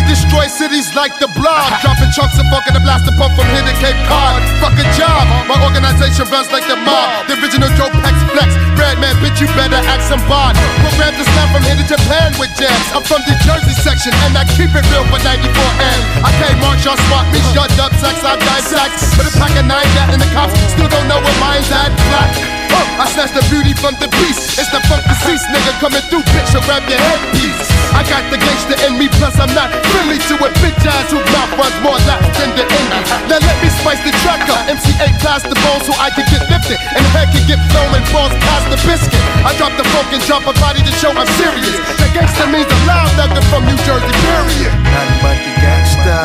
Destroy 0.10 0.50
cities 0.50 0.90
like 0.98 1.14
the 1.22 1.30
blob. 1.38 1.70
Dropping 1.86 2.10
chunks 2.10 2.34
of 2.42 2.50
funk 2.50 2.66
in 2.66 2.74
the 2.74 2.82
blaster 2.82 3.14
pump 3.14 3.38
from 3.38 3.46
here 3.54 3.62
to 3.62 3.76
Cape 3.78 4.02
Cod. 4.10 4.42
Fuck 4.58 4.74
a 4.82 4.86
job. 4.98 5.30
My 5.46 5.56
organization 5.62 6.26
runs 6.34 6.50
like 6.50 6.66
the 6.66 6.76
mob. 6.82 7.30
The 7.30 7.38
original 7.38 7.70
Joe 7.78 7.94
Pex 8.02 8.18
Flex. 8.34 8.50
Red 8.74 8.98
man, 8.98 9.14
bitch, 9.22 9.38
you 9.38 9.48
better 9.54 9.78
act 9.78 10.10
some 10.10 10.20
bod. 10.26 10.58
Programmed 10.82 11.22
to 11.22 11.26
snap 11.30 11.54
from 11.54 11.62
here 11.62 11.78
to 11.78 11.86
Japan 11.86 12.34
with 12.42 12.50
jams. 12.58 12.90
I'm 12.98 13.06
from 13.06 13.22
the 13.30 13.38
Jersey 13.46 13.78
section 13.86 14.12
and 14.26 14.34
I 14.34 14.50
keep 14.58 14.74
it 14.74 14.86
real 14.90 15.06
for 15.14 15.22
94N. 15.22 16.02
I 16.26 16.32
can't 16.42 16.58
march 16.58 16.90
on 16.90 16.98
swap 17.08 17.30
me, 17.30 17.40
shut 17.54 17.70
up, 17.78 17.94
sex, 18.02 18.26
I 18.26 18.34
die 18.42 18.66
sex. 18.66 19.14
But 19.14 19.30
a 19.30 19.34
pack 19.38 19.54
of 19.62 19.70
nine 19.70 19.88
gat 19.94 20.10
and 20.10 20.20
the 20.20 20.30
cops 20.34 20.58
still 20.74 20.90
don't 20.90 21.06
know 21.06 21.22
where 21.22 21.38
mine's 21.38 21.70
at. 21.70 21.94
Black. 22.10 22.59
Oh, 22.74 23.04
I 23.04 23.06
snatch 23.10 23.34
the 23.34 23.44
beauty 23.50 23.74
from 23.78 23.96
the 23.98 24.10
beast. 24.22 24.60
It's 24.60 24.70
the 24.70 24.82
funk 24.90 25.04
deceased 25.08 25.48
nigga 25.50 25.74
coming 25.82 26.04
through, 26.10 26.26
bitch, 26.34 26.50
so 26.54 26.62
grab 26.66 26.86
your 26.90 27.00
headpiece. 27.00 27.70
I 27.96 28.06
got 28.06 28.24
the 28.30 28.38
gangster 28.38 28.78
in 28.86 29.02
me, 29.02 29.10
plus 29.18 29.36
I'm 29.42 29.52
not 29.58 29.74
friendly 29.92 30.22
to 30.30 30.36
a 30.38 30.50
bitch 30.62 30.86
ass 30.86 31.10
who 31.10 31.20
mouth 31.34 31.52
runs 31.58 31.78
more 31.82 31.98
laps 32.06 32.30
than 32.38 32.54
the 32.54 32.64
indie. 32.64 33.04
Now 33.28 33.42
let 33.42 33.58
me 33.60 33.70
spice 33.82 34.00
the 34.06 34.14
track 34.22 34.46
up. 34.48 34.70
MC8 34.70 35.20
pass 35.20 35.42
the 35.44 35.58
bone 35.66 35.82
so 35.84 35.94
I 35.98 36.14
can 36.14 36.26
get 36.30 36.46
lifted 36.48 36.78
and 36.78 37.04
head 37.12 37.34
can 37.34 37.44
get 37.50 37.60
flown 37.74 37.90
and 37.98 38.06
balls 38.14 38.34
past 38.46 38.70
the 38.70 38.78
biscuit. 38.86 39.20
I 39.42 39.58
drop 39.58 39.74
the 39.76 39.86
funk 39.90 40.14
and 40.14 40.22
drop 40.30 40.46
a 40.46 40.54
body 40.62 40.86
to 40.86 40.94
show 41.02 41.10
I'm 41.10 41.28
serious. 41.42 41.76
The 41.98 42.08
gangster 42.14 42.48
means 42.48 42.70
a 42.70 42.80
loud 42.86 43.10
nugget 43.18 43.44
from 43.50 43.66
New 43.66 43.80
Jersey, 43.84 44.14
period. 44.14 44.74
Nothing 44.86 45.20
but 45.26 45.38
the 45.42 45.54
gangster. 45.58 46.24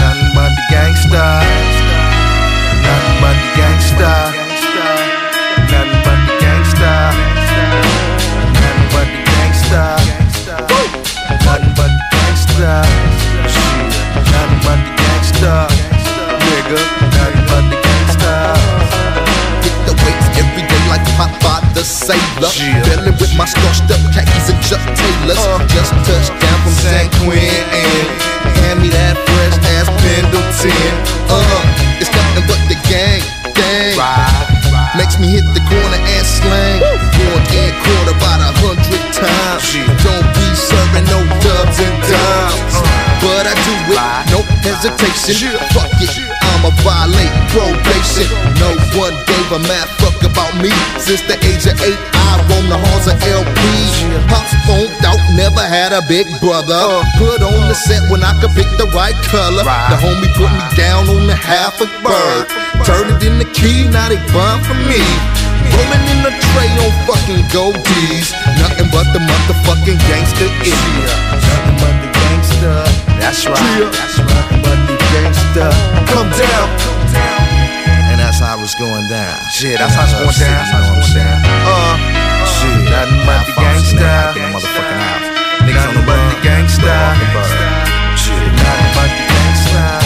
Nothing 0.00 0.32
but 0.32 0.50
the 0.56 0.64
gangster. 0.72 1.28
Nothing 2.82 3.16
but 3.20 3.36
the 3.36 3.50
gangster. 3.60 4.45
Nothing 9.76 11.68
but 11.76 11.92
the 11.92 12.00
gangsta. 12.16 12.80
Nothing 14.32 14.60
but 14.64 14.80
the 14.80 14.92
gangsta. 14.96 15.52
Nigga, 16.40 16.80
nothing 17.12 17.44
but 17.44 17.64
the 17.68 17.76
gangsta. 17.84 18.32
Hit 19.60 19.76
the 19.84 19.92
weights 20.00 20.28
every 20.40 20.64
day 20.64 20.80
like 20.88 21.04
Popeye 21.20 21.60
the 21.76 21.84
sailor. 21.84 22.48
Yeah. 22.56 22.88
Dealing 22.88 23.20
with 23.20 23.36
my 23.36 23.44
starched 23.44 23.84
up 23.92 24.00
khakis 24.16 24.48
and 24.48 24.60
Chuck 24.64 24.80
Taylors. 24.96 25.36
Uh, 25.44 25.60
just 25.68 25.92
hesitation. 44.86 45.50
Fuck 45.74 45.90
it, 45.98 46.14
I'ma 46.54 46.70
violate 46.82 47.34
probation. 47.50 48.28
No 48.62 48.70
one 48.94 49.14
gave 49.26 49.48
a 49.52 49.60
mad 49.66 49.88
fuck 49.98 50.18
about 50.22 50.54
me. 50.62 50.70
Since 50.98 51.22
the 51.26 51.36
age 51.42 51.66
of 51.66 51.78
eight, 51.82 51.98
I 52.14 52.38
roam 52.46 52.70
the 52.70 52.78
halls 52.78 53.06
of 53.10 53.18
LP. 53.22 53.60
Pops 54.30 54.54
phoned 54.66 54.94
out, 55.02 55.18
never 55.34 55.62
had 55.62 55.92
a 55.92 56.02
big 56.06 56.26
brother. 56.40 57.02
Put 57.18 57.42
on 57.42 57.68
the 57.68 57.74
set 57.74 58.02
when 58.10 58.22
I 58.22 58.32
could 58.40 58.54
pick 58.54 58.68
the 58.78 58.86
right 58.94 59.16
color. 59.26 59.64
The 59.64 59.98
homie 59.98 60.30
put 60.38 60.50
me 60.50 60.62
down 60.76 61.08
on 61.08 61.26
the 61.26 61.34
half 61.34 61.80
a 61.80 61.86
bird. 62.02 62.46
Turn 62.86 63.10
it 63.10 63.22
in 63.26 63.38
the 63.38 63.48
key, 63.50 63.88
now 63.90 64.08
they 64.08 64.20
buying 64.30 64.62
from 64.62 64.78
me. 64.86 65.02
Rolling 65.74 66.06
in 66.14 66.20
the 66.22 66.32
tray 66.54 66.70
on 66.86 66.92
fucking 67.10 67.42
goldies. 67.50 68.30
Nothing 68.62 68.88
but 68.94 69.06
the 69.12 69.18
motherfucking 69.18 69.98
gangster 70.06 70.48
is. 70.62 70.78
Nothing 71.42 71.76
but 71.82 71.94
the 72.02 72.15
gangster. 72.60 73.20
That's 73.20 73.46
right. 73.46 73.90
That's 73.92 74.18
right. 74.18 74.62
The 74.88 74.96
gangster. 75.12 75.70
Come 76.12 76.30
down. 76.30 76.68
And 78.10 78.20
that's 78.20 78.38
how 78.40 78.60
it's 78.62 78.74
going 78.74 79.08
down. 79.08 79.40
Shit, 79.50 79.78
that's 79.78 79.94
how 79.94 80.04
it's 80.04 80.12
going 80.12 80.34
down. 80.38 80.56
That's 80.56 80.70
how 80.70 80.98
it's 80.98 81.12
going 81.12 81.24
down. 81.24 81.40
Uh, 81.44 81.96
Shit, 82.46 82.90
nothing 82.90 83.20
but 83.26 83.44
the 83.46 83.52
gangster. 83.60 84.16
In 84.36 84.42
the 84.42 84.50
motherfucking 84.54 85.00
house. 85.04 85.26
Niggas 85.66 85.88
on 85.88 85.94
the 85.94 86.02
the 86.02 86.40
gangster. 86.42 86.98
Shit, 88.16 88.34
Nothing 88.56 88.92
but 88.94 89.10
the 89.10 89.24
gangster. 89.26 90.05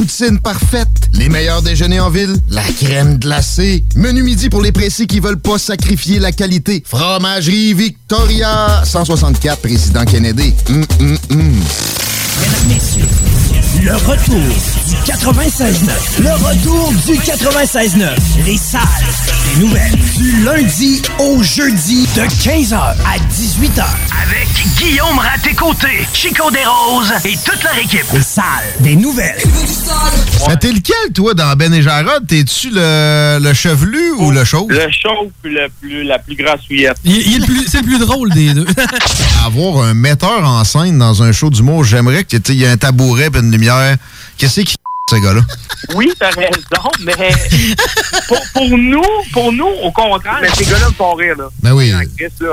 Poutine 0.00 0.38
parfaite. 0.38 1.10
Les 1.12 1.28
meilleurs 1.28 1.60
déjeuners 1.60 2.00
en 2.00 2.08
ville. 2.08 2.34
La 2.48 2.62
crème 2.62 3.18
glacée. 3.18 3.84
Menu 3.96 4.22
midi 4.22 4.48
pour 4.48 4.62
les 4.62 4.72
pressés 4.72 5.06
qui 5.06 5.20
veulent 5.20 5.38
pas 5.38 5.58
sacrifier 5.58 6.18
la 6.18 6.32
qualité. 6.32 6.82
Fromagerie 6.86 7.74
Victoria. 7.74 8.80
164 8.82 9.60
Président 9.60 10.06
Kennedy. 10.06 10.54
Hum, 10.70 10.86
hum, 11.00 11.18
hum. 11.30 11.52
Mesdames, 12.40 12.68
messieurs, 12.68 13.08
le 13.78 13.94
retour 13.94 14.36
du 14.88 14.94
96.9. 15.10 16.22
Le 16.22 16.32
retour 16.32 16.92
du 17.06 17.14
96.9. 17.14 18.44
Les 18.44 18.56
salles 18.56 18.80
des 19.54 19.60
nouvelles. 19.60 19.98
Du 20.18 20.42
lundi 20.44 21.00
au 21.18 21.42
jeudi 21.42 22.06
de 22.16 22.22
15h 22.22 22.74
à 22.74 23.16
18h. 23.32 23.84
Avec 24.22 24.48
Guillaume 24.76 25.18
Raté-Côté, 25.18 26.06
Chico 26.12 26.50
Desroses 26.50 27.12
et 27.24 27.36
toute 27.44 27.62
leur 27.62 27.78
équipe. 27.78 28.04
Les 28.12 28.22
salles 28.22 28.44
des 28.80 28.96
nouvelles. 28.96 29.40
Mais 30.48 30.56
t'es 30.56 30.72
lequel, 30.72 31.12
toi, 31.14 31.32
dans 31.34 31.54
Ben 31.56 31.72
et 31.72 31.82
Jarod? 31.82 32.26
T'es-tu 32.26 32.70
le, 32.72 33.38
le 33.40 33.54
chevelu 33.54 34.12
ou 34.18 34.30
le 34.30 34.44
chauve? 34.44 34.68
Le 34.70 34.88
chauve 34.90 35.30
le 35.44 35.68
plus, 35.80 36.02
la 36.04 36.18
plus 36.18 36.34
grassouillette. 36.34 36.96
c'est 37.04 37.78
le 37.80 37.84
plus 37.84 37.98
drôle 37.98 38.30
des 38.32 38.52
deux. 38.52 38.66
Avoir 39.46 39.84
un 39.84 39.94
metteur 39.94 40.44
en 40.44 40.64
scène 40.64 40.98
dans 40.98 41.22
un 41.22 41.32
show 41.32 41.50
d'humour, 41.50 41.84
j'aimerais 41.84 42.24
qu'il 42.24 42.54
y 42.56 42.64
ait 42.64 42.68
un 42.68 42.76
tabouret 42.76 43.28
et 43.34 43.38
une 43.38 43.50
lumière. 43.60 43.96
Qu'est-ce 44.38 44.60
qui 44.60 44.74
ce 45.10 45.16
gars-là? 45.16 45.40
Oui, 45.94 46.12
t'as 46.18 46.28
raison, 46.30 46.90
mais 47.00 47.14
pour, 48.28 48.38
pour 48.54 48.68
nous, 48.78 49.02
pour 49.32 49.52
nous, 49.52 49.66
au 49.82 49.90
contraire, 49.90 50.38
mais 50.40 50.48
ces 50.54 50.64
gars-là 50.64 50.86
me 50.88 50.92
font 50.94 51.14
rire, 51.14 51.34
là. 51.36 51.48
Ben 51.62 51.72
oui. 51.72 51.92
En 51.92 51.98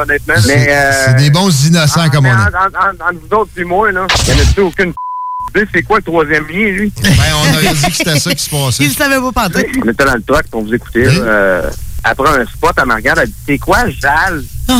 honnêtement. 0.01 0.33
C'est 0.39 0.55
Mais, 0.55 0.67
euh, 0.69 0.91
c'est 1.05 1.15
des 1.17 1.29
bons 1.29 1.65
innocents 1.65 2.09
comme 2.09 2.25
on 2.25 2.29
est. 2.29 2.31
en- 2.33 2.37
en- 2.37 2.41
en- 2.47 3.09
Entre 3.09 3.19
vous 3.29 3.35
autres 3.37 3.51
et 3.57 3.63
moi, 3.63 3.91
là, 3.91 4.07
il 4.27 4.33
n'y 4.33 4.39
en 4.39 4.43
a-tu 4.43 4.61
aucune 4.61 4.89
idée 5.55 5.67
c'est 5.73 5.83
quoi 5.83 5.97
le 5.97 6.03
troisième 6.03 6.47
lien, 6.47 6.69
lui? 6.71 6.91
Ben, 7.03 7.11
on 7.35 7.53
aurait 7.53 7.73
dit 7.75 7.85
que 7.91 7.95
c'était 7.95 8.19
ça 8.19 8.33
qui 8.33 8.43
se 8.43 8.49
passait. 8.49 8.83
Il 8.83 8.91
savait 8.91 9.19
pas 9.19 9.31
pantoute. 9.31 9.65
On 9.85 9.89
était 9.89 10.05
dans 10.05 10.15
le 10.15 10.23
truck, 10.23 10.43
on 10.53 10.61
vous 10.63 10.73
écoutait, 10.73 11.05
là, 11.05 11.11
euh, 11.21 11.69
après 12.03 12.29
un 12.41 12.45
spot, 12.47 12.73
elle 12.77 12.85
me 12.87 12.95
regarde, 12.95 13.19
elle 13.21 13.27
dit 13.29 13.35
C'est 13.45 13.57
quoi, 13.59 13.87
Jal? 13.89 14.43
Tu 14.67 14.73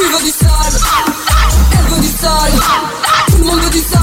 veux 0.00 0.24
du 0.24 0.30
sol, 0.30 0.48
elle 1.72 1.94
veut 1.94 2.00
du 2.00 2.08
sol, 2.08 2.50
le 3.40 3.46
monde 3.46 3.60
veut 3.60 3.70
du 3.70 3.78
sol, 3.78 4.00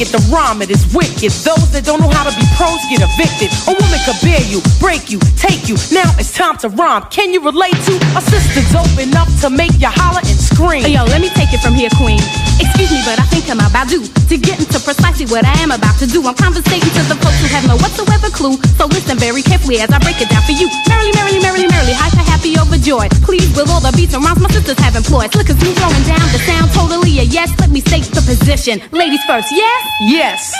It, 0.00 0.08
the 0.14 0.22
rhyme 0.30 0.62
it 0.62 0.70
is 0.70 0.86
wicked. 0.94 1.34
Those 1.42 1.68
that 1.74 1.84
don't 1.84 2.00
know 2.00 2.10
how 2.10 2.24
to 2.24 2.32
be 2.38 2.46
pros 2.54 2.78
get 2.88 3.02
evicted. 3.02 3.50
A 3.68 3.74
woman 3.74 4.00
could 4.06 4.20
bear 4.22 4.40
you, 4.46 4.62
break 4.78 5.10
you, 5.10 5.18
take 5.34 5.68
you. 5.68 5.76
Now 5.92 6.08
it's 6.16 6.32
time 6.32 6.56
to 6.64 6.68
rhyme. 6.70 7.04
Can 7.10 7.32
you 7.32 7.42
relate 7.42 7.76
to 7.90 7.94
a 8.14 8.22
sister 8.22 8.62
dope 8.72 8.96
enough 9.02 9.28
to 9.42 9.50
make 9.50 9.74
you 9.82 9.90
holler 9.90 10.22
and 10.22 10.38
scream? 10.38 10.60
cream. 10.60 10.86
Yo, 10.86 11.04
let 11.04 11.20
me 11.20 11.28
take 11.30 11.52
it 11.52 11.60
from 11.60 11.74
here, 11.74 11.90
queen. 11.96 12.49
Excuse 12.60 12.92
me, 12.92 13.00
but 13.08 13.16
I 13.16 13.24
think 13.32 13.48
I'm 13.48 13.58
about 13.64 13.88
due 13.88 14.04
to 14.04 14.36
get 14.36 14.60
into 14.60 14.76
precisely 14.84 15.24
what 15.32 15.48
I 15.48 15.56
am 15.64 15.72
about 15.72 15.96
to 15.98 16.06
do. 16.06 16.20
I'm 16.28 16.36
conversating 16.36 16.92
to 16.92 17.02
the 17.08 17.16
folks 17.16 17.40
who 17.40 17.48
have 17.48 17.64
no 17.64 17.80
whatsoever 17.80 18.28
clue. 18.28 18.60
So 18.76 18.84
listen 18.84 19.16
very 19.16 19.40
carefully 19.40 19.80
as 19.80 19.88
I 19.88 19.98
break 20.04 20.20
it 20.20 20.28
down 20.28 20.44
for 20.44 20.52
you. 20.52 20.68
Merrily, 20.84 21.12
merrily, 21.16 21.40
merrily, 21.40 21.68
merrily, 21.72 21.96
hyper, 21.96 22.20
happy, 22.20 22.60
overjoyed. 22.60 23.16
Please, 23.24 23.48
with 23.56 23.72
all 23.72 23.80
the 23.80 23.92
beats 23.96 24.12
and 24.12 24.20
rhymes 24.20 24.44
my 24.44 24.50
sisters 24.52 24.76
have 24.84 24.92
employed. 24.92 25.32
Look, 25.34 25.48
as 25.48 25.56
you 25.64 25.72
throwing 25.72 26.04
down 26.04 26.20
the 26.36 26.40
sound 26.44 26.68
totally 26.76 27.18
a 27.18 27.24
yes. 27.24 27.48
Let 27.56 27.72
me 27.72 27.80
state 27.80 28.04
the 28.12 28.20
position. 28.20 28.84
Ladies 28.92 29.24
first, 29.24 29.48
yes? 29.50 29.80
Yes. 30.04 30.52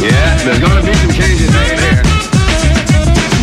Yeah, 0.00 0.40
there's 0.40 0.60
gonna 0.60 0.80
be 0.80 0.94
some 0.96 1.12
changes 1.12 1.52
made 1.52 1.76
here. 1.84 2.00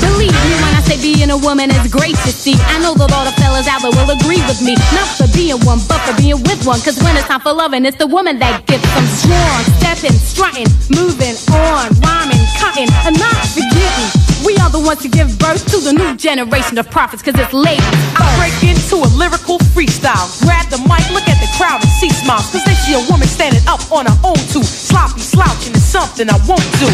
Believe 0.01 0.33
me 0.33 0.66
say 0.87 0.97
being 1.01 1.29
a 1.29 1.37
woman 1.37 1.69
is 1.69 1.91
great 1.91 2.15
to 2.23 2.31
see. 2.31 2.55
I 2.55 2.79
know 2.79 2.95
that 2.95 3.11
all 3.11 3.25
the 3.27 3.35
fellas 3.35 3.67
out 3.67 3.83
there 3.83 3.91
will 3.91 4.09
agree 4.09 4.39
with 4.47 4.63
me. 4.63 4.73
Not 4.95 5.07
for 5.19 5.27
being 5.35 5.59
one, 5.67 5.79
but 5.87 5.99
for 6.07 6.15
being 6.15 6.39
with 6.47 6.65
one. 6.65 6.79
Cause 6.79 6.97
when 7.03 7.15
it's 7.17 7.27
time 7.27 7.41
for 7.41 7.53
loving, 7.53 7.85
it's 7.85 7.97
the 7.97 8.07
woman 8.07 8.39
that 8.39 8.65
gets 8.65 8.87
them 8.95 9.07
strong. 9.19 9.59
Stepping, 9.83 10.15
strutting, 10.15 10.69
moving 10.89 11.35
on, 11.51 11.91
rhyming, 11.99 12.43
cutting, 12.57 12.89
and 13.03 13.19
not 13.19 13.35
forgetting. 13.51 14.26
We 14.47 14.55
are 14.63 14.71
the 14.71 14.79
ones 14.79 15.03
to 15.03 15.09
give 15.11 15.27
birth 15.43 15.67
to 15.75 15.77
the 15.83 15.91
new 15.91 16.15
generation 16.15 16.79
of 16.79 16.89
prophets, 16.89 17.21
cause 17.21 17.35
it's 17.35 17.51
late. 17.51 17.83
I 18.15 18.23
break 18.39 18.55
into 18.63 18.95
a 19.03 19.09
lyrical 19.19 19.59
freestyle. 19.75 20.23
Grab 20.39 20.71
the 20.71 20.79
mic, 20.87 21.03
look 21.11 21.27
at 21.27 21.35
the 21.43 21.51
crowd 21.59 21.83
and 21.83 21.91
see 21.99 22.07
smiles. 22.07 22.47
Cause 22.55 22.63
they 22.63 22.71
see 22.87 22.95
a 22.95 23.03
woman 23.11 23.27
standing 23.27 23.59
up 23.67 23.83
on 23.91 24.07
her 24.07 24.17
own 24.23 24.39
too. 24.47 24.63
Sloppy 24.63 25.19
slouching 25.19 25.75
is 25.75 25.83
something 25.83 26.31
I 26.31 26.39
won't 26.47 26.63
do. 26.79 26.87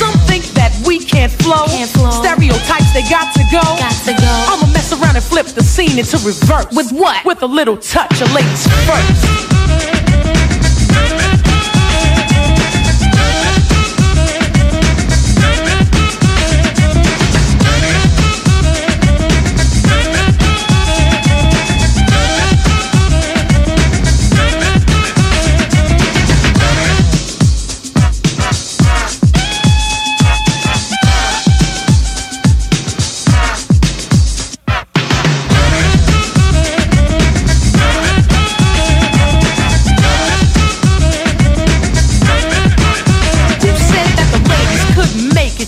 Some 0.00 0.16
think 0.24 0.48
that 0.56 0.72
we 0.88 0.96
can't 0.96 1.30
flow. 1.44 1.68
Stereotypes, 2.24 2.88
they 2.96 3.04
got 3.12 3.36
to 3.36 3.44
go. 3.52 3.60
Got 3.60 4.00
to 4.08 4.16
go. 4.16 4.32
I'ma 4.48 4.72
mess 4.72 4.88
around 4.96 5.20
and 5.20 5.24
flip 5.24 5.44
the 5.52 5.62
scene 5.62 6.00
into 6.00 6.16
reverse. 6.24 6.72
With 6.72 6.88
what? 6.88 7.20
With 7.28 7.42
a 7.42 7.50
little 7.52 7.76
touch 7.76 8.16
of 8.24 8.32
ladies 8.32 8.64
first. 8.88 9.44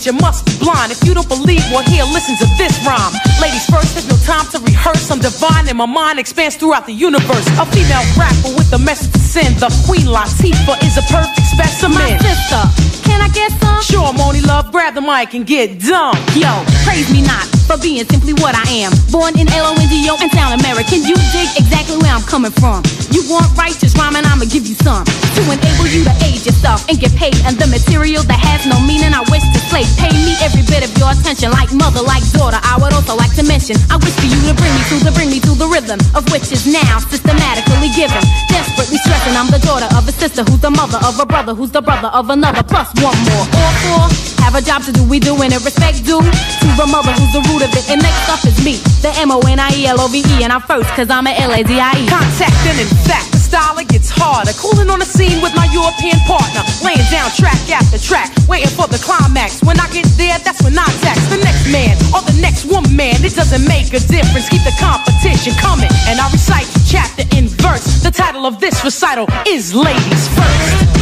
You 0.07 0.13
must 0.13 0.47
be 0.47 0.55
blind. 0.63 0.93
If 0.93 1.03
you 1.03 1.15
don't 1.15 1.27
believe, 1.27 1.67
well, 1.75 1.83
here, 1.83 2.05
listen 2.05 2.39
to 2.39 2.47
this 2.63 2.79
rhyme. 2.87 3.13
Ladies 3.43 3.67
first, 3.67 3.99
there's 3.99 4.07
no 4.07 4.15
time 4.23 4.47
to 4.55 4.63
rehearse. 4.63 5.11
I'm 5.11 5.19
divine 5.19 5.67
and 5.67 5.77
my 5.77 5.87
mind 5.87 6.21
expands 6.21 6.55
throughout 6.55 6.87
the 6.87 6.93
universe. 6.93 7.43
A 7.59 7.67
female 7.67 8.07
rapper 8.15 8.55
with 8.55 8.73
a 8.73 8.79
message 8.79 9.11
to 9.15 9.19
send. 9.19 9.57
The 9.57 9.67
Queen 9.83 10.07
Latifah 10.07 10.79
is 10.87 10.95
a 10.97 11.03
perfect 11.11 11.51
specimen. 11.51 11.99
My 11.99 12.19
sister, 12.23 12.63
can 13.03 13.19
I 13.21 13.27
get 13.35 13.51
some? 13.59 13.83
Sure, 13.83 14.13
Moni 14.13 14.43
Love, 14.43 14.71
grab 14.71 14.95
the 14.95 15.03
mic 15.03 15.35
and 15.35 15.45
get 15.45 15.81
dumb. 15.81 16.15
Yo, 16.39 16.55
praise 16.87 17.11
me 17.11 17.23
not 17.23 17.43
for 17.67 17.77
being 17.83 18.07
simply 18.07 18.33
what 18.39 18.55
I 18.55 18.87
am. 18.87 18.95
Born 19.11 19.35
in 19.35 19.51
L-O-N-D-O 19.51 20.15
and 20.23 20.31
sound 20.31 20.63
American. 20.63 21.03
You 21.03 21.19
dig 21.35 21.51
exactly 21.59 21.99
where 21.99 22.15
I'm 22.15 22.23
coming 22.23 22.55
from. 22.55 22.87
You 23.11 23.27
want 23.27 23.51
righteous 23.59 23.99
rhyming, 23.99 24.23
I'ma 24.23 24.47
give 24.47 24.71
you 24.71 24.79
some. 24.87 25.03
To 25.03 25.43
enable 25.51 25.91
you 25.91 26.07
to 26.07 26.15
age 26.23 26.47
yourself 26.47 26.87
and 26.89 26.95
get 27.03 27.11
paid. 27.19 27.35
And 27.43 27.59
the 27.59 27.67
material 27.67 28.23
that 28.31 28.39
has 28.39 28.63
no 28.71 28.79
meaning, 28.87 29.11
I 29.11 29.27
wish 29.35 29.43
to 29.43 29.61
slay. 29.67 29.85
Pay 29.99 30.13
me 30.13 30.37
every 30.45 30.63
bit 30.67 30.85
of 30.85 30.91
your 30.99 31.11
attention, 31.11 31.51
like 31.53 31.73
mother, 31.73 32.03
like 32.03 32.25
daughter. 32.33 32.61
I 32.63 32.79
would 32.81 32.93
also 32.93 33.17
like 33.17 33.35
to 33.37 33.45
mention, 33.45 33.77
I 33.91 33.97
wish 33.99 34.15
for 34.17 34.29
you 34.29 34.39
to 34.49 34.55
bring 34.55 34.73
me 34.73 34.83
through, 34.89 35.03
to 35.03 35.11
the, 35.11 35.15
bring 35.17 35.31
me 35.31 35.39
to 35.41 35.53
the 35.57 35.69
rhythm 35.69 35.99
of 36.15 36.25
which 36.31 36.53
is 36.53 36.67
now 36.67 36.99
systematically 37.01 37.91
given. 37.97 38.23
Desperately 38.49 38.99
stressing, 39.03 39.35
I'm 39.37 39.49
the 39.49 39.61
daughter 39.63 39.89
of 39.97 40.07
a 40.09 40.13
sister 40.13 40.45
who's 40.45 40.61
the 40.61 40.71
mother 40.71 40.99
of 41.05 41.19
a 41.19 41.27
brother 41.27 41.55
who's 41.55 41.71
the 41.71 41.83
brother 41.83 42.09
of 42.09 42.31
another. 42.31 42.63
Plus 42.63 42.89
one 43.01 43.17
more. 43.29 43.47
All 43.57 43.75
four 43.85 44.05
have 44.47 44.55
a 44.55 44.63
job 44.63 44.83
to 44.85 44.93
do. 44.93 45.03
We 45.05 45.19
doing 45.19 45.51
it 45.51 45.63
respect 45.65 46.05
due 46.05 46.23
to 46.23 46.69
the 46.79 46.87
mother 46.87 47.13
who's 47.13 47.33
the 47.33 47.43
root 47.51 47.63
of 47.67 47.73
it. 47.75 47.91
And 47.91 48.03
next 48.03 48.29
up 48.29 48.45
is 48.45 48.59
me, 48.65 48.79
the 49.03 49.13
M 49.19 49.31
O 49.31 49.41
N 49.41 49.59
I 49.59 49.71
E 49.75 49.87
L 49.87 50.01
O 50.01 50.09
V 50.09 50.23
E, 50.23 50.45
and 50.45 50.53
I'm 50.53 50.63
first 50.63 50.89
cause 50.95 51.11
I'm 51.11 51.27
a 51.27 51.35
L 51.35 51.53
A 51.53 51.63
D 51.63 51.79
I 51.81 51.93
E. 51.99 52.07
Contacting, 52.09 52.79
in 52.79 52.91
fact, 53.07 53.36
the 53.47 53.57
style 53.57 53.79
it 53.79 53.89
gets 53.89 54.11
harder. 54.11 54.53
Cooling 54.59 54.91
on 54.91 54.99
the 54.99 55.07
scene 55.07 55.41
with 55.43 55.55
my 55.55 55.67
European 55.71 56.19
partner. 56.27 56.63
Laying 56.83 57.05
down 57.11 57.31
track 57.37 57.59
after 57.71 57.99
track, 57.99 58.33
waiting 58.49 58.71
for 58.71 58.87
the 58.89 58.99
climax. 58.99 59.63
When 59.63 59.79
I 59.79 59.87
get 59.91 60.07
there, 60.17 60.39
that's 60.39 60.63
when 60.63 60.79
I 60.79 60.87
tax 61.03 61.19
the 61.31 61.39
next 61.39 61.71
man 61.71 61.97
or 62.15 62.23
the 62.23 62.37
next 62.41 62.65
woman. 62.67 63.23
It 63.23 63.35
doesn't 63.35 63.67
make 63.67 63.93
a 63.95 64.01
difference. 64.01 64.49
Keep 64.49 64.65
the 64.65 64.77
competition 64.81 65.55
coming. 65.59 65.91
And 66.09 66.19
I 66.21 66.27
recite 66.33 66.67
chapter 66.87 67.25
in 67.37 67.49
verse. 67.63 68.03
The 68.03 68.11
title 68.11 68.47
of 68.47 68.61
this 68.61 68.83
recital 68.85 69.27
is 69.47 69.75
Ladies 69.75 70.29
First. 70.35 70.97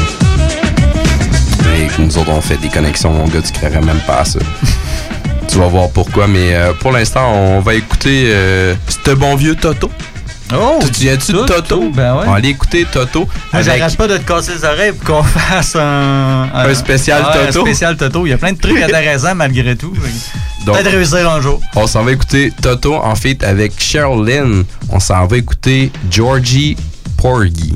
Nous 1.99 2.19
autres, 2.19 2.31
on 2.31 2.41
fait 2.41 2.57
des 2.57 2.69
connexions, 2.69 3.12
mon 3.12 3.27
gars, 3.29 3.43
tu 3.43 3.53
créerais 3.53 3.81
même 3.81 4.01
pas 4.07 4.25
ça. 4.25 4.41
tu 5.49 5.59
vas 5.59 5.69
voir 5.69 5.91
pourquoi, 5.91 6.27
mais 6.27 6.55
euh, 6.55 6.73
pour 6.73 6.91
l'instant, 6.91 7.33
on 7.33 7.61
va 7.61 7.75
écouter 7.75 8.31
euh, 8.33 8.75
ce 8.89 9.12
bon 9.12 9.37
vieux 9.37 9.55
Toto. 9.55 9.91
Oh! 10.53 10.79
Tu 10.93 11.07
de 11.07 11.47
Toto? 11.47 11.91
Ben 11.91 12.15
ouais. 12.16 12.23
On 12.27 12.31
va 12.31 12.37
aller 12.37 12.51
écouter 12.51 12.87
Toto. 12.91 13.21
Moi, 13.21 13.29
avec- 13.53 13.65
j'arrête 13.79 13.97
pas 13.97 14.09
de 14.09 14.16
te 14.19 14.23
casser 14.25 14.53
les 14.55 14.65
oreilles 14.65 14.93
pour 14.93 15.16
qu'on 15.16 15.23
fasse 15.23 15.75
un, 15.77 16.49
Un 16.53 16.75
spécial 16.75 17.23
Ouais, 17.23 17.47
Toto. 17.47 17.61
Un 17.61 17.62
spécial 17.65 17.97
Toto. 17.97 18.27
Il 18.27 18.31
y 18.31 18.33
a 18.33 18.39
plein 18.39 18.53
de 18.53 18.59
trucs 18.59 18.81
intéressants 18.83 19.35
malgré 19.35 19.75
tout. 19.77 19.95
Peut-être 20.66 20.91
réussir 20.91 21.31
un 21.31 21.41
jour. 21.41 21.61
On 21.77 21.87
s'en 21.87 22.05
va 22.05 22.12
écouter 22.12 22.53
Toto 22.61 22.95
en 22.95 23.15
fait 23.15 23.43
avec 23.43 23.73
Cheryl 23.83 24.23
Lynn. 24.25 24.65
On 24.91 25.01
s'en 25.01 25.27
va 25.27 25.37
écouter 25.39 25.91
Georgie 26.11 26.77
Porgy. 27.16 27.75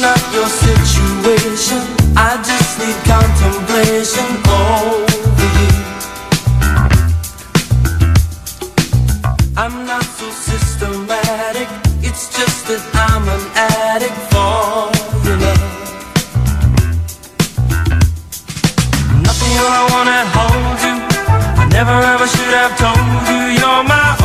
Not 0.00 0.18
your 0.32 0.46
situation. 0.48 1.78
I 2.16 2.40
just 2.42 2.78
need 2.80 2.96
contemplation 3.04 4.28
over 4.48 5.48
you. 5.60 5.72
I'm 9.56 9.86
not 9.86 10.04
so 10.04 10.30
systematic. 10.30 11.68
It's 12.02 12.34
just 12.34 12.66
that 12.68 12.82
I'm 13.08 13.28
an 13.28 13.44
addict 13.54 14.16
for 14.32 14.88
your 15.26 15.36
love. 15.44 15.64
Nothing 19.26 19.54
I 19.58 19.80
wanna 19.92 20.20
hold 20.36 20.78
you. 20.86 20.96
I 21.60 21.64
never 21.76 21.96
ever 22.12 22.26
should 22.26 22.54
have 22.60 22.74
told 22.78 23.28
you 23.28 23.60
you're 23.60 23.84
my. 23.84 24.19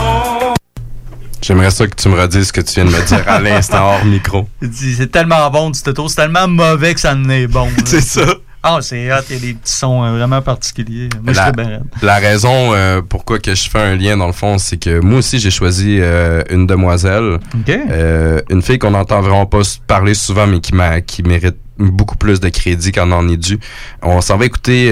J'aimerais 1.45 1.69
ça 1.69 1.85
que 1.85 1.93
tu 1.93 2.09
me 2.09 2.19
redises 2.19 2.47
ce 2.47 2.53
que 2.53 2.61
tu 2.61 2.73
viens 2.73 2.85
de 2.85 2.89
me 2.89 3.05
dire 3.05 3.23
à 3.27 3.39
l'instant 3.39 3.85
hors 3.91 4.03
micro. 4.05 4.47
C'est 4.73 5.11
tellement 5.11 5.47
bon 5.51 5.69
du 5.69 5.79
Toto, 5.79 6.07
c'est 6.07 6.15
tellement 6.15 6.47
mauvais 6.47 6.95
que 6.95 6.99
ça 6.99 7.13
en 7.13 7.29
est 7.29 7.45
bon. 7.45 7.69
C'est 7.85 8.01
ça. 8.01 8.25
Ah, 8.63 8.79
c'est 8.81 9.13
hot, 9.13 9.17
il 9.29 9.35
y 9.35 9.37
a 9.37 9.41
des 9.41 9.53
petits 9.53 9.71
sons 9.71 10.03
euh, 10.03 10.17
vraiment 10.17 10.41
particuliers. 10.41 11.07
Moi, 11.21 11.33
je 11.33 11.37
la, 11.37 11.51
bien 11.51 11.81
la 12.01 12.15
raison 12.15 12.73
euh, 12.73 13.03
pourquoi 13.07 13.37
que 13.37 13.53
je 13.53 13.69
fais 13.69 13.77
un 13.77 13.95
lien 13.95 14.17
dans 14.17 14.25
le 14.25 14.33
fond, 14.33 14.57
c'est 14.57 14.77
que 14.77 14.99
moi 15.01 15.19
aussi 15.19 15.37
j'ai 15.37 15.51
choisi 15.51 15.99
euh, 16.01 16.41
une 16.49 16.65
demoiselle. 16.65 17.37
Euh, 17.69 18.41
une 18.49 18.63
fille 18.63 18.79
qu'on 18.79 18.89
n'entend 18.89 19.21
vraiment 19.21 19.45
pas 19.45 19.61
parler 19.85 20.15
souvent, 20.15 20.47
mais 20.47 20.61
qui, 20.61 20.73
m'a, 20.73 21.01
qui 21.01 21.21
mérite 21.21 21.57
beaucoup 21.77 22.17
plus 22.17 22.39
de 22.39 22.49
crédit 22.49 22.91
qu'en 22.91 23.11
en 23.11 23.29
est 23.29 23.37
dû. 23.37 23.59
On 24.01 24.19
s'en 24.19 24.37
va 24.37 24.45
écouter 24.45 24.91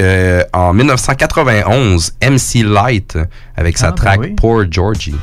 en 0.53 0.71
1991 0.73 2.11
MC 2.21 2.63
Light 2.63 3.17
avec 3.57 3.79
sa 3.79 3.87
Ah, 3.87 3.89
ben 3.89 3.95
track 3.95 4.19
oui. 4.19 4.35
Poor 4.35 4.65
Georgie. 4.69 5.15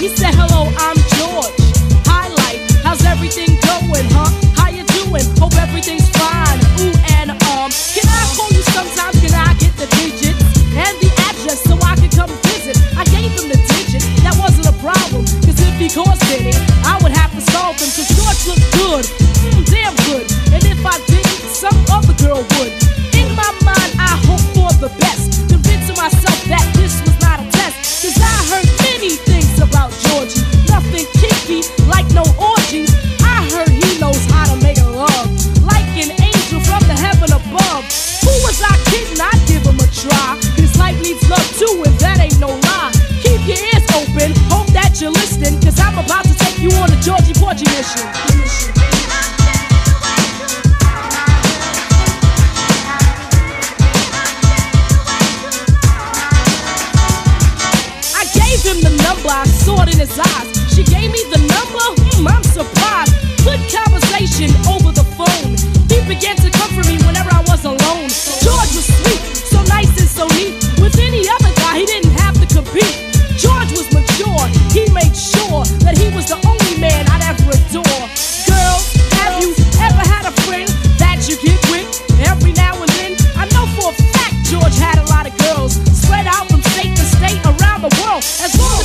He 0.00 0.08
said, 0.08 0.32
Hello, 0.32 0.64
I'm 0.80 0.96
George. 1.20 1.52
Highlight, 2.08 2.64
how's 2.80 3.04
everything 3.04 3.52
going, 3.68 4.08
huh? 4.16 4.32
How 4.56 4.72
you 4.72 4.80
doing? 4.96 5.28
Hope 5.36 5.52
everything's 5.60 6.08
fine. 6.16 6.56
Ooh, 6.80 6.96
and 7.20 7.36
um, 7.52 7.68
can 7.92 8.08
I 8.08 8.24
call 8.32 8.48
you 8.48 8.64
sometime? 8.72 9.12
Can 9.20 9.36
I 9.36 9.52
get 9.60 9.76
the 9.76 9.84
digits 10.00 10.40
and 10.72 10.96
the 11.04 11.12
address 11.28 11.60
so 11.68 11.76
I 11.84 12.00
can 12.00 12.08
come 12.16 12.32
visit? 12.48 12.80
I 12.96 13.04
gave 13.12 13.28
him 13.28 13.52
the 13.52 13.60
digits, 13.76 14.08
that 14.24 14.32
wasn't 14.40 14.72
a 14.72 14.76
problem. 14.80 15.28
Cause 15.44 15.60
if 15.60 15.76
he 15.76 15.92
caused 15.92 16.24
any, 16.32 16.56
I 16.80 16.96
would 17.04 17.12
have 17.12 17.36
to 17.36 17.44
solve 17.52 17.76
them. 17.76 17.92
Cause 17.92 18.08
George 18.08 18.40
looked 18.48 18.68
good, 18.80 19.04
mm, 19.04 19.68
damn 19.68 19.92
good. 20.08 20.24
And 20.56 20.64
if 20.64 20.80
I 20.80 20.96
didn't, 21.12 21.44
some 21.52 21.76
other 21.92 22.16
girl 22.16 22.40
would. 22.56 22.72
In 23.12 23.28
my 23.36 23.52
mind, 23.68 23.92
I 24.00 24.16
hope 24.24 24.40
for 24.56 24.72
the 24.80 24.88
best. 24.96 25.19
was 38.42 38.60
I 38.62 38.74
kidding? 38.90 39.20
I 39.20 39.32
give 39.46 39.62
him 39.64 39.78
a 39.78 39.88
try. 39.92 40.38
Cause 40.56 40.76
life 40.78 40.98
needs 41.02 41.22
love 41.28 41.46
too, 41.58 41.82
and 41.84 41.94
that 42.00 42.18
ain't 42.20 42.38
no 42.40 42.48
lie. 42.48 42.92
Keep 43.22 43.46
your 43.46 43.60
ears 43.60 43.86
open, 43.96 44.32
hope 44.48 44.68
that 44.72 45.00
you're 45.00 45.12
listening. 45.12 45.60
Cause 45.60 45.78
I'm 45.80 45.98
about 45.98 46.24
to 46.24 46.34
take 46.36 46.58
you 46.58 46.70
on 46.80 46.90
a 46.92 46.98
Georgie 47.00 47.34
Porgy 47.34 47.66
mission. 47.76 48.06
I 58.16 58.24
gave 58.36 58.60
him 58.64 58.78
the 58.80 58.94
number, 59.04 59.28
I 59.28 59.44
saw 59.46 59.82
it 59.84 59.92
in 59.94 59.98
his 60.00 60.18
eyes. 60.18 60.48
She 60.72 60.82
gave 60.84 61.10
me 61.10 61.22
the 61.30 61.40
number, 61.44 61.84
hmm, 62.16 62.28
I'm 62.28 62.44
surprised. 62.44 63.14
Good 63.44 63.60
conversation 63.72 64.50
over 64.68 64.92
the 64.92 65.04
phone. 65.16 65.56
He 65.88 65.98
began 66.06 66.36
to 66.36 66.49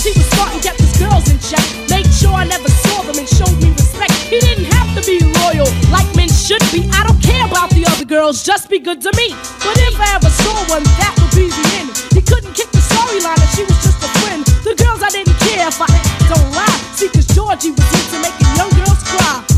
She 0.06 0.14
was 0.14 0.30
starting 0.38 0.62
to 0.62 0.70
get 0.70 0.78
his 0.78 0.94
girls 1.02 1.26
in 1.34 1.40
check. 1.42 1.66
Made 1.90 2.06
sure 2.14 2.30
I 2.30 2.46
never 2.46 2.70
saw 2.70 3.02
them 3.10 3.18
and 3.18 3.26
showed 3.26 3.58
me 3.58 3.74
respect. 3.74 4.14
He 4.30 4.38
didn't 4.38 4.70
have 4.78 4.94
to 4.94 5.02
be 5.02 5.18
loyal 5.42 5.66
like 5.90 6.06
men 6.14 6.30
should 6.30 6.62
be. 6.70 6.86
I 6.94 7.02
don't 7.10 7.18
care 7.26 7.42
about 7.42 7.74
the 7.74 7.90
other 7.90 8.06
girls, 8.06 8.46
just 8.46 8.70
be 8.70 8.78
good 8.78 9.02
to 9.02 9.10
me. 9.18 9.34
But 9.66 9.82
if 9.82 9.98
I 9.98 10.14
ever 10.14 10.30
saw 10.30 10.54
one, 10.70 10.86
that 11.02 11.18
would 11.18 11.34
be 11.34 11.50
the 11.50 11.66
end. 11.82 11.90
He 12.14 12.22
couldn't 12.22 12.54
kick 12.54 12.70
the 12.70 12.86
storyline 12.86 13.34
that 13.34 13.50
she 13.58 13.66
was 13.66 13.82
just 13.82 13.98
a 14.06 14.10
friend. 14.22 14.46
The 14.62 14.78
girls 14.78 15.02
I 15.02 15.10
didn't 15.10 15.42
care 15.42 15.66
if 15.66 15.82
I 15.82 15.90
don't 16.30 16.54
lie. 16.54 16.78
See, 16.94 17.10
cause 17.10 17.26
Georgie 17.34 17.74
was 17.74 17.90
into 17.98 18.22
making 18.22 18.54
young 18.62 18.70
girls 18.78 19.02
cry. 19.10 19.55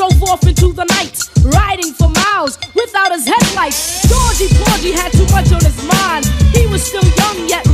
drove 0.00 0.22
off 0.30 0.46
into 0.46 0.72
the 0.72 0.84
night, 0.96 1.20
riding 1.52 1.92
for 1.92 2.08
miles 2.08 2.58
without 2.74 3.12
his 3.12 3.26
headlights. 3.26 4.08
Georgie 4.08 4.48
Porgy 4.56 4.92
had 4.92 5.12
too 5.12 5.26
much 5.28 5.52
on 5.52 5.60
his 5.60 5.76
mind. 5.84 6.24
He 6.56 6.66
was 6.66 6.82
still 6.82 7.04
young 7.04 7.46
yet 7.46 7.69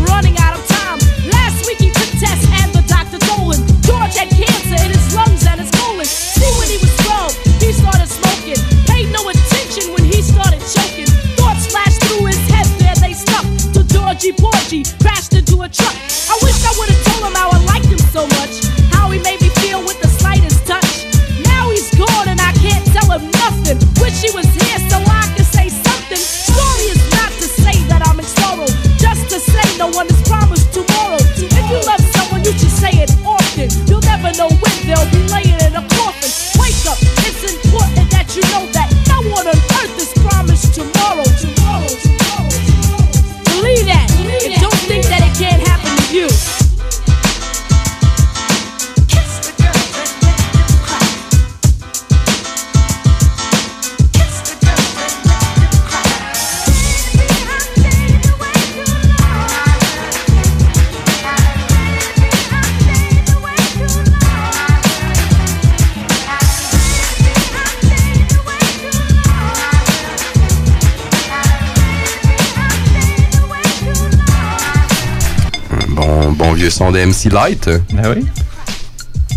vieux 76.56 76.70
son 76.70 76.90
de 76.90 76.98
MC 76.98 77.30
Light. 77.30 77.68
Ben 77.92 78.14
oui. 78.16 78.26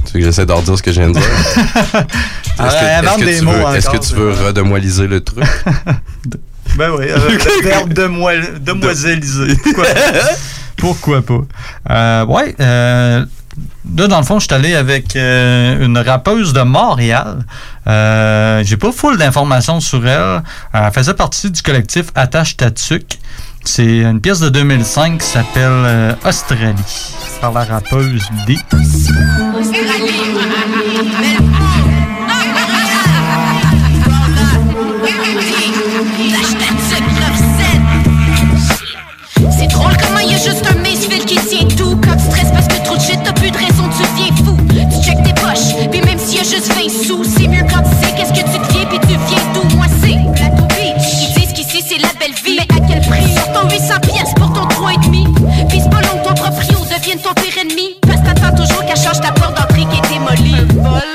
Tu 0.06 0.14
veux 0.14 0.20
que 0.20 0.26
j'essaie 0.26 0.46
d'en 0.46 0.62
dire 0.62 0.78
ce 0.78 0.82
que 0.82 0.92
je 0.92 1.02
viens 1.02 1.10
de 1.10 1.20
dire? 1.20 1.22
est-ce 2.60 3.18
que, 3.18 3.26
des 3.26 3.42
mots 3.42 3.74
est 3.74 3.88
que 3.88 3.98
tu 3.98 4.16
veux 4.16 4.32
redemoiliser 4.32 5.06
le 5.08 5.22
truc? 5.22 5.44
ben 6.78 6.92
oui, 6.98 7.06
euh, 7.10 7.30
le 7.30 7.64
verbe 7.64 7.94
demoiseliser. 7.94 9.58
Pourquoi 10.78 11.22
pas? 11.22 11.42
Euh, 11.90 12.26
ouais, 12.26 12.56
euh, 12.60 13.26
Là, 13.98 14.08
dans 14.08 14.20
le 14.20 14.26
fond, 14.26 14.40
je 14.40 14.46
suis 14.46 14.54
allé 14.54 14.76
avec 14.76 15.16
une 15.16 15.98
rappeuse 15.98 16.54
de 16.54 16.62
Montréal. 16.62 17.40
Euh, 17.88 18.64
J'ai 18.64 18.78
pas 18.78 18.92
full 18.92 19.18
d'informations 19.18 19.80
sur 19.80 20.08
elle. 20.08 20.42
Elle 20.74 20.92
faisait 20.92 21.14
partie 21.14 21.52
du 21.52 21.62
collectif 21.62 22.06
Attache 22.16 22.56
Tatuc. 22.56 23.20
C'est 23.64 24.00
une 24.00 24.22
pièce 24.22 24.40
de 24.40 24.50
2005 24.50 25.20
qui 25.20 25.26
s'appelle 25.26 25.84
euh, 25.86 26.14
Australie 26.26 26.76
par 27.42 27.52
la 27.54 27.64
rappeuse 27.64 28.28
D. 28.48 28.58
ton 57.34 57.42
pire 57.42 57.58
ennemi. 57.60 57.96
Parce 58.02 58.22
que 58.22 58.26
t'attends 58.26 58.56
toujours 58.56 58.86
qu'elle 58.86 58.98
change 58.98 59.22
ta 59.22 59.32
porte 59.32 59.56
d'entrée 59.56 59.86
qui 59.86 59.98
est 59.98 60.14
démolie. 60.14 61.09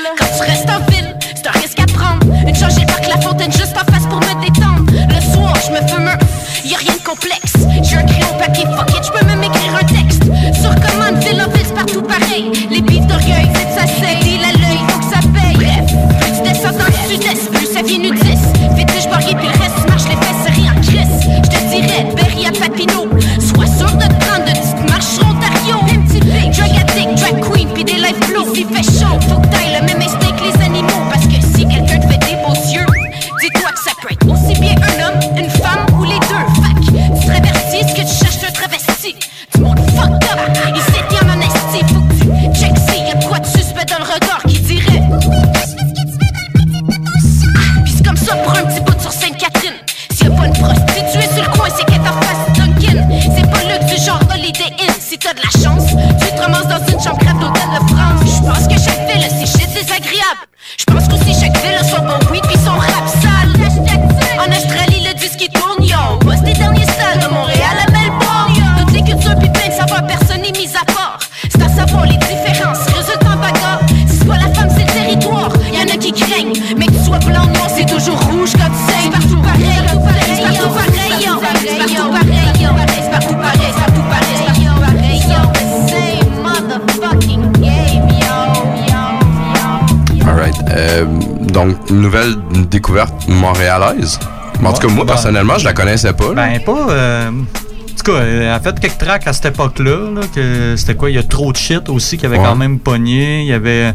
Montréalaise. 93.34 94.18
En 94.64 94.72
tout 94.72 94.86
cas, 94.86 94.92
moi, 94.94 95.04
personnellement, 95.06 95.58
je 95.58 95.64
la 95.64 95.72
connaissais 95.72 96.12
pas. 96.12 96.32
là. 96.34 96.34
Ben, 96.34 96.60
pas. 96.64 96.72
euh, 96.90 97.28
en 97.30 97.96
tout 98.06 98.12
cas, 98.12 98.20
elle 98.22 98.48
a 98.48 98.60
fait 98.60 98.78
quelques 98.80 98.98
tracks 98.98 99.26
à 99.26 99.32
cette 99.32 99.46
époque-là. 99.46 100.10
là, 100.14 100.20
que 100.34 100.74
c'était 100.76 100.94
quoi 100.94 101.10
Il 101.10 101.16
y 101.16 101.18
a 101.18 101.22
trop 101.22 101.52
de 101.52 101.56
shit 101.56 101.88
aussi 101.88 102.16
qui 102.18 102.26
avait 102.26 102.38
Ouais. 102.38 102.44
quand 102.44 102.56
même 102.56 102.78
pogné. 102.78 103.40
Il 103.42 103.46
y 103.46 103.52
avait. 103.52 103.92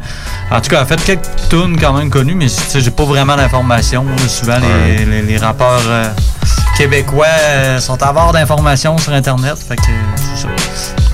En 0.51 0.59
tout 0.61 0.69
cas, 0.69 0.77
elle 0.77 0.83
a 0.83 0.85
fait 0.85 1.03
quelques 1.03 1.25
tunes 1.49 1.77
quand 1.79 1.93
même 1.93 2.09
connues, 2.09 2.35
mais 2.35 2.47
j'ai 2.75 2.91
pas 2.91 3.03
vraiment 3.03 3.35
d'informations. 3.35 4.05
Souvent, 4.27 4.57
les, 4.59 5.05
les, 5.05 5.21
les 5.21 5.37
rappeurs 5.37 5.81
euh, 5.87 6.05
québécois 6.77 7.25
euh, 7.27 7.79
sont 7.79 8.01
avares 8.03 8.31
d'informations 8.33 8.97
sur 8.97 9.13
Internet. 9.13 9.55
Fait 9.57 9.75
que 9.75 9.81
euh, 9.81 10.15
c'est 10.35 10.43
ça. 10.43 10.47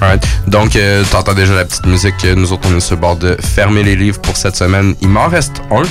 Alright. 0.02 0.26
Donc, 0.48 0.76
euh, 0.76 1.04
t'entends 1.10 1.34
déjà 1.34 1.54
la 1.54 1.66
petite 1.66 1.86
musique. 1.86 2.16
euh, 2.26 2.36
Nous 2.36 2.52
autres, 2.52 2.68
on 2.72 2.78
est 2.78 2.82
sur 2.82 2.96
le 2.96 3.02
bord 3.02 3.16
de 3.16 3.38
fermer 3.42 3.84
les 3.84 3.96
livres 3.96 4.20
pour 4.22 4.36
cette 4.38 4.56
semaine. 4.56 4.96
Il 5.02 5.10
m'en 5.10 5.28
reste 5.28 5.62
un 5.72 5.84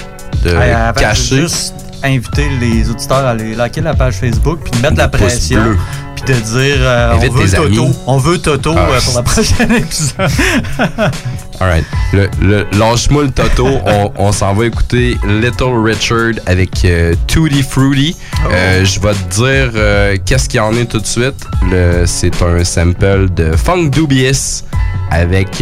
de 0.44 0.51
veux 0.51 0.93
caché. 1.01 1.36
juste 1.43 1.74
inviter 2.05 2.49
les 2.61 2.89
auditeurs 2.91 3.19
à 3.25 3.31
aller 3.31 3.55
liker 3.55 3.81
la 3.81 3.95
page 3.95 4.15
Facebook 4.15 4.61
puis 4.63 4.71
de 4.73 4.79
mettre 4.83 4.97
la 4.99 5.09
pression. 5.09 5.61
Puis 6.15 6.25
de 6.33 6.39
dire 6.41 6.77
euh, 6.81 7.15
on 7.15 7.19
veut 7.29 7.49
Toto. 7.51 7.89
On 8.07 8.17
veut 8.19 8.39
Toto 8.39 8.75
Ah, 8.77 8.89
euh, 8.93 9.01
pour 9.01 9.15
la 9.17 9.23
prochaine 9.23 9.73
épisode. 9.73 10.31
Alright. 11.61 11.85
Le, 12.13 12.29
le, 12.41 12.67
lâche-moi 12.79 13.25
le 13.25 13.31
Toto. 13.31 13.67
on 13.87 14.13
on 14.17 14.33
s'en 14.33 14.55
va 14.55 14.67
écouter 14.67 15.17
Little 15.27 15.81
Richard 15.85 16.35
avec 16.47 16.85
euh, 16.85 17.15
Tutti 17.27 17.63
Fruity. 17.63 18.17
Euh, 18.51 18.85
Je 18.85 19.01
vais 19.01 19.13
te 19.13 19.35
dire 19.35 19.73
euh, 19.75 20.17
qu'est-ce 20.25 20.49
qu'il 20.49 20.59
y 20.59 20.61
en 20.61 20.73
est 20.75 20.87
tout 20.87 21.01
de 21.01 21.07
suite. 21.07 21.45
Le- 21.71 22.05
C'est 22.07 22.43
un 22.43 22.63
sample 22.65 23.29
de 23.35 23.57
Funk 23.57 23.89
Dubious 23.91 24.63
avec 25.11 25.61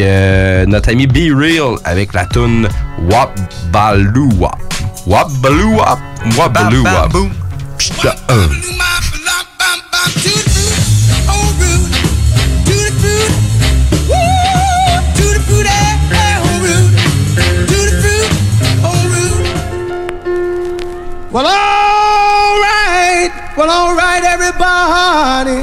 notre 0.66 0.90
ami 0.90 1.06
Be 1.06 1.35
Real 1.36 1.77
avec 1.85 2.12
la 2.14 2.24
tune 2.27 2.69
Wap 3.10 3.39
Baloo 3.73 4.28
Wap. 4.39 4.59
Wap 5.06 5.31
Baloo 5.43 5.77
Wap. 5.78 5.98
Wap 6.24 6.52
Baloo 6.54 6.84
un. 8.28 8.50
Well, 21.32 21.46
all 21.46 22.60
right. 22.60 23.32
Well, 23.56 23.70
all 23.70 23.96
right, 23.96 24.22
everybody. 24.22 25.61